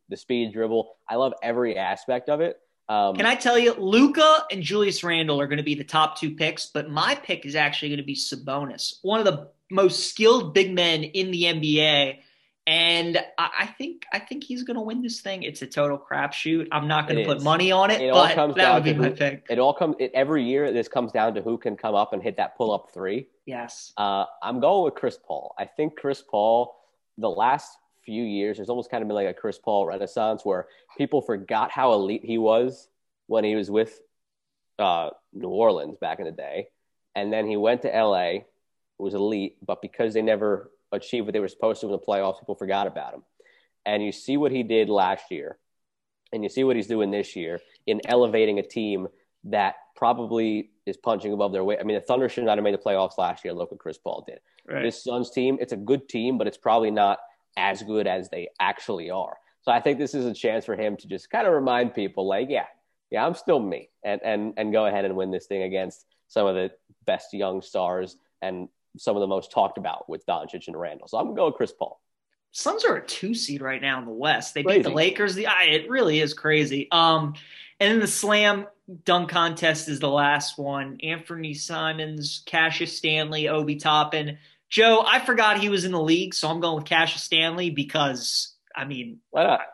the 0.07 0.17
speed 0.17 0.53
dribble. 0.53 0.95
I 1.07 1.15
love 1.15 1.33
every 1.43 1.77
aspect 1.77 2.29
of 2.29 2.41
it. 2.41 2.57
Um, 2.87 3.15
Can 3.15 3.27
I 3.27 3.35
tell 3.35 3.59
you, 3.59 3.73
Luka 3.73 4.45
and 4.51 4.63
Julius 4.63 5.03
Randle 5.03 5.39
are 5.39 5.45
going 5.45 5.57
to 5.57 5.63
be 5.63 5.75
the 5.75 5.83
top 5.83 6.17
two 6.17 6.35
picks, 6.35 6.65
but 6.67 6.89
my 6.89 7.13
pick 7.13 7.45
is 7.45 7.55
actually 7.55 7.89
going 7.89 7.99
to 7.99 8.03
be 8.03 8.15
Sabonis, 8.15 8.95
one 9.03 9.19
of 9.19 9.25
the 9.25 9.49
most 9.69 10.09
skilled 10.09 10.53
big 10.53 10.73
men 10.73 11.03
in 11.03 11.31
the 11.31 11.43
NBA. 11.43 12.19
And 12.67 13.17
I, 13.37 13.49
I 13.61 13.65
think 13.65 14.05
I 14.13 14.19
think 14.19 14.43
he's 14.43 14.63
going 14.63 14.75
to 14.75 14.81
win 14.81 15.01
this 15.01 15.21
thing. 15.21 15.41
It's 15.43 15.61
a 15.63 15.67
total 15.67 15.97
crapshoot. 15.97 16.67
I'm 16.71 16.87
not 16.87 17.07
going 17.07 17.19
to 17.19 17.25
put 17.25 17.41
money 17.41 17.71
on 17.71 17.89
it, 17.89 17.99
It 17.99 18.09
all 18.09 18.27
but 18.27 18.35
comes 18.35 18.55
that 18.55 18.61
down 18.61 18.75
would 18.75 18.83
be 18.83 18.93
to 18.93 18.99
my 18.99 19.09
pick. 19.09 19.47
It 19.49 19.57
all 19.57 19.73
comes 19.73 19.95
it, 19.99 20.11
every 20.13 20.43
year. 20.43 20.71
This 20.71 20.87
comes 20.87 21.11
down 21.11 21.33
to 21.35 21.41
who 21.41 21.57
can 21.57 21.75
come 21.75 21.95
up 21.95 22.13
and 22.13 22.21
hit 22.21 22.37
that 22.37 22.55
pull 22.57 22.71
up 22.71 22.91
three. 22.93 23.27
Yes. 23.45 23.91
Uh, 23.97 24.25
I'm 24.43 24.59
going 24.59 24.85
with 24.85 24.93
Chris 24.93 25.17
Paul. 25.17 25.55
I 25.57 25.65
think 25.65 25.95
Chris 25.97 26.21
Paul, 26.21 26.75
the 27.17 27.29
last 27.29 27.75
few 28.03 28.23
years, 28.23 28.57
there's 28.57 28.69
almost 28.69 28.91
kind 28.91 29.01
of 29.01 29.07
been 29.07 29.15
like 29.15 29.27
a 29.27 29.33
Chris 29.33 29.57
Paul 29.57 29.87
renaissance 29.87 30.45
where 30.45 30.67
people 30.95 31.21
forgot 31.21 31.71
how 31.71 31.93
elite 31.93 32.23
he 32.23 32.37
was 32.37 32.87
when 33.25 33.43
he 33.43 33.55
was 33.55 33.71
with 33.71 33.99
uh, 34.77 35.09
New 35.33 35.49
Orleans 35.49 35.97
back 35.99 36.19
in 36.19 36.25
the 36.25 36.31
day. 36.31 36.67
And 37.15 37.33
then 37.33 37.47
he 37.47 37.57
went 37.57 37.81
to 37.81 37.87
LA, 37.89 38.41
was 38.99 39.13
elite, 39.13 39.57
but 39.65 39.81
because 39.81 40.13
they 40.13 40.21
never 40.21 40.71
achieved 40.91 41.25
what 41.25 41.33
they 41.33 41.39
were 41.39 41.47
supposed 41.47 41.81
to 41.81 41.87
in 41.87 41.91
the 41.91 41.99
playoffs, 41.99 42.39
people 42.39 42.55
forgot 42.55 42.87
about 42.87 43.13
him. 43.13 43.23
And 43.85 44.03
you 44.03 44.11
see 44.11 44.37
what 44.37 44.51
he 44.51 44.63
did 44.63 44.89
last 44.89 45.31
year, 45.31 45.57
and 46.31 46.43
you 46.43 46.49
see 46.49 46.63
what 46.63 46.75
he's 46.75 46.87
doing 46.87 47.11
this 47.11 47.35
year 47.35 47.59
in 47.87 48.01
elevating 48.05 48.59
a 48.59 48.63
team 48.63 49.07
that 49.45 49.75
probably 49.95 50.71
is 50.85 50.97
punching 50.97 51.31
above 51.31 51.51
their 51.53 51.63
weight. 51.63 51.79
I 51.79 51.83
mean, 51.83 51.95
the 51.95 52.01
Thunder 52.01 52.29
should 52.29 52.43
not 52.43 52.57
have 52.57 52.63
made 52.63 52.73
the 52.73 52.77
playoffs 52.77 53.17
last 53.17 53.43
year. 53.45 53.53
Look 53.53 53.71
what 53.71 53.79
Chris 53.79 53.97
Paul 53.97 54.23
did. 54.27 54.39
Right. 54.67 54.83
This 54.83 55.03
Suns 55.03 55.31
team, 55.31 55.57
it's 55.61 55.73
a 55.73 55.77
good 55.77 56.09
team, 56.09 56.37
but 56.37 56.45
it's 56.45 56.57
probably 56.57 56.91
not 56.91 57.19
as 57.57 57.81
good 57.83 58.05
as 58.05 58.29
they 58.29 58.49
actually 58.59 59.09
are. 59.09 59.37
So 59.61 59.71
I 59.71 59.79
think 59.79 59.97
this 59.97 60.13
is 60.13 60.25
a 60.25 60.33
chance 60.33 60.65
for 60.65 60.75
him 60.75 60.95
to 60.97 61.07
just 61.07 61.29
kind 61.29 61.47
of 61.47 61.53
remind 61.53 61.93
people, 61.93 62.27
like, 62.27 62.47
yeah, 62.49 62.65
yeah, 63.11 63.25
I'm 63.25 63.33
still 63.33 63.59
me, 63.59 63.89
and 64.03 64.21
and 64.23 64.53
and 64.57 64.71
go 64.71 64.85
ahead 64.85 65.05
and 65.05 65.15
win 65.15 65.31
this 65.31 65.47
thing 65.47 65.63
against 65.63 66.05
some 66.27 66.45
of 66.45 66.55
the 66.55 66.71
best 67.05 67.33
young 67.33 67.61
stars 67.61 68.17
and 68.41 68.69
some 68.97 69.15
of 69.15 69.21
the 69.21 69.27
most 69.27 69.51
talked 69.51 69.77
about 69.77 70.09
with 70.09 70.25
Doncic 70.25 70.67
and 70.67 70.79
Randle. 70.79 71.07
So 71.07 71.17
I'm 71.17 71.25
gonna 71.25 71.35
go 71.35 71.45
with 71.47 71.55
Chris 71.55 71.71
Paul. 71.71 72.01
Suns 72.51 72.83
are 72.83 72.95
a 72.95 73.05
two 73.05 73.33
seed 73.35 73.61
right 73.61 73.81
now 73.81 73.99
in 73.99 74.05
the 74.05 74.11
West. 74.11 74.53
They 74.53 74.63
Crazy. 74.63 74.79
beat 74.79 74.83
the 74.83 74.95
Lakers. 74.95 75.35
The 75.35 75.47
it 75.67 75.89
really 75.89 76.19
is 76.19 76.33
crazy. 76.33 76.87
Um, 76.91 77.35
and 77.79 77.93
then 77.93 77.99
the 77.99 78.07
slam 78.07 78.67
dunk 79.05 79.29
contest 79.29 79.87
is 79.87 79.99
the 79.99 80.09
last 80.09 80.57
one. 80.57 80.97
Anfernee 81.03 81.55
Simons, 81.55 82.41
Cassius 82.45 82.97
Stanley, 82.97 83.47
Obi 83.47 83.75
Toppin. 83.75 84.37
Joe, 84.69 85.03
I 85.05 85.19
forgot 85.19 85.59
he 85.59 85.69
was 85.69 85.85
in 85.85 85.91
the 85.91 86.01
league, 86.01 86.33
so 86.33 86.49
I'm 86.49 86.59
going 86.59 86.75
with 86.75 86.85
Cassius 86.85 87.23
Stanley 87.23 87.69
because 87.69 88.55
I 88.79 88.85
mean 88.85 89.19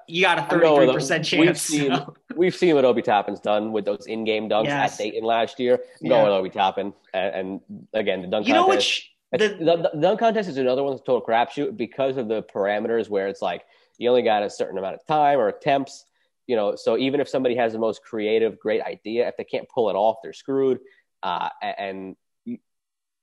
you 0.08 0.22
got 0.24 0.40
a 0.40 0.42
I'm 0.54 0.60
going 0.60 0.88
with 0.88 0.90
33 0.90 0.94
percent 0.94 1.28
him. 1.34 1.40
We've 1.42 1.48
chance. 1.50 1.62
seen 1.62 1.96
so- 1.96 2.16
we've 2.36 2.56
seen 2.56 2.76
what 2.76 2.86
Obi 2.86 3.02
Toppin's 3.02 3.40
done 3.40 3.72
with 3.72 3.86
those 3.86 4.06
in-game 4.08 4.50
dunks 4.50 4.66
Yes. 4.66 4.94
at 4.94 4.98
Dayton 5.04 5.24
last 5.24 5.60
year. 5.60 5.76
I'm 5.76 5.80
Yeah. 6.02 6.10
going 6.10 6.32
Obi 6.32 6.50
Toppin, 6.50 6.94
and, 7.14 7.36
and 7.36 7.62
again 7.94 8.22
the 8.22 8.28
dunk 8.28 8.46
contest. 8.46 8.48
You 8.48 8.54
know 8.56 8.66
contest. 8.66 9.12
which 9.32 9.40
the, 9.42 9.90
the, 9.94 10.00
dunk 10.00 10.20
contest 10.20 10.50
is 10.50 10.58
another 10.58 10.84
one 10.84 10.94
that's 10.94 11.02
a 11.02 11.06
total 11.06 11.22
crapshoot 11.22 11.78
because 11.78 12.18
of 12.18 12.28
the 12.28 12.42
parameters 12.44 13.10
where 13.10 13.28
it's 13.28 13.42
like 13.42 13.64
you 13.98 14.10
only 14.10 14.22
got 14.24 14.44
a 14.44 14.50
certain 14.50 14.78
amount 14.78 14.96
of 14.96 15.06
time 15.06 15.40
or 15.40 15.48
attempts. 15.50 16.06
You 16.48 16.56
know, 16.56 16.76
so 16.76 16.98
even 16.98 17.20
if 17.20 17.28
somebody 17.28 17.56
has 17.56 17.74
the 17.74 17.80
most 17.80 18.04
creative, 18.04 18.60
great 18.60 18.82
idea, 18.82 19.28
if 19.28 19.36
they 19.38 19.44
can't 19.44 19.68
pull 19.70 19.90
it 19.90 19.96
off, 19.96 20.18
they're 20.24 20.32
screwed. 20.34 20.80
Uh, 21.24 21.50
and 21.62 22.16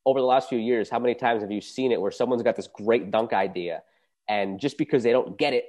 over 0.05 0.19
the 0.21 0.27
last 0.27 0.49
few 0.49 0.59
years, 0.59 0.91
how 0.91 0.99
many 0.99 1.15
times 1.15 1.43
have 1.43 1.51
you 1.53 1.61
seen 1.61 1.93
it 1.93 2.01
where 2.01 2.11
someone's 2.11 2.43
got 2.43 2.57
this 2.57 2.67
great 2.67 3.11
dunk 3.13 3.33
idea, 3.33 3.83
and 4.29 4.59
just 4.61 4.79
because 4.79 5.03
they 5.03 5.13
don't 5.13 5.37
get 5.39 5.53
it, 5.53 5.67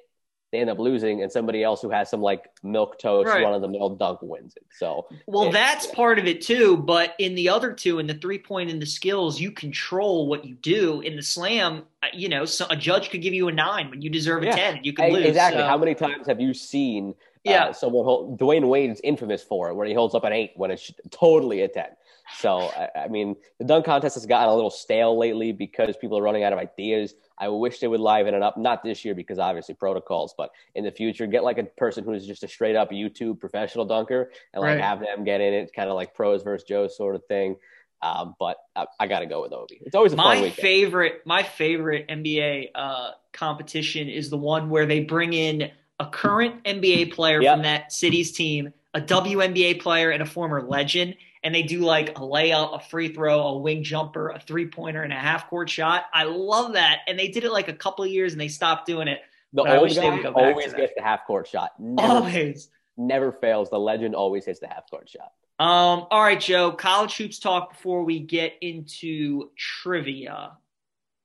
they 0.51 0.59
end 0.59 0.69
up 0.69 0.77
losing, 0.77 1.23
and 1.23 1.31
somebody 1.31 1.63
else 1.63 1.81
who 1.81 1.89
has 1.89 2.11
some 2.11 2.21
like 2.21 2.45
milk 2.61 2.99
toast, 2.99 3.27
Right. 3.27 3.41
run 3.43 3.55
of 3.55 3.61
the 3.61 3.67
mill 3.67 3.89
dunk 3.89 4.19
wins 4.21 4.55
it. 4.55 4.63
So 4.77 5.07
Well, 5.25 5.51
that's 5.51 5.87
part 5.87 6.19
of 6.19 6.25
it 6.27 6.41
too. 6.41 6.77
But 6.77 7.15
in 7.17 7.33
the 7.33 7.49
other 7.49 7.73
two, 7.73 7.97
in 7.97 8.05
the 8.05 8.13
three 8.13 8.37
point 8.37 8.69
and 8.69 8.79
the 8.79 8.85
skills, 8.85 9.41
you 9.41 9.49
control 9.51 10.27
what 10.27 10.45
you 10.45 10.53
do. 10.53 11.01
In 11.01 11.15
the 11.15 11.23
slam, 11.23 11.85
uh, 12.03 12.07
you 12.13 12.29
know, 12.29 12.45
so 12.45 12.67
a 12.69 12.75
judge 12.75 13.09
could 13.09 13.23
give 13.23 13.33
you 13.33 13.47
a 13.47 13.51
nine 13.51 13.89
when 13.89 14.03
you 14.03 14.11
deserve 14.11 14.43
a 14.43 14.45
Yeah. 14.45 14.55
ten. 14.55 14.79
You 14.83 14.93
could 14.93 15.05
Hey, 15.05 15.11
lose. 15.11 15.25
Exactly. 15.25 15.61
So- 15.61 15.67
How 15.67 15.77
many 15.77 15.95
times 15.95 16.27
have 16.27 16.39
you 16.39 16.53
seen 16.53 17.15
Yeah. 17.43 17.65
uh, 17.69 17.73
someone 17.73 18.05
hold, 18.05 18.39
Dwyane 18.39 18.67
Wade 18.69 18.91
is 18.91 19.01
infamous 19.03 19.41
for 19.41 19.69
it, 19.69 19.73
where 19.73 19.87
he 19.87 19.93
holds 19.95 20.13
up 20.13 20.23
an 20.23 20.33
eight 20.33 20.51
when 20.55 20.69
it's 20.69 20.91
totally 21.09 21.61
a 21.61 21.67
10. 21.67 21.87
So, 22.35 22.67
I, 22.75 23.01
I 23.03 23.07
mean, 23.07 23.35
the 23.59 23.65
dunk 23.65 23.85
contest 23.85 24.15
has 24.15 24.25
gotten 24.25 24.49
a 24.49 24.55
little 24.55 24.69
stale 24.69 25.17
lately 25.17 25.51
because 25.51 25.95
people 25.97 26.17
are 26.17 26.21
running 26.21 26.43
out 26.43 26.51
of 26.53 26.59
ideas. 26.59 27.13
I 27.37 27.47
wish 27.49 27.79
they 27.79 27.87
would 27.87 27.99
liven 27.99 28.33
it 28.33 28.41
up, 28.41 28.57
not 28.57 28.83
this 28.83 29.05
year 29.05 29.13
because 29.15 29.39
obviously 29.39 29.75
protocols, 29.75 30.33
but 30.37 30.49
in 30.75 30.83
the 30.83 30.91
future, 30.91 31.27
get 31.27 31.43
like 31.43 31.57
a 31.57 31.63
person 31.63 32.03
who's 32.03 32.25
just 32.25 32.43
a 32.43 32.47
straight 32.47 32.75
up 32.75 32.91
YouTube 32.91 33.39
professional 33.39 33.85
dunker 33.85 34.31
and 34.53 34.61
like 34.61 34.75
Right. 34.77 34.81
have 34.83 34.99
them 34.99 35.23
get 35.23 35.41
in 35.41 35.53
it, 35.53 35.71
kind 35.75 35.89
of 35.89 35.95
like 35.95 36.13
pros 36.13 36.43
versus 36.43 36.67
Joes 36.67 36.97
sort 36.97 37.15
of 37.15 37.23
thing. 37.25 37.55
Um, 38.01 38.35
but 38.37 38.57
I, 38.75 38.85
I 38.99 39.07
got 39.07 39.19
to 39.21 39.25
go 39.25 39.41
with 39.41 39.53
Obi. 39.53 39.79
It's 39.85 39.95
always 39.95 40.11
a 40.13 40.17
fun 40.17 40.25
my 40.37 40.41
weekend. 40.41 40.55
favorite, 40.55 41.21
my 41.25 41.41
favorite 41.43 42.07
NBA 42.09 42.69
uh, 42.75 43.11
competition 43.31 44.09
is 44.09 44.29
the 44.29 44.37
one 44.37 44.69
where 44.69 44.85
they 44.85 44.99
bring 45.01 45.33
in 45.33 45.71
a 45.99 46.07
current 46.07 46.63
NBA 46.65 47.13
player 47.13 47.41
Yep. 47.41 47.53
from 47.53 47.63
that 47.63 47.93
city's 47.93 48.31
team, 48.33 48.73
a 48.93 48.99
WNBA 48.99 49.79
player, 49.79 50.11
and 50.11 50.21
a 50.21 50.25
former 50.25 50.61
legend, 50.61 51.15
and 51.43 51.53
they 51.53 51.63
do 51.63 51.79
like 51.79 52.09
a 52.09 52.21
layup, 52.21 52.75
a 52.75 52.79
free 52.79 53.13
throw, 53.13 53.41
a 53.41 53.57
wing 53.57 53.83
jumper, 53.83 54.29
a 54.29 54.39
three 54.39 54.67
pointer, 54.67 55.03
and 55.03 55.11
a 55.11 55.17
half 55.17 55.49
court 55.49 55.69
shot. 55.69 56.05
I 56.13 56.23
love 56.23 56.73
that, 56.73 56.99
and 57.07 57.19
they 57.19 57.27
did 57.27 57.43
it 57.43 57.51
like 57.51 57.67
a 57.67 57.73
couple 57.73 58.05
of 58.05 58.11
years, 58.11 58.31
and 58.31 58.41
they 58.41 58.47
stopped 58.47 58.85
doing 58.85 59.07
it. 59.07 59.19
the 59.51 59.63
but 59.63 59.71
old 59.77 59.83
wish 59.83 59.95
they 59.95 60.09
would 60.09 60.17
guy 60.17 60.23
go 60.23 60.33
back 60.33 60.43
to 60.43 60.49
always 60.49 60.73
gets 60.73 60.93
the 60.95 61.03
half 61.03 61.25
court 61.25 61.47
shot. 61.47 61.71
Never, 61.79 62.13
Always. 62.13 62.69
never 62.97 63.31
fails. 63.31 63.69
The 63.69 63.79
legend 63.79 64.15
always 64.15 64.45
hits 64.45 64.59
the 64.59 64.67
half 64.67 64.89
court 64.89 65.09
shot. 65.09 65.33
Um, 65.59 66.07
all 66.09 66.21
right, 66.21 66.39
Joe. 66.39 66.71
College 66.71 67.15
hoops 67.17 67.39
talk 67.39 67.71
before 67.71 68.03
we 68.03 68.19
get 68.19 68.53
into 68.61 69.49
trivia, 69.57 70.57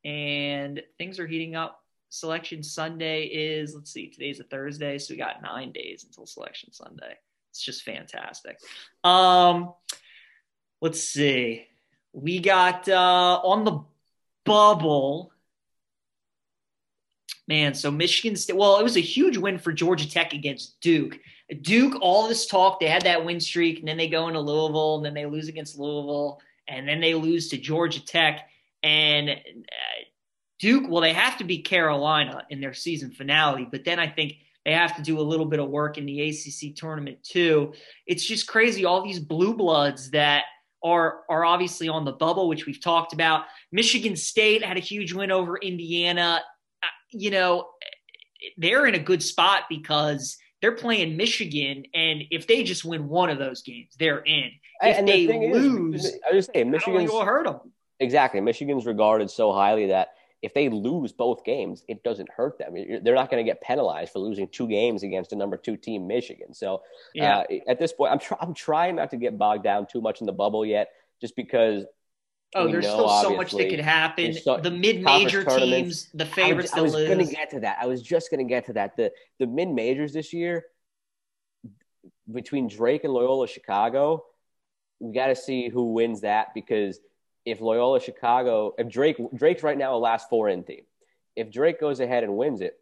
and 0.05 0.83
things 0.99 1.19
are 1.19 1.27
heating 1.27 1.55
up. 1.55 1.83
Selection 2.11 2.63
Sunday 2.63 3.25
is 3.25 3.75
let's 3.75 3.93
see, 3.93 4.09
today's 4.09 4.41
a 4.41 4.45
Thursday, 4.45 4.99
so 4.99 5.13
we 5.13 5.19
got 5.19 5.43
nine 5.43 5.73
days 5.73 6.05
until 6.05 6.27
Selection 6.27 6.73
Sunday. 6.73 7.15
It's 7.51 7.63
just 7.63 7.83
fantastic. 7.83 8.61
Um, 9.05 9.75
let's 10.81 11.03
see. 11.03 11.67
We 12.13 12.41
got 12.41 12.89
uh, 12.89 13.41
on 13.45 13.65
the 13.65 13.81
bubble. 14.45 15.33
Man, 17.47 17.75
so 17.75 17.91
Michigan 17.91 18.37
State. 18.37 18.57
Well, 18.57 18.79
it 18.79 18.83
was 18.83 18.97
a 18.97 19.01
huge 19.01 19.37
win 19.37 19.59
for 19.59 19.73
Georgia 19.73 20.09
Tech 20.09 20.33
against 20.33 20.81
Duke. 20.81 21.19
Duke, 21.63 21.97
all 22.03 22.29
this 22.29 22.47
talk, 22.47 22.79
they 22.79 22.89
had 22.89 23.03
that 23.03 23.25
win 23.25 23.41
streak, 23.41 23.79
and 23.79 23.89
then 23.89 23.97
they 23.97 24.09
go 24.09 24.29
into 24.29 24.41
Louisville, 24.41 24.97
and 24.97 25.05
then 25.05 25.15
they 25.15 25.25
lose 25.25 25.49
against 25.49 25.79
Louisville, 25.79 26.41
and 26.67 26.87
then 26.87 27.01
they 27.01 27.15
lose 27.15 27.49
to 27.49 27.57
Georgia 27.57 28.05
Tech. 28.05 28.49
And 28.83 29.31
uh, 29.31 29.35
Duke, 30.59 30.85
well, 30.89 31.01
they 31.01 31.15
have 31.15 31.39
to 31.39 31.45
beat 31.45 31.65
Carolina 31.65 32.45
in 32.51 32.61
their 32.61 32.75
season 32.75 33.11
finale, 33.13 33.67
but 33.71 33.85
then 33.85 33.99
I 33.99 34.09
think 34.09 34.35
they 34.65 34.73
have 34.73 34.97
to 34.97 35.03
do 35.03 35.19
a 35.19 35.23
little 35.23 35.47
bit 35.47 35.61
of 35.61 35.71
work 35.71 35.97
in 35.97 36.05
the 36.05 36.29
ACC 36.29 36.77
tournament 36.77 37.23
too. 37.23 37.73
It's 38.07 38.25
just 38.25 38.47
crazy. 38.47 38.85
All 38.85 39.03
these 39.03 39.21
blue 39.21 39.55
bloods 39.55 40.11
that 40.11 40.45
are 40.83 41.21
are 41.29 41.45
obviously 41.45 41.89
on 41.89 42.05
the 42.05 42.13
bubble, 42.13 42.49
which 42.49 42.67
we've 42.67 42.81
talked 42.81 43.13
about. 43.13 43.45
Michigan 43.73 44.17
State 44.17 44.65
had 44.65 44.77
a 44.77 44.81
huge 44.81 45.13
win 45.13 45.31
over 45.31 45.57
Indiana. 45.59 46.43
Uh, 46.83 46.87
You 47.13 47.31
know, 47.31 47.69
they're 48.57 48.87
in 48.87 48.95
a 48.95 48.99
good 48.99 49.23
spot 49.23 49.65
because 49.69 50.37
they're 50.61 50.73
playing 50.73 51.17
Michigan, 51.17 51.85
and 51.95 52.23
if 52.31 52.47
they 52.47 52.63
just 52.63 52.85
win 52.85 53.09
one 53.09 53.31
of 53.31 53.39
those 53.39 53.63
games, 53.63 53.95
they're 53.99 54.21
in. 54.21 54.51
If 54.81 54.99
and 54.99 55.09
they 55.09 55.27
the 55.27 55.33
lose, 55.53 56.05
is, 56.05 56.19
I 56.29 56.33
just 56.33 56.51
saying, 56.53 56.69
I 56.69 56.71
don't 56.71 56.85
think 56.85 56.87
Michigan's 56.87 57.11
it 57.11 57.13
will 57.13 57.25
hurt 57.25 57.45
them. 57.47 57.73
exactly. 58.01 58.41
Michigan's 58.41 58.87
regarded 58.87 59.31
so 59.31 59.53
highly 59.53 59.87
that 59.87 60.09
if 60.41 60.55
they 60.55 60.69
lose 60.69 61.13
both 61.13 61.45
games, 61.45 61.83
it 61.89 62.03
doesn't 62.05 62.31
hurt 62.31 62.59
them. 62.59 62.75
They're 63.03 63.15
not 63.15 63.31
going 63.31 63.45
to 63.45 63.51
get 63.51 63.61
penalized 63.61 64.13
for 64.13 64.21
losing 64.21 64.49
two 64.49 64.69
games 64.69 65.03
against 65.03 65.33
a 65.33 65.37
number 65.37 65.57
two 65.57 65.77
team, 65.77 66.07
Michigan. 66.07 66.55
So 66.55 66.83
Yeah. 67.15 67.39
uh, 67.39 67.45
at 67.67 67.79
this 67.79 67.93
point, 67.93 68.13
I'm 68.13 68.19
try- 68.21 68.39
I'm 68.41 68.55
trying 68.55 68.97
not 68.97 69.11
to 69.11 69.17
get 69.17 69.37
bogged 69.37 69.65
down 69.65 69.87
too 69.91 70.01
much 70.01 70.21
in 70.21 70.27
the 70.27 70.33
bubble 70.33 70.65
yet, 70.65 70.91
just 71.21 71.35
because. 71.35 71.85
Oh, 72.55 72.67
there's 72.67 72.85
know, 72.87 73.07
still 73.07 73.31
so 73.31 73.37
much 73.37 73.53
that 73.53 73.69
could 73.69 73.81
happen. 73.81 74.33
so- 74.33 74.59
the 74.59 74.71
mid-major 74.71 75.45
teams, 75.45 76.09
the 76.15 76.25
favorites 76.25 76.73
I 76.73 76.81
was 76.81 76.95
to 76.95 77.05
going 77.07 77.19
to 77.19 77.31
get 77.31 77.51
to 77.51 77.61
that. 77.61 77.79
I 77.81 77.87
was 77.87 78.01
just 78.01 78.31
going 78.31 78.47
to 78.47 78.49
get 78.49 78.67
to 78.67 78.73
that. 78.75 78.97
The 78.97 79.13
the 79.39 79.47
mid 79.47 79.69
majors 79.69 80.13
this 80.13 80.33
year 80.33 80.65
between 82.31 82.69
Drake 82.69 83.05
and 83.05 83.13
Loyola 83.13 83.49
Chicago, 83.49 84.25
we 85.01 85.13
got 85.13 85.27
to 85.27 85.37
see 85.37 85.69
who 85.69 85.93
wins 85.93 86.23
that 86.23 86.55
because 86.55 87.01
if 87.51 87.61
Loyola 87.61 88.01
Chicago, 88.01 88.75
if 88.79 88.89
Drake 88.89 89.17
Drake's 89.35 89.63
right 89.63 89.79
now 89.79 89.95
a 89.95 89.99
last 89.99 90.29
four 90.29 90.49
in 90.49 90.63
team, 90.65 90.83
if 91.37 91.51
Drake 91.51 91.81
goes 91.81 92.01
ahead 92.01 92.25
and 92.25 92.37
wins 92.37 92.61
it, 92.61 92.79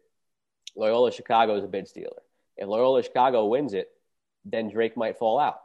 Loyola 0.75 1.11
Chicago 1.11 1.55
is 1.55 1.63
a 1.63 1.67
bid 1.67 1.87
stealer. 1.87 2.21
If 2.57 2.67
Loyola 2.67 3.03
Chicago 3.03 3.45
wins 3.45 3.73
it, 3.73 3.89
then 4.45 4.69
Drake 4.69 4.97
might 4.97 5.17
fall 5.17 5.39
out. 5.39 5.61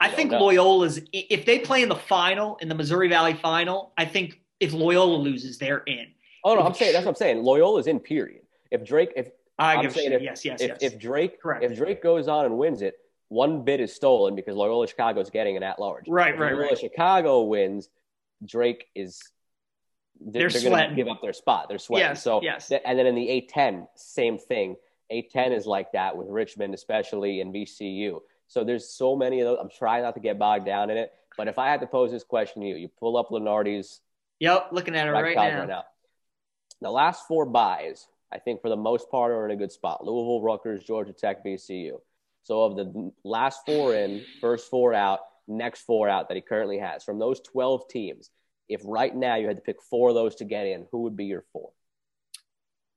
I 0.00 0.08
think 0.10 0.30
know. 0.30 0.40
Loyola's 0.40 1.00
if 1.12 1.46
they 1.46 1.58
play 1.58 1.82
in 1.82 1.88
the 1.88 1.96
final 1.96 2.56
in 2.56 2.68
the 2.68 2.74
Missouri 2.74 3.08
Valley 3.08 3.34
final, 3.34 3.92
I 3.96 4.04
think 4.04 4.40
if 4.60 4.72
Loyola 4.72 5.16
loses, 5.16 5.58
they're 5.58 5.82
in. 5.86 6.06
Oh 6.44 6.54
no, 6.54 6.62
I'm 6.62 6.74
saying 6.74 6.92
that's 6.92 7.04
what 7.04 7.12
I'm 7.12 7.16
saying. 7.16 7.42
Loyola's 7.42 7.86
in 7.86 8.00
period. 8.00 8.42
If 8.70 8.84
Drake, 8.84 9.12
if 9.16 9.30
I 9.58 9.76
I'm 9.76 9.82
give 9.82 9.92
saying 9.92 10.12
if- 10.12 10.22
yes, 10.22 10.44
yes, 10.44 10.60
if, 10.60 10.68
yes. 10.68 10.78
if 10.80 10.98
Drake 10.98 11.40
Correct. 11.40 11.64
if 11.64 11.76
Drake 11.76 12.02
goes 12.02 12.28
on 12.28 12.44
and 12.44 12.58
wins 12.58 12.82
it, 12.82 12.94
one 13.28 13.64
bid 13.64 13.80
is 13.80 13.94
stolen 13.94 14.34
because 14.34 14.56
Loyola 14.56 14.86
Chicago 14.86 15.20
is 15.20 15.30
getting 15.30 15.56
an 15.56 15.62
at 15.62 15.78
large. 15.78 16.08
Right, 16.08 16.34
if 16.34 16.40
right, 16.40 16.52
Loyola 16.52 16.68
right. 16.68 16.78
Chicago 16.78 17.42
wins, 17.42 17.88
Drake 18.44 18.86
is 18.94 19.22
They're 20.20 20.48
going 20.48 20.62
sweating. 20.62 20.90
to 20.90 20.96
give 20.96 21.08
up 21.08 21.20
their 21.22 21.32
spot. 21.32 21.68
They're 21.68 21.78
sweating. 21.78 22.08
Yes, 22.10 22.22
so 22.22 22.40
yes. 22.42 22.68
th- 22.68 22.82
and 22.84 22.98
then 22.98 23.06
in 23.06 23.14
the 23.14 23.48
A10, 23.54 23.86
same 23.94 24.38
thing. 24.38 24.76
A10 25.12 25.56
is 25.56 25.66
like 25.66 25.92
that 25.92 26.16
with 26.16 26.28
Richmond, 26.28 26.74
especially 26.74 27.40
and 27.40 27.54
VCU. 27.54 28.20
So 28.46 28.64
there's 28.64 28.88
so 28.88 29.16
many 29.16 29.40
of 29.40 29.46
those. 29.46 29.58
I'm 29.60 29.70
trying 29.70 30.02
not 30.02 30.14
to 30.14 30.20
get 30.20 30.38
bogged 30.38 30.66
down 30.66 30.90
in 30.90 30.96
it, 30.96 31.12
but 31.36 31.48
if 31.48 31.58
I 31.58 31.68
had 31.68 31.80
to 31.80 31.86
pose 31.86 32.10
this 32.10 32.24
question 32.24 32.62
to 32.62 32.68
you, 32.68 32.76
you 32.76 32.88
pull 32.88 33.16
up 33.16 33.30
Lunardi's 33.30 34.00
yep, 34.40 34.68
looking 34.72 34.94
at 34.94 35.06
it 35.06 35.10
right, 35.10 35.34
college 35.34 35.68
now. 35.68 35.84
The 36.80 36.90
last 36.90 37.26
four 37.26 37.46
buys, 37.46 38.06
I 38.32 38.38
think 38.38 38.60
for 38.60 38.68
the 38.68 38.76
most 38.76 39.10
part, 39.10 39.32
are 39.32 39.44
in 39.46 39.52
a 39.52 39.56
good 39.56 39.72
spot. 39.72 40.04
Louisville, 40.04 40.42
Rutgers, 40.42 40.84
Georgia 40.84 41.12
Tech, 41.12 41.44
VCU. 41.44 42.00
So 42.42 42.64
of 42.64 42.76
the 42.76 43.12
last 43.24 43.60
four 43.64 43.94
in, 43.94 44.22
first 44.40 44.68
four 44.70 44.92
out, 44.92 45.20
next 45.48 45.82
four 45.82 46.08
out 46.08 46.28
that 46.28 46.34
he 46.34 46.40
currently 46.40 46.78
has, 46.78 47.04
from 47.04 47.18
those 47.18 47.40
12 47.40 47.88
teams, 47.88 48.30
if 48.68 48.80
right 48.84 49.14
now 49.14 49.36
you 49.36 49.46
had 49.46 49.56
to 49.56 49.62
pick 49.62 49.82
four 49.82 50.08
of 50.10 50.14
those 50.14 50.34
to 50.36 50.44
get 50.44 50.66
in, 50.66 50.86
who 50.90 51.02
would 51.02 51.16
be 51.16 51.26
your 51.26 51.44
four? 51.52 51.70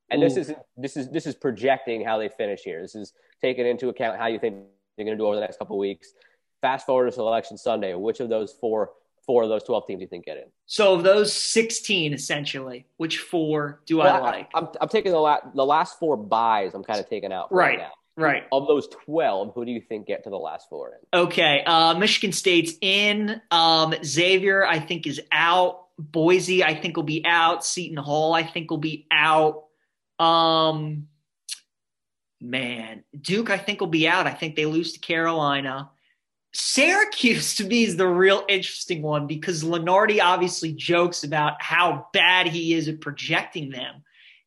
And 0.10 0.22
this 0.22 0.38
is 0.38 0.54
this 0.78 0.96
is 0.96 1.10
this 1.10 1.26
is 1.28 1.36
projecting 1.36 2.04
how 2.06 2.18
they 2.18 2.30
finish 2.30 2.62
here. 2.62 2.82
This 2.82 2.96
is 2.96 3.12
taking 3.42 3.66
into 3.68 3.90
account 3.90 4.18
how 4.18 4.28
you 4.28 4.40
think 4.40 4.56
they're 4.96 5.06
going 5.06 5.18
to 5.18 5.22
do 5.22 5.26
over 5.26 5.36
the 5.36 5.42
next 5.42 5.60
couple 5.60 5.78
weeks. 5.78 6.14
Fast 6.62 6.86
forward 6.86 7.08
to 7.08 7.12
selection 7.12 7.58
Sunday. 7.58 7.94
Which 7.94 8.22
of 8.22 8.30
those 8.30 8.54
four 8.54 8.92
four 9.26 9.44
of 9.44 9.50
those 9.50 9.64
12 9.64 9.86
teams 9.86 10.00
do 10.00 10.04
you 10.04 10.08
think 10.08 10.24
get 10.24 10.38
in? 10.38 10.46
So 10.68 10.94
of 10.94 11.04
those 11.04 11.34
16, 11.34 12.14
essentially, 12.14 12.86
which 12.96 13.18
four 13.20 13.82
do 13.86 13.98
Well, 13.98 14.16
I 14.16 14.20
like? 14.22 14.50
I'm, 14.54 14.70
I'm 14.80 14.88
taking 14.88 15.12
the, 15.12 15.20
la- 15.20 15.42
the 15.54 15.66
last 15.66 16.00
four 16.00 16.16
buys. 16.16 16.74
I'm 16.74 16.84
kind 16.86 16.98
of 17.02 17.10
taking 17.10 17.34
out 17.34 17.52
Right. 17.52 17.78
now. 17.78 17.92
Right. 18.18 18.44
Of 18.52 18.68
those 18.68 18.88
12, 19.06 19.54
who 19.54 19.66
do 19.66 19.72
you 19.72 19.82
think 19.82 20.08
get 20.08 20.24
to 20.26 20.30
the 20.30 20.38
last 20.38 20.68
four 20.70 20.94
in? 20.94 21.20
Okay. 21.20 21.64
Uh, 21.66 21.94
Michigan 21.98 22.34
State's 22.34 22.74
in. 22.82 23.42
Um, 23.52 23.94
Xavier, 24.04 24.66
I 24.66 24.80
think, 24.80 25.08
is 25.08 25.22
out. 25.32 25.86
Boise, 26.00 26.64
I 26.64 26.76
think, 26.76 26.96
will 26.96 27.04
be 27.04 27.24
out. 27.26 27.66
Seton 27.66 27.98
Hall, 27.98 28.34
I 28.34 28.44
think, 28.44 28.70
will 28.70 28.78
be 28.78 29.08
out. 29.12 29.66
Um, 30.20 31.08
man, 32.42 33.04
Duke, 33.20 33.50
I 33.50 33.58
think 33.58 33.80
will 33.80 33.88
be 33.88 34.08
out. 34.08 34.28
I 34.28 34.34
think 34.34 34.56
they 34.56 34.66
lose 34.66 34.94
to 34.94 35.00
Carolina. 35.00 35.90
Syracuse 36.54 37.56
to 37.56 37.66
me 37.66 37.84
is 37.84 37.98
the 37.98 38.08
real 38.08 38.44
interesting 38.48 39.02
one 39.02 39.28
because 39.28 39.64
Lunardi 39.64 40.22
obviously 40.22 40.74
jokes 40.74 41.24
about 41.24 41.62
how 41.62 42.08
bad 42.14 42.48
he 42.48 42.74
is 42.74 42.88
at 42.88 43.02
projecting 43.02 43.70
them. 43.70 44.04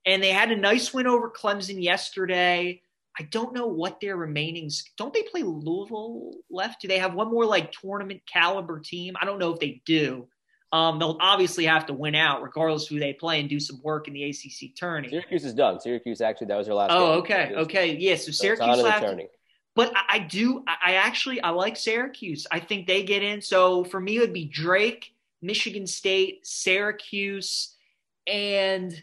And 0.07 0.23
they 0.23 0.31
had 0.31 0.51
a 0.51 0.57
nice 0.57 0.93
win 0.93 1.07
over 1.07 1.31
Clemson 1.31 1.83
yesterday. 1.83 2.83
I 3.19 3.25
don't 3.25 3.55
know 3.55 3.67
what 3.67 4.01
their 4.01 4.17
remaining 4.17 4.71
don't 4.97 5.13
they 5.13 5.23
play 5.23 5.43
Louisville 5.43 6.33
left? 6.51 6.81
Do 6.81 6.89
they 6.89 6.99
have 6.99 7.15
one 7.15 7.31
more 7.31 7.45
like 7.45 7.73
tournament 7.73 8.23
caliber 8.31 8.81
team? 8.81 9.15
I 9.21 9.25
don't 9.25 9.39
know 9.39 9.53
if 9.53 9.61
they 9.61 9.83
do. 9.85 10.29
Um, 10.73 11.01
they'll 11.01 11.19
obviously 11.21 11.67
have 11.67 11.87
to 11.87 11.93
win 11.93 12.15
out 12.15 12.43
regardless 12.43 12.87
who 12.87 13.01
they 13.01 13.13
play 13.13 13.41
and 13.41 13.49
do 13.49 13.59
some 13.59 13.81
work 13.83 14.07
in 14.07 14.15
the 14.15 14.23
ACC 14.25 14.77
tourney. 14.79 15.09
Syracuse 15.09 15.45
is 15.45 15.55
done. 15.55 15.81
Syracuse 15.81 16.21
actually 16.21 16.47
that 16.49 16.57
was 16.57 16.67
their 16.67 16.77
last. 16.77 16.93
Oh, 16.93 17.23
game. 17.23 17.23
okay, 17.23 17.55
okay, 17.57 17.97
yeah. 17.97 18.15
So, 18.15 18.31
so 18.31 18.33
Syracuse 18.33 18.77
to, 18.77 19.29
but 19.75 19.93
I, 19.97 20.03
I 20.09 20.19
do. 20.21 20.63
I 20.67 20.95
actually 20.95 21.41
I 21.41 21.51
like 21.51 21.77
Syracuse. 21.77 22.47
I 22.51 22.61
think 22.61 22.87
they 22.87 23.03
get 23.03 23.23
in. 23.23 23.43
So 23.43 23.83
for 23.83 23.99
me, 24.01 24.19
it 24.19 24.21
would 24.21 24.33
be 24.33 24.45
Drake, 24.45 25.13
Michigan 25.43 25.89
State, 25.89 26.47
Syracuse, 26.47 27.75
and 28.29 29.03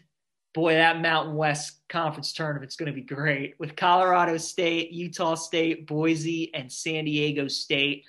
boy, 0.54 0.74
that 0.74 1.00
Mountain 1.00 1.34
West 1.34 1.80
Conference 1.88 2.32
tournament's 2.32 2.76
going 2.76 2.90
to 2.90 2.92
be 2.92 3.02
great 3.02 3.54
with 3.58 3.76
Colorado 3.76 4.36
State, 4.36 4.92
Utah 4.92 5.34
State, 5.34 5.86
Boise, 5.86 6.52
and 6.54 6.70
San 6.70 7.04
Diego 7.04 7.48
State. 7.48 8.04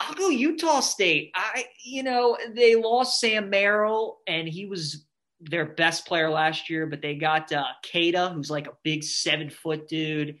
I'll 0.00 0.14
go 0.14 0.28
Utah 0.28 0.80
State. 0.80 1.30
I, 1.34 1.66
you 1.82 2.02
know, 2.02 2.36
they 2.54 2.74
lost 2.74 3.20
Sam 3.20 3.50
Merrill, 3.50 4.20
and 4.26 4.48
he 4.48 4.66
was 4.66 5.04
their 5.40 5.66
best 5.66 6.06
player 6.06 6.30
last 6.30 6.70
year, 6.70 6.86
but 6.86 7.02
they 7.02 7.14
got 7.14 7.52
uh, 7.52 7.64
Queta, 7.90 8.30
who's 8.34 8.50
like 8.50 8.66
a 8.66 8.76
big 8.82 9.04
seven 9.04 9.50
foot 9.50 9.88
dude. 9.88 10.38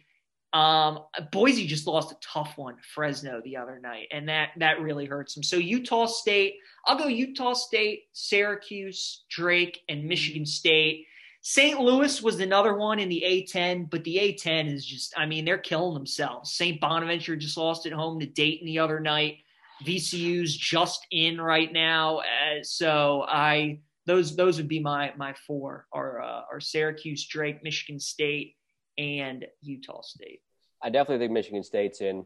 Um, 0.52 1.00
Boise 1.32 1.66
just 1.66 1.86
lost 1.86 2.12
a 2.12 2.16
tough 2.20 2.56
one, 2.56 2.76
Fresno, 2.94 3.40
the 3.44 3.56
other 3.56 3.80
night, 3.80 4.06
and 4.12 4.28
that 4.28 4.50
that 4.58 4.80
really 4.80 5.04
hurts 5.04 5.34
them. 5.34 5.42
So 5.42 5.56
Utah 5.56 6.06
State, 6.06 6.54
I'll 6.86 6.96
go 6.96 7.08
Utah 7.08 7.54
State, 7.54 8.04
Syracuse, 8.12 9.24
Drake, 9.28 9.80
and 9.88 10.04
Michigan 10.04 10.46
State. 10.46 11.06
St. 11.46 11.78
Louis 11.78 12.22
was 12.22 12.40
another 12.40 12.72
one 12.72 12.98
in 12.98 13.10
the 13.10 13.22
A10, 13.26 13.90
but 13.90 14.02
the 14.04 14.16
A10 14.16 14.72
is 14.72 14.82
just, 14.82 15.12
I 15.14 15.26
mean, 15.26 15.44
they're 15.44 15.58
killing 15.58 15.92
themselves. 15.92 16.54
St. 16.54 16.80
Bonaventure 16.80 17.36
just 17.36 17.58
lost 17.58 17.84
at 17.84 17.92
home 17.92 18.18
to 18.20 18.26
Dayton 18.26 18.64
the 18.64 18.78
other 18.78 18.98
night. 18.98 19.40
VCU's 19.84 20.56
just 20.56 21.06
in 21.10 21.38
right 21.38 21.70
now, 21.70 22.20
uh, 22.20 22.62
so 22.62 23.26
I 23.28 23.80
those 24.06 24.36
those 24.36 24.56
would 24.56 24.68
be 24.68 24.80
my 24.80 25.12
my 25.16 25.34
four 25.46 25.86
are 25.92 26.22
uh, 26.22 26.42
are 26.50 26.60
Syracuse, 26.60 27.26
Drake, 27.26 27.62
Michigan 27.62 28.00
State, 28.00 28.54
and 28.96 29.44
Utah 29.60 30.00
State. 30.00 30.40
I 30.80 30.88
definitely 30.88 31.24
think 31.24 31.32
Michigan 31.32 31.64
State's 31.64 32.00
in. 32.00 32.24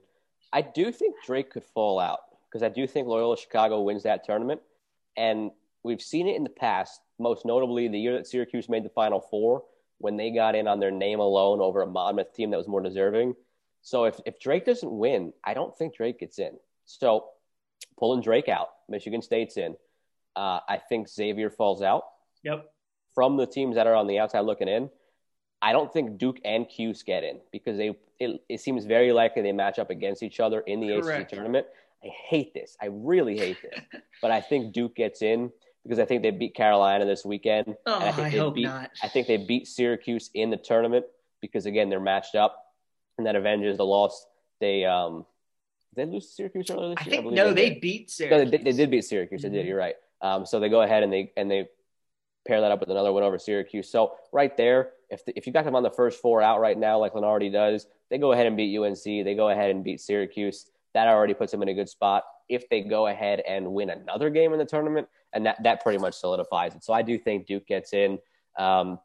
I 0.52 0.60
do 0.62 0.92
think 0.92 1.16
Drake 1.26 1.50
could 1.50 1.64
fall 1.64 1.98
out 1.98 2.20
because 2.48 2.62
I 2.62 2.68
do 2.68 2.86
think 2.86 3.08
Loyola 3.08 3.36
Chicago 3.36 3.80
wins 3.80 4.04
that 4.04 4.24
tournament, 4.24 4.60
and 5.16 5.50
we've 5.82 6.02
seen 6.02 6.28
it 6.28 6.36
in 6.36 6.44
the 6.44 6.50
past. 6.50 7.00
Most 7.18 7.44
notably, 7.44 7.88
the 7.88 7.98
year 7.98 8.14
that 8.14 8.26
Syracuse 8.26 8.68
made 8.68 8.84
the 8.84 8.90
Final 8.90 9.20
Four 9.20 9.64
when 9.98 10.16
they 10.16 10.30
got 10.30 10.54
in 10.54 10.68
on 10.68 10.80
their 10.80 10.90
name 10.90 11.20
alone 11.20 11.60
over 11.60 11.82
a 11.82 11.86
Monmouth 11.86 12.32
team 12.32 12.50
that 12.50 12.56
was 12.56 12.68
more 12.68 12.82
deserving. 12.82 13.34
So 13.82 14.04
if, 14.04 14.20
if 14.26 14.38
Drake 14.38 14.64
doesn't 14.64 14.90
win, 14.90 15.32
I 15.44 15.54
don't 15.54 15.76
think 15.76 15.96
Drake 15.96 16.20
gets 16.20 16.38
in. 16.38 16.52
So 16.84 17.26
pulling 17.98 18.22
Drake 18.22 18.48
out, 18.48 18.68
Michigan 18.88 19.22
State's 19.22 19.56
in. 19.56 19.76
Uh, 20.36 20.60
I 20.68 20.80
think 20.88 21.08
Xavier 21.08 21.50
falls 21.50 21.82
out. 21.82 22.04
Yep. 22.44 22.70
From 23.14 23.36
the 23.36 23.46
teams 23.46 23.74
that 23.74 23.86
are 23.86 23.94
on 23.94 24.06
the 24.06 24.20
outside 24.20 24.40
looking 24.40 24.68
in, 24.68 24.88
I 25.60 25.72
don't 25.72 25.92
think 25.92 26.18
Duke 26.18 26.38
and 26.44 26.68
Cuse 26.68 27.02
get 27.02 27.24
in 27.24 27.40
because 27.50 27.76
they 27.76 27.96
it, 28.20 28.40
it 28.48 28.60
seems 28.60 28.84
very 28.84 29.12
likely 29.12 29.42
they 29.42 29.52
match 29.52 29.78
up 29.78 29.90
against 29.90 30.22
each 30.22 30.40
other 30.40 30.60
in 30.60 30.80
the 30.80 31.00
Correct. 31.00 31.22
ACC 31.22 31.28
tournament. 31.28 31.66
I 32.04 32.08
hate 32.08 32.54
this. 32.54 32.76
I 32.80 32.86
really 32.86 33.36
hate 33.36 33.58
this. 33.62 33.80
but 34.22 34.30
I 34.30 34.40
think 34.40 34.72
Duke 34.72 34.94
gets 34.94 35.22
in 35.22 35.50
because 35.88 35.98
I 35.98 36.04
think 36.04 36.22
they 36.22 36.30
beat 36.30 36.54
Carolina 36.54 37.06
this 37.06 37.24
weekend. 37.24 37.76
Oh, 37.86 37.98
I, 37.98 38.12
think 38.12 38.26
I 38.26 38.30
they 38.30 38.38
hope 38.38 38.54
beat, 38.54 38.64
not. 38.64 38.90
I 39.02 39.08
think 39.08 39.26
they 39.26 39.38
beat 39.38 39.66
Syracuse 39.66 40.28
in 40.34 40.50
the 40.50 40.58
tournament 40.58 41.06
because 41.40 41.64
again 41.64 41.88
they're 41.88 41.98
matched 41.98 42.34
up, 42.34 42.62
and 43.16 43.26
that 43.26 43.36
avenges 43.36 43.78
the 43.78 43.86
loss. 43.86 44.26
They 44.60 44.84
um 44.84 45.24
they 45.96 46.04
lose 46.04 46.26
to 46.26 46.32
Syracuse 46.32 46.70
earlier 46.70 46.90
this 46.90 46.98
I 46.98 47.10
year. 47.10 47.22
Think, 47.22 47.32
I 47.32 47.34
no, 47.34 47.52
they, 47.54 47.70
they 47.70 47.78
beat 47.78 48.10
Syracuse. 48.10 48.44
No, 48.44 48.50
they, 48.50 48.64
they, 48.64 48.72
did 48.72 48.90
beat 48.90 49.04
Syracuse. 49.04 49.42
Mm-hmm. 49.42 49.50
They 49.50 49.56
did. 49.56 49.62
Mm-hmm. 49.62 49.68
You're 49.68 49.78
right. 49.78 49.94
Um, 50.20 50.44
so 50.44 50.60
they 50.60 50.68
go 50.68 50.82
ahead 50.82 51.02
and 51.02 51.12
they 51.12 51.32
and 51.36 51.50
they 51.50 51.68
pair 52.46 52.60
that 52.60 52.70
up 52.70 52.80
with 52.80 52.90
another 52.90 53.12
win 53.12 53.24
over 53.24 53.38
Syracuse. 53.38 53.90
So 53.90 54.14
right 54.32 54.54
there, 54.56 54.90
if 55.10 55.24
the, 55.24 55.36
if 55.36 55.46
you 55.46 55.52
got 55.52 55.64
them 55.64 55.74
on 55.74 55.82
the 55.82 55.90
first 55.90 56.20
four 56.20 56.42
out 56.42 56.60
right 56.60 56.78
now, 56.78 56.98
like 56.98 57.14
Lunardi 57.14 57.52
does, 57.52 57.86
they 58.10 58.18
go 58.18 58.32
ahead 58.32 58.46
and 58.46 58.56
beat 58.56 58.76
UNC. 58.78 59.02
They 59.02 59.34
go 59.34 59.48
ahead 59.48 59.70
and 59.70 59.84
beat 59.84 60.00
Syracuse. 60.00 60.66
That 60.94 61.08
already 61.08 61.34
puts 61.34 61.52
them 61.52 61.62
in 61.62 61.68
a 61.68 61.74
good 61.74 61.88
spot. 61.88 62.24
If 62.48 62.68
they 62.68 62.80
go 62.80 63.06
ahead 63.06 63.40
and 63.40 63.72
win 63.72 63.90
another 63.90 64.30
game 64.30 64.52
in 64.52 64.58
the 64.58 64.64
tournament, 64.64 65.08
and 65.32 65.46
that 65.46 65.62
that 65.62 65.82
pretty 65.82 65.98
much 65.98 66.14
solidifies 66.14 66.74
it. 66.74 66.84
So 66.84 66.92
I 66.92 67.02
do 67.02 67.18
think 67.18 67.46
Duke 67.46 67.66
gets 67.66 67.92
in. 67.92 68.18
Um, 68.58 68.98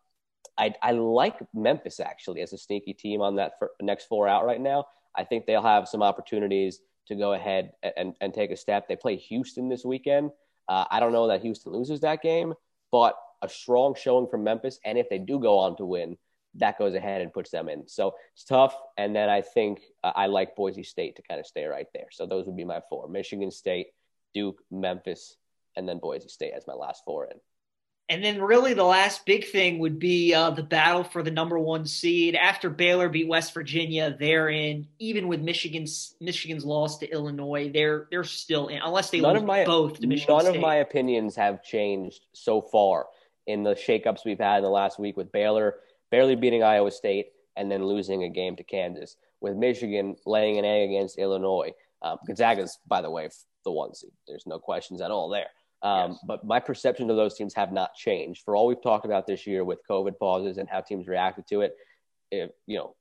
I, 0.57 0.73
I 0.81 0.91
like 0.91 1.37
Memphis 1.53 1.99
actually 1.99 2.41
as 2.41 2.53
a 2.53 2.57
sneaky 2.57 2.93
team 2.93 3.21
on 3.21 3.35
that 3.37 3.53
next 3.81 4.05
four 4.05 4.27
out 4.27 4.45
right 4.45 4.61
now. 4.61 4.85
I 5.15 5.23
think 5.23 5.45
they'll 5.45 5.63
have 5.63 5.87
some 5.87 6.03
opportunities 6.03 6.79
to 7.07 7.15
go 7.15 7.33
ahead 7.33 7.71
and, 7.97 8.15
and 8.21 8.33
take 8.33 8.51
a 8.51 8.57
step. 8.57 8.87
They 8.87 8.95
play 8.95 9.15
Houston 9.15 9.67
this 9.69 9.83
weekend. 9.83 10.31
Uh, 10.67 10.85
I 10.89 10.99
don't 10.99 11.11
know 11.11 11.27
that 11.27 11.41
Houston 11.41 11.73
loses 11.73 12.01
that 12.01 12.21
game, 12.21 12.53
but 12.91 13.15
a 13.41 13.49
strong 13.49 13.95
showing 13.95 14.27
from 14.27 14.43
Memphis. 14.43 14.79
And 14.85 14.97
if 14.97 15.09
they 15.09 15.17
do 15.17 15.39
go 15.39 15.57
on 15.57 15.75
to 15.77 15.85
win, 15.85 16.17
that 16.55 16.77
goes 16.77 16.93
ahead 16.93 17.21
and 17.21 17.33
puts 17.33 17.49
them 17.49 17.67
in. 17.67 17.87
So 17.87 18.13
it's 18.33 18.45
tough. 18.45 18.75
And 18.97 19.15
then 19.15 19.29
I 19.29 19.41
think 19.41 19.81
uh, 20.03 20.13
I 20.15 20.27
like 20.27 20.55
Boise 20.55 20.83
State 20.83 21.15
to 21.15 21.23
kind 21.23 21.39
of 21.39 21.47
stay 21.47 21.65
right 21.65 21.87
there. 21.93 22.07
So 22.11 22.25
those 22.25 22.45
would 22.45 22.55
be 22.55 22.63
my 22.63 22.81
four 22.89 23.09
Michigan 23.09 23.51
State, 23.51 23.87
Duke, 24.33 24.61
Memphis, 24.71 25.37
and 25.75 25.87
then 25.87 25.99
Boise 25.99 26.29
State 26.29 26.53
as 26.55 26.67
my 26.67 26.73
last 26.73 27.03
four 27.05 27.25
in. 27.25 27.37
And 28.09 28.21
then, 28.21 28.41
really, 28.41 28.73
the 28.73 28.83
last 28.83 29.25
big 29.25 29.47
thing 29.47 29.79
would 29.79 29.97
be 29.97 30.33
uh, 30.33 30.49
the 30.49 30.61
battle 30.61 31.05
for 31.05 31.23
the 31.23 31.31
number 31.31 31.57
one 31.57 31.85
seed. 31.85 32.35
After 32.35 32.69
Baylor 32.69 33.07
beat 33.07 33.29
West 33.29 33.53
Virginia, 33.53 34.15
they're 34.19 34.49
in. 34.49 34.87
Even 34.99 35.29
with 35.29 35.39
Michigan's 35.39 36.13
Michigan's 36.19 36.65
loss 36.65 36.97
to 36.97 37.09
Illinois, 37.09 37.71
they're 37.73 38.07
they're 38.11 38.25
still 38.25 38.67
in, 38.67 38.79
unless 38.83 39.09
they 39.09 39.21
none 39.21 39.35
lose 39.35 39.43
my, 39.43 39.63
both 39.63 40.01
to 40.01 40.07
Michigan 40.07 40.35
None 40.35 40.45
State. 40.45 40.55
of 40.55 40.61
my 40.61 40.75
opinions 40.75 41.35
have 41.37 41.63
changed 41.63 42.25
so 42.33 42.61
far 42.61 43.07
in 43.47 43.63
the 43.63 43.73
shakeups 43.73 44.25
we've 44.25 44.39
had 44.39 44.57
in 44.57 44.63
the 44.63 44.69
last 44.69 44.99
week 44.99 45.15
with 45.15 45.31
Baylor 45.31 45.75
barely 46.11 46.35
beating 46.35 46.61
Iowa 46.61 46.91
State 46.91 47.27
and 47.55 47.71
then 47.71 47.85
losing 47.85 48.23
a 48.23 48.29
game 48.29 48.57
to 48.57 48.63
Kansas. 48.63 49.15
With 49.39 49.55
Michigan 49.55 50.17
laying 50.25 50.57
an 50.57 50.65
egg 50.65 50.89
against 50.89 51.17
Illinois, 51.17 51.71
um, 52.01 52.17
Gonzaga's, 52.27 52.77
by 52.85 53.01
the 53.01 53.09
way, 53.09 53.29
the 53.63 53.71
one 53.71 53.95
seed. 53.95 54.11
There's 54.27 54.45
no 54.45 54.59
questions 54.59 55.01
at 55.01 55.09
all 55.09 55.29
there. 55.29 55.47
Um, 55.83 56.11
yes. 56.11 56.19
But 56.25 56.45
my 56.45 56.59
perception 56.59 57.09
of 57.09 57.17
those 57.17 57.35
teams 57.35 57.53
have 57.53 57.71
not 57.71 57.93
changed. 57.93 58.43
For 58.43 58.55
all 58.55 58.67
we've 58.67 58.81
talked 58.81 59.05
about 59.05 59.27
this 59.27 59.45
year 59.45 59.63
with 59.63 59.79
COVID 59.87 60.17
pauses 60.17 60.57
and 60.57 60.67
how 60.67 60.81
teams 60.81 61.07
reacted 61.07 61.45
to 61.47 61.61
it, 61.61 61.75
if, 62.31 62.49
you 62.65 62.77
know, 62.77 62.95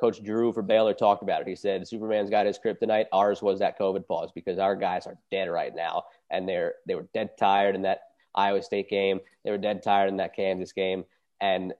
Coach 0.00 0.22
Drew 0.22 0.52
for 0.52 0.62
Baylor 0.62 0.92
talked 0.92 1.22
about 1.22 1.42
it. 1.42 1.46
He 1.46 1.54
said 1.54 1.86
Superman's 1.86 2.30
got 2.30 2.46
his 2.46 2.58
kryptonite. 2.58 3.06
Ours 3.12 3.42
was 3.42 3.60
that 3.60 3.78
COVID 3.78 4.06
pause 4.06 4.30
because 4.34 4.58
our 4.58 4.74
guys 4.74 5.06
are 5.06 5.16
dead 5.30 5.48
right 5.48 5.74
now, 5.74 6.04
and 6.30 6.48
they're 6.48 6.74
they 6.86 6.94
were 6.94 7.08
dead 7.14 7.30
tired 7.38 7.76
in 7.76 7.82
that 7.82 8.00
Iowa 8.34 8.62
State 8.62 8.90
game. 8.90 9.20
They 9.44 9.50
were 9.50 9.58
dead 9.58 9.82
tired 9.82 10.08
in 10.08 10.16
that 10.16 10.34
Kansas 10.34 10.72
game, 10.72 11.04
and 11.40 11.72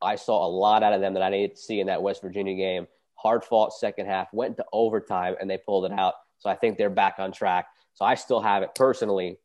I 0.00 0.14
saw 0.16 0.46
a 0.46 0.48
lot 0.48 0.84
out 0.84 0.92
of 0.92 1.00
them 1.00 1.14
that 1.14 1.22
I 1.22 1.30
needed 1.30 1.56
to 1.56 1.60
see 1.60 1.80
in 1.80 1.88
that 1.88 2.02
West 2.02 2.22
Virginia 2.22 2.54
game. 2.54 2.86
Hard 3.14 3.42
fought 3.42 3.72
second 3.72 4.06
half, 4.06 4.32
went 4.32 4.56
to 4.58 4.64
overtime, 4.72 5.34
and 5.40 5.50
they 5.50 5.58
pulled 5.58 5.84
it 5.84 5.92
out. 5.92 6.14
So 6.38 6.48
I 6.48 6.54
think 6.54 6.78
they're 6.78 6.90
back 6.90 7.16
on 7.18 7.32
track. 7.32 7.66
So 7.94 8.04
I 8.04 8.14
still 8.14 8.40
have 8.40 8.62
it 8.62 8.76
personally 8.76 9.38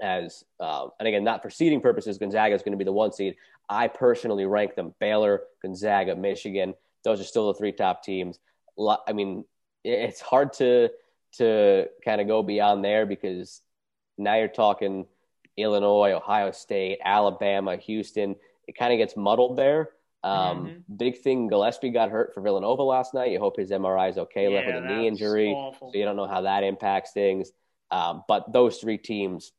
as, 0.00 0.44
uh, 0.60 0.88
and 0.98 1.08
again, 1.08 1.24
not 1.24 1.42
for 1.42 1.50
seeding 1.50 1.80
purposes, 1.80 2.18
Gonzaga 2.18 2.54
is 2.54 2.62
going 2.62 2.72
to 2.72 2.78
be 2.78 2.84
the 2.84 2.92
one 2.92 3.12
seed. 3.12 3.36
I 3.68 3.88
personally 3.88 4.46
rank 4.46 4.74
them 4.74 4.94
Baylor, 4.98 5.42
Gonzaga, 5.62 6.16
Michigan. 6.16 6.74
Those 7.04 7.20
are 7.20 7.24
still 7.24 7.48
the 7.48 7.58
three 7.58 7.72
top 7.72 8.02
teams. 8.02 8.38
I 9.06 9.12
mean, 9.12 9.44
it's 9.84 10.20
hard 10.20 10.52
to 10.54 10.90
to 11.36 11.86
kind 12.04 12.20
of 12.20 12.26
go 12.26 12.42
beyond 12.42 12.84
there 12.84 13.04
because 13.04 13.60
now 14.16 14.36
you're 14.36 14.48
talking 14.48 15.06
Illinois, 15.56 16.12
Ohio 16.12 16.50
State, 16.52 16.98
Alabama, 17.04 17.76
Houston. 17.76 18.36
It 18.66 18.76
kind 18.76 18.92
of 18.92 18.98
gets 18.98 19.16
muddled 19.16 19.56
there. 19.56 19.90
Um, 20.24 20.66
mm-hmm. 20.66 20.96
Big 20.96 21.18
thing, 21.18 21.48
Gillespie 21.48 21.90
got 21.90 22.10
hurt 22.10 22.34
for 22.34 22.40
Villanova 22.40 22.82
last 22.82 23.14
night. 23.14 23.30
You 23.30 23.38
hope 23.38 23.56
his 23.56 23.70
MRI 23.70 24.10
is 24.10 24.18
okay. 24.18 24.44
Yeah, 24.44 24.60
left 24.60 24.66
with 24.66 24.76
a 24.76 24.80
knee 24.80 25.06
injury, 25.06 25.50
awful. 25.50 25.92
so 25.92 25.98
you 25.98 26.04
don't 26.04 26.16
know 26.16 26.26
how 26.26 26.42
that 26.42 26.64
impacts 26.64 27.12
things. 27.12 27.52
Um, 27.90 28.24
but 28.28 28.52
those 28.52 28.78
three 28.78 28.98
teams, 28.98 29.52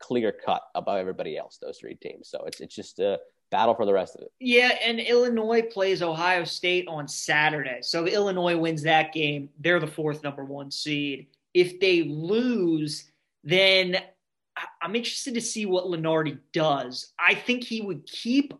clear 0.00 0.32
cut 0.32 0.62
above 0.74 0.98
everybody 0.98 1.36
else. 1.36 1.58
Those 1.60 1.78
three 1.78 1.94
teams. 1.94 2.28
So 2.28 2.44
it's 2.44 2.60
it's 2.60 2.74
just 2.74 2.98
a 2.98 3.18
battle 3.50 3.74
for 3.74 3.86
the 3.86 3.92
rest 3.92 4.16
of 4.16 4.22
it. 4.22 4.32
Yeah, 4.40 4.72
and 4.84 5.00
Illinois 5.00 5.62
plays 5.62 6.02
Ohio 6.02 6.44
State 6.44 6.86
on 6.88 7.08
Saturday. 7.08 7.78
So 7.82 8.04
if 8.04 8.12
Illinois 8.12 8.56
wins 8.56 8.82
that 8.82 9.12
game, 9.12 9.48
they're 9.58 9.80
the 9.80 9.86
fourth 9.86 10.22
number 10.22 10.44
one 10.44 10.70
seed. 10.70 11.28
If 11.54 11.80
they 11.80 12.02
lose, 12.02 13.10
then 13.44 13.96
I'm 14.82 14.96
interested 14.96 15.34
to 15.34 15.40
see 15.40 15.66
what 15.66 15.86
Lunardi 15.86 16.38
does. 16.52 17.12
I 17.18 17.34
think 17.34 17.64
he 17.64 17.80
would 17.80 18.06
keep 18.06 18.52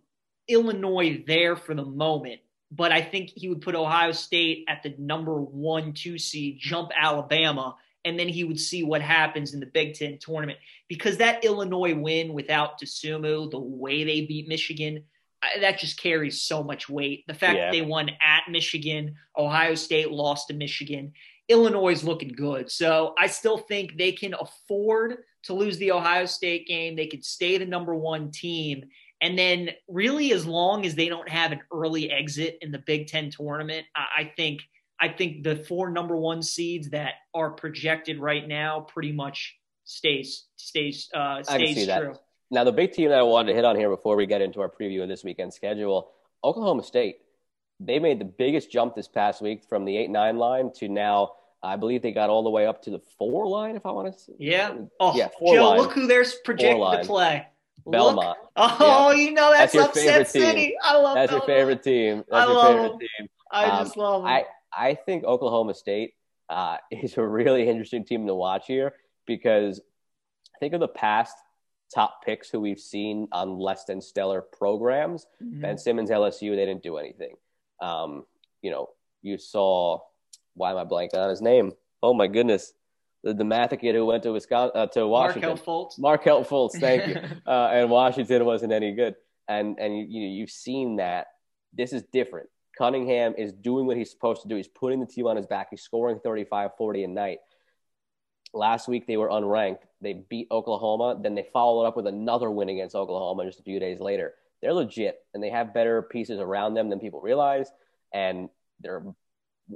Illinois 0.49 1.23
there 1.27 1.57
for 1.57 1.75
the 1.75 1.85
moment, 1.85 2.41
but 2.71 2.93
I 2.93 3.03
think 3.03 3.31
he 3.35 3.49
would 3.49 3.61
put 3.61 3.75
Ohio 3.75 4.13
State 4.13 4.65
at 4.69 4.83
the 4.83 4.95
number 4.99 5.41
one, 5.41 5.93
two 5.93 6.19
seed, 6.19 6.59
jump 6.59 6.91
Alabama, 6.99 7.77
and 8.09 8.19
then 8.19 8.29
he 8.29 8.45
would 8.45 8.59
see 8.59 8.83
what 8.83 9.03
happens 9.03 9.55
in 9.55 9.61
the 9.61 9.67
Big 9.67 9.95
Ten 9.95 10.19
tournament. 10.19 10.59
Because 10.89 11.19
that 11.19 11.45
Illinois 11.45 11.95
win 11.95 12.33
without 12.33 12.81
Dosunmu, 12.81 13.51
the 13.51 13.61
way 13.61 14.05
they 14.05 14.23
beat 14.23 14.49
Michigan, 14.49 15.05
that 15.61 15.79
just 15.79 16.01
carries 16.01 16.43
so 16.43 16.65
much 16.65 16.89
weight. 16.89 17.25
The 17.29 17.35
fact 17.35 17.57
yeah. 17.57 17.67
that 17.67 17.73
they 17.73 17.83
won 17.83 18.11
at 18.21 18.51
Michigan, 18.51 19.15
Ohio 19.37 19.75
State 19.75 20.11
lost 20.11 20.49
to 20.49 20.55
Michigan, 20.55 21.13
Illinois 21.49 21.93
is 21.93 22.05
looking 22.05 22.33
good. 22.33 22.71
So 22.71 23.15
I 23.19 23.27
still 23.27 23.59
think 23.59 23.97
they 23.97 24.13
can 24.13 24.35
afford 24.35 25.19
to 25.45 25.55
lose 25.55 25.79
the 25.79 25.93
Ohio 25.93 26.27
State 26.27 26.67
game. 26.67 26.97
They 26.97 27.07
could 27.07 27.25
stay 27.25 27.59
the 27.59 27.67
number 27.67 27.95
one 27.95 28.31
team. 28.31 28.85
And 29.21 29.39
then, 29.39 29.71
really, 29.89 30.33
as 30.33 30.47
long 30.47 30.87
as 30.87 30.95
they 30.95 31.09
don't 31.09 31.29
have 31.29 31.53
an 31.53 31.61
early 31.73 32.11
exit 32.11 32.59
in 32.61 32.71
the 32.71 32.79
Big 32.79 33.09
Ten 33.09 33.31
tournament, 33.31 33.87
I 33.97 34.33
think 34.37 34.63
I 35.01 35.09
think 35.09 35.45
the 35.45 35.57
four 35.57 35.91
number 35.91 36.17
one 36.17 36.43
seeds 36.43 36.91
that 36.91 37.15
are 37.35 37.51
projected 37.51 38.19
right 38.19 38.47
now 38.47 38.81
pretty 38.81 39.13
much 39.13 39.57
stays 39.85 40.47
stays 40.57 41.09
uh, 41.15 41.43
stays 41.43 41.75
true. 41.75 41.87
That. 41.87 42.21
Now, 42.51 42.65
the 42.65 42.73
big 42.73 42.93
team 42.93 43.11
that 43.11 43.19
I 43.19 43.23
wanted 43.23 43.49
to 43.53 43.55
hit 43.55 43.65
on 43.65 43.77
here 43.77 43.91
before 43.91 44.17
we 44.17 44.27
get 44.27 44.41
into 44.41 44.61
our 44.61 44.71
preview 44.71 45.03
of 45.03 45.09
this 45.09 45.23
weekend 45.23 45.53
schedule, 45.53 46.11
Oklahoma 46.43 46.83
State. 46.83 47.19
They 47.81 48.01
made 48.01 48.19
the 48.19 48.25
biggest 48.25 48.73
jump 48.73 48.97
this 48.97 49.07
past 49.07 49.41
week 49.41 49.63
from 49.69 49.85
the 49.85 49.97
eight 49.97 50.11
nine 50.11 50.37
line 50.37 50.73
to 50.79 50.89
now 50.89 51.35
I 51.63 51.77
believe 51.77 52.03
they 52.03 52.13
got 52.13 52.31
all 52.31 52.43
the 52.43 52.51
way 52.51 52.67
up 52.67 52.83
to 52.83 52.91
the 52.91 53.01
four 53.19 53.47
line, 53.47 53.77
if 53.77 53.85
I 53.85 53.91
want 53.91 54.13
to. 54.13 54.19
Say. 54.19 54.33
Yeah. 54.39 54.77
Oh, 55.01 55.17
yeah. 55.17 55.29
Joe, 55.41 55.71
line. 55.71 55.79
look 55.79 55.93
who 55.93 56.07
they're 56.07 56.25
projected 56.45 57.03
to 57.03 57.07
play. 57.07 57.47
Belmont. 57.87 58.39
Look. 58.39 58.39
Oh, 58.57 59.13
you 59.13 59.33
know 59.33 59.53
that's, 59.53 59.73
that's 59.73 59.97
upset 59.97 60.29
city. 60.29 60.77
I 60.83 60.97
love. 60.97 61.15
That's 61.15 61.31
Belmont. 61.31 61.49
your 61.49 61.57
favorite 61.57 61.83
team. 61.83 62.25
That's 62.29 62.29
I 62.31 62.45
your 62.45 62.55
love 62.55 62.67
favorite 62.67 62.89
them. 62.91 62.99
team. 62.99 63.29
I 63.51 63.65
um, 63.65 63.85
just 63.85 63.97
love 63.97 64.23
them. 64.23 64.31
I 64.31 64.45
I 64.77 64.95
think 64.95 65.25
Oklahoma 65.25 65.75
State 65.75 66.15
uh, 66.49 66.79
is 66.91 67.17
a 67.17 67.27
really 67.27 67.69
interesting 67.69 68.05
team 68.05 68.27
to 68.27 68.35
watch 68.35 68.67
here 68.67 68.95
because 69.27 69.81
think 70.61 70.75
of 70.75 70.81
the 70.81 70.89
past 70.89 71.37
top 71.95 72.23
picks 72.25 72.51
who 72.51 72.61
we've 72.61 72.81
seen 72.81 73.29
on 73.33 73.59
less 73.59 73.85
than 73.85 74.01
stellar 74.01 74.43
programs. 74.43 75.27
Mm-hmm. 75.43 75.63
Ben 75.63 75.79
Simmons, 75.79 76.11
LSU, 76.11 76.51
they 76.51 76.67
didn't 76.67 76.83
do 76.83 76.99
anything. 76.99 77.35
Um, 77.81 78.25
you 78.63 78.71
know, 78.71 78.91
you 79.23 79.39
saw 79.39 80.01
why 80.55 80.73
am 80.73 80.77
I 80.77 80.85
blanking 80.85 81.17
on 81.17 81.31
his 81.31 81.41
name? 81.41 81.73
Oh 82.03 82.13
my 82.13 82.27
goodness, 82.27 82.73
the, 83.23 83.33
the 83.33 83.45
math 83.45 83.79
kid 83.79 83.95
who 83.95 84.05
went 84.05 84.23
to 84.25 84.33
Wisconsin 84.33 84.73
uh, 84.75 84.87
to 84.89 85.07
Washington. 85.07 85.51
Markelle 85.51 85.65
Fultz. 85.65 85.99
Markelle 85.99 86.45
Fultz, 86.45 86.79
thank 86.79 87.07
you. 87.07 87.17
Uh, 87.47 87.71
and 87.73 87.91
Washington 87.91 88.45
wasn't 88.45 88.73
any 88.73 88.93
good. 88.93 89.15
And 89.49 89.79
and 89.79 89.97
you, 89.97 90.05
you 90.07 90.29
you've 90.29 90.51
seen 90.51 90.97
that 90.97 91.29
this 91.73 91.93
is 91.93 92.03
different. 92.13 92.51
Cunningham 92.79 93.35
is 93.37 93.53
doing 93.53 93.87
what 93.87 93.97
he's 93.97 94.11
supposed 94.11 94.43
to 94.43 94.49
do. 94.49 94.57
He's 94.57 94.69
putting 94.69 95.01
the 95.01 95.07
team 95.07 95.27
on 95.27 95.37
his 95.37 95.47
back. 95.47 95.69
He's 95.71 95.83
scoring 95.83 96.21
35, 96.23 96.71
40 96.79 97.05
a 97.05 97.09
night. 97.09 97.39
Last 98.55 98.89
week 98.89 99.07
they 99.07 99.17
were 99.17 99.29
unranked. 99.29 99.83
They 100.01 100.25
beat 100.29 100.47
Oklahoma. 100.51 101.19
Then 101.21 101.35
they 101.35 101.47
followed 101.53 101.85
up 101.85 101.97
with 101.97 102.07
another 102.07 102.51
win 102.51 102.69
against 102.69 102.95
Oklahoma 102.95 103.45
just 103.45 103.61
a 103.61 103.65
few 103.65 103.81
days 103.81 104.01
later. 104.01 104.35
They're 104.63 104.73
legit 104.73 105.19
and 105.35 105.43
they 105.43 105.51
have 105.51 105.75
better 105.75 106.03
pieces 106.03 106.39
around 106.39 106.75
them 106.75 106.89
than 106.89 107.01
people 107.01 107.21
realize. 107.21 107.71
And 108.15 108.49
they're 108.81 109.03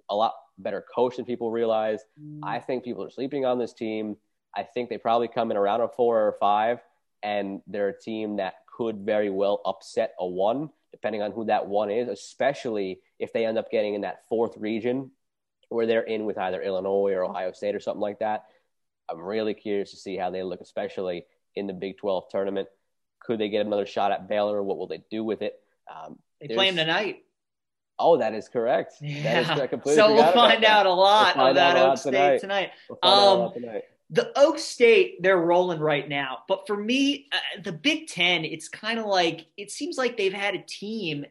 a 0.08 0.14
lot 0.14 0.34
better 0.58 0.84
coach 0.94 1.16
than 1.16 1.24
people 1.24 1.50
realize. 1.50 2.04
Mm. 2.20 2.40
I 2.42 2.60
think 2.60 2.84
people 2.84 3.04
are 3.04 3.10
sleeping 3.10 3.44
on 3.44 3.58
this 3.58 3.72
team. 3.72 4.16
I 4.54 4.62
think 4.62 4.88
they 4.88 4.98
probably 4.98 5.28
come 5.28 5.50
in 5.50 5.56
around 5.56 5.80
a 5.80 5.88
four 5.88 6.20
or 6.20 6.36
five, 6.38 6.80
and 7.22 7.62
they're 7.66 7.88
a 7.88 7.98
team 7.98 8.36
that 8.36 8.54
could 8.66 8.98
very 8.98 9.30
well 9.30 9.60
upset 9.64 10.14
a 10.18 10.26
one, 10.26 10.70
depending 10.92 11.22
on 11.22 11.32
who 11.32 11.46
that 11.46 11.66
one 11.66 11.90
is, 11.90 12.08
especially 12.08 13.00
if 13.18 13.32
they 13.32 13.44
end 13.44 13.58
up 13.58 13.70
getting 13.70 13.94
in 13.94 14.02
that 14.02 14.22
fourth 14.28 14.56
region 14.56 15.10
where 15.68 15.86
they're 15.86 16.02
in 16.02 16.24
with 16.24 16.38
either 16.38 16.62
Illinois 16.62 17.12
or 17.12 17.24
Ohio 17.24 17.52
State 17.52 17.74
or 17.74 17.80
something 17.80 18.00
like 18.00 18.20
that. 18.20 18.44
I'm 19.10 19.20
really 19.20 19.54
curious 19.54 19.90
to 19.90 19.96
see 19.96 20.16
how 20.16 20.30
they 20.30 20.42
look, 20.42 20.60
especially 20.60 21.24
in 21.56 21.66
the 21.66 21.72
Big 21.72 21.98
12 21.98 22.28
tournament. 22.30 22.68
Could 23.20 23.40
they 23.40 23.48
get 23.48 23.66
another 23.66 23.86
shot 23.86 24.12
at 24.12 24.28
Baylor? 24.28 24.62
What 24.62 24.78
will 24.78 24.86
they 24.86 25.02
do 25.10 25.24
with 25.24 25.42
it? 25.42 25.58
Um, 25.92 26.18
they 26.40 26.54
play 26.54 26.66
them 26.68 26.76
tonight. 26.76 27.24
Oh, 27.98 28.18
that 28.18 28.34
is 28.34 28.48
correct. 28.48 28.94
Yeah. 29.00 29.22
That 29.22 29.42
is 29.42 29.70
correct. 29.70 29.88
so 29.88 30.14
we'll 30.14 30.32
find 30.32 30.64
out 30.64 30.86
a 30.86 30.92
lot 30.92 31.36
we'll 31.36 31.46
about 31.46 31.76
Oak 31.76 31.98
State 31.98 32.12
tonight. 32.12 32.40
tonight. 32.40 32.70
We'll 33.02 33.12
um, 33.12 33.52
tonight. 33.52 33.84
The 34.12 34.30
Oak 34.38 34.58
State, 34.58 35.22
they're 35.22 35.38
rolling 35.38 35.80
right 35.80 36.06
now. 36.06 36.40
But 36.46 36.66
for 36.66 36.76
me, 36.76 37.28
uh, 37.32 37.62
the 37.64 37.72
Big 37.72 38.08
Ten, 38.08 38.44
it's 38.44 38.68
kind 38.68 38.98
of 38.98 39.06
like 39.06 39.46
it 39.56 39.70
seems 39.70 39.96
like 39.96 40.16
they've 40.16 40.32
had 40.32 40.54
a 40.54 40.62
team 40.62 41.24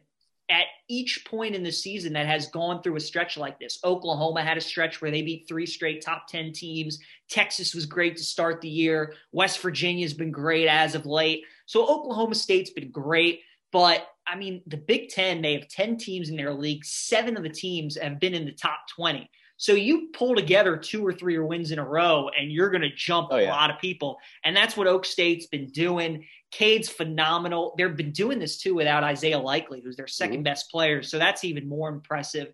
at 0.50 0.66
each 0.88 1.24
point 1.24 1.54
in 1.54 1.62
the 1.62 1.72
season 1.72 2.12
that 2.12 2.26
has 2.26 2.48
gone 2.48 2.82
through 2.82 2.96
a 2.96 3.00
stretch 3.00 3.36
like 3.36 3.58
this. 3.58 3.78
Oklahoma 3.84 4.42
had 4.42 4.58
a 4.58 4.60
stretch 4.60 5.00
where 5.00 5.10
they 5.10 5.22
beat 5.22 5.46
three 5.48 5.64
straight 5.64 6.04
top 6.04 6.26
10 6.28 6.52
teams. 6.52 6.98
Texas 7.30 7.74
was 7.74 7.86
great 7.86 8.16
to 8.16 8.24
start 8.24 8.60
the 8.60 8.68
year. 8.68 9.14
West 9.30 9.60
Virginia's 9.60 10.12
been 10.12 10.32
great 10.32 10.68
as 10.68 10.94
of 10.94 11.06
late. 11.06 11.44
So 11.66 11.86
Oklahoma 11.86 12.34
State's 12.34 12.70
been 12.70 12.90
great. 12.90 13.40
But 13.70 14.06
I 14.26 14.36
mean, 14.36 14.62
the 14.66 14.76
Big 14.76 15.08
Ten, 15.08 15.40
they 15.40 15.54
have 15.54 15.68
10 15.68 15.96
teams 15.96 16.28
in 16.28 16.36
their 16.36 16.52
league. 16.52 16.84
Seven 16.84 17.36
of 17.36 17.42
the 17.42 17.48
teams 17.48 17.96
have 17.96 18.20
been 18.20 18.34
in 18.34 18.44
the 18.44 18.52
top 18.52 18.80
20. 18.96 19.30
So 19.62 19.74
you 19.74 20.08
pull 20.12 20.34
together 20.34 20.76
two 20.76 21.06
or 21.06 21.12
three 21.12 21.38
wins 21.38 21.70
in 21.70 21.78
a 21.78 21.84
row, 21.84 22.28
and 22.36 22.50
you're 22.50 22.68
going 22.68 22.82
to 22.82 22.92
jump 22.92 23.28
oh, 23.30 23.36
yeah. 23.36 23.48
a 23.48 23.52
lot 23.52 23.70
of 23.70 23.78
people. 23.78 24.18
And 24.42 24.56
that's 24.56 24.76
what 24.76 24.88
Oak 24.88 25.04
State's 25.04 25.46
been 25.46 25.68
doing. 25.68 26.26
Cade's 26.50 26.88
phenomenal. 26.88 27.72
They've 27.78 27.96
been 27.96 28.10
doing 28.10 28.40
this 28.40 28.58
too 28.58 28.74
without 28.74 29.04
Isaac 29.04 29.34
Likekele, 29.34 29.80
who's 29.80 29.94
their 29.94 30.06
2nd 30.06 30.32
mm-hmm. 30.32 30.42
best 30.42 30.68
player. 30.68 31.00
So 31.04 31.16
that's 31.16 31.44
even 31.44 31.68
more 31.68 31.90
impressive. 31.90 32.52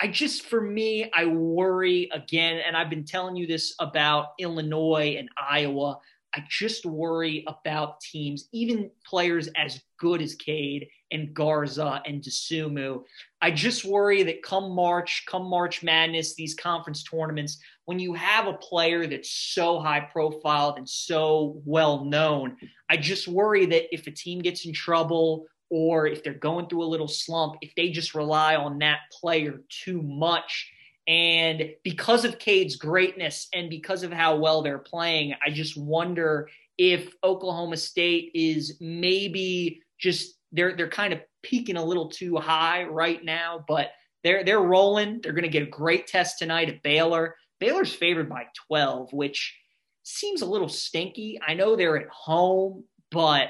I 0.00 0.08
just, 0.08 0.46
for 0.46 0.60
me, 0.60 1.08
I 1.14 1.26
worry 1.26 2.08
again, 2.12 2.60
and 2.66 2.76
I've 2.76 2.90
been 2.90 3.04
telling 3.04 3.36
you 3.36 3.46
this 3.46 3.76
about 3.78 4.30
Illinois 4.40 5.14
and 5.16 5.28
Iowa. 5.40 6.00
I 6.34 6.42
just 6.48 6.84
worry 6.84 7.44
about 7.46 8.00
teams, 8.00 8.48
even 8.50 8.90
players 9.06 9.48
as 9.56 9.80
good 9.96 10.20
as 10.20 10.34
Cade 10.34 10.88
and 11.10 11.34
Garza 11.34 12.02
and 12.06 12.22
Dosunmu. 12.22 13.02
I 13.40 13.50
just 13.50 13.84
worry 13.84 14.22
that 14.24 14.42
come 14.42 14.70
March, 14.72 15.24
come 15.26 15.44
March 15.44 15.82
Madness, 15.82 16.34
these 16.34 16.54
conference 16.54 17.02
tournaments, 17.02 17.58
when 17.84 17.98
you 17.98 18.14
have 18.14 18.46
a 18.46 18.54
player 18.54 19.06
that's 19.06 19.30
so 19.30 19.80
high 19.80 20.00
profiled 20.00 20.76
and 20.76 20.88
so 20.88 21.62
well 21.64 22.04
known, 22.04 22.56
I 22.90 22.96
just 22.96 23.28
worry 23.28 23.66
that 23.66 23.94
if 23.94 24.06
a 24.06 24.10
team 24.10 24.40
gets 24.40 24.66
in 24.66 24.72
trouble 24.72 25.46
or 25.70 26.06
if 26.06 26.22
they're 26.22 26.34
going 26.34 26.66
through 26.66 26.82
a 26.82 26.84
little 26.84 27.08
slump, 27.08 27.56
if 27.60 27.74
they 27.74 27.90
just 27.90 28.14
rely 28.14 28.56
on 28.56 28.78
that 28.78 29.00
player 29.12 29.60
too 29.68 30.02
much, 30.02 30.70
and 31.06 31.70
because 31.84 32.26
of 32.26 32.38
Cade's 32.38 32.76
greatness 32.76 33.48
and 33.54 33.70
because 33.70 34.02
of 34.02 34.12
how 34.12 34.36
well 34.36 34.62
they're 34.62 34.78
playing, 34.78 35.34
I 35.44 35.50
just 35.50 35.76
wonder 35.76 36.50
if 36.76 37.14
Oklahoma 37.24 37.78
State 37.78 38.30
is 38.34 38.76
maybe 38.80 39.82
just 39.98 40.37
they're 40.52 40.76
they're 40.76 40.88
kind 40.88 41.12
of 41.12 41.20
peaking 41.42 41.76
a 41.76 41.84
little 41.84 42.08
too 42.08 42.36
high 42.36 42.84
right 42.84 43.24
now, 43.24 43.64
but 43.66 43.90
they're 44.24 44.44
they're 44.44 44.60
rolling. 44.60 45.20
They're 45.22 45.32
going 45.32 45.44
to 45.44 45.48
get 45.48 45.62
a 45.62 45.70
great 45.70 46.06
test 46.06 46.38
tonight 46.38 46.68
at 46.68 46.82
Baylor. 46.82 47.36
Baylor's 47.60 47.92
favored 47.92 48.28
by 48.28 48.44
12, 48.68 49.12
which 49.12 49.56
seems 50.04 50.42
a 50.42 50.46
little 50.46 50.68
stinky. 50.68 51.40
I 51.44 51.54
know 51.54 51.76
they're 51.76 51.96
at 51.96 52.08
home, 52.08 52.84
but 53.10 53.48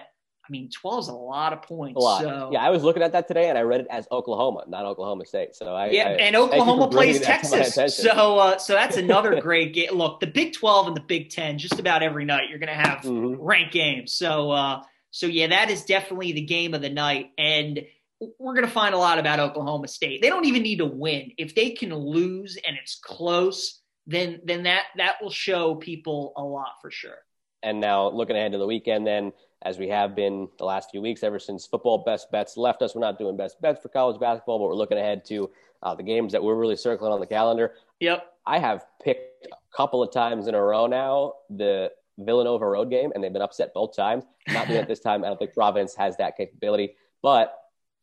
I 0.49 0.51
mean, 0.51 0.71
12 0.71 1.01
is 1.01 1.09
a 1.09 1.13
lot 1.13 1.53
of 1.53 1.63
points. 1.63 1.97
A 1.97 2.01
lot. 2.01 2.23
So. 2.23 2.51
Yeah, 2.53 2.65
I 2.65 2.71
was 2.71 2.83
looking 2.83 3.03
at 3.03 3.13
that 3.13 3.29
today 3.29 3.51
and 3.51 3.59
I 3.59 3.63
read 3.63 3.83
it 3.83 3.87
as 3.91 4.09
Oklahoma, 4.11 4.65
not 4.67 4.87
Oklahoma 4.87 5.27
State. 5.27 5.55
So 5.55 5.75
I 5.75 5.91
yeah, 5.91 6.09
I, 6.09 6.13
and 6.13 6.37
Oklahoma 6.37 6.89
plays 6.89 7.21
Texas. 7.21 7.75
So 7.97 8.39
uh, 8.39 8.59
so 8.59 8.73
that's 8.73 8.97
another 8.97 9.41
great 9.41 9.75
game. 9.75 9.93
Look, 9.93 10.21
the 10.21 10.27
Big 10.27 10.55
12 10.55 10.89
and 10.89 10.97
the 10.97 11.03
Big 11.03 11.31
10, 11.31 11.59
just 11.59 11.79
about 11.79 12.03
every 12.03 12.25
night 12.25 12.49
you're 12.49 12.59
going 12.59 12.69
to 12.69 12.75
have 12.75 13.01
mm-hmm. 13.01 13.41
ranked 13.41 13.75
games. 13.75 14.15
So 14.15 14.51
uh, 14.51 14.83
so 15.19 15.27
yeah, 15.27 15.49
that 15.49 15.69
is 15.69 15.85
definitely 15.85 16.31
the 16.31 16.43
game 16.43 16.75
of 16.75 16.81
the 16.81 16.91
night, 16.91 17.33
and 17.37 17.85
we're 18.21 18.55
going 18.55 18.65
to 18.65 18.73
find 18.73 18.95
a 18.95 18.99
lot 18.99 19.19
about 19.19 19.41
Oklahoma 19.41 19.89
State. 19.89 20.23
They 20.23 20.29
don't 20.29 20.45
even 20.45 20.63
need 20.63 20.79
to 20.79 20.87
win 20.87 21.33
if 21.37 21.57
they 21.57 21.71
can 21.71 21.93
lose 21.93 22.57
and 22.65 22.77
it's 22.81 23.01
close. 23.03 23.81
Then 24.07 24.41
then 24.45 24.63
that 24.63 24.85
that 24.97 25.17
will 25.21 25.33
show 25.33 25.75
people 25.75 26.35
a 26.37 26.43
lot 26.45 26.75
for 26.81 26.93
sure. 26.93 27.19
And 27.65 27.81
now 27.81 28.11
looking 28.11 28.37
ahead 28.37 28.53
to 28.53 28.59
the 28.59 28.67
weekend, 28.67 29.09
then 29.09 29.33
as 29.63 29.77
we 29.77 29.89
have 29.89 30.15
been 30.15 30.51
the 30.57 30.65
last 30.65 30.93
few 30.93 31.03
weeks, 31.03 31.25
ever 31.25 31.41
since 31.41 31.67
football 31.67 32.05
best 32.07 32.31
bets 32.31 32.57
left 32.57 32.81
us. 32.83 32.95
We're 32.95 33.01
not 33.01 33.19
doing 33.19 33.37
best 33.37 33.61
bets 33.61 33.83
for 33.83 33.89
college 33.89 34.21
basketball, 34.21 34.61
but 34.61 34.67
we're 34.67 34.77
looking 34.77 34.99
ahead 34.99 35.25
to 35.31 35.51
uh, 35.83 35.97
the 35.97 36.05
games 36.05 36.31
that 36.31 36.45
we're 36.45 36.55
really 36.55 36.77
circling 36.77 37.13
on 37.13 37.19
the 37.19 37.27
calendar. 37.27 37.73
Yep. 37.99 38.25
I 38.47 38.61
have 38.61 38.87
picked 39.03 39.49
a 39.49 39.77
couple 39.77 40.01
of 40.01 40.13
times 40.13 40.47
in 40.47 40.55
a 40.55 40.63
row 40.63 40.87
now 40.87 41.33
the 41.51 41.91
Villanova 42.19 42.67
road 42.67 42.91
game, 42.91 43.13
and 43.15 43.23
they've 43.23 43.33
been 43.33 43.43
upset 43.43 43.73
both 43.75 43.95
times. 43.95 44.25
Not 44.49 44.67
doing 44.67 44.81
it 44.81 44.89
this 44.89 45.01
time. 45.01 45.25
I 45.25 45.29
don't 45.29 45.39
think 45.39 45.55
Providence 45.55 45.95
has 45.95 46.17
that 46.17 46.37
capability, 46.37 46.97
but 47.23 47.55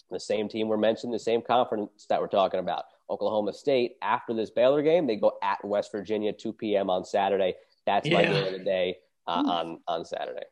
the 0.09 0.19
same 0.19 0.47
team 0.47 0.67
we're 0.67 0.77
mentioning, 0.77 1.11
the 1.11 1.19
same 1.19 1.41
conference 1.41 2.05
that 2.09 2.21
we're 2.21 2.27
talking 2.27 2.59
about. 2.59 2.85
Oklahoma 3.09 3.53
State, 3.53 3.97
after 4.01 4.33
this 4.33 4.49
Baylor 4.49 4.81
game, 4.81 5.05
they 5.05 5.15
go 5.15 5.33
at 5.43 5.63
West 5.63 5.91
Virginia, 5.91 6.33
2 6.33 6.53
p.m. 6.53 6.89
on 6.89 7.05
Saturday. 7.05 7.55
That's 7.85 8.09
my 8.09 8.23
game 8.23 8.45
of 8.45 8.53
the 8.53 8.59
day 8.59 8.97
uh, 9.27 9.43
on, 9.45 9.79
on 9.87 10.05
Saturday. 10.05 10.45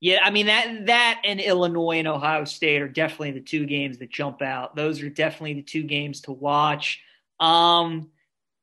Yeah, 0.00 0.18
I 0.24 0.30
mean 0.30 0.46
that 0.46 0.86
that 0.86 1.20
and 1.24 1.40
Illinois 1.40 1.98
and 1.98 2.08
Ohio 2.08 2.44
State 2.44 2.82
are 2.82 2.88
definitely 2.88 3.30
the 3.30 3.40
two 3.40 3.66
games 3.66 3.98
that 3.98 4.10
jump 4.10 4.42
out. 4.42 4.74
Those 4.74 5.00
are 5.00 5.08
definitely 5.08 5.54
the 5.54 5.62
two 5.62 5.84
games 5.84 6.22
to 6.22 6.32
watch. 6.32 7.00
Um, 7.38 8.10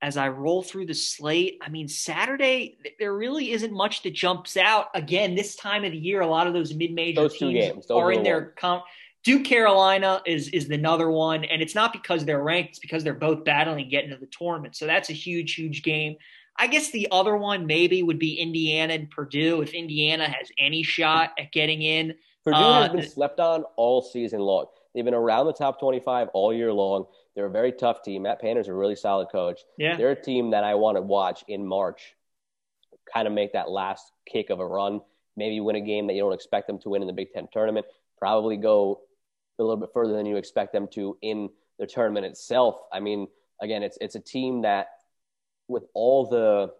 as 0.01 0.15
I 0.15 0.29
roll 0.29 0.63
through 0.63 0.85
the 0.85 0.93
slate, 0.93 1.57
I 1.61 1.69
mean 1.69 1.87
Saturday 1.87 2.77
there 2.99 3.13
really 3.13 3.51
isn't 3.51 3.73
much 3.73 4.03
that 4.03 4.13
jumps 4.13 4.57
out. 4.57 4.87
Again, 4.93 5.35
this 5.35 5.55
time 5.55 5.83
of 5.83 5.91
the 5.91 5.97
year, 5.97 6.21
a 6.21 6.27
lot 6.27 6.47
of 6.47 6.53
those 6.53 6.73
mid-major 6.73 7.21
those 7.21 7.37
teams 7.37 7.53
games, 7.53 7.91
are 7.91 8.11
in 8.11 8.23
their 8.23 8.53
com- 8.59 8.81
Duke 9.23 9.43
Carolina 9.43 10.21
is 10.25 10.47
is 10.49 10.69
another 10.69 11.09
one, 11.09 11.43
and 11.43 11.61
it's 11.61 11.75
not 11.75 11.91
because 11.91 12.23
they're 12.23 12.41
ranked; 12.41 12.69
it's 12.71 12.79
because 12.79 13.03
they're 13.03 13.13
both 13.13 13.43
battling 13.43 13.89
getting 13.89 14.11
to 14.11 14.17
the 14.17 14.27
tournament. 14.27 14.75
So 14.75 14.85
that's 14.85 15.09
a 15.09 15.13
huge, 15.13 15.55
huge 15.55 15.83
game. 15.83 16.15
I 16.57 16.67
guess 16.67 16.91
the 16.91 17.07
other 17.11 17.37
one 17.37 17.65
maybe 17.65 18.03
would 18.03 18.19
be 18.19 18.35
Indiana 18.35 18.93
and 18.93 19.09
Purdue 19.09 19.61
if 19.61 19.73
Indiana 19.73 20.27
has 20.27 20.49
any 20.57 20.83
shot 20.83 21.31
at 21.39 21.51
getting 21.51 21.81
in. 21.81 22.15
Purdue 22.43 22.57
uh, 22.57 22.83
has 22.83 22.91
been 22.91 23.09
slept 23.09 23.39
on 23.39 23.63
all 23.75 24.01
season 24.01 24.39
long. 24.39 24.65
They've 24.93 25.05
been 25.05 25.13
around 25.13 25.45
the 25.45 25.53
top 25.53 25.79
25 25.79 26.29
all 26.33 26.53
year 26.53 26.73
long. 26.73 27.05
They're 27.39 27.47
a 27.47 27.49
very 27.49 27.71
tough 27.71 28.03
team. 28.03 28.23
Matt 28.23 28.41
Painter's 28.41 28.67
a 28.67 28.73
really 28.73 28.97
solid 28.97 29.29
coach. 29.31 29.61
Yeah. 29.77 29.95
They're 29.95 30.11
a 30.11 30.21
team 30.21 30.51
that 30.51 30.65
I 30.65 30.75
want 30.75 30.97
to 30.97 31.01
watch 31.01 31.45
in 31.47 31.65
March, 31.65 32.17
kind 33.13 33.29
of 33.29 33.33
make 33.33 33.53
that 33.53 33.69
last 33.69 34.11
kick 34.29 34.49
of 34.49 34.59
a 34.59 34.67
run, 34.67 34.99
maybe 35.37 35.61
win 35.61 35.77
a 35.77 35.81
game 35.81 36.07
that 36.07 36.15
you 36.15 36.19
don't 36.19 36.33
expect 36.33 36.67
them 36.67 36.79
to 36.79 36.89
win 36.89 37.01
in 37.01 37.07
the 37.07 37.13
Big 37.13 37.31
Ten 37.31 37.47
tournament, 37.53 37.85
probably 38.17 38.57
go 38.57 39.03
a 39.57 39.63
little 39.63 39.77
bit 39.77 39.91
further 39.93 40.11
than 40.11 40.25
you 40.25 40.35
expect 40.35 40.73
them 40.73 40.89
to 40.89 41.17
in 41.21 41.49
the 41.77 41.87
tournament 41.87 42.25
itself. 42.25 42.81
I 42.91 42.99
mean, 42.99 43.29
again, 43.61 43.83
it's 43.83 43.97
it's 44.01 44.15
a 44.15 44.19
team 44.19 44.63
that 44.63 44.89
with 45.69 45.85
all 45.93 46.25
the 46.25 46.73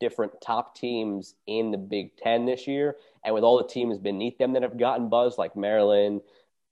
different 0.00 0.32
top 0.40 0.76
teams 0.76 1.34
in 1.46 1.72
the 1.72 1.76
Big 1.76 2.16
Ten 2.16 2.46
this 2.46 2.66
year, 2.66 2.96
and 3.22 3.34
with 3.34 3.44
all 3.44 3.58
the 3.58 3.68
teams 3.68 3.98
beneath 3.98 4.38
them 4.38 4.54
that 4.54 4.62
have 4.62 4.78
gotten 4.78 5.10
buzz, 5.10 5.36
like 5.36 5.56
Maryland, 5.56 6.22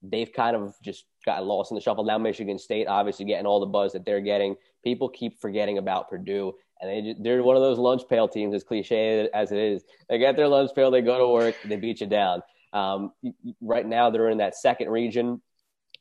they've 0.03 0.33
kind 0.33 0.57
of 0.57 0.75
just 0.83 1.05
gotten 1.27 1.47
lost 1.47 1.71
in 1.71 1.75
the 1.75 1.81
shuffle. 1.81 2.05
Now 2.05 2.17
Michigan 2.17 2.59
State, 2.59 2.87
obviously, 2.87 3.27
getting 3.27 3.47
all 3.47 3.61
the 3.61 3.67
buzz 3.67 3.93
that 3.93 4.05
they're 4.05 4.21
getting. 4.21 4.57
People 4.83 5.09
keep 5.09 5.39
forgetting 5.41 5.77
about 5.77 6.09
Purdue, 6.09 6.55
and 6.81 6.91
they 6.91 7.15
they're 7.19 7.43
one 7.43 7.57
of 7.57 7.63
those 7.63 7.79
lunch 7.79 8.03
pail 8.09 8.29
teams, 8.29 8.55
as 8.55 8.65
cliche 8.65 9.29
as 9.35 9.53
it 9.53 9.59
is. 9.59 9.85
They 10.09 10.19
get 10.19 10.37
their 10.37 10.49
lunch 10.49 10.71
pail, 10.75 10.91
they 10.91 11.03
go 11.03 11.19
to 11.19 11.29
work, 11.29 11.57
they 11.65 11.77
beat 11.77 12.01
you 12.01 12.07
down. 12.07 12.43
Um, 12.73 13.13
right 13.61 13.87
now, 13.87 14.11
they're 14.11 14.31
in 14.31 14.39
that 14.39 14.55
second 14.57 14.91
region. 14.91 15.43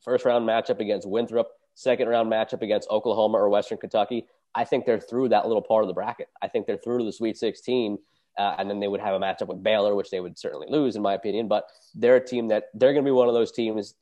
First 0.04 0.24
round 0.26 0.48
matchup 0.48 0.80
against 0.80 1.08
Winthrop. 1.08 1.48
Second 1.74 2.08
round 2.08 2.32
matchup 2.32 2.62
against 2.62 2.90
Oklahoma 2.90 3.38
or 3.38 3.50
Western 3.50 3.78
Kentucky. 3.78 4.28
I 4.54 4.64
think 4.64 4.86
they're 4.86 5.00
through 5.00 5.30
that 5.30 5.48
little 5.48 5.62
part 5.62 5.84
of 5.84 5.88
the 5.88 5.94
bracket. 5.94 6.30
I 6.42 6.48
think 6.48 6.66
they're 6.66 6.78
through 6.78 7.00
to 7.00 7.04
the 7.04 7.12
Sweet 7.12 7.38
16, 7.38 7.98
uh, 8.38 8.56
and 8.58 8.70
then 8.70 8.80
they 8.80 8.88
would 8.88 9.02
have 9.02 9.14
a 9.14 9.20
matchup 9.20 9.48
with 9.48 9.62
Baylor, 9.62 9.96
which 9.96 10.10
they 10.10 10.22
would 10.22 10.38
certainly 10.38 10.68
lose, 10.70 10.96
in 10.96 11.02
my 11.02 11.14
opinion. 11.14 11.48
But 11.48 11.66
they're 11.94 12.16
a 12.16 12.26
team 12.26 12.48
that 12.50 12.66
they're 12.74 12.94
going 12.94 13.04
to 13.04 13.08
be 13.08 13.14
one 13.14 13.28
of 13.28 13.34
those 13.34 13.52
teams. 13.52 13.96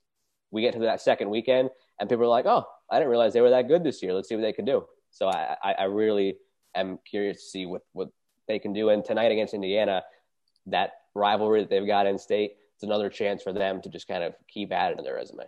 We 0.54 0.62
get 0.62 0.74
to 0.74 0.80
that 0.80 1.02
second 1.02 1.30
weekend, 1.30 1.70
and 2.00 2.10
people 2.10 2.24
are 2.24 2.28
like, 2.28 2.46
"Oh, 2.46 2.66
I 2.90 2.98
didn't 3.00 3.10
realize 3.10 3.34
they 3.34 3.42
were 3.42 3.50
that 3.50 3.68
good 3.68 3.84
this 3.84 4.02
year. 4.02 4.14
Let's 4.14 4.30
see 4.30 4.36
what 4.36 4.42
they 4.42 4.54
can 4.54 4.66
do." 4.66 4.86
So 5.12 5.28
I, 5.28 5.58
I, 5.78 5.84
really 5.84 6.38
am 6.74 6.98
curious 7.06 7.38
to 7.38 7.50
see 7.50 7.66
what 7.66 7.82
what 7.92 8.10
they 8.48 8.60
can 8.60 8.74
do. 8.74 8.90
And 8.90 9.04
tonight 9.04 9.32
against 9.32 9.54
Indiana, 9.54 10.04
that 10.68 10.92
rivalry 11.14 11.62
that 11.62 11.70
they've 11.70 11.86
got 11.86 12.08
in 12.08 12.18
state, 12.18 12.54
it's 12.76 12.84
another 12.84 13.10
chance 13.10 13.44
for 13.44 13.54
them 13.54 13.82
to 13.82 13.90
just 13.90 14.08
kind 14.08 14.24
of 14.24 14.34
keep 14.48 14.72
adding 14.72 14.98
to 14.98 15.04
their 15.04 15.16
resume 15.16 15.46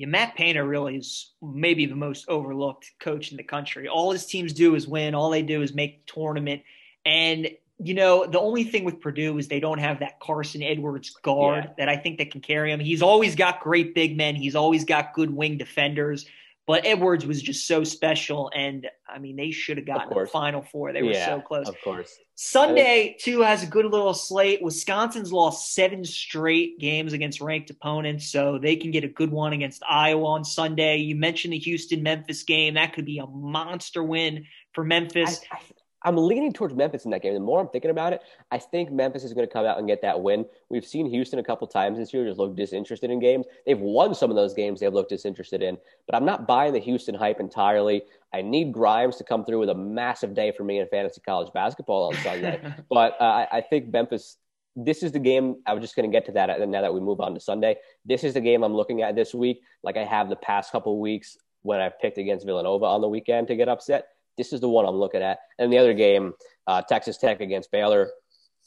yeah, 0.00 0.06
Matt 0.06 0.34
Painter 0.34 0.64
really 0.64 0.96
is 0.96 1.32
maybe 1.42 1.84
the 1.84 1.94
most 1.94 2.26
overlooked 2.28 2.90
coach 3.00 3.32
in 3.32 3.36
the 3.36 3.42
country. 3.42 3.86
All 3.86 4.12
his 4.12 4.24
teams 4.24 4.54
do 4.54 4.74
is 4.74 4.88
win. 4.88 5.14
All 5.14 5.28
they 5.28 5.42
do 5.42 5.60
is 5.60 5.74
make 5.74 6.06
the 6.06 6.12
tournament. 6.12 6.62
And 7.04 7.50
you 7.82 7.94
know, 7.94 8.26
the 8.26 8.40
only 8.40 8.64
thing 8.64 8.84
with 8.84 9.00
Purdue 9.00 9.38
is 9.38 9.48
they 9.48 9.60
don't 9.60 9.78
have 9.78 10.00
that 10.00 10.20
Carson 10.20 10.62
Edwards 10.62 11.10
guard 11.22 11.64
yeah. 11.64 11.70
that 11.78 11.88
I 11.88 11.96
think 11.96 12.18
that 12.18 12.30
can 12.30 12.40
carry 12.40 12.70
him. 12.70 12.80
He's 12.80 13.02
always 13.02 13.34
got 13.34 13.60
great 13.60 13.94
big 13.94 14.16
men. 14.16 14.34
He's 14.36 14.54
always 14.54 14.84
got 14.84 15.14
good 15.14 15.30
wing 15.30 15.56
defenders. 15.56 16.26
But 16.66 16.86
Edwards 16.86 17.26
was 17.26 17.42
just 17.42 17.66
so 17.66 17.82
special, 17.82 18.48
and 18.54 18.88
I 19.08 19.18
mean, 19.18 19.34
they 19.34 19.50
should 19.50 19.76
have 19.78 19.86
gotten 19.86 20.16
the 20.16 20.26
Final 20.26 20.62
Four. 20.62 20.92
They 20.92 21.02
were 21.02 21.10
yeah, 21.10 21.26
so 21.26 21.40
close. 21.40 21.68
Of 21.68 21.74
course. 21.82 22.16
Sunday 22.36 23.16
too 23.18 23.40
has 23.40 23.64
a 23.64 23.66
good 23.66 23.86
little 23.86 24.14
slate. 24.14 24.62
Wisconsin's 24.62 25.32
lost 25.32 25.74
seven 25.74 26.04
straight 26.04 26.78
games 26.78 27.12
against 27.12 27.40
ranked 27.40 27.70
opponents, 27.70 28.30
so 28.30 28.56
they 28.56 28.76
can 28.76 28.92
get 28.92 29.02
a 29.02 29.08
good 29.08 29.32
one 29.32 29.52
against 29.52 29.82
Iowa 29.88 30.24
on 30.26 30.44
Sunday. 30.44 30.98
You 30.98 31.16
mentioned 31.16 31.54
the 31.54 31.58
Houston 31.58 32.04
Memphis 32.04 32.44
game; 32.44 32.74
that 32.74 32.92
could 32.92 33.06
be 33.06 33.18
a 33.18 33.26
monster 33.26 34.04
win 34.04 34.44
for 34.72 34.84
Memphis. 34.84 35.40
I, 35.50 35.56
I, 35.56 35.60
I'm 36.02 36.16
leaning 36.16 36.52
towards 36.52 36.74
Memphis 36.74 37.04
in 37.04 37.10
that 37.10 37.22
game. 37.22 37.34
The 37.34 37.40
more 37.40 37.60
I'm 37.60 37.68
thinking 37.68 37.90
about 37.90 38.12
it, 38.12 38.22
I 38.50 38.58
think 38.58 38.90
Memphis 38.90 39.24
is 39.24 39.32
going 39.32 39.46
to 39.46 39.52
come 39.52 39.66
out 39.66 39.78
and 39.78 39.86
get 39.86 40.00
that 40.02 40.20
win. 40.20 40.46
We've 40.68 40.84
seen 40.84 41.06
Houston 41.06 41.38
a 41.38 41.42
couple 41.42 41.66
times 41.66 41.98
this 41.98 42.14
year 42.14 42.24
just 42.24 42.38
look 42.38 42.56
disinterested 42.56 43.10
in 43.10 43.20
games. 43.20 43.46
They've 43.66 43.78
won 43.78 44.14
some 44.14 44.30
of 44.30 44.36
those 44.36 44.54
games 44.54 44.80
they've 44.80 44.92
looked 44.92 45.10
disinterested 45.10 45.62
in, 45.62 45.76
but 46.06 46.14
I'm 46.14 46.24
not 46.24 46.46
buying 46.46 46.72
the 46.72 46.78
Houston 46.80 47.14
hype 47.14 47.40
entirely. 47.40 48.02
I 48.32 48.42
need 48.42 48.72
Grimes 48.72 49.16
to 49.16 49.24
come 49.24 49.44
through 49.44 49.60
with 49.60 49.70
a 49.70 49.74
massive 49.74 50.34
day 50.34 50.52
for 50.52 50.64
me 50.64 50.78
in 50.78 50.86
fantasy 50.88 51.20
college 51.20 51.52
basketball 51.52 52.08
on 52.08 52.14
Sunday. 52.22 52.60
but 52.88 53.20
uh, 53.20 53.46
I 53.52 53.60
think 53.60 53.92
Memphis, 53.92 54.36
this 54.76 55.02
is 55.02 55.12
the 55.12 55.18
game. 55.18 55.56
I 55.66 55.74
was 55.74 55.82
just 55.82 55.96
going 55.96 56.10
to 56.10 56.14
get 56.14 56.24
to 56.26 56.32
that 56.32 56.48
and 56.48 56.72
now 56.72 56.80
that 56.80 56.94
we 56.94 57.00
move 57.00 57.20
on 57.20 57.34
to 57.34 57.40
Sunday. 57.40 57.76
This 58.06 58.24
is 58.24 58.34
the 58.34 58.40
game 58.40 58.62
I'm 58.62 58.74
looking 58.74 59.02
at 59.02 59.14
this 59.16 59.34
week, 59.34 59.62
like 59.82 59.96
I 59.96 60.04
have 60.04 60.30
the 60.30 60.36
past 60.36 60.72
couple 60.72 60.98
weeks 60.98 61.36
when 61.62 61.80
I've 61.80 62.00
picked 62.00 62.16
against 62.16 62.46
Villanova 62.46 62.86
on 62.86 63.02
the 63.02 63.08
weekend 63.08 63.48
to 63.48 63.56
get 63.56 63.68
upset 63.68 64.06
this 64.40 64.54
is 64.54 64.60
the 64.60 64.68
one 64.68 64.86
I'm 64.86 64.96
looking 64.96 65.20
at. 65.20 65.40
And 65.58 65.70
the 65.70 65.76
other 65.76 65.92
game, 65.92 66.32
uh, 66.66 66.80
Texas 66.80 67.18
Tech 67.18 67.42
against 67.42 67.70
Baylor. 67.70 68.10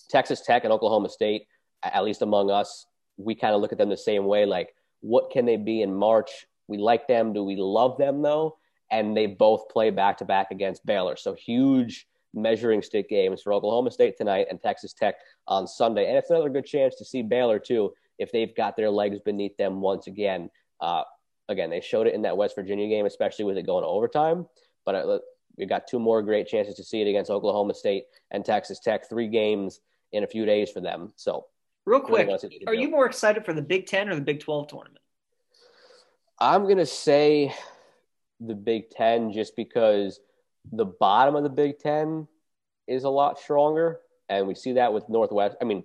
Texas 0.07 0.41
Tech 0.41 0.65
and 0.65 0.71
Oklahoma 0.71 1.09
State, 1.09 1.47
at 1.81 2.03
least 2.03 2.21
among 2.21 2.51
us, 2.51 2.85
we 3.17 3.33
kind 3.33 3.55
of 3.55 3.61
look 3.61 3.71
at 3.71 3.79
them 3.79 3.89
the 3.89 3.97
same 3.97 4.25
way. 4.25 4.45
Like, 4.45 4.75
what 5.01 5.31
can 5.31 5.45
they 5.45 5.57
be 5.57 5.81
in 5.81 5.91
March? 5.91 6.45
We 6.67 6.77
like 6.77 7.07
them. 7.07 7.33
Do 7.33 7.43
we 7.43 7.55
love 7.55 7.97
them 7.97 8.21
though? 8.21 8.57
And 8.91 9.17
they 9.17 9.25
both 9.25 9.67
play 9.69 9.89
back 9.89 10.17
to 10.19 10.25
back 10.25 10.51
against 10.51 10.85
Baylor. 10.85 11.15
So 11.15 11.33
huge 11.33 12.07
measuring 12.35 12.83
stick 12.83 13.09
games 13.09 13.41
for 13.41 13.51
Oklahoma 13.51 13.89
State 13.89 14.15
tonight 14.15 14.47
and 14.51 14.61
Texas 14.61 14.93
Tech 14.93 15.15
on 15.47 15.65
Sunday. 15.65 16.07
And 16.07 16.17
it's 16.17 16.29
another 16.29 16.49
good 16.49 16.67
chance 16.67 16.95
to 16.97 17.05
see 17.05 17.23
Baylor 17.23 17.57
too 17.57 17.93
if 18.19 18.31
they've 18.31 18.55
got 18.55 18.77
their 18.77 18.91
legs 18.91 19.17
beneath 19.25 19.57
them 19.57 19.81
once 19.81 20.05
again. 20.05 20.51
Uh, 20.79 21.01
again, 21.49 21.71
they 21.71 21.81
showed 21.81 22.05
it 22.05 22.13
in 22.13 22.21
that 22.21 22.37
West 22.37 22.53
Virginia 22.53 22.87
game, 22.87 23.07
especially 23.07 23.45
with 23.45 23.57
it 23.57 23.65
going 23.65 23.83
to 23.83 23.87
overtime. 23.87 24.45
But 24.85 25.23
We've 25.57 25.69
got 25.69 25.87
two 25.87 25.99
more 25.99 26.21
great 26.21 26.47
chances 26.47 26.75
to 26.75 26.83
see 26.83 27.01
it 27.01 27.07
against 27.07 27.29
Oklahoma 27.29 27.73
State 27.73 28.05
and 28.31 28.43
Texas 28.43 28.79
Tech. 28.79 29.07
Three 29.07 29.27
games 29.27 29.81
in 30.11 30.23
a 30.23 30.27
few 30.27 30.45
days 30.45 30.71
for 30.71 30.81
them. 30.81 31.13
So, 31.15 31.45
real 31.85 31.99
quick, 31.99 32.27
really 32.27 32.63
are 32.67 32.73
you 32.73 32.89
more 32.89 33.05
excited 33.05 33.45
for 33.45 33.53
the 33.53 33.61
Big 33.61 33.85
Ten 33.85 34.09
or 34.09 34.15
the 34.15 34.21
Big 34.21 34.39
Twelve 34.39 34.67
tournament? 34.67 34.99
I'm 36.39 36.67
gonna 36.67 36.85
say 36.85 37.53
the 38.39 38.55
Big 38.55 38.89
Ten 38.89 39.31
just 39.31 39.55
because 39.55 40.19
the 40.71 40.85
bottom 40.85 41.35
of 41.35 41.43
the 41.43 41.49
Big 41.49 41.79
Ten 41.79 42.27
is 42.87 43.03
a 43.03 43.09
lot 43.09 43.39
stronger, 43.39 43.99
and 44.29 44.47
we 44.47 44.55
see 44.55 44.73
that 44.73 44.93
with 44.93 45.07
Northwest. 45.09 45.55
I 45.61 45.65
mean, 45.65 45.83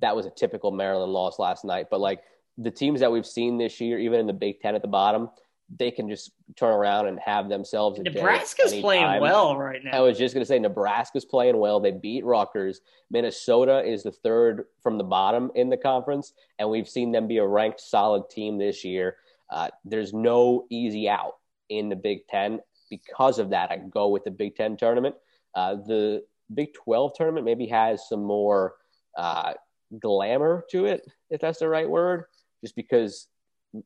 that 0.00 0.16
was 0.16 0.26
a 0.26 0.30
typical 0.30 0.70
Maryland 0.70 1.12
loss 1.12 1.38
last 1.38 1.64
night, 1.64 1.88
but 1.90 2.00
like 2.00 2.22
the 2.58 2.70
teams 2.70 3.00
that 3.00 3.12
we've 3.12 3.26
seen 3.26 3.58
this 3.58 3.80
year, 3.80 3.98
even 3.98 4.20
in 4.20 4.26
the 4.26 4.32
Big 4.32 4.60
Ten 4.60 4.74
at 4.74 4.82
the 4.82 4.88
bottom, 4.88 5.30
they 5.78 5.90
can 5.90 6.08
just 6.08 6.32
turn 6.56 6.72
around 6.72 7.06
and 7.06 7.18
have 7.20 7.48
themselves 7.48 7.98
a 7.98 8.02
Nebraska's 8.02 8.74
playing 8.74 9.20
well 9.20 9.56
right 9.56 9.82
now. 9.84 9.92
I 9.92 10.00
was 10.00 10.18
just 10.18 10.34
going 10.34 10.42
to 10.42 10.48
say 10.48 10.58
Nebraska's 10.58 11.24
playing 11.24 11.56
well. 11.56 11.78
They 11.78 11.92
beat 11.92 12.24
Rutgers. 12.24 12.80
Minnesota 13.10 13.80
is 13.84 14.02
the 14.02 14.10
third 14.10 14.66
from 14.82 14.98
the 14.98 15.04
bottom 15.04 15.50
in 15.54 15.70
the 15.70 15.76
conference, 15.76 16.32
and 16.58 16.68
we've 16.68 16.88
seen 16.88 17.12
them 17.12 17.28
be 17.28 17.38
a 17.38 17.46
ranked 17.46 17.80
solid 17.80 18.28
team 18.30 18.58
this 18.58 18.84
year. 18.84 19.16
Uh, 19.48 19.68
there's 19.84 20.12
no 20.12 20.66
easy 20.70 21.08
out 21.08 21.36
in 21.68 21.88
the 21.88 21.96
Big 21.96 22.26
Ten. 22.28 22.60
Because 22.88 23.38
of 23.38 23.50
that, 23.50 23.70
I 23.70 23.76
go 23.76 24.08
with 24.08 24.24
the 24.24 24.30
Big 24.32 24.56
Ten 24.56 24.76
tournament. 24.76 25.14
Uh, 25.54 25.76
the 25.76 26.24
Big 26.52 26.74
12 26.74 27.12
tournament 27.16 27.46
maybe 27.46 27.66
has 27.66 28.08
some 28.08 28.24
more 28.24 28.74
uh, 29.16 29.54
glamour 30.00 30.64
to 30.70 30.86
it, 30.86 31.08
if 31.30 31.40
that's 31.40 31.60
the 31.60 31.68
right 31.68 31.88
word, 31.88 32.24
just 32.60 32.74
because 32.74 33.28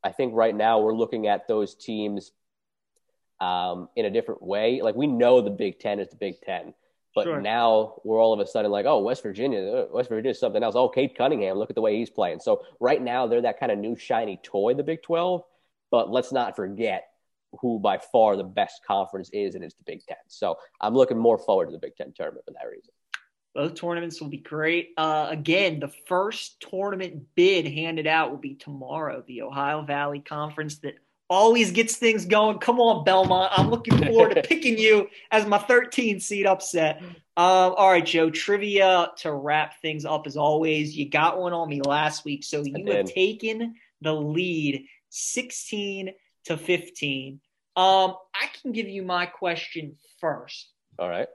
I 0.03 0.13
think 0.13 0.35
right 0.35 0.55
now 0.55 0.81
we're 0.81 0.95
looking 0.95 1.27
at 1.27 1.47
those 1.49 1.75
teams 1.75 2.33
um, 3.41 3.89
in 3.97 4.05
a 4.07 4.11
different 4.11 4.43
way. 4.43 4.81
Like 4.83 4.95
we 4.95 5.07
know 5.07 5.41
the 5.41 5.51
Big 5.51 5.79
Ten 5.79 6.01
is 6.01 6.09
the 6.09 6.17
Big 6.17 6.41
Ten, 6.41 6.75
but 7.15 7.25
sure. 7.25 7.41
now 7.41 8.01
we're 8.05 8.21
all 8.21 8.33
of 8.33 8.41
a 8.41 8.47
sudden 8.47 8.71
like, 8.71 8.87
oh, 8.87 9.01
West 9.01 9.23
Virginia, 9.23 9.61
uh, 9.61 9.87
West 9.93 10.09
Virginia 10.09 10.31
is 10.31 10.41
something 10.41 10.63
else. 10.63 10.75
Oh, 10.77 10.89
Cade 10.89 11.17
Cunningham, 11.17 11.59
look 11.59 11.71
at 11.71 11.77
the 11.77 11.83
way 11.83 11.97
he's 11.97 12.11
playing. 12.11 12.41
So 12.41 12.63
right 12.81 13.03
now 13.03 13.27
they're 13.27 13.43
that 13.43 13.61
kind 13.61 13.73
of 13.73 13.79
new 13.79 13.97
shiny 13.97 14.41
toy, 14.43 14.75
the 14.75 14.83
Big 14.83 15.03
Twelve. 15.03 15.43
But 15.91 16.11
let's 16.11 16.33
not 16.33 16.57
forget 16.57 17.09
who 17.61 17.79
by 17.79 17.99
far 17.99 18.37
the 18.37 18.43
best 18.43 18.81
conference 18.85 19.31
is, 19.33 19.55
and 19.55 19.63
it's 19.63 19.75
the 19.75 19.85
Big 19.85 20.05
Ten. 20.07 20.17
So 20.29 20.57
I'm 20.81 20.95
looking 20.95 21.19
more 21.19 21.39
forward 21.39 21.67
to 21.67 21.73
the 21.73 21.79
Big 21.79 21.95
Ten 21.97 22.13
tournament 22.17 22.45
for 22.47 22.53
that 22.53 22.69
reason. 22.69 22.94
Both 23.55 23.77
tournaments 23.77 24.21
will 24.21 24.29
be 24.29 24.39
great. 24.39 24.91
Uh, 24.97 25.29
again, 25.31 25.79
the 25.79 25.93
first 26.09 26.61
tournament 26.69 27.23
bid 27.37 27.67
handed 27.67 28.07
out 28.07 28.31
will 28.31 28.39
be 28.39 28.55
tomorrow. 28.55 29.23
The 29.27 29.43
Ohio 29.43 29.83
Valley 29.83 30.19
Conference 30.19 30.79
that 30.79 30.95
always 31.31 31.71
gets 31.71 31.97
things 31.97 32.27
going. 32.27 32.59
Come 32.59 32.81
on, 32.81 33.05
Belmont. 33.05 33.53
I'm 33.57 33.71
looking 33.71 33.97
forward 34.07 34.35
to 34.35 34.43
picking 34.49 34.77
you 34.77 35.09
as 35.31 35.47
my 35.47 35.59
13 35.59 36.19
seed 36.21 36.47
upset. 36.47 37.01
Um, 37.01 37.15
all 37.77 37.91
right, 37.91 38.05
Joe. 38.05 38.31
Trivia 38.31 39.13
to 39.19 39.33
wrap 39.33 39.81
things 39.81 40.05
up 40.05 40.27
as 40.27 40.37
always. 40.37 40.97
You 40.97 41.09
got 41.09 41.39
one 41.39 41.53
on 41.53 41.69
me 41.69 41.81
last 41.81 42.25
week, 42.25 42.45
so 42.45 42.63
you 42.65 42.93
have 42.93 43.07
taken 43.07 43.75
the 44.01 44.13
lead 44.13 44.87
16 45.11 46.11
to 46.47 46.57
15. 46.57 47.41
Um, 47.77 48.15
I 48.35 48.49
can 48.61 48.73
give 48.73 48.89
you 48.89 49.03
my 49.03 49.27
question 49.27 49.97
first. 50.21 50.69
All 50.99 51.09
right. 51.09 51.29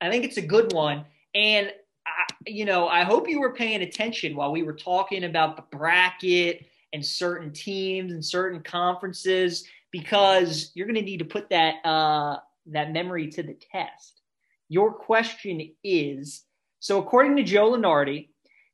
I 0.00 0.10
think 0.10 0.24
it's 0.24 0.36
a 0.36 0.42
good 0.42 0.72
one. 0.72 1.04
And, 1.34 1.72
I, 2.06 2.32
you 2.46 2.64
know, 2.64 2.88
I 2.88 3.04
hope 3.04 3.28
you 3.28 3.40
were 3.40 3.54
paying 3.54 3.82
attention 3.82 4.36
while 4.36 4.52
we 4.52 4.62
were 4.62 4.74
talking 4.74 5.24
about 5.24 5.56
the 5.56 5.76
bracket 5.76 6.66
and 6.92 7.04
certain 7.04 7.52
teams 7.52 8.12
and 8.12 8.24
certain 8.24 8.62
conferences 8.62 9.64
because 9.90 10.70
you're 10.74 10.86
going 10.86 10.96
to 10.96 11.02
need 11.02 11.18
to 11.18 11.24
put 11.24 11.50
that 11.50 11.74
uh, 11.84 12.38
that 12.66 12.92
memory 12.92 13.28
to 13.30 13.42
the 13.42 13.56
test. 13.72 14.20
Your 14.68 14.92
question 14.92 15.74
is 15.82 16.44
so, 16.82 16.98
according 16.98 17.36
to 17.36 17.44
Joe 17.44 17.70
Lunardi, 17.70 18.30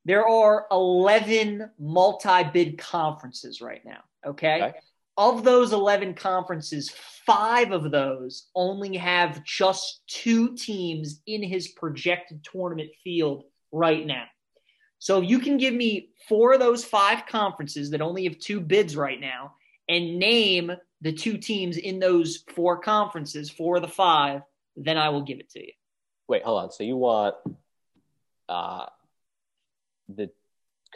there 0.07 0.27
are 0.27 0.67
11 0.71 1.71
multi 1.79 2.43
bid 2.45 2.79
conferences 2.79 3.61
right 3.61 3.85
now. 3.85 4.01
Okay? 4.27 4.63
okay. 4.63 4.79
Of 5.19 5.45
those 5.45 5.73
11 5.73 6.15
conferences, 6.15 6.91
five 7.27 7.73
of 7.73 7.91
those 7.91 8.47
only 8.55 8.97
have 8.97 9.45
just 9.45 10.01
two 10.07 10.57
teams 10.57 11.21
in 11.27 11.43
his 11.43 11.69
projected 11.69 12.43
tournament 12.45 12.91
field 13.05 13.45
right 13.71 14.07
now. 14.07 14.25
So 14.99 15.21
you 15.21 15.39
can 15.39 15.59
give 15.59 15.75
me 15.75 16.11
four 16.29 16.55
of 16.55 16.61
those 16.61 16.85
five 16.85 17.27
conferences 17.27 17.91
that 17.91 18.01
only 18.01 18.25
have 18.25 18.39
two 18.39 18.61
bids 18.61 18.97
right 18.97 19.21
now 19.21 19.55
and 19.89 20.19
name 20.19 20.73
the 21.01 21.13
two 21.13 21.39
teams 21.39 21.77
in 21.77 21.99
those 21.99 22.45
four 22.55 22.79
conferences, 22.79 23.51
four 23.51 23.77
of 23.77 23.83
the 23.83 23.89
five, 23.89 24.43
then 24.77 24.97
I 24.99 25.11
will 25.11 25.23
give 25.23 25.39
it 25.39 25.51
to 25.51 25.61
you. 25.61 25.73
Wait, 26.29 26.43
hold 26.43 26.65
on. 26.65 26.71
So 26.71 26.85
you 26.85 26.97
want 26.97 27.37
uh, 28.49 28.87
the 30.09 30.31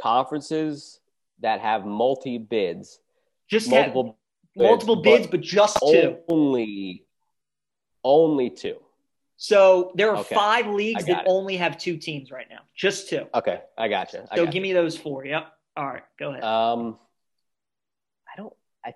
conferences 0.01 1.01
that 1.41 1.61
have 1.61 1.85
multi 1.87 2.39
bids, 2.39 2.99
just 3.53 3.69
multiple 3.69 4.19
bids, 4.57 4.69
multiple 4.69 5.03
bids, 5.03 5.27
but, 5.27 5.33
but 5.33 5.41
just 5.43 5.79
two. 5.79 6.17
Only, 6.29 7.05
only 8.03 8.51
two. 8.51 8.79
So 9.37 9.93
there 9.95 10.11
are 10.11 10.17
okay. 10.19 10.35
five 10.35 10.67
leagues 10.69 11.05
that 11.05 11.23
it. 11.23 11.27
only 11.27 11.57
have 11.59 11.77
two 11.77 11.97
teams 11.99 12.31
right 12.31 12.47
now, 12.49 12.61
just 12.75 13.09
two. 13.11 13.27
Okay, 13.35 13.61
I 13.77 13.89
got 13.89 14.13
you. 14.15 14.21
I 14.31 14.37
so 14.37 14.47
give 14.47 14.57
you. 14.57 14.61
me 14.63 14.73
those 14.73 14.97
four. 14.97 15.27
Yep. 15.27 15.53
All 15.77 15.87
right, 15.87 16.03
go 16.19 16.31
ahead. 16.31 16.43
Um, 16.43 16.99
I 18.33 18.37
don't. 18.37 18.55
I 18.85 18.95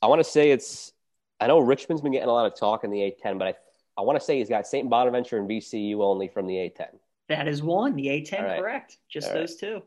I 0.00 0.06
want 0.06 0.20
to 0.20 0.30
say 0.30 0.52
it's. 0.52 0.92
I 1.40 1.48
know 1.48 1.58
Richmond's 1.58 2.02
been 2.02 2.12
getting 2.12 2.28
a 2.28 2.32
lot 2.32 2.46
of 2.46 2.58
talk 2.58 2.84
in 2.84 2.90
the 2.90 2.98
A10, 2.98 3.38
but 3.38 3.48
I 3.48 3.54
I 3.98 4.02
want 4.02 4.18
to 4.18 4.24
say 4.24 4.38
he's 4.38 4.48
got 4.48 4.66
St. 4.66 4.88
Bonaventure 4.88 5.38
and 5.38 5.48
VCU 5.48 6.00
only 6.00 6.28
from 6.28 6.46
the 6.46 6.54
A10. 6.54 6.88
That 7.28 7.48
is 7.48 7.62
one. 7.62 7.96
The 7.96 8.06
A10, 8.06 8.42
right. 8.42 8.60
correct. 8.60 8.98
Just 9.08 9.28
All 9.28 9.34
those 9.34 9.60
right. 9.62 9.82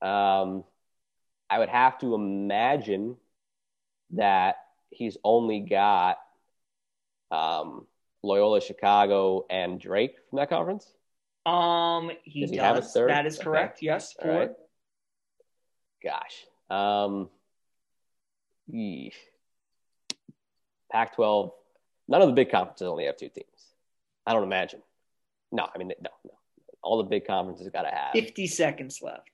two. 0.00 0.06
Um, 0.06 0.64
I 1.50 1.58
would 1.58 1.68
have 1.68 1.98
to 1.98 2.14
imagine 2.14 3.16
that 4.12 4.56
he's 4.90 5.16
only 5.24 5.60
got 5.60 6.18
um 7.30 7.86
Loyola 8.22 8.60
Chicago 8.60 9.46
and 9.50 9.80
Drake 9.80 10.16
from 10.30 10.38
that 10.38 10.48
conference? 10.48 10.86
Um, 11.44 12.10
he 12.22 12.42
does. 12.42 12.50
He 12.50 12.56
does. 12.56 12.94
That 12.94 13.26
is 13.26 13.38
correct. 13.38 13.78
Okay. 13.78 13.86
Yes. 13.86 14.14
All 14.22 14.30
right. 14.30 14.50
Gosh. 16.02 16.46
Um, 16.70 17.28
Pac-12. 20.90 21.50
None 22.08 22.22
of 22.22 22.28
the 22.28 22.34
big 22.34 22.50
conferences 22.50 22.86
only 22.86 23.06
have 23.06 23.16
two 23.16 23.28
teams. 23.28 23.46
I 24.26 24.32
don't 24.32 24.42
imagine. 24.44 24.82
No, 25.50 25.66
I 25.74 25.78
mean 25.78 25.88
no, 25.88 26.10
no. 26.24 26.32
All 26.82 26.98
the 26.98 27.04
big 27.08 27.26
conferences 27.26 27.68
got 27.72 27.82
to 27.82 27.90
have. 27.90 28.12
Fifty 28.12 28.46
seconds 28.46 29.00
left. 29.02 29.30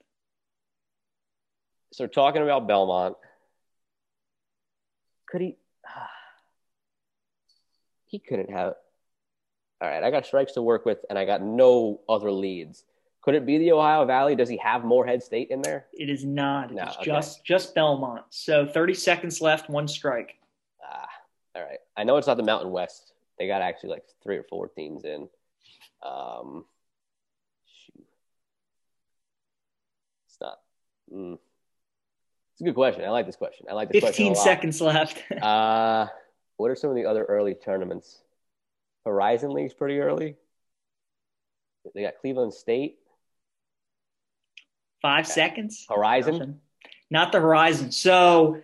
So 1.92 2.06
talking 2.06 2.42
about 2.42 2.68
Belmont, 2.68 3.16
could 5.30 5.40
he? 5.40 5.56
he 8.06 8.18
couldn't 8.18 8.50
have. 8.50 8.74
All 9.80 9.88
right, 9.88 10.02
I 10.02 10.10
got 10.10 10.26
strikes 10.26 10.52
to 10.52 10.62
work 10.62 10.84
with, 10.84 10.98
and 11.08 11.18
I 11.18 11.24
got 11.24 11.42
no 11.42 12.00
other 12.08 12.32
leads. 12.32 12.84
Could 13.22 13.34
it 13.34 13.46
be 13.46 13.58
the 13.58 13.72
Ohio 13.72 14.04
Valley? 14.06 14.34
Does 14.34 14.48
he 14.48 14.56
have 14.56 14.84
Morehead 14.84 15.22
State 15.22 15.50
in 15.50 15.60
there? 15.62 15.86
It 15.92 16.08
is 16.08 16.24
not. 16.24 16.72
No, 16.72 16.84
it's 16.84 16.96
okay. 16.96 17.04
just 17.04 17.44
just 17.44 17.74
Belmont. 17.74 18.24
So 18.30 18.66
30 18.66 18.94
seconds 18.94 19.40
left, 19.40 19.68
one 19.68 19.86
strike. 19.86 20.36
Ah, 20.82 21.08
all 21.54 21.62
right. 21.62 21.78
I 21.96 22.04
know 22.04 22.16
it's 22.16 22.26
not 22.26 22.38
the 22.38 22.42
Mountain 22.42 22.70
West. 22.70 23.12
They 23.38 23.46
got 23.46 23.62
actually 23.62 23.90
like 23.90 24.04
three 24.22 24.36
or 24.36 24.44
four 24.44 24.68
teams 24.68 25.04
in. 25.04 25.28
Um, 26.02 26.64
shoot. 27.66 28.06
It's 30.26 30.38
not. 30.40 30.58
Mm. 31.12 31.38
It's 32.58 32.62
a 32.62 32.64
good 32.64 32.74
question. 32.74 33.04
I 33.04 33.10
like 33.10 33.24
this 33.24 33.36
question. 33.36 33.66
I 33.70 33.74
like 33.74 33.88
this 33.88 34.02
15 34.02 34.34
seconds 34.34 34.80
left. 34.80 35.22
uh, 35.42 36.08
what 36.56 36.72
are 36.72 36.74
some 36.74 36.90
of 36.90 36.96
the 36.96 37.04
other 37.04 37.22
early 37.22 37.54
tournaments? 37.54 38.18
Horizon 39.04 39.52
League's 39.52 39.74
pretty 39.74 40.00
early. 40.00 40.34
They 41.94 42.02
got 42.02 42.14
Cleveland 42.20 42.52
State. 42.52 42.96
Five 45.00 45.28
seconds. 45.28 45.86
Horizon. 45.88 46.58
Not 47.12 47.30
the 47.30 47.38
Horizon. 47.38 47.92
So 47.92 48.60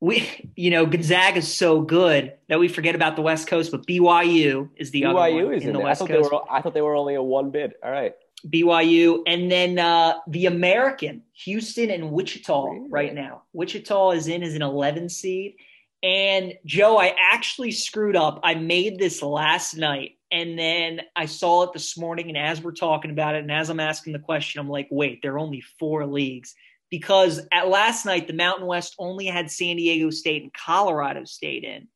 we, 0.00 0.50
you 0.56 0.70
know, 0.70 0.84
Gonzaga 0.84 1.38
is 1.38 1.54
so 1.54 1.82
good 1.82 2.32
that 2.48 2.58
we 2.58 2.66
forget 2.66 2.96
about 2.96 3.14
the 3.14 3.22
West 3.22 3.46
Coast, 3.46 3.70
but 3.70 3.86
BYU 3.86 4.70
is 4.74 4.90
the 4.90 5.02
BYU 5.02 5.10
other 5.10 5.44
one 5.46 5.54
is 5.54 5.64
in, 5.64 5.74
the 5.74 5.78
West 5.78 6.02
I 6.02 6.08
Coast. 6.08 6.32
Were, 6.32 6.40
I 6.50 6.60
thought 6.60 6.74
they 6.74 6.82
were 6.82 6.96
only 6.96 7.14
a 7.14 7.22
one 7.22 7.52
bid. 7.52 7.74
All 7.84 7.90
right. 7.92 8.16
BYU, 8.46 9.22
and 9.26 9.50
then 9.50 9.78
uh, 9.78 10.18
the 10.28 10.46
American, 10.46 11.22
Houston 11.44 11.90
and 11.90 12.12
Wichita 12.12 12.64
really? 12.64 12.88
right 12.90 13.14
now. 13.14 13.42
Wichita 13.52 14.10
is 14.10 14.28
in 14.28 14.42
as 14.42 14.54
an 14.54 14.62
11 14.62 15.08
seed, 15.08 15.56
and 16.02 16.54
Joe, 16.64 16.98
I 16.98 17.14
actually 17.18 17.72
screwed 17.72 18.16
up. 18.16 18.40
I 18.44 18.54
made 18.54 18.98
this 18.98 19.22
last 19.22 19.76
night 19.76 20.16
and 20.30 20.58
then 20.58 21.00
I 21.14 21.26
saw 21.26 21.64
it 21.64 21.72
this 21.72 21.96
morning. 21.96 22.28
And 22.28 22.38
as 22.38 22.60
we're 22.60 22.72
talking 22.72 23.10
about 23.10 23.34
it, 23.34 23.42
and 23.42 23.52
as 23.52 23.70
I'm 23.70 23.80
asking 23.80 24.12
the 24.12 24.18
question, 24.18 24.60
I'm 24.60 24.68
like, 24.68 24.88
wait, 24.90 25.22
there 25.22 25.34
are 25.34 25.38
only 25.38 25.62
four 25.78 26.06
leagues. 26.06 26.54
Because 26.90 27.40
at 27.52 27.68
last 27.68 28.06
night, 28.06 28.26
the 28.26 28.32
Mountain 28.32 28.66
West 28.66 28.94
only 28.98 29.26
had 29.26 29.50
San 29.50 29.76
Diego 29.76 30.10
State 30.10 30.42
and 30.42 30.52
Colorado 30.52 31.24
State 31.24 31.64
in. 31.64 31.88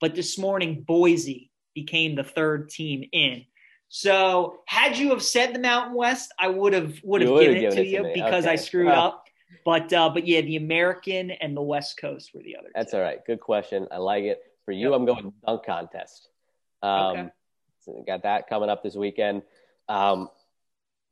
But 0.00 0.14
this 0.14 0.38
morning, 0.38 0.84
Boise 0.86 1.50
became 1.74 2.14
the 2.14 2.24
third 2.24 2.68
team 2.68 3.08
in. 3.12 3.44
So 3.88 4.60
had 4.66 4.98
you 4.98 5.10
have 5.10 5.22
said 5.22 5.54
the 5.54 5.58
Mountain 5.58 5.94
West, 5.94 6.32
I 6.38 6.48
would 6.48 6.72
have 6.72 7.00
would 7.04 7.22
have 7.22 7.30
given, 7.30 7.54
given, 7.54 7.72
it 7.72 7.74
to 7.76 7.86
you 7.86 8.02
to 8.02 8.10
because 8.14 8.44
okay. 8.44 8.52
I 8.52 8.56
screwed 8.56 8.86
well, 8.86 9.02
up. 9.02 9.24
But 9.64 9.92
uh, 9.92 10.10
but 10.10 10.26
yeah, 10.26 10.40
the 10.40 10.56
American 10.56 11.30
and 11.30 11.56
the 11.56 11.62
West 11.62 11.98
Coast 12.00 12.32
were 12.34 12.42
the 12.42 12.56
other. 12.56 12.68
That's 12.74 12.90
two. 12.90 12.98
all 12.98 13.02
right. 13.02 13.24
Good 13.26 13.40
question. 13.40 13.86
I 13.90 13.98
like 13.98 14.24
it. 14.24 14.40
For 14.64 14.72
you, 14.72 14.90
yep. 14.90 14.98
I'm 14.98 15.06
going 15.06 15.32
dunk 15.46 15.64
contest. 15.64 16.28
Um, 16.82 16.90
okay. 16.90 17.28
So 17.80 18.04
got 18.04 18.24
that 18.24 18.48
coming 18.48 18.68
up 18.68 18.82
this 18.82 18.96
weekend. 18.96 19.42
Um, 19.88 20.28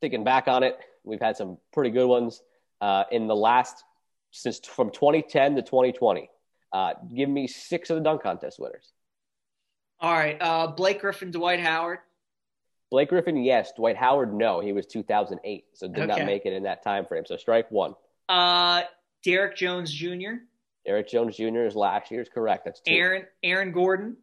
thinking 0.01 0.25
back 0.25 0.49
on 0.49 0.63
it, 0.63 0.77
we've 1.05 1.21
had 1.21 1.37
some 1.37 1.57
pretty 1.73 1.89
good 1.89 2.07
ones 2.07 2.41
uh, 2.81 3.05
in 3.11 3.27
the 3.27 3.35
last 3.35 3.83
since 4.31 4.59
from 4.59 4.91
2010 4.91 5.55
to 5.55 5.61
2020. 5.61 6.29
Uh, 6.73 6.93
give 7.15 7.29
me 7.29 7.47
six 7.47 7.89
of 7.89 7.95
the 7.95 8.03
dunk 8.03 8.21
contest 8.21 8.59
winners. 8.59 8.91
All 10.01 10.11
right, 10.11 10.37
uh, 10.41 10.67
Blake 10.67 10.99
Griffin, 10.99 11.31
Dwight 11.31 11.61
Howard. 11.61 11.99
Blake 12.95 13.09
Griffin, 13.09 13.35
yes. 13.35 13.73
Dwight 13.75 13.97
Howard, 13.97 14.33
no. 14.33 14.61
He 14.61 14.71
was 14.71 14.85
2008, 14.85 15.65
so 15.73 15.85
did 15.89 15.97
okay. 15.97 16.05
not 16.05 16.25
make 16.25 16.45
it 16.45 16.53
in 16.53 16.63
that 16.63 16.81
time 16.81 17.05
frame. 17.05 17.25
So 17.25 17.35
strike 17.35 17.69
one. 17.69 17.93
Uh, 18.29 18.83
Derrick 19.21 19.57
Jones 19.57 19.91
Jr. 19.91 20.35
Derrick 20.85 21.09
Jones 21.09 21.35
Jr. 21.35 21.65
is 21.65 21.75
last 21.75 22.09
year's 22.09 22.29
correct. 22.33 22.63
That's 22.63 22.79
two. 22.79 22.93
Aaron 22.93 23.25
Aaron 23.43 23.73
Gordon. 23.73 24.15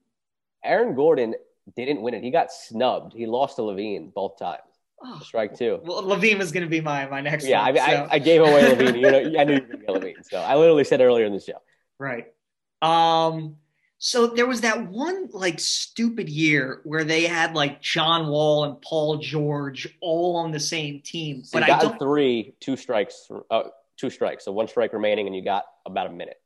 Aaron 0.64 0.95
Gordon 0.95 1.35
didn't 1.77 2.01
win 2.01 2.14
it. 2.14 2.25
He 2.25 2.31
got 2.31 2.51
snubbed. 2.51 3.12
He 3.12 3.27
lost 3.27 3.57
to 3.57 3.62
LaVine 3.62 4.14
both 4.14 4.39
times. 4.39 4.62
Oh, 5.05 5.20
strike 5.23 5.55
two. 5.55 5.81
Well, 5.85 6.03
LaVine 6.03 6.39
was 6.39 6.51
going 6.51 6.64
to 6.64 6.70
be 6.70 6.81
my 6.81 7.05
my 7.11 7.20
next. 7.20 7.45
Yeah, 7.45 7.62
one, 7.66 7.77
I, 7.77 7.79
so. 7.79 7.93
I, 7.93 8.09
I, 8.12 8.18
gave 8.20 8.41
away 8.41 8.62
LaVine. 8.62 8.97
You 8.97 9.03
know, 9.03 9.39
I 9.39 9.45
knew 9.45 9.57
you 9.57 9.61
were 9.61 9.66
going 9.66 9.81
to 9.81 9.85
get 9.85 9.89
LaVine. 9.89 10.14
So 10.31 10.39
I 10.39 10.57
literally 10.57 10.85
said 10.85 11.03
earlier 11.03 11.27
in 11.27 11.35
the 11.35 11.41
show. 11.41 11.61
Right. 11.99 12.33
Um. 12.81 13.57
So 14.05 14.26
there 14.26 14.48
was 14.48 14.62
that 14.62 14.88
one 14.88 15.28
like 15.32 15.61
stupid 15.61 16.28
year 16.28 16.80
where 16.82 17.05
they 17.05 17.22
had 17.22 17.55
like 17.55 17.80
John 17.80 18.26
Wall 18.26 18.64
and 18.64 18.82
Paul 18.82 19.18
George 19.18 19.96
all 20.00 20.38
on 20.38 20.50
the 20.50 20.59
same 20.59 21.00
team. 21.03 21.44
So 21.44 21.61
but 21.61 21.70
I 21.70 21.78
don't 21.78 22.00
three, 22.00 22.57
two 22.59 22.76
strikes. 22.76 23.30
Uh, 23.48 23.62
two 23.96 24.11
strikes. 24.11 24.44
So 24.44 24.50
one 24.50 24.66
strike 24.66 24.92
remaining, 24.92 25.28
and 25.28 25.36
you 25.36 25.44
got 25.44 25.66
about 25.86 26.09
a 26.09 26.11
minute. 26.11 26.42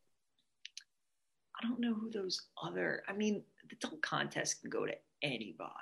I 1.58 1.66
don't 1.66 1.80
know 1.80 1.94
who 1.94 2.10
those 2.10 2.42
other. 2.62 3.02
I 3.08 3.14
mean, 3.14 3.42
the 3.70 3.76
dunk 3.76 4.02
contest 4.02 4.60
can 4.60 4.68
go 4.68 4.84
to 4.84 4.92
anybody. 5.22 5.72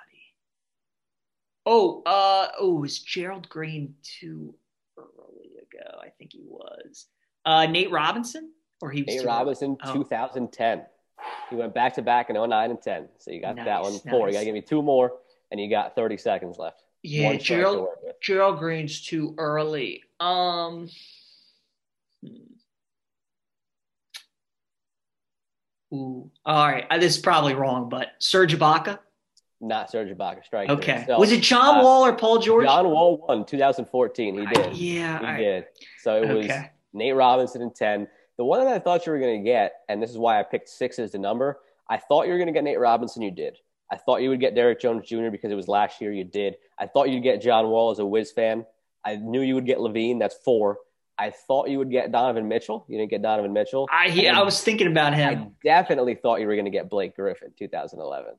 Oh, 1.65 2.03
uh, 2.05 2.47
oh, 2.57 2.75
was 2.75 2.99
Gerald 2.99 3.49
Green 3.49 3.95
too 4.01 4.55
early 4.97 5.51
ago? 5.57 5.99
I 6.01 6.07
think 6.07 6.31
he 6.31 6.45
was. 6.47 7.07
Uh, 7.43 7.65
Nate 7.65 7.91
Robinson. 7.91 8.53
Or 8.81 8.91
he 8.91 9.03
was 9.03 9.13
Nate 9.13 9.25
Robinson, 9.25 9.75
Oh. 9.83 9.93
2010. 9.93 10.85
He 11.49 11.55
went 11.55 11.73
back 11.73 11.93
to 11.95 12.01
back 12.01 12.29
in 12.29 12.35
09 12.35 12.69
and 12.71 12.81
10. 12.81 13.07
So 13.17 13.31
you 13.31 13.41
got 13.41 13.55
that 13.57 13.65
Nice, 13.65 13.83
one. 13.83 13.99
Four. 14.11 14.27
You 14.27 14.33
got 14.33 14.39
to 14.39 14.45
give 14.45 14.53
me 14.53 14.61
two 14.61 14.81
more, 14.81 15.13
and 15.51 15.59
you 15.59 15.69
got 15.69 15.95
30 15.95 16.17
seconds 16.17 16.57
left. 16.57 16.83
Yeah, 17.03 17.27
One 17.27 17.39
Gerald. 17.39 17.87
Gerald 18.21 18.57
Green's 18.59 19.01
too 19.05 19.35
early. 19.37 20.03
Um 20.19 20.89
hmm. 22.23 22.29
Ooh. 25.93 26.31
All 26.45 26.67
right. 26.67 26.85
Uh, 26.89 26.97
This 26.97 27.15
is 27.17 27.21
probably 27.21 27.53
wrong, 27.53 27.89
but 27.89 28.09
Serge 28.19 28.57
Ibaka? 28.57 28.99
Not 29.61 29.89
Serge 29.91 30.09
Ibaka. 30.09 30.43
Strike. 30.43 30.69
Okay. 30.69 31.03
So, 31.07 31.19
was 31.19 31.31
it 31.31 31.41
John 31.41 31.79
uh, 31.79 31.83
Wall 31.83 32.05
or 32.05 32.13
Paul 32.13 32.39
George? 32.39 32.65
John 32.65 32.89
Wall 32.89 33.23
won 33.27 33.45
2014. 33.45 34.35
He 34.39 34.45
I- 34.45 34.53
did. 34.53 34.75
yeah. 34.77 35.19
He 35.19 35.25
I- 35.25 35.37
did. 35.37 35.65
So 36.01 36.21
it 36.21 36.33
was 36.33 36.45
Okay. 36.45 36.71
Nate 36.93 37.15
Robinson 37.15 37.61
in 37.61 37.71
10. 37.71 38.07
The 38.37 38.45
one 38.45 38.59
that 38.63 38.73
I 38.73 38.79
thought 38.79 39.05
you 39.05 39.11
were 39.11 39.19
going 39.19 39.43
to 39.43 39.49
get, 39.49 39.73
and 39.87 40.01
this 40.01 40.11
is 40.11 40.17
why 40.17 40.39
I 40.39 40.43
picked 40.43 40.69
six 40.69 40.99
as 40.99 41.11
the 41.11 41.17
number, 41.17 41.59
I 41.89 41.97
thought 41.97 42.25
you 42.25 42.31
were 42.31 42.37
going 42.37 42.47
to 42.47 42.53
get 42.53 42.63
Nate 42.63 42.79
Robinson. 42.79 43.21
You 43.21 43.31
did. 43.31 43.57
I 43.91 43.97
thought 43.97 44.21
you 44.21 44.29
would 44.29 44.39
get 44.39 44.55
Derrick 44.55 44.81
Jones 44.81 45.07
Jr. 45.07 45.29
because 45.29 45.51
it 45.51 45.55
was 45.55 45.67
last 45.67 46.01
year. 46.01 46.11
You 46.11 46.23
did. 46.23 46.57
I 46.77 46.87
thought 46.87 47.09
you'd 47.09 47.23
get 47.23 47.41
John 47.41 47.67
Wall 47.67 47.91
as 47.91 47.99
a 47.99 48.05
Wiz 48.05 48.31
fan. 48.31 48.65
I 49.05 49.15
knew 49.17 49.41
you 49.41 49.55
would 49.55 49.67
get 49.67 49.77
LaVine. 49.77 50.19
That's 50.19 50.35
four. 50.35 50.79
I 51.17 51.29
thought 51.29 51.69
you 51.69 51.77
would 51.77 51.91
get 51.91 52.11
Donovan 52.11 52.47
Mitchell. 52.47 52.85
You 52.89 52.97
didn't 52.97 53.11
get 53.11 53.21
Donovan 53.21 53.53
Mitchell. 53.53 53.87
I 53.91 54.09
he, 54.09 54.27
I 54.27 54.41
was 54.41 54.61
thinking 54.61 54.87
about 54.87 55.13
him. 55.13 55.39
I 55.39 55.47
definitely 55.63 56.15
thought 56.15 56.41
you 56.41 56.47
were 56.47 56.55
going 56.55 56.65
to 56.65 56.71
get 56.71 56.89
Blake 56.89 57.15
Griffin, 57.15 57.53
2011. 57.57 58.33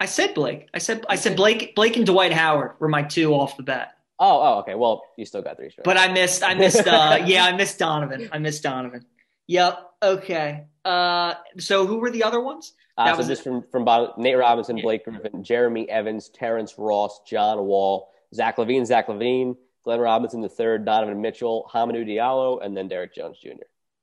I, 0.00 0.06
said 0.06 0.34
Blake. 0.34 0.68
I 0.72 0.78
said 0.78 1.04
I 1.08 1.16
said 1.16 1.36
Blake 1.36 1.74
Blake 1.74 1.96
and 1.96 2.06
Dwight 2.06 2.32
Howard 2.32 2.72
were 2.78 2.88
my 2.88 3.02
two 3.02 3.34
off 3.34 3.56
the 3.56 3.62
bat. 3.62 3.95
Oh, 4.18 4.40
oh, 4.40 4.58
okay. 4.60 4.74
Well, 4.74 5.02
you 5.16 5.26
still 5.26 5.42
got 5.42 5.56
three 5.56 5.70
strikes. 5.70 5.84
But 5.84 5.98
I 5.98 6.12
missed 6.12 6.42
I 6.42 6.54
missed 6.54 6.86
uh 6.86 7.18
yeah, 7.24 7.44
I 7.44 7.52
missed 7.56 7.78
Donovan. 7.78 8.28
I 8.32 8.38
missed 8.38 8.62
Donovan. 8.62 9.04
Yep. 9.46 9.78
Okay. 10.02 10.64
Uh 10.84 11.34
so 11.58 11.86
who 11.86 11.98
were 11.98 12.10
the 12.10 12.24
other 12.24 12.40
ones? 12.40 12.72
Uh, 12.96 13.10
so 13.10 13.16
was 13.18 13.26
just 13.26 13.44
from 13.44 13.62
from 13.70 13.84
Nate 14.16 14.38
Robinson, 14.38 14.80
Blake 14.80 15.04
Griffin, 15.04 15.44
Jeremy 15.44 15.88
Evans, 15.88 16.30
Terrence 16.30 16.74
Ross, 16.78 17.20
John 17.26 17.64
Wall, 17.64 18.10
Zach 18.34 18.56
LaVine, 18.56 18.86
Zach 18.86 19.08
LaVine, 19.08 19.56
Glenn 19.84 20.00
Robinson 20.00 20.40
the 20.40 20.48
third, 20.48 20.84
Donovan 20.86 21.20
Mitchell, 21.20 21.70
Hamidou 21.72 22.06
Diallo, 22.06 22.64
and 22.64 22.76
then 22.76 22.88
Derrick 22.88 23.14
Jones 23.14 23.38
Jr. 23.38 23.50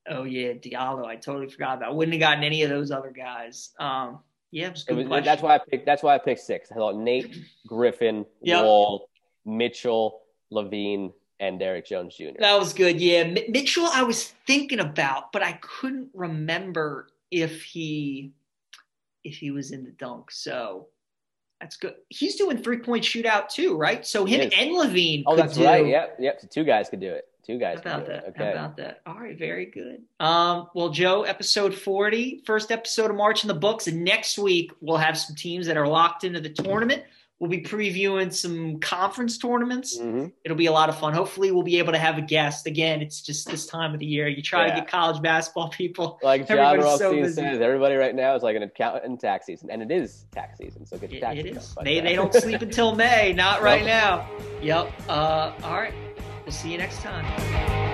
Oh 0.07 0.23
yeah, 0.23 0.53
Diallo. 0.53 1.05
I 1.05 1.15
totally 1.15 1.47
forgot 1.47 1.77
about. 1.77 1.89
I 1.89 1.93
wouldn't 1.93 2.13
have 2.13 2.19
gotten 2.21 2.43
any 2.43 2.63
of 2.63 2.69
those 2.69 2.91
other 2.91 3.11
guys. 3.11 3.71
Um, 3.79 4.19
yeah, 4.51 4.67
it 4.67 4.71
was 4.73 4.85
a 4.87 4.99
It 4.99 5.07
was, 5.07 5.25
that's 5.25 5.41
why 5.41 5.55
I 5.55 5.59
picked. 5.59 5.85
That's 5.85 6.03
why 6.03 6.13
I 6.13 6.19
picked 6.19 6.41
six. 6.41 6.71
I 6.71 6.75
thought 6.75 6.95
Nate, 6.95 7.35
Griffin, 7.65 8.25
Yep. 8.41 8.63
Wall, 8.63 9.09
Mitchell, 9.45 10.21
LaVine, 10.51 11.13
and 11.39 11.59
Derrick 11.59 11.85
Jones 11.85 12.15
Jr. 12.15 12.25
That 12.39 12.59
was 12.59 12.73
good. 12.73 12.99
Yeah, 13.01 13.19
M- 13.19 13.37
Mitchell. 13.49 13.85
I 13.91 14.03
was 14.03 14.33
thinking 14.47 14.79
about, 14.79 15.31
but 15.31 15.43
I 15.43 15.53
couldn't 15.61 16.09
remember 16.13 17.07
if 17.31 17.63
he 17.63 18.31
if 19.23 19.35
he 19.37 19.51
was 19.51 19.71
in 19.71 19.83
the 19.83 19.91
dunk. 19.91 20.31
So 20.31 20.87
that's 21.61 21.77
good. 21.77 21.95
He's 22.09 22.35
doing 22.35 22.57
three 22.57 22.77
point 22.79 23.03
shootout 23.03 23.49
too, 23.49 23.75
right? 23.75 24.05
So 24.05 24.25
him 24.25 24.41
and 24.41 24.71
LaVine. 24.71 25.23
Oh, 25.25 25.35
that's 25.35 25.55
do, 25.57 25.65
right. 25.65 25.85
Yep, 25.87 26.17
yep. 26.19 26.41
So 26.41 26.47
two 26.47 26.63
guys 26.63 26.89
could 26.89 26.99
do 26.99 27.11
it. 27.11 27.25
Two 27.45 27.53
How 27.53 27.59
guys 27.59 27.77
could 27.81 27.87
about 27.87 28.05
do 28.05 28.11
that? 28.13 28.23
it. 28.27 28.33
How 28.37 28.43
Okay. 28.43 28.51
about 28.53 28.77
that? 28.77 29.01
All 29.05 29.15
right, 29.19 29.37
very 29.37 29.65
good. 29.65 30.01
Um, 30.21 30.69
well, 30.73 30.89
Joe, 30.89 31.23
episode 31.23 31.75
40, 31.75 32.41
first 32.45 32.71
episode 32.71 33.09
of 33.11 33.17
March 33.17 33.43
in 33.43 33.49
the 33.49 33.53
books. 33.53 33.87
And 33.87 34.03
next 34.05 34.37
week, 34.37 34.71
we'll 34.79 34.95
have 34.97 35.17
some 35.17 35.35
teams 35.35 35.67
that 35.67 35.75
are 35.75 35.87
locked 35.87 36.23
into 36.23 36.39
the 36.39 36.49
tournament. 36.49 37.03
We'll 37.39 37.49
be 37.49 37.61
previewing 37.61 38.31
some 38.33 38.79
conference 38.79 39.37
tournaments. 39.37 39.97
Mhm. 39.99 40.31
It'll 40.45 40.55
be 40.55 40.67
a 40.67 40.71
lot 40.71 40.87
of 40.87 40.97
fun. 40.97 41.13
Hopefully, 41.13 41.51
we'll 41.51 41.63
be 41.63 41.77
able 41.77 41.91
to 41.91 41.97
have 41.99 42.17
a 42.17 42.21
guest. 42.21 42.67
Again, 42.67 43.01
it's 43.01 43.21
just 43.21 43.49
this 43.49 43.65
time 43.65 43.93
of 43.93 43.99
the 43.99 44.05
year. 44.05 44.29
You 44.29 44.41
try 44.41 44.67
Yeah. 44.67 44.75
to 44.75 44.81
get 44.81 44.87
college 44.89 45.21
basketball 45.21 45.67
people. 45.69 46.19
Like 46.23 46.47
John 46.47 46.57
Everybody's 46.59 46.99
so 46.99 47.11
busy. 47.11 47.33
says, 47.41 47.59
everybody 47.59 47.95
right 47.95 48.15
now 48.15 48.33
is 48.35 48.43
like 48.43 48.55
an 48.55 48.63
accountant 48.63 49.05
in 49.05 49.17
tax 49.17 49.47
season, 49.47 49.69
and 49.71 49.81
it 49.81 49.91
is 49.91 50.25
tax 50.31 50.57
season. 50.57 50.85
So 50.85 50.97
get 50.97 51.11
your 51.11 51.17
It, 51.17 51.21
taxes 51.21 51.45
it 51.45 51.75
done. 51.75 51.83
They, 51.83 51.99
they 51.99 52.15
don't 52.15 52.33
sleep 52.33 52.61
until 52.61 52.95
May. 52.95 53.33
Not 53.33 53.61
right 53.69 53.79
Nope. 53.83 53.87
now. 53.87 54.29
Yep. 54.61 54.91
Uh, 55.09 55.51
all 55.63 55.73
right. 55.73 55.93
We'll 56.45 56.51
see 56.53 56.71
you 56.71 56.77
next 56.77 57.01
time. 57.01 57.92